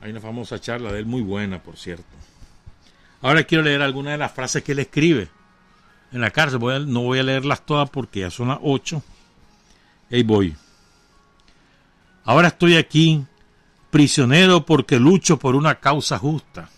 Hay 0.00 0.10
una 0.10 0.20
famosa 0.20 0.60
charla 0.60 0.92
de 0.92 1.00
él 1.00 1.06
muy 1.06 1.22
buena, 1.22 1.60
por 1.60 1.76
cierto. 1.76 2.04
Ahora 3.20 3.42
quiero 3.42 3.64
leer 3.64 3.82
algunas 3.82 4.12
de 4.12 4.18
las 4.18 4.32
frases 4.32 4.62
que 4.62 4.72
él 4.72 4.78
escribe 4.78 5.28
en 6.12 6.20
la 6.20 6.30
cárcel. 6.30 6.58
Voy 6.58 6.74
a- 6.76 6.78
no 6.78 7.00
voy 7.02 7.18
a 7.18 7.24
leerlas 7.24 7.66
todas 7.66 7.90
porque 7.90 8.20
ya 8.20 8.30
son 8.30 8.48
las 8.48 8.58
8. 8.62 9.02
Ahí 10.10 10.22
voy. 10.22 10.54
Ahora 12.24 12.48
estoy 12.48 12.76
aquí, 12.76 13.24
prisionero 13.90 14.64
porque 14.64 15.00
lucho 15.00 15.38
por 15.38 15.56
una 15.56 15.76
causa 15.76 16.18
justa. 16.18 16.70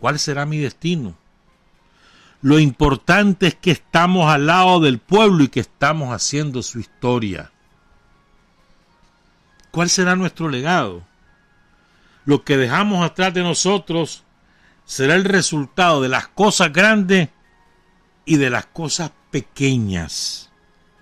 ¿Cuál 0.00 0.18
será 0.18 0.44
mi 0.46 0.58
destino? 0.58 1.14
Lo 2.40 2.58
importante 2.58 3.46
es 3.46 3.54
que 3.54 3.70
estamos 3.70 4.28
al 4.28 4.46
lado 4.46 4.80
del 4.80 4.98
pueblo 4.98 5.44
y 5.44 5.48
que 5.48 5.60
estamos 5.60 6.12
haciendo 6.12 6.60
su 6.64 6.80
historia. 6.80 7.51
¿Cuál 9.72 9.88
será 9.88 10.14
nuestro 10.14 10.50
legado? 10.50 11.02
Lo 12.26 12.44
que 12.44 12.58
dejamos 12.58 13.04
atrás 13.04 13.32
de 13.32 13.42
nosotros 13.42 14.22
será 14.84 15.14
el 15.14 15.24
resultado 15.24 16.02
de 16.02 16.10
las 16.10 16.28
cosas 16.28 16.72
grandes 16.72 17.30
y 18.26 18.36
de 18.36 18.50
las 18.50 18.66
cosas 18.66 19.12
pequeñas 19.30 20.50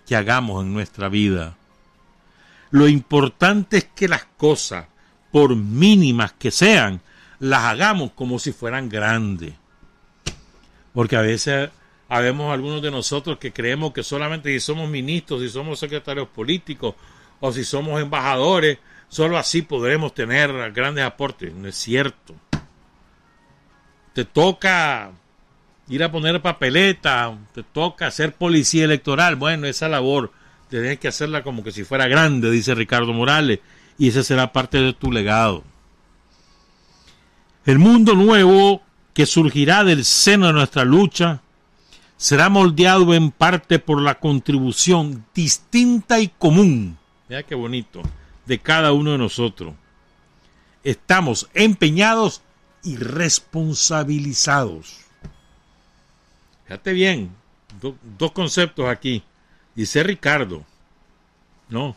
que 0.06 0.14
hagamos 0.14 0.64
en 0.64 0.72
nuestra 0.72 1.08
vida. 1.08 1.56
Lo 2.70 2.86
importante 2.86 3.78
es 3.78 3.88
que 3.92 4.06
las 4.06 4.24
cosas, 4.36 4.86
por 5.32 5.56
mínimas 5.56 6.32
que 6.34 6.52
sean, 6.52 7.00
las 7.40 7.64
hagamos 7.64 8.12
como 8.12 8.38
si 8.38 8.52
fueran 8.52 8.88
grandes. 8.88 9.52
Porque 10.94 11.16
a 11.16 11.22
veces 11.22 11.70
habemos 12.08 12.54
algunos 12.54 12.82
de 12.82 12.92
nosotros 12.92 13.38
que 13.38 13.52
creemos 13.52 13.92
que 13.92 14.04
solamente 14.04 14.52
si 14.52 14.60
somos 14.60 14.88
ministros, 14.88 15.42
si 15.42 15.48
somos 15.48 15.80
secretarios 15.80 16.28
políticos 16.28 16.94
o 17.40 17.52
si 17.52 17.64
somos 17.64 18.00
embajadores, 18.00 18.78
solo 19.08 19.38
así 19.38 19.62
podremos 19.62 20.14
tener 20.14 20.72
grandes 20.72 21.04
aportes. 21.04 21.52
No 21.54 21.68
es 21.68 21.76
cierto. 21.76 22.34
Te 24.12 24.24
toca 24.24 25.10
ir 25.88 26.04
a 26.04 26.12
poner 26.12 26.40
papeleta, 26.40 27.36
te 27.52 27.62
toca 27.62 28.10
ser 28.10 28.34
policía 28.34 28.84
electoral. 28.84 29.36
Bueno, 29.36 29.66
esa 29.66 29.88
labor 29.88 30.32
tienes 30.68 30.98
que 31.00 31.08
hacerla 31.08 31.42
como 31.42 31.64
que 31.64 31.72
si 31.72 31.84
fuera 31.84 32.06
grande, 32.06 32.50
dice 32.50 32.74
Ricardo 32.74 33.12
Morales, 33.12 33.58
y 33.98 34.08
ese 34.08 34.22
será 34.22 34.52
parte 34.52 34.80
de 34.80 34.92
tu 34.92 35.10
legado. 35.10 35.64
El 37.66 37.78
mundo 37.78 38.14
nuevo 38.14 38.82
que 39.12 39.26
surgirá 39.26 39.84
del 39.84 40.04
seno 40.04 40.46
de 40.46 40.52
nuestra 40.52 40.84
lucha 40.84 41.42
será 42.16 42.48
moldeado 42.48 43.12
en 43.14 43.30
parte 43.30 43.78
por 43.78 44.00
la 44.00 44.20
contribución 44.20 45.24
distinta 45.34 46.20
y 46.20 46.28
común, 46.28 46.98
vea 47.30 47.42
qué 47.44 47.54
bonito, 47.54 48.02
de 48.44 48.58
cada 48.58 48.92
uno 48.92 49.12
de 49.12 49.18
nosotros. 49.18 49.72
Estamos 50.82 51.48
empeñados 51.54 52.42
y 52.82 52.96
responsabilizados. 52.96 55.02
Fíjate 56.64 56.92
bien, 56.92 57.30
do- 57.80 57.96
dos 58.18 58.32
conceptos 58.32 58.88
aquí. 58.88 59.22
Dice 59.76 60.02
Ricardo, 60.02 60.64
no, 61.68 61.96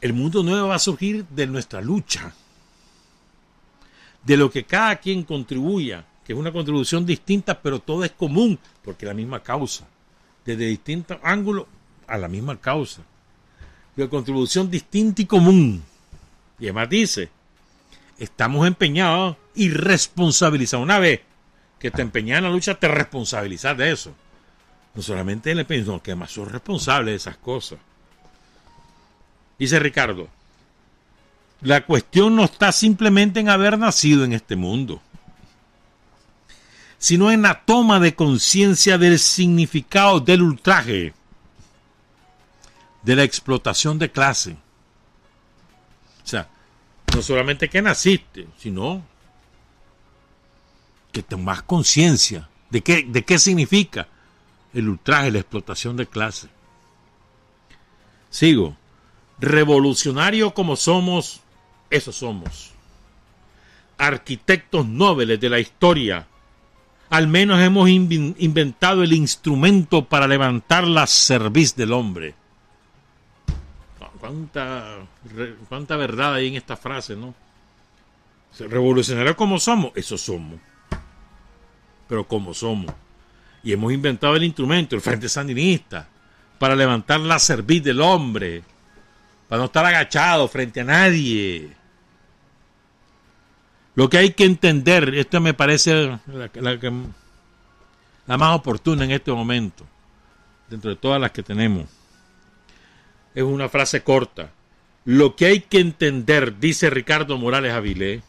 el 0.00 0.12
mundo 0.12 0.44
nuevo 0.44 0.68
va 0.68 0.76
a 0.76 0.78
surgir 0.78 1.26
de 1.26 1.48
nuestra 1.48 1.80
lucha, 1.80 2.32
de 4.22 4.36
lo 4.36 4.52
que 4.52 4.62
cada 4.64 4.94
quien 5.00 5.24
contribuya, 5.24 6.06
que 6.24 6.32
es 6.34 6.38
una 6.38 6.52
contribución 6.52 7.04
distinta, 7.04 7.60
pero 7.60 7.80
todo 7.80 8.04
es 8.04 8.12
común, 8.12 8.56
porque 8.84 9.04
es 9.04 9.08
la 9.08 9.14
misma 9.14 9.42
causa, 9.42 9.84
desde 10.44 10.66
distintos 10.66 11.18
ángulos 11.24 11.66
a 12.06 12.16
la 12.18 12.28
misma 12.28 12.56
causa. 12.60 13.02
La 14.00 14.08
contribución 14.08 14.70
distinta 14.70 15.20
y 15.20 15.26
común. 15.26 15.82
Y 16.58 16.64
además 16.64 16.88
dice, 16.88 17.28
estamos 18.18 18.66
empeñados 18.66 19.36
y 19.54 19.68
responsabilizados. 19.68 20.82
Una 20.82 20.98
vez 20.98 21.20
que 21.78 21.90
te 21.90 22.00
empeñas 22.00 22.38
en 22.38 22.44
la 22.44 22.50
lucha, 22.50 22.76
te 22.76 22.88
responsabilizas 22.88 23.76
de 23.76 23.92
eso. 23.92 24.14
No 24.94 25.02
solamente 25.02 25.50
en 25.50 25.58
el 25.58 25.60
empeño, 25.60 25.84
sino 25.84 26.02
que 26.02 26.12
además 26.12 26.30
sos 26.30 26.50
responsable 26.50 27.10
de 27.10 27.18
esas 27.18 27.36
cosas. 27.36 27.78
Dice 29.58 29.78
Ricardo, 29.78 30.28
la 31.60 31.84
cuestión 31.84 32.34
no 32.36 32.44
está 32.44 32.72
simplemente 32.72 33.40
en 33.40 33.50
haber 33.50 33.78
nacido 33.78 34.24
en 34.24 34.32
este 34.32 34.56
mundo, 34.56 35.02
sino 36.96 37.30
en 37.30 37.42
la 37.42 37.66
toma 37.66 38.00
de 38.00 38.14
conciencia 38.14 38.96
del 38.96 39.18
significado 39.18 40.20
del 40.20 40.40
ultraje, 40.40 41.12
de 43.02 43.16
la 43.16 43.24
explotación 43.24 43.98
de 43.98 44.10
clase. 44.10 44.56
O 46.22 46.26
sea, 46.26 46.48
no 47.14 47.22
solamente 47.22 47.68
que 47.68 47.82
naciste, 47.82 48.46
sino 48.58 49.02
que 51.12 51.22
tomas 51.22 51.62
conciencia 51.62 52.48
de 52.70 52.82
qué, 52.82 53.02
de 53.02 53.24
qué 53.24 53.38
significa 53.38 54.06
el 54.72 54.88
ultraje, 54.88 55.30
la 55.30 55.38
explotación 55.40 55.96
de 55.96 56.06
clase. 56.06 56.48
Sigo. 58.30 58.76
Revolucionario 59.40 60.52
como 60.52 60.76
somos, 60.76 61.40
eso 61.88 62.12
somos. 62.12 62.70
Arquitectos 63.98 64.86
nobles 64.86 65.40
de 65.40 65.48
la 65.48 65.58
historia. 65.58 66.26
Al 67.08 67.26
menos 67.26 67.58
hemos 67.60 67.88
inven- 67.88 68.36
inventado 68.38 69.02
el 69.02 69.14
instrumento 69.14 70.04
para 70.04 70.28
levantar 70.28 70.86
la 70.86 71.06
cerviz 71.06 71.74
del 71.74 71.92
hombre. 71.92 72.34
¿Cuánta, 74.20 74.98
cuánta 75.68 75.96
verdad 75.96 76.34
hay 76.34 76.48
en 76.48 76.56
esta 76.56 76.76
frase, 76.76 77.16
no? 77.16 77.34
Revolucionario 78.58 79.34
como 79.34 79.58
somos, 79.58 79.92
eso 79.94 80.18
somos. 80.18 80.60
Pero 82.06 82.28
como 82.28 82.52
somos. 82.52 82.92
Y 83.62 83.72
hemos 83.72 83.92
inventado 83.92 84.36
el 84.36 84.44
instrumento, 84.44 84.94
el 84.94 85.02
Frente 85.02 85.28
Sandinista, 85.28 86.06
para 86.58 86.76
levantar 86.76 87.20
la 87.20 87.38
cerviz 87.38 87.82
del 87.82 88.00
hombre, 88.00 88.62
para 89.48 89.60
no 89.60 89.66
estar 89.66 89.86
agachado 89.86 90.46
frente 90.48 90.80
a 90.80 90.84
nadie. 90.84 91.74
Lo 93.94 94.08
que 94.10 94.18
hay 94.18 94.32
que 94.32 94.44
entender, 94.44 95.14
esto 95.14 95.40
me 95.40 95.54
parece 95.54 96.18
la 98.26 98.38
más 98.38 98.56
oportuna 98.56 99.04
en 99.04 99.10
este 99.12 99.32
momento, 99.32 99.84
dentro 100.68 100.90
de 100.90 100.96
todas 100.96 101.20
las 101.20 101.30
que 101.30 101.42
tenemos, 101.42 101.86
es 103.34 103.42
una 103.42 103.68
frase 103.68 104.02
corta. 104.02 104.50
Lo 105.04 105.36
que 105.36 105.46
hay 105.46 105.60
que 105.60 105.80
entender, 105.80 106.58
dice 106.58 106.90
Ricardo 106.90 107.38
Morales 107.38 107.72
Avilés, 107.72 108.22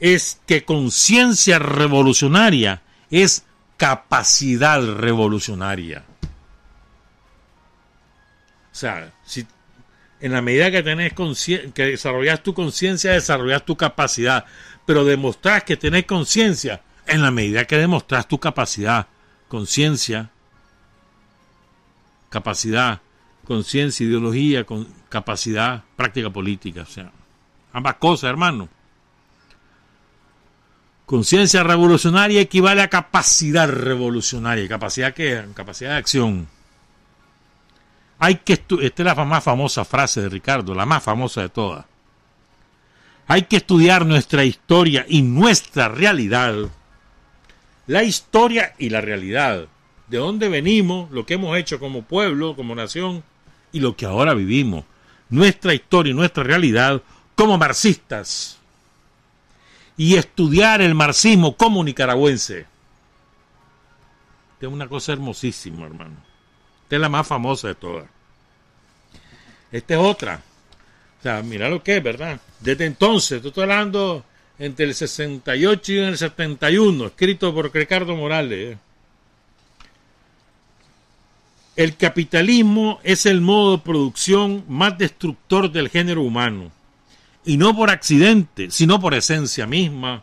es 0.00 0.40
que 0.46 0.64
conciencia 0.64 1.58
revolucionaria 1.58 2.82
es 3.10 3.44
capacidad 3.76 4.82
revolucionaria. 4.82 6.04
O 8.72 8.76
sea, 8.76 9.12
si 9.24 9.46
en 10.20 10.32
la 10.32 10.42
medida 10.42 10.70
que 10.70 10.82
tenés 10.82 11.12
que 11.74 11.86
desarrollas 11.86 12.42
tu 12.42 12.54
conciencia, 12.54 13.12
desarrollas 13.12 13.64
tu 13.64 13.76
capacidad, 13.76 14.44
pero 14.86 15.04
demostrás 15.04 15.64
que 15.64 15.76
tenés 15.76 16.06
conciencia 16.06 16.82
en 17.06 17.22
la 17.22 17.30
medida 17.30 17.66
que 17.66 17.76
demostrás 17.76 18.26
tu 18.26 18.38
capacidad, 18.38 19.06
conciencia, 19.48 20.30
capacidad, 22.30 23.00
conciencia, 23.44 24.06
ideología, 24.06 24.64
con 24.64 24.86
capacidad, 25.08 25.84
práctica 25.96 26.30
política, 26.30 26.82
o 26.82 26.86
sea, 26.86 27.10
ambas 27.72 27.96
cosas, 27.96 28.30
hermano. 28.30 28.68
Conciencia 31.06 31.62
revolucionaria 31.62 32.40
equivale 32.40 32.80
a 32.80 32.88
capacidad 32.88 33.68
revolucionaria. 33.68 34.66
¿Capacidad 34.66 35.12
qué? 35.12 35.44
Capacidad 35.54 35.90
de 35.90 35.96
acción. 35.96 36.48
Hay 38.18 38.36
que 38.36 38.54
Esta 38.54 38.78
es 38.80 38.98
la 39.04 39.14
más 39.24 39.44
famosa 39.44 39.84
frase 39.84 40.22
de 40.22 40.30
Ricardo, 40.30 40.74
la 40.74 40.86
más 40.86 41.02
famosa 41.02 41.42
de 41.42 41.50
todas. 41.50 41.84
Hay 43.26 43.42
que 43.42 43.56
estudiar 43.56 44.06
nuestra 44.06 44.44
historia 44.44 45.04
y 45.08 45.22
nuestra 45.22 45.88
realidad. 45.88 46.54
La 47.86 48.02
historia 48.02 48.74
y 48.78 48.88
la 48.88 49.02
realidad. 49.02 49.66
De 50.08 50.18
dónde 50.18 50.48
venimos, 50.48 51.10
lo 51.10 51.26
que 51.26 51.34
hemos 51.34 51.56
hecho 51.58 51.78
como 51.78 52.02
pueblo, 52.02 52.56
como 52.56 52.74
nación 52.74 53.22
y 53.74 53.80
lo 53.80 53.96
que 53.96 54.06
ahora 54.06 54.34
vivimos. 54.34 54.84
Nuestra 55.28 55.74
historia 55.74 56.12
y 56.12 56.14
nuestra 56.14 56.44
realidad 56.44 57.02
como 57.34 57.58
marxistas 57.58 58.58
y 59.96 60.14
estudiar 60.14 60.80
el 60.80 60.94
marxismo 60.94 61.56
como 61.56 61.82
nicaragüense. 61.82 62.66
Es 64.60 64.68
una 64.68 64.88
cosa 64.88 65.12
hermosísima, 65.12 65.86
hermano. 65.86 66.16
Esta 66.84 66.96
es 66.96 67.00
la 67.00 67.08
más 67.08 67.26
famosa 67.26 67.68
de 67.68 67.74
todas. 67.74 68.06
Esta 69.72 69.94
es 69.94 70.00
otra. 70.00 70.40
O 71.18 71.22
sea, 71.22 71.42
mira 71.42 71.68
lo 71.68 71.82
que 71.82 71.96
es, 71.96 72.02
¿verdad? 72.02 72.40
Desde 72.60 72.86
entonces, 72.86 73.44
estás 73.44 73.62
hablando 73.62 74.24
entre 74.56 74.86
el 74.86 74.94
68 74.94 75.92
y 75.92 75.98
el 75.98 76.16
71, 76.16 77.06
escrito 77.06 77.52
por 77.52 77.74
Ricardo 77.74 78.14
Morales. 78.14 78.76
¿eh? 78.76 78.78
El 81.76 81.96
capitalismo 81.96 83.00
es 83.02 83.26
el 83.26 83.40
modo 83.40 83.76
de 83.76 83.82
producción 83.82 84.64
más 84.68 84.96
destructor 84.96 85.72
del 85.72 85.88
género 85.88 86.22
humano. 86.22 86.70
Y 87.44 87.56
no 87.56 87.74
por 87.76 87.90
accidente, 87.90 88.70
sino 88.70 89.00
por 89.00 89.14
esencia 89.14 89.66
misma, 89.66 90.22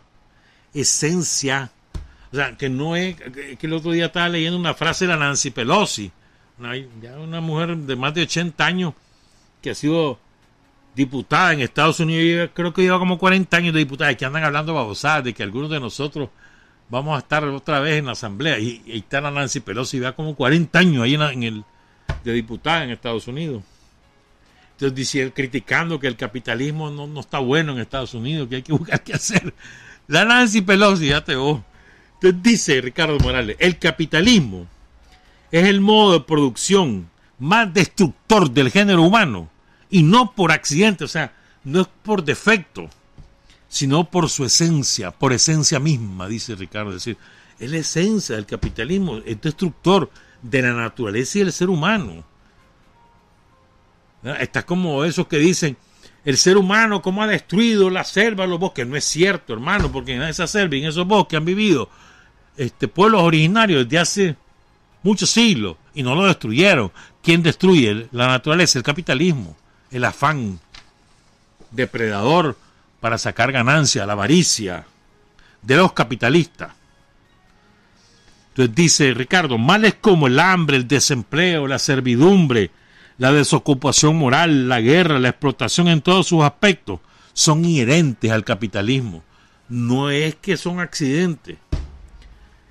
esencia. 0.74 1.72
O 2.32 2.36
sea, 2.36 2.58
que 2.58 2.70
no 2.70 2.96
es, 2.96 3.16
que 3.18 3.68
el 3.68 3.74
otro 3.74 3.92
día 3.92 4.06
estaba 4.06 4.30
leyendo 4.30 4.58
una 4.58 4.74
frase 4.74 5.06
de 5.06 5.18
Nancy 5.18 5.52
Pelosi, 5.52 6.12
una, 6.58 6.76
ya 6.78 7.18
una 7.20 7.42
mujer 7.42 7.76
de 7.76 7.96
más 7.96 8.14
de 8.14 8.22
80 8.22 8.66
años 8.66 8.94
que 9.62 9.72
ha 9.72 9.76
sido 9.76 10.20
diputada 10.96 11.54
en 11.54 11.62
Estados 11.62 12.00
Unidos, 12.00 12.50
creo 12.54 12.74
que 12.74 12.82
lleva 12.82 13.00
como 13.00 13.18
40 13.18 13.56
años 13.56 13.74
de 13.74 13.80
diputada, 13.80 14.16
que 14.16 14.26
andan 14.26 14.44
hablando 14.44 14.74
babosadas 14.74 15.24
de 15.24 15.34
que 15.34 15.44
algunos 15.44 15.70
de 15.70 15.80
nosotros 15.80 16.30
vamos 16.92 17.16
a 17.16 17.20
estar 17.20 17.44
otra 17.46 17.80
vez 17.80 17.98
en 17.98 18.06
la 18.06 18.12
asamblea, 18.12 18.60
y, 18.60 18.84
está 18.86 19.22
la 19.22 19.32
Nancy 19.32 19.62
Pelosi, 19.62 20.00
va 20.00 20.12
como 20.12 20.36
40 20.36 20.78
años 20.78 21.04
ahí 21.04 21.16
en 21.16 21.44
el 21.44 21.64
de 22.24 22.34
diputada 22.34 22.84
en 22.84 22.92
Estados 22.92 23.28
Unidos. 23.28 23.64
Entonces 24.74 24.96
dice, 24.96 25.32
criticando 25.32 26.00
que 26.00 26.08
el 26.08 26.18
capitalismo 26.18 26.90
no, 26.90 27.08
no, 27.08 27.22
está 27.22 27.40
bueno 27.40 27.72
en 27.72 27.80
Estados 27.80 28.14
Unidos, 28.14 28.50
que 28.50 28.58
hay 28.58 28.62
que 28.62 28.74
buscar 28.74 29.02
qué 29.04 29.14
hacer. 29.14 29.54
La 30.08 30.26
Nancy 30.26 30.62
Pelosi, 30.62 31.08
ya 31.08 31.24
te 31.24 31.36
voy. 31.36 31.62
Entonces 32.16 32.44
dice 32.44 32.82
Ricardo 32.82 33.18
Morales, 33.20 33.56
el 33.60 33.80
capitalismo 33.80 34.68
es 35.52 35.66
el 35.68 35.80
modo 35.80 36.14
de 36.14 36.20
producción 36.20 37.10
más 37.40 37.74
destructor 37.74 38.52
del 38.52 38.70
género 38.70 39.02
humano 39.02 39.50
y 39.90 40.04
no 40.04 40.34
por 40.34 40.52
accidente, 40.52 41.06
o 41.06 41.08
sea, 41.08 41.34
no 41.64 41.82
es 41.82 41.88
por 42.04 42.24
defecto, 42.24 42.90
sino 43.72 44.04
por 44.04 44.30
su 44.30 44.44
esencia, 44.44 45.12
por 45.12 45.32
esencia 45.32 45.80
misma, 45.80 46.28
dice 46.28 46.56
Ricardo. 46.56 46.90
Es 46.90 46.96
decir, 47.06 47.18
es 47.58 47.72
la 47.72 47.78
esencia 47.78 48.36
del 48.36 48.46
capitalismo, 48.46 49.20
es 49.26 49.40
destructor 49.40 50.12
de 50.42 50.62
la 50.62 50.74
naturaleza 50.74 51.38
y 51.38 51.44
del 51.44 51.54
ser 51.54 51.70
humano. 51.70 52.22
Está 54.42 54.66
como 54.66 55.06
esos 55.06 55.26
que 55.26 55.38
dicen, 55.38 55.78
el 56.26 56.38
ser 56.38 56.58
humano 56.58 57.02
cómo 57.02 57.24
ha 57.24 57.28
destruido 57.28 57.90
la 57.90 58.04
selva, 58.04 58.46
los 58.46 58.60
bosques. 58.60 58.86
No 58.86 58.98
es 58.98 59.06
cierto, 59.06 59.54
hermano, 59.54 59.90
porque 59.90 60.16
en 60.16 60.24
esa 60.24 60.48
selva 60.48 60.76
y 60.76 60.80
en 60.80 60.90
esos 60.90 61.08
bosques 61.08 61.38
han 61.38 61.46
vivido 61.46 61.90
este, 62.58 62.90
pueblos 62.90 63.22
originarios 63.22 63.86
desde 63.86 64.00
hace 64.00 64.36
muchos 65.02 65.30
siglos 65.30 65.78
y 65.94 66.04
no 66.04 66.14
lo 66.14 66.26
destruyeron. 66.26 66.92
¿Quién 67.24 67.42
destruye 67.42 68.10
la 68.12 68.28
naturaleza? 68.28 68.78
El 68.78 68.84
capitalismo, 68.84 69.56
el 69.92 70.04
afán 70.04 70.60
depredador 71.72 72.58
para 73.02 73.18
sacar 73.18 73.52
ganancia, 73.52 74.06
la 74.06 74.14
avaricia 74.14 74.86
de 75.62 75.76
los 75.76 75.92
capitalistas. 75.92 76.72
Entonces 78.50 78.76
dice 78.76 79.14
Ricardo, 79.14 79.58
males 79.58 79.96
como 80.00 80.28
el 80.28 80.40
hambre, 80.40 80.78
el 80.78 80.88
desempleo, 80.88 81.68
la 81.68 81.80
servidumbre, 81.80 82.72
la 83.18 83.32
desocupación 83.32 84.16
moral, 84.18 84.70
la 84.70 84.82
guerra, 84.82 85.20
la 85.20 85.30
explotación 85.30 85.88
en 85.88 86.02
todos 86.02 86.28
sus 86.28 86.44
aspectos, 86.44 87.00
son 87.34 87.66
inherentes 87.66 88.32
al 88.32 88.44
capitalismo. 88.44 89.24
No 89.68 90.10
es 90.10 90.36
que 90.36 90.58
son 90.58 90.80
accidentes. 90.80 91.58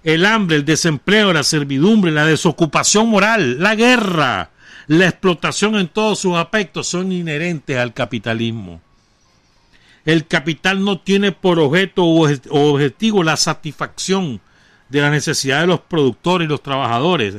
El 0.05 0.25
hambre, 0.27 0.57
el 0.57 0.65
desempleo, 0.65 1.33
la 1.33 1.43
servidumbre, 1.43 2.13
la 2.13 2.25
desocupación 2.25 3.09
moral, 3.09 3.59
la 3.61 3.75
guerra, 3.75 4.51
la 4.87 5.07
explotación 5.07 5.77
en 5.77 5.89
todos 5.89 6.19
sus 6.21 6.37
aspectos 6.37 6.87
son 6.87 7.11
inherentes 7.11 7.77
al 7.77 7.95
capitalismo. 7.95 8.81
El 10.11 10.27
capital 10.27 10.85
no 10.85 10.99
tiene 10.99 11.31
por 11.31 11.61
objeto 11.61 12.05
o 12.05 12.73
objetivo 12.73 13.23
la 13.23 13.37
satisfacción 13.37 14.41
de 14.89 15.01
la 15.03 15.09
necesidad 15.09 15.61
de 15.61 15.69
los 15.69 15.83
productores 15.83 16.47
y 16.47 16.49
los 16.49 16.65
trabajadores. 16.65 17.37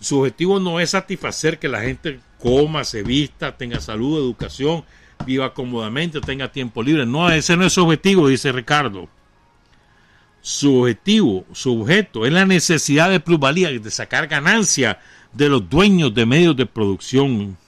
Su 0.00 0.20
objetivo 0.20 0.58
no 0.58 0.80
es 0.80 0.88
satisfacer 0.88 1.58
que 1.58 1.68
la 1.68 1.82
gente 1.82 2.20
coma, 2.38 2.84
se 2.84 3.02
vista, 3.02 3.58
tenga 3.58 3.78
salud, 3.80 4.16
educación, 4.18 4.84
viva 5.26 5.52
cómodamente, 5.52 6.22
tenga 6.22 6.50
tiempo 6.50 6.82
libre. 6.82 7.04
No, 7.04 7.30
ese 7.30 7.58
no 7.58 7.66
es 7.66 7.74
su 7.74 7.84
objetivo, 7.84 8.26
dice 8.26 8.52
Ricardo. 8.52 9.06
Su 10.40 10.80
objetivo, 10.80 11.44
su 11.52 11.82
objeto 11.82 12.24
es 12.24 12.32
la 12.32 12.46
necesidad 12.46 13.10
de 13.10 13.20
plusvalía, 13.20 13.68
de 13.68 13.90
sacar 13.90 14.28
ganancia 14.28 14.98
de 15.34 15.50
los 15.50 15.68
dueños 15.68 16.14
de 16.14 16.24
medios 16.24 16.56
de 16.56 16.64
producción. 16.64 17.58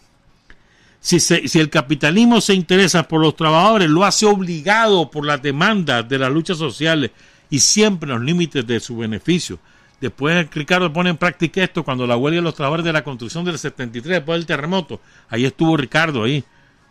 Si, 1.01 1.59
el 1.59 1.71
capitalismo 1.71 2.43
se 2.43 2.55
interesa 2.55 3.09
por 3.09 3.23
los 3.23 3.35
trabajadores, 3.35 3.89
lo 3.89 4.05
hace 4.05 4.27
obligado 4.27 5.11
por 5.11 5.25
las 5.25 5.41
demandas 5.41 6.07
de 6.07 6.19
las 6.19 6.31
luchas 6.31 6.59
sociales 6.59 7.11
y 7.49 7.59
siempre 7.59 8.11
los 8.11 8.21
límites 8.21 8.67
de 8.67 8.81
su 8.81 8.99
beneficio. 8.99 9.59
Después 9.99 10.49
Ricardo 10.51 10.93
pone 10.93 11.11
en 11.11 11.17
práctica 11.17 11.63
esto 11.63 11.85
cuando 11.85 12.07
la 12.07 12.17
huelga 12.17 12.37
de 12.37 12.43
los 12.43 12.55
trabajadores 12.55 12.85
de 12.85 12.93
la 12.93 13.05
construcción 13.05 13.45
del 13.45 13.59
73, 13.59 14.19
después 14.19 14.39
del 14.39 14.47
terremoto. 14.47 15.01
Ahí 15.31 15.47
estuvo 15.47 15.77
Ricardo, 15.77 16.25
ahí, 16.25 16.45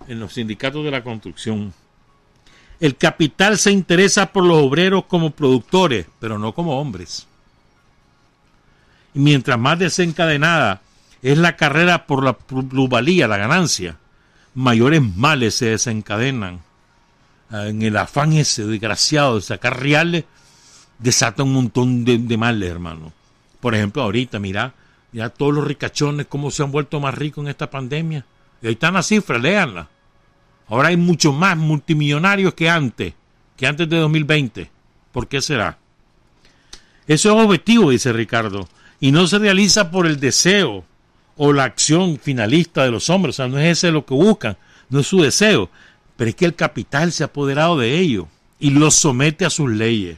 en 0.08 0.20
los 0.20 0.34
sindicatos 0.34 0.84
de 0.84 0.92
la 0.92 1.04
construcción. 1.04 1.74
El 2.80 2.96
capital 2.96 3.58
se 3.58 3.72
interesa 3.72 4.32
por 4.32 4.44
los 4.44 4.58
obreros 4.58 5.06
como 5.06 5.32
productores, 5.32 6.08
pero 6.20 6.40
no 6.40 6.54
como 6.54 6.80
hombres. 6.80 7.28
Y 9.14 9.20
mientras 9.20 9.60
más 9.60 9.78
desencadenada 9.78 10.82
es 11.22 11.38
la 11.38 11.56
carrera 11.56 12.08
por 12.08 12.24
la 12.24 12.34
plusvalía, 12.34 13.28
la 13.28 13.38
ganancia, 13.38 13.98
mayores 14.54 15.02
males 15.02 15.56
se 15.56 15.68
desencadenan. 15.68 16.62
En 17.52 17.82
el 17.82 17.98
afán 17.98 18.34
ese 18.34 18.66
desgraciado 18.66 19.36
de 19.36 19.42
sacar 19.42 19.80
reales, 19.80 20.26
desata 21.00 21.44
un 21.44 21.54
montón 21.54 22.06
de, 22.06 22.38
males, 22.38 22.70
hermano. 22.70 23.12
Por 23.60 23.74
ejemplo, 23.74 24.04
ahorita, 24.04 24.40
mira, 24.40 24.74
mira 25.12 25.30
todos 25.30 25.54
los 25.54 25.66
ricachones, 25.66 26.28
cómo 26.28 26.52
se 26.52 26.64
han 26.64 26.72
vuelto 26.72 27.00
más 27.00 27.16
ricos 27.16 27.44
en 27.44 27.50
esta 27.50 27.70
pandemia. 27.70 28.26
Y 28.62 28.68
ahí 28.68 28.74
están 28.74 28.94
las 28.94 29.08
cifras, 29.08 29.42
léanlas. 29.42 29.88
Ahora 30.68 30.90
hay 30.90 30.98
muchos 30.98 31.34
más 31.34 31.58
multimillonarios 31.58 32.54
que 32.54 32.70
antes, 32.70 33.14
que 33.58 33.66
antes 33.66 33.90
de 33.90 33.98
2020. 33.98 34.70
¿Por 35.12 35.28
qué 35.28 35.42
será? 35.42 35.80
Eso 37.08 37.30
es 37.36 37.46
objetivo, 37.46 37.90
dice 37.90 38.14
Ricardo, 38.14 38.70
y 39.00 39.12
no 39.12 39.26
se 39.26 39.40
realiza 39.40 39.90
por 39.90 40.06
el 40.06 40.20
deseo 40.20 40.86
o 41.42 41.54
la 41.54 41.64
acción 41.64 42.20
finalista 42.22 42.84
de 42.84 42.92
los 42.92 43.10
hombres. 43.10 43.36
O 43.36 43.38
sea, 43.38 43.48
no 43.48 43.58
es 43.58 43.78
ese 43.78 43.92
lo 43.92 44.06
que 44.06 44.14
buscan, 44.14 44.58
no 44.90 45.00
es 45.00 45.08
su 45.08 45.22
deseo, 45.22 45.70
pero 46.18 46.30
es 46.30 46.36
que 46.36 46.44
el 46.44 46.54
capital 46.54 47.14
se 47.14 47.24
ha 47.24 47.28
apoderado 47.28 47.78
de 47.78 47.98
ellos 47.98 48.26
y 48.60 48.72
los 48.72 48.96
somete 48.96 49.46
a 49.46 49.50
sus 49.50 49.70
leyes. 49.70 50.18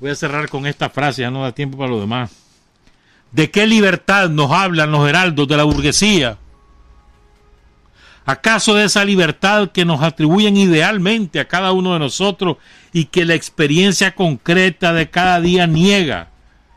Voy 0.00 0.10
a 0.10 0.14
cerrar 0.14 0.48
con 0.48 0.66
esta 0.66 0.88
frase, 0.88 1.20
ya 1.20 1.30
no 1.30 1.42
da 1.42 1.52
tiempo 1.52 1.76
para 1.76 1.90
lo 1.90 2.00
demás. 2.00 2.32
¿De 3.30 3.50
qué 3.50 3.66
libertad 3.66 4.30
nos 4.30 4.50
hablan 4.52 4.90
los 4.90 5.06
heraldos 5.06 5.46
de 5.46 5.56
la 5.58 5.64
burguesía? 5.64 6.38
¿Acaso 8.24 8.74
de 8.74 8.86
esa 8.86 9.04
libertad 9.04 9.70
que 9.70 9.84
nos 9.84 10.02
atribuyen 10.02 10.56
idealmente 10.56 11.40
a 11.40 11.46
cada 11.46 11.72
uno 11.72 11.92
de 11.92 11.98
nosotros 11.98 12.56
y 12.94 13.04
que 13.04 13.26
la 13.26 13.34
experiencia 13.34 14.14
concreta 14.14 14.94
de 14.94 15.10
cada 15.10 15.42
día 15.42 15.66
niega 15.66 16.30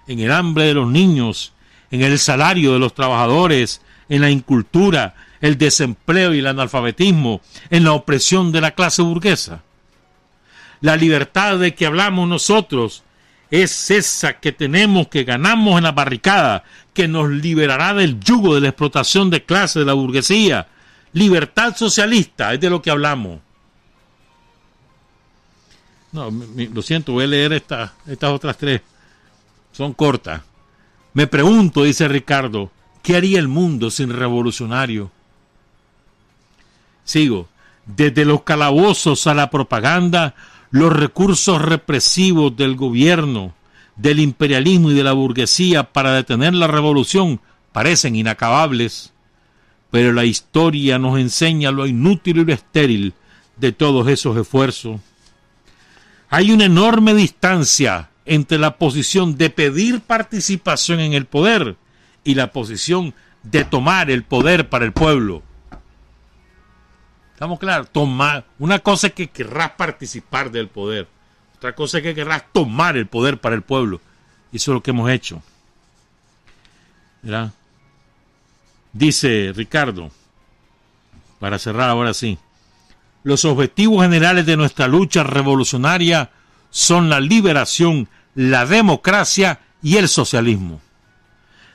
en 0.07 0.19
el 0.19 0.33
hambre 0.33 0.65
de 0.65 0.73
los 0.73 0.89
niños, 0.89 1.53
en 1.91 2.01
el 2.01 2.19
salario 2.19 2.73
de 2.73 2.79
los 2.79 2.93
trabajadores, 2.93 3.81
en 4.09 4.21
la 4.21 4.29
incultura, 4.29 5.15
el 5.41 5.57
desempleo 5.57 6.33
y 6.33 6.39
el 6.39 6.47
analfabetismo, 6.47 7.41
en 7.69 7.83
la 7.83 7.93
opresión 7.93 8.51
de 8.51 8.61
la 8.61 8.71
clase 8.71 9.01
burguesa? 9.01 9.63
La 10.81 10.95
libertad 10.95 11.57
de 11.57 11.73
que 11.73 11.85
hablamos 11.85 12.27
nosotros 12.27 13.03
es 13.49 13.91
esa 13.91 14.39
que 14.39 14.51
tenemos, 14.51 15.07
que 15.07 15.23
ganamos 15.23 15.77
en 15.77 15.85
la 15.85 15.91
barricada, 15.91 16.63
que 16.93 17.07
nos 17.07 17.29
liberará 17.29 17.93
del 17.93 18.19
yugo 18.19 18.55
de 18.55 18.61
la 18.61 18.69
explotación 18.69 19.29
de 19.29 19.43
clase 19.43 19.79
de 19.79 19.85
la 19.85 19.93
burguesía. 19.93 20.67
Libertad 21.13 21.75
socialista, 21.75 22.53
es 22.53 22.59
de 22.59 22.69
lo 22.69 22.81
que 22.81 22.91
hablamos. 22.91 23.39
No, 26.11 26.29
lo 26.31 26.81
siento, 26.81 27.13
voy 27.13 27.23
a 27.23 27.27
leer 27.27 27.53
estas 27.53 27.91
otras 28.23 28.57
tres. 28.57 28.81
Son 29.71 29.93
cortas. 29.93 30.41
Me 31.17 31.25
pregunto, 31.25 31.81
dice 31.81 32.07
Ricardo, 32.07 32.69
¿qué 33.01 33.15
haría 33.15 33.39
el 33.39 33.47
mundo 33.47 33.89
sin 33.89 34.11
revolucionario? 34.11 35.09
Sigo. 37.05 37.47
Desde 37.87 38.23
los 38.23 38.43
calabozos 38.43 39.25
a 39.25 39.33
la 39.33 39.49
propaganda, 39.49 40.35
los 40.69 40.93
recursos 40.93 41.59
represivos 41.59 42.55
del 42.55 42.75
gobierno, 42.75 43.55
del 43.95 44.19
imperialismo 44.19 44.91
y 44.91 44.93
de 44.93 45.03
la 45.03 45.13
burguesía 45.13 45.91
para 45.91 46.11
detener 46.11 46.53
la 46.53 46.67
revolución 46.67 47.41
parecen 47.71 48.15
inacabables, 48.15 49.11
pero 49.89 50.13
la 50.13 50.23
historia 50.23 50.99
nos 50.99 51.17
enseña 51.17 51.71
lo 51.71 51.87
inútil 51.87 52.37
y 52.37 52.45
lo 52.45 52.53
estéril 52.53 53.15
de 53.55 53.71
todos 53.71 54.07
esos 54.07 54.37
esfuerzos. 54.37 55.01
Hay 56.29 56.51
una 56.51 56.65
enorme 56.65 57.15
distancia 57.15 58.11
entre 58.27 58.57
la 58.57 58.77
posición 58.77 59.37
de 59.37 59.49
pedir 59.49 60.01
participación 60.01 60.99
en 60.99 61.13
el 61.13 61.25
poder 61.25 61.77
y 62.23 62.35
la 62.35 62.51
posición 62.51 63.13
de 63.43 63.63
tomar 63.63 64.11
el 64.11 64.23
poder 64.23 64.69
para 64.69 64.85
el 64.85 64.91
pueblo. 64.91 65.43
Estamos 67.33 67.59
claros, 67.59 67.89
tomar. 67.91 68.45
Una 68.59 68.79
cosa 68.79 69.07
es 69.07 69.13
que 69.13 69.29
querrás 69.29 69.71
participar 69.71 70.51
del 70.51 70.67
poder. 70.67 71.07
Otra 71.55 71.73
cosa 71.73 71.97
es 71.97 72.03
que 72.03 72.15
querrás 72.15 72.43
tomar 72.51 72.97
el 72.97 73.07
poder 73.07 73.39
para 73.39 73.55
el 73.55 73.61
pueblo. 73.61 74.01
Eso 74.51 74.71
es 74.71 74.75
lo 74.75 74.83
que 74.83 74.91
hemos 74.91 75.09
hecho. 75.09 75.41
¿Verdad? 77.21 77.51
Dice 78.91 79.53
Ricardo, 79.55 80.11
para 81.39 81.59
cerrar 81.59 81.89
ahora 81.89 82.13
sí, 82.13 82.37
los 83.23 83.45
objetivos 83.45 84.03
generales 84.03 84.45
de 84.45 84.57
nuestra 84.57 84.87
lucha 84.87 85.23
revolucionaria 85.23 86.31
son 86.77 87.09
la 87.09 87.19
liberación, 87.19 88.07
la 88.35 88.67
democracia 88.67 89.61
y 89.81 89.97
el 89.97 90.07
socialismo. 90.07 90.79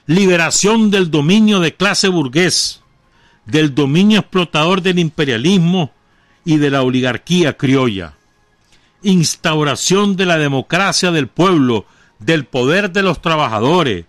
Liberación 0.07 0.93
del 0.93 1.11
dominio 1.11 1.59
de 1.59 1.75
clase 1.75 2.07
burgués, 2.07 2.83
del 3.45 3.75
dominio 3.75 4.21
explotador 4.21 4.81
del 4.81 5.01
imperialismo 5.01 5.91
y 6.45 6.59
de 6.59 6.71
la 6.71 6.85
oligarquía 6.85 7.57
criolla. 7.57 8.15
Instauración 9.03 10.15
de 10.15 10.25
la 10.25 10.39
democracia 10.39 11.11
del 11.11 11.27
pueblo, 11.27 11.85
del 12.21 12.45
poder 12.45 12.93
de 12.93 13.03
los 13.03 13.21
trabajadores, 13.21 14.05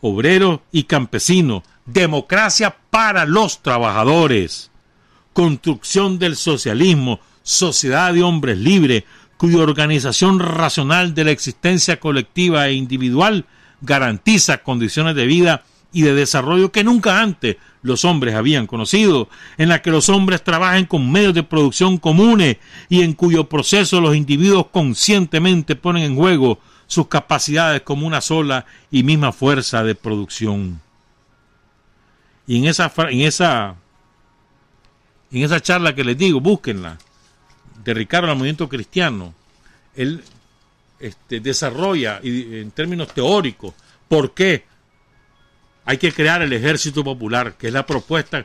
obreros 0.00 0.60
y 0.72 0.84
campesinos. 0.84 1.64
Democracia 1.84 2.74
para 2.88 3.26
los 3.26 3.60
trabajadores. 3.60 4.70
Construcción 5.34 6.18
del 6.18 6.34
socialismo, 6.34 7.20
sociedad 7.42 8.14
de 8.14 8.22
hombres 8.22 8.56
libres, 8.56 9.04
cuya 9.40 9.60
organización 9.60 10.38
racional 10.38 11.14
de 11.14 11.24
la 11.24 11.30
existencia 11.30 11.98
colectiva 11.98 12.68
e 12.68 12.74
individual 12.74 13.46
garantiza 13.80 14.58
condiciones 14.58 15.14
de 15.14 15.24
vida 15.24 15.64
y 15.94 16.02
de 16.02 16.12
desarrollo 16.12 16.70
que 16.70 16.84
nunca 16.84 17.22
antes 17.22 17.56
los 17.80 18.04
hombres 18.04 18.34
habían 18.34 18.66
conocido, 18.66 19.30
en 19.56 19.70
la 19.70 19.80
que 19.80 19.90
los 19.90 20.10
hombres 20.10 20.44
trabajen 20.44 20.84
con 20.84 21.10
medios 21.10 21.32
de 21.32 21.42
producción 21.42 21.96
comunes 21.96 22.58
y 22.90 23.00
en 23.00 23.14
cuyo 23.14 23.48
proceso 23.48 24.02
los 24.02 24.14
individuos 24.14 24.66
conscientemente 24.66 25.74
ponen 25.74 26.02
en 26.02 26.16
juego 26.16 26.58
sus 26.86 27.06
capacidades 27.06 27.80
como 27.80 28.06
una 28.06 28.20
sola 28.20 28.66
y 28.90 29.04
misma 29.04 29.32
fuerza 29.32 29.82
de 29.82 29.94
producción. 29.94 30.82
Y 32.46 32.58
en 32.58 32.66
esa, 32.66 32.92
en 33.08 33.22
esa, 33.22 33.76
en 35.32 35.42
esa 35.44 35.60
charla 35.62 35.94
que 35.94 36.04
les 36.04 36.18
digo, 36.18 36.42
búsquenla, 36.42 36.98
de 37.84 37.94
Ricardo 37.94 38.30
el 38.30 38.36
movimiento 38.36 38.68
cristiano, 38.68 39.34
él 39.94 40.22
este, 40.98 41.40
desarrolla 41.40 42.20
en 42.22 42.70
términos 42.72 43.12
teóricos 43.14 43.74
por 44.08 44.34
qué 44.34 44.64
hay 45.84 45.98
que 45.98 46.12
crear 46.12 46.42
el 46.42 46.52
ejército 46.52 47.02
popular, 47.02 47.54
que 47.54 47.68
es 47.68 47.72
la 47.72 47.86
propuesta 47.86 48.44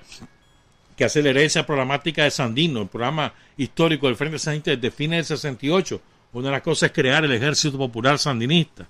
que 0.95 1.03
hace 1.03 1.21
la 1.21 1.31
herencia 1.31 1.65
programática 1.65 2.23
de 2.23 2.31
Sandino, 2.31 2.81
el 2.81 2.87
programa 2.87 3.33
histórico 3.57 4.07
del 4.07 4.15
Frente 4.15 4.39
Sandinista 4.39 4.71
desde 4.71 4.91
fines 4.91 5.27
del 5.27 5.37
68. 5.37 6.01
Una 6.33 6.47
de 6.47 6.51
las 6.51 6.61
cosas 6.61 6.87
es 6.87 6.93
crear 6.93 7.23
el 7.23 7.31
ejército 7.31 7.77
popular 7.77 8.19
sandinista. 8.19 8.87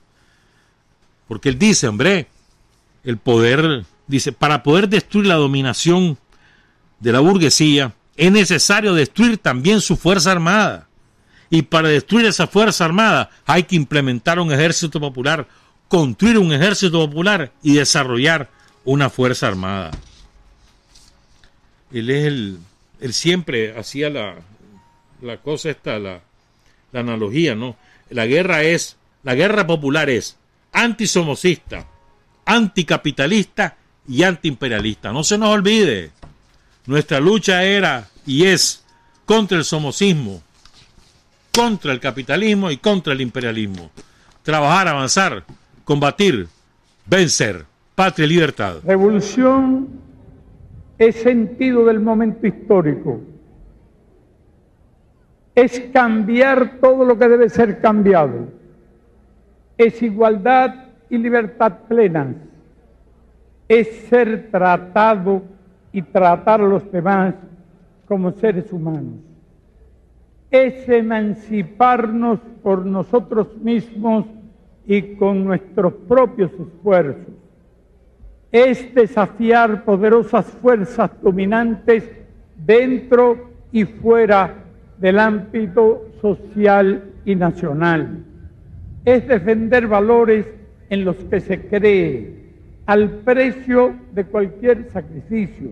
Porque 1.27 1.49
él 1.49 1.59
dice, 1.59 1.87
hombre, 1.87 2.27
el 3.03 3.17
poder, 3.17 3.85
dice, 4.07 4.31
para 4.31 4.63
poder 4.63 4.89
destruir 4.89 5.27
la 5.27 5.35
dominación 5.35 6.17
de 6.99 7.11
la 7.11 7.19
burguesía, 7.19 7.93
es 8.17 8.31
necesario 8.31 8.93
destruir 8.93 9.37
también 9.37 9.81
su 9.81 9.97
fuerza 9.97 10.31
armada. 10.31 10.87
Y 11.49 11.63
para 11.63 11.89
destruir 11.89 12.25
esa 12.25 12.47
fuerza 12.47 12.85
armada 12.85 13.29
hay 13.45 13.63
que 13.63 13.75
implementar 13.75 14.39
un 14.39 14.51
ejército 14.51 14.99
popular, 14.99 15.47
construir 15.87 16.37
un 16.37 16.51
ejército 16.51 17.07
popular 17.07 17.51
y 17.61 17.75
desarrollar 17.75 18.49
una 18.83 19.09
fuerza 19.09 19.47
armada. 19.47 19.91
Él 21.91 22.09
es 22.09 22.25
el, 22.25 22.59
él 22.99 23.13
siempre 23.13 23.77
hacía 23.77 24.09
la, 24.09 24.35
la 25.21 25.37
cosa 25.37 25.69
esta, 25.69 25.99
la, 25.99 26.21
la 26.91 26.99
analogía, 26.99 27.55
¿no? 27.55 27.75
La 28.09 28.25
guerra 28.25 28.63
es, 28.63 28.97
la 29.23 29.35
guerra 29.35 29.67
popular 29.67 30.09
es 30.09 30.37
antisomocista, 30.71 31.87
anticapitalista 32.45 33.77
y 34.07 34.23
antiimperialista. 34.23 35.11
No 35.11 35.23
se 35.23 35.37
nos 35.37 35.49
olvide. 35.49 36.11
Nuestra 36.87 37.19
lucha 37.19 37.63
era 37.63 38.07
y 38.25 38.45
es 38.45 38.83
contra 39.25 39.57
el 39.57 39.63
somocismo, 39.63 40.41
contra 41.53 41.91
el 41.91 41.99
capitalismo 41.99 42.69
y 42.69 42.77
contra 42.77 43.13
el 43.13 43.21
imperialismo. 43.21 43.89
Trabajar, 44.43 44.87
avanzar, 44.87 45.43
combatir, 45.83 46.47
vencer. 47.05 47.65
Patria 47.95 48.25
y 48.25 48.29
libertad. 48.29 48.75
Revolución 48.83 49.87
es 50.97 51.15
sentido 51.15 51.85
del 51.85 52.01
momento 52.01 52.45
histórico. 52.45 53.21
Es 55.55 55.79
cambiar 55.93 56.79
todo 56.81 57.05
lo 57.05 57.17
que 57.17 57.29
debe 57.29 57.49
ser 57.49 57.79
cambiado. 57.79 58.49
Es 59.77 60.01
igualdad 60.01 60.75
y 61.09 61.17
libertad 61.17 61.71
plenas. 61.87 62.35
Es 63.69 63.87
ser 64.09 64.51
tratado 64.51 65.41
y 65.95 66.01
tratar 66.01 66.59
a 66.59 66.67
los 66.67 66.91
demás 66.91 67.35
como 68.05 68.33
seres 68.33 68.73
humanos. 68.73 69.21
Es 70.51 70.89
emanciparnos 70.89 72.41
por 72.61 72.85
nosotros 72.85 73.55
mismos 73.61 74.25
y 74.85 75.15
con 75.15 75.45
nuestros 75.45 75.93
propios 76.05 76.51
esfuerzos. 76.51 77.33
Es 78.51 78.93
desafiar 78.93 79.85
poderosas 79.85 80.45
fuerzas 80.45 81.11
dominantes 81.21 82.03
dentro 82.57 83.51
y 83.71 83.85
fuera 83.85 84.53
del 84.99 85.17
ámbito 85.17 86.09
social 86.21 87.05
y 87.23 87.35
nacional. 87.35 88.21
Es 89.05 89.25
defender 89.25 89.87
valores 89.87 90.45
en 90.89 91.05
los 91.05 91.15
que 91.15 91.39
se 91.39 91.69
cree 91.69 92.35
al 92.85 93.09
precio 93.19 93.95
de 94.13 94.25
cualquier 94.25 94.89
sacrificio. 94.91 95.71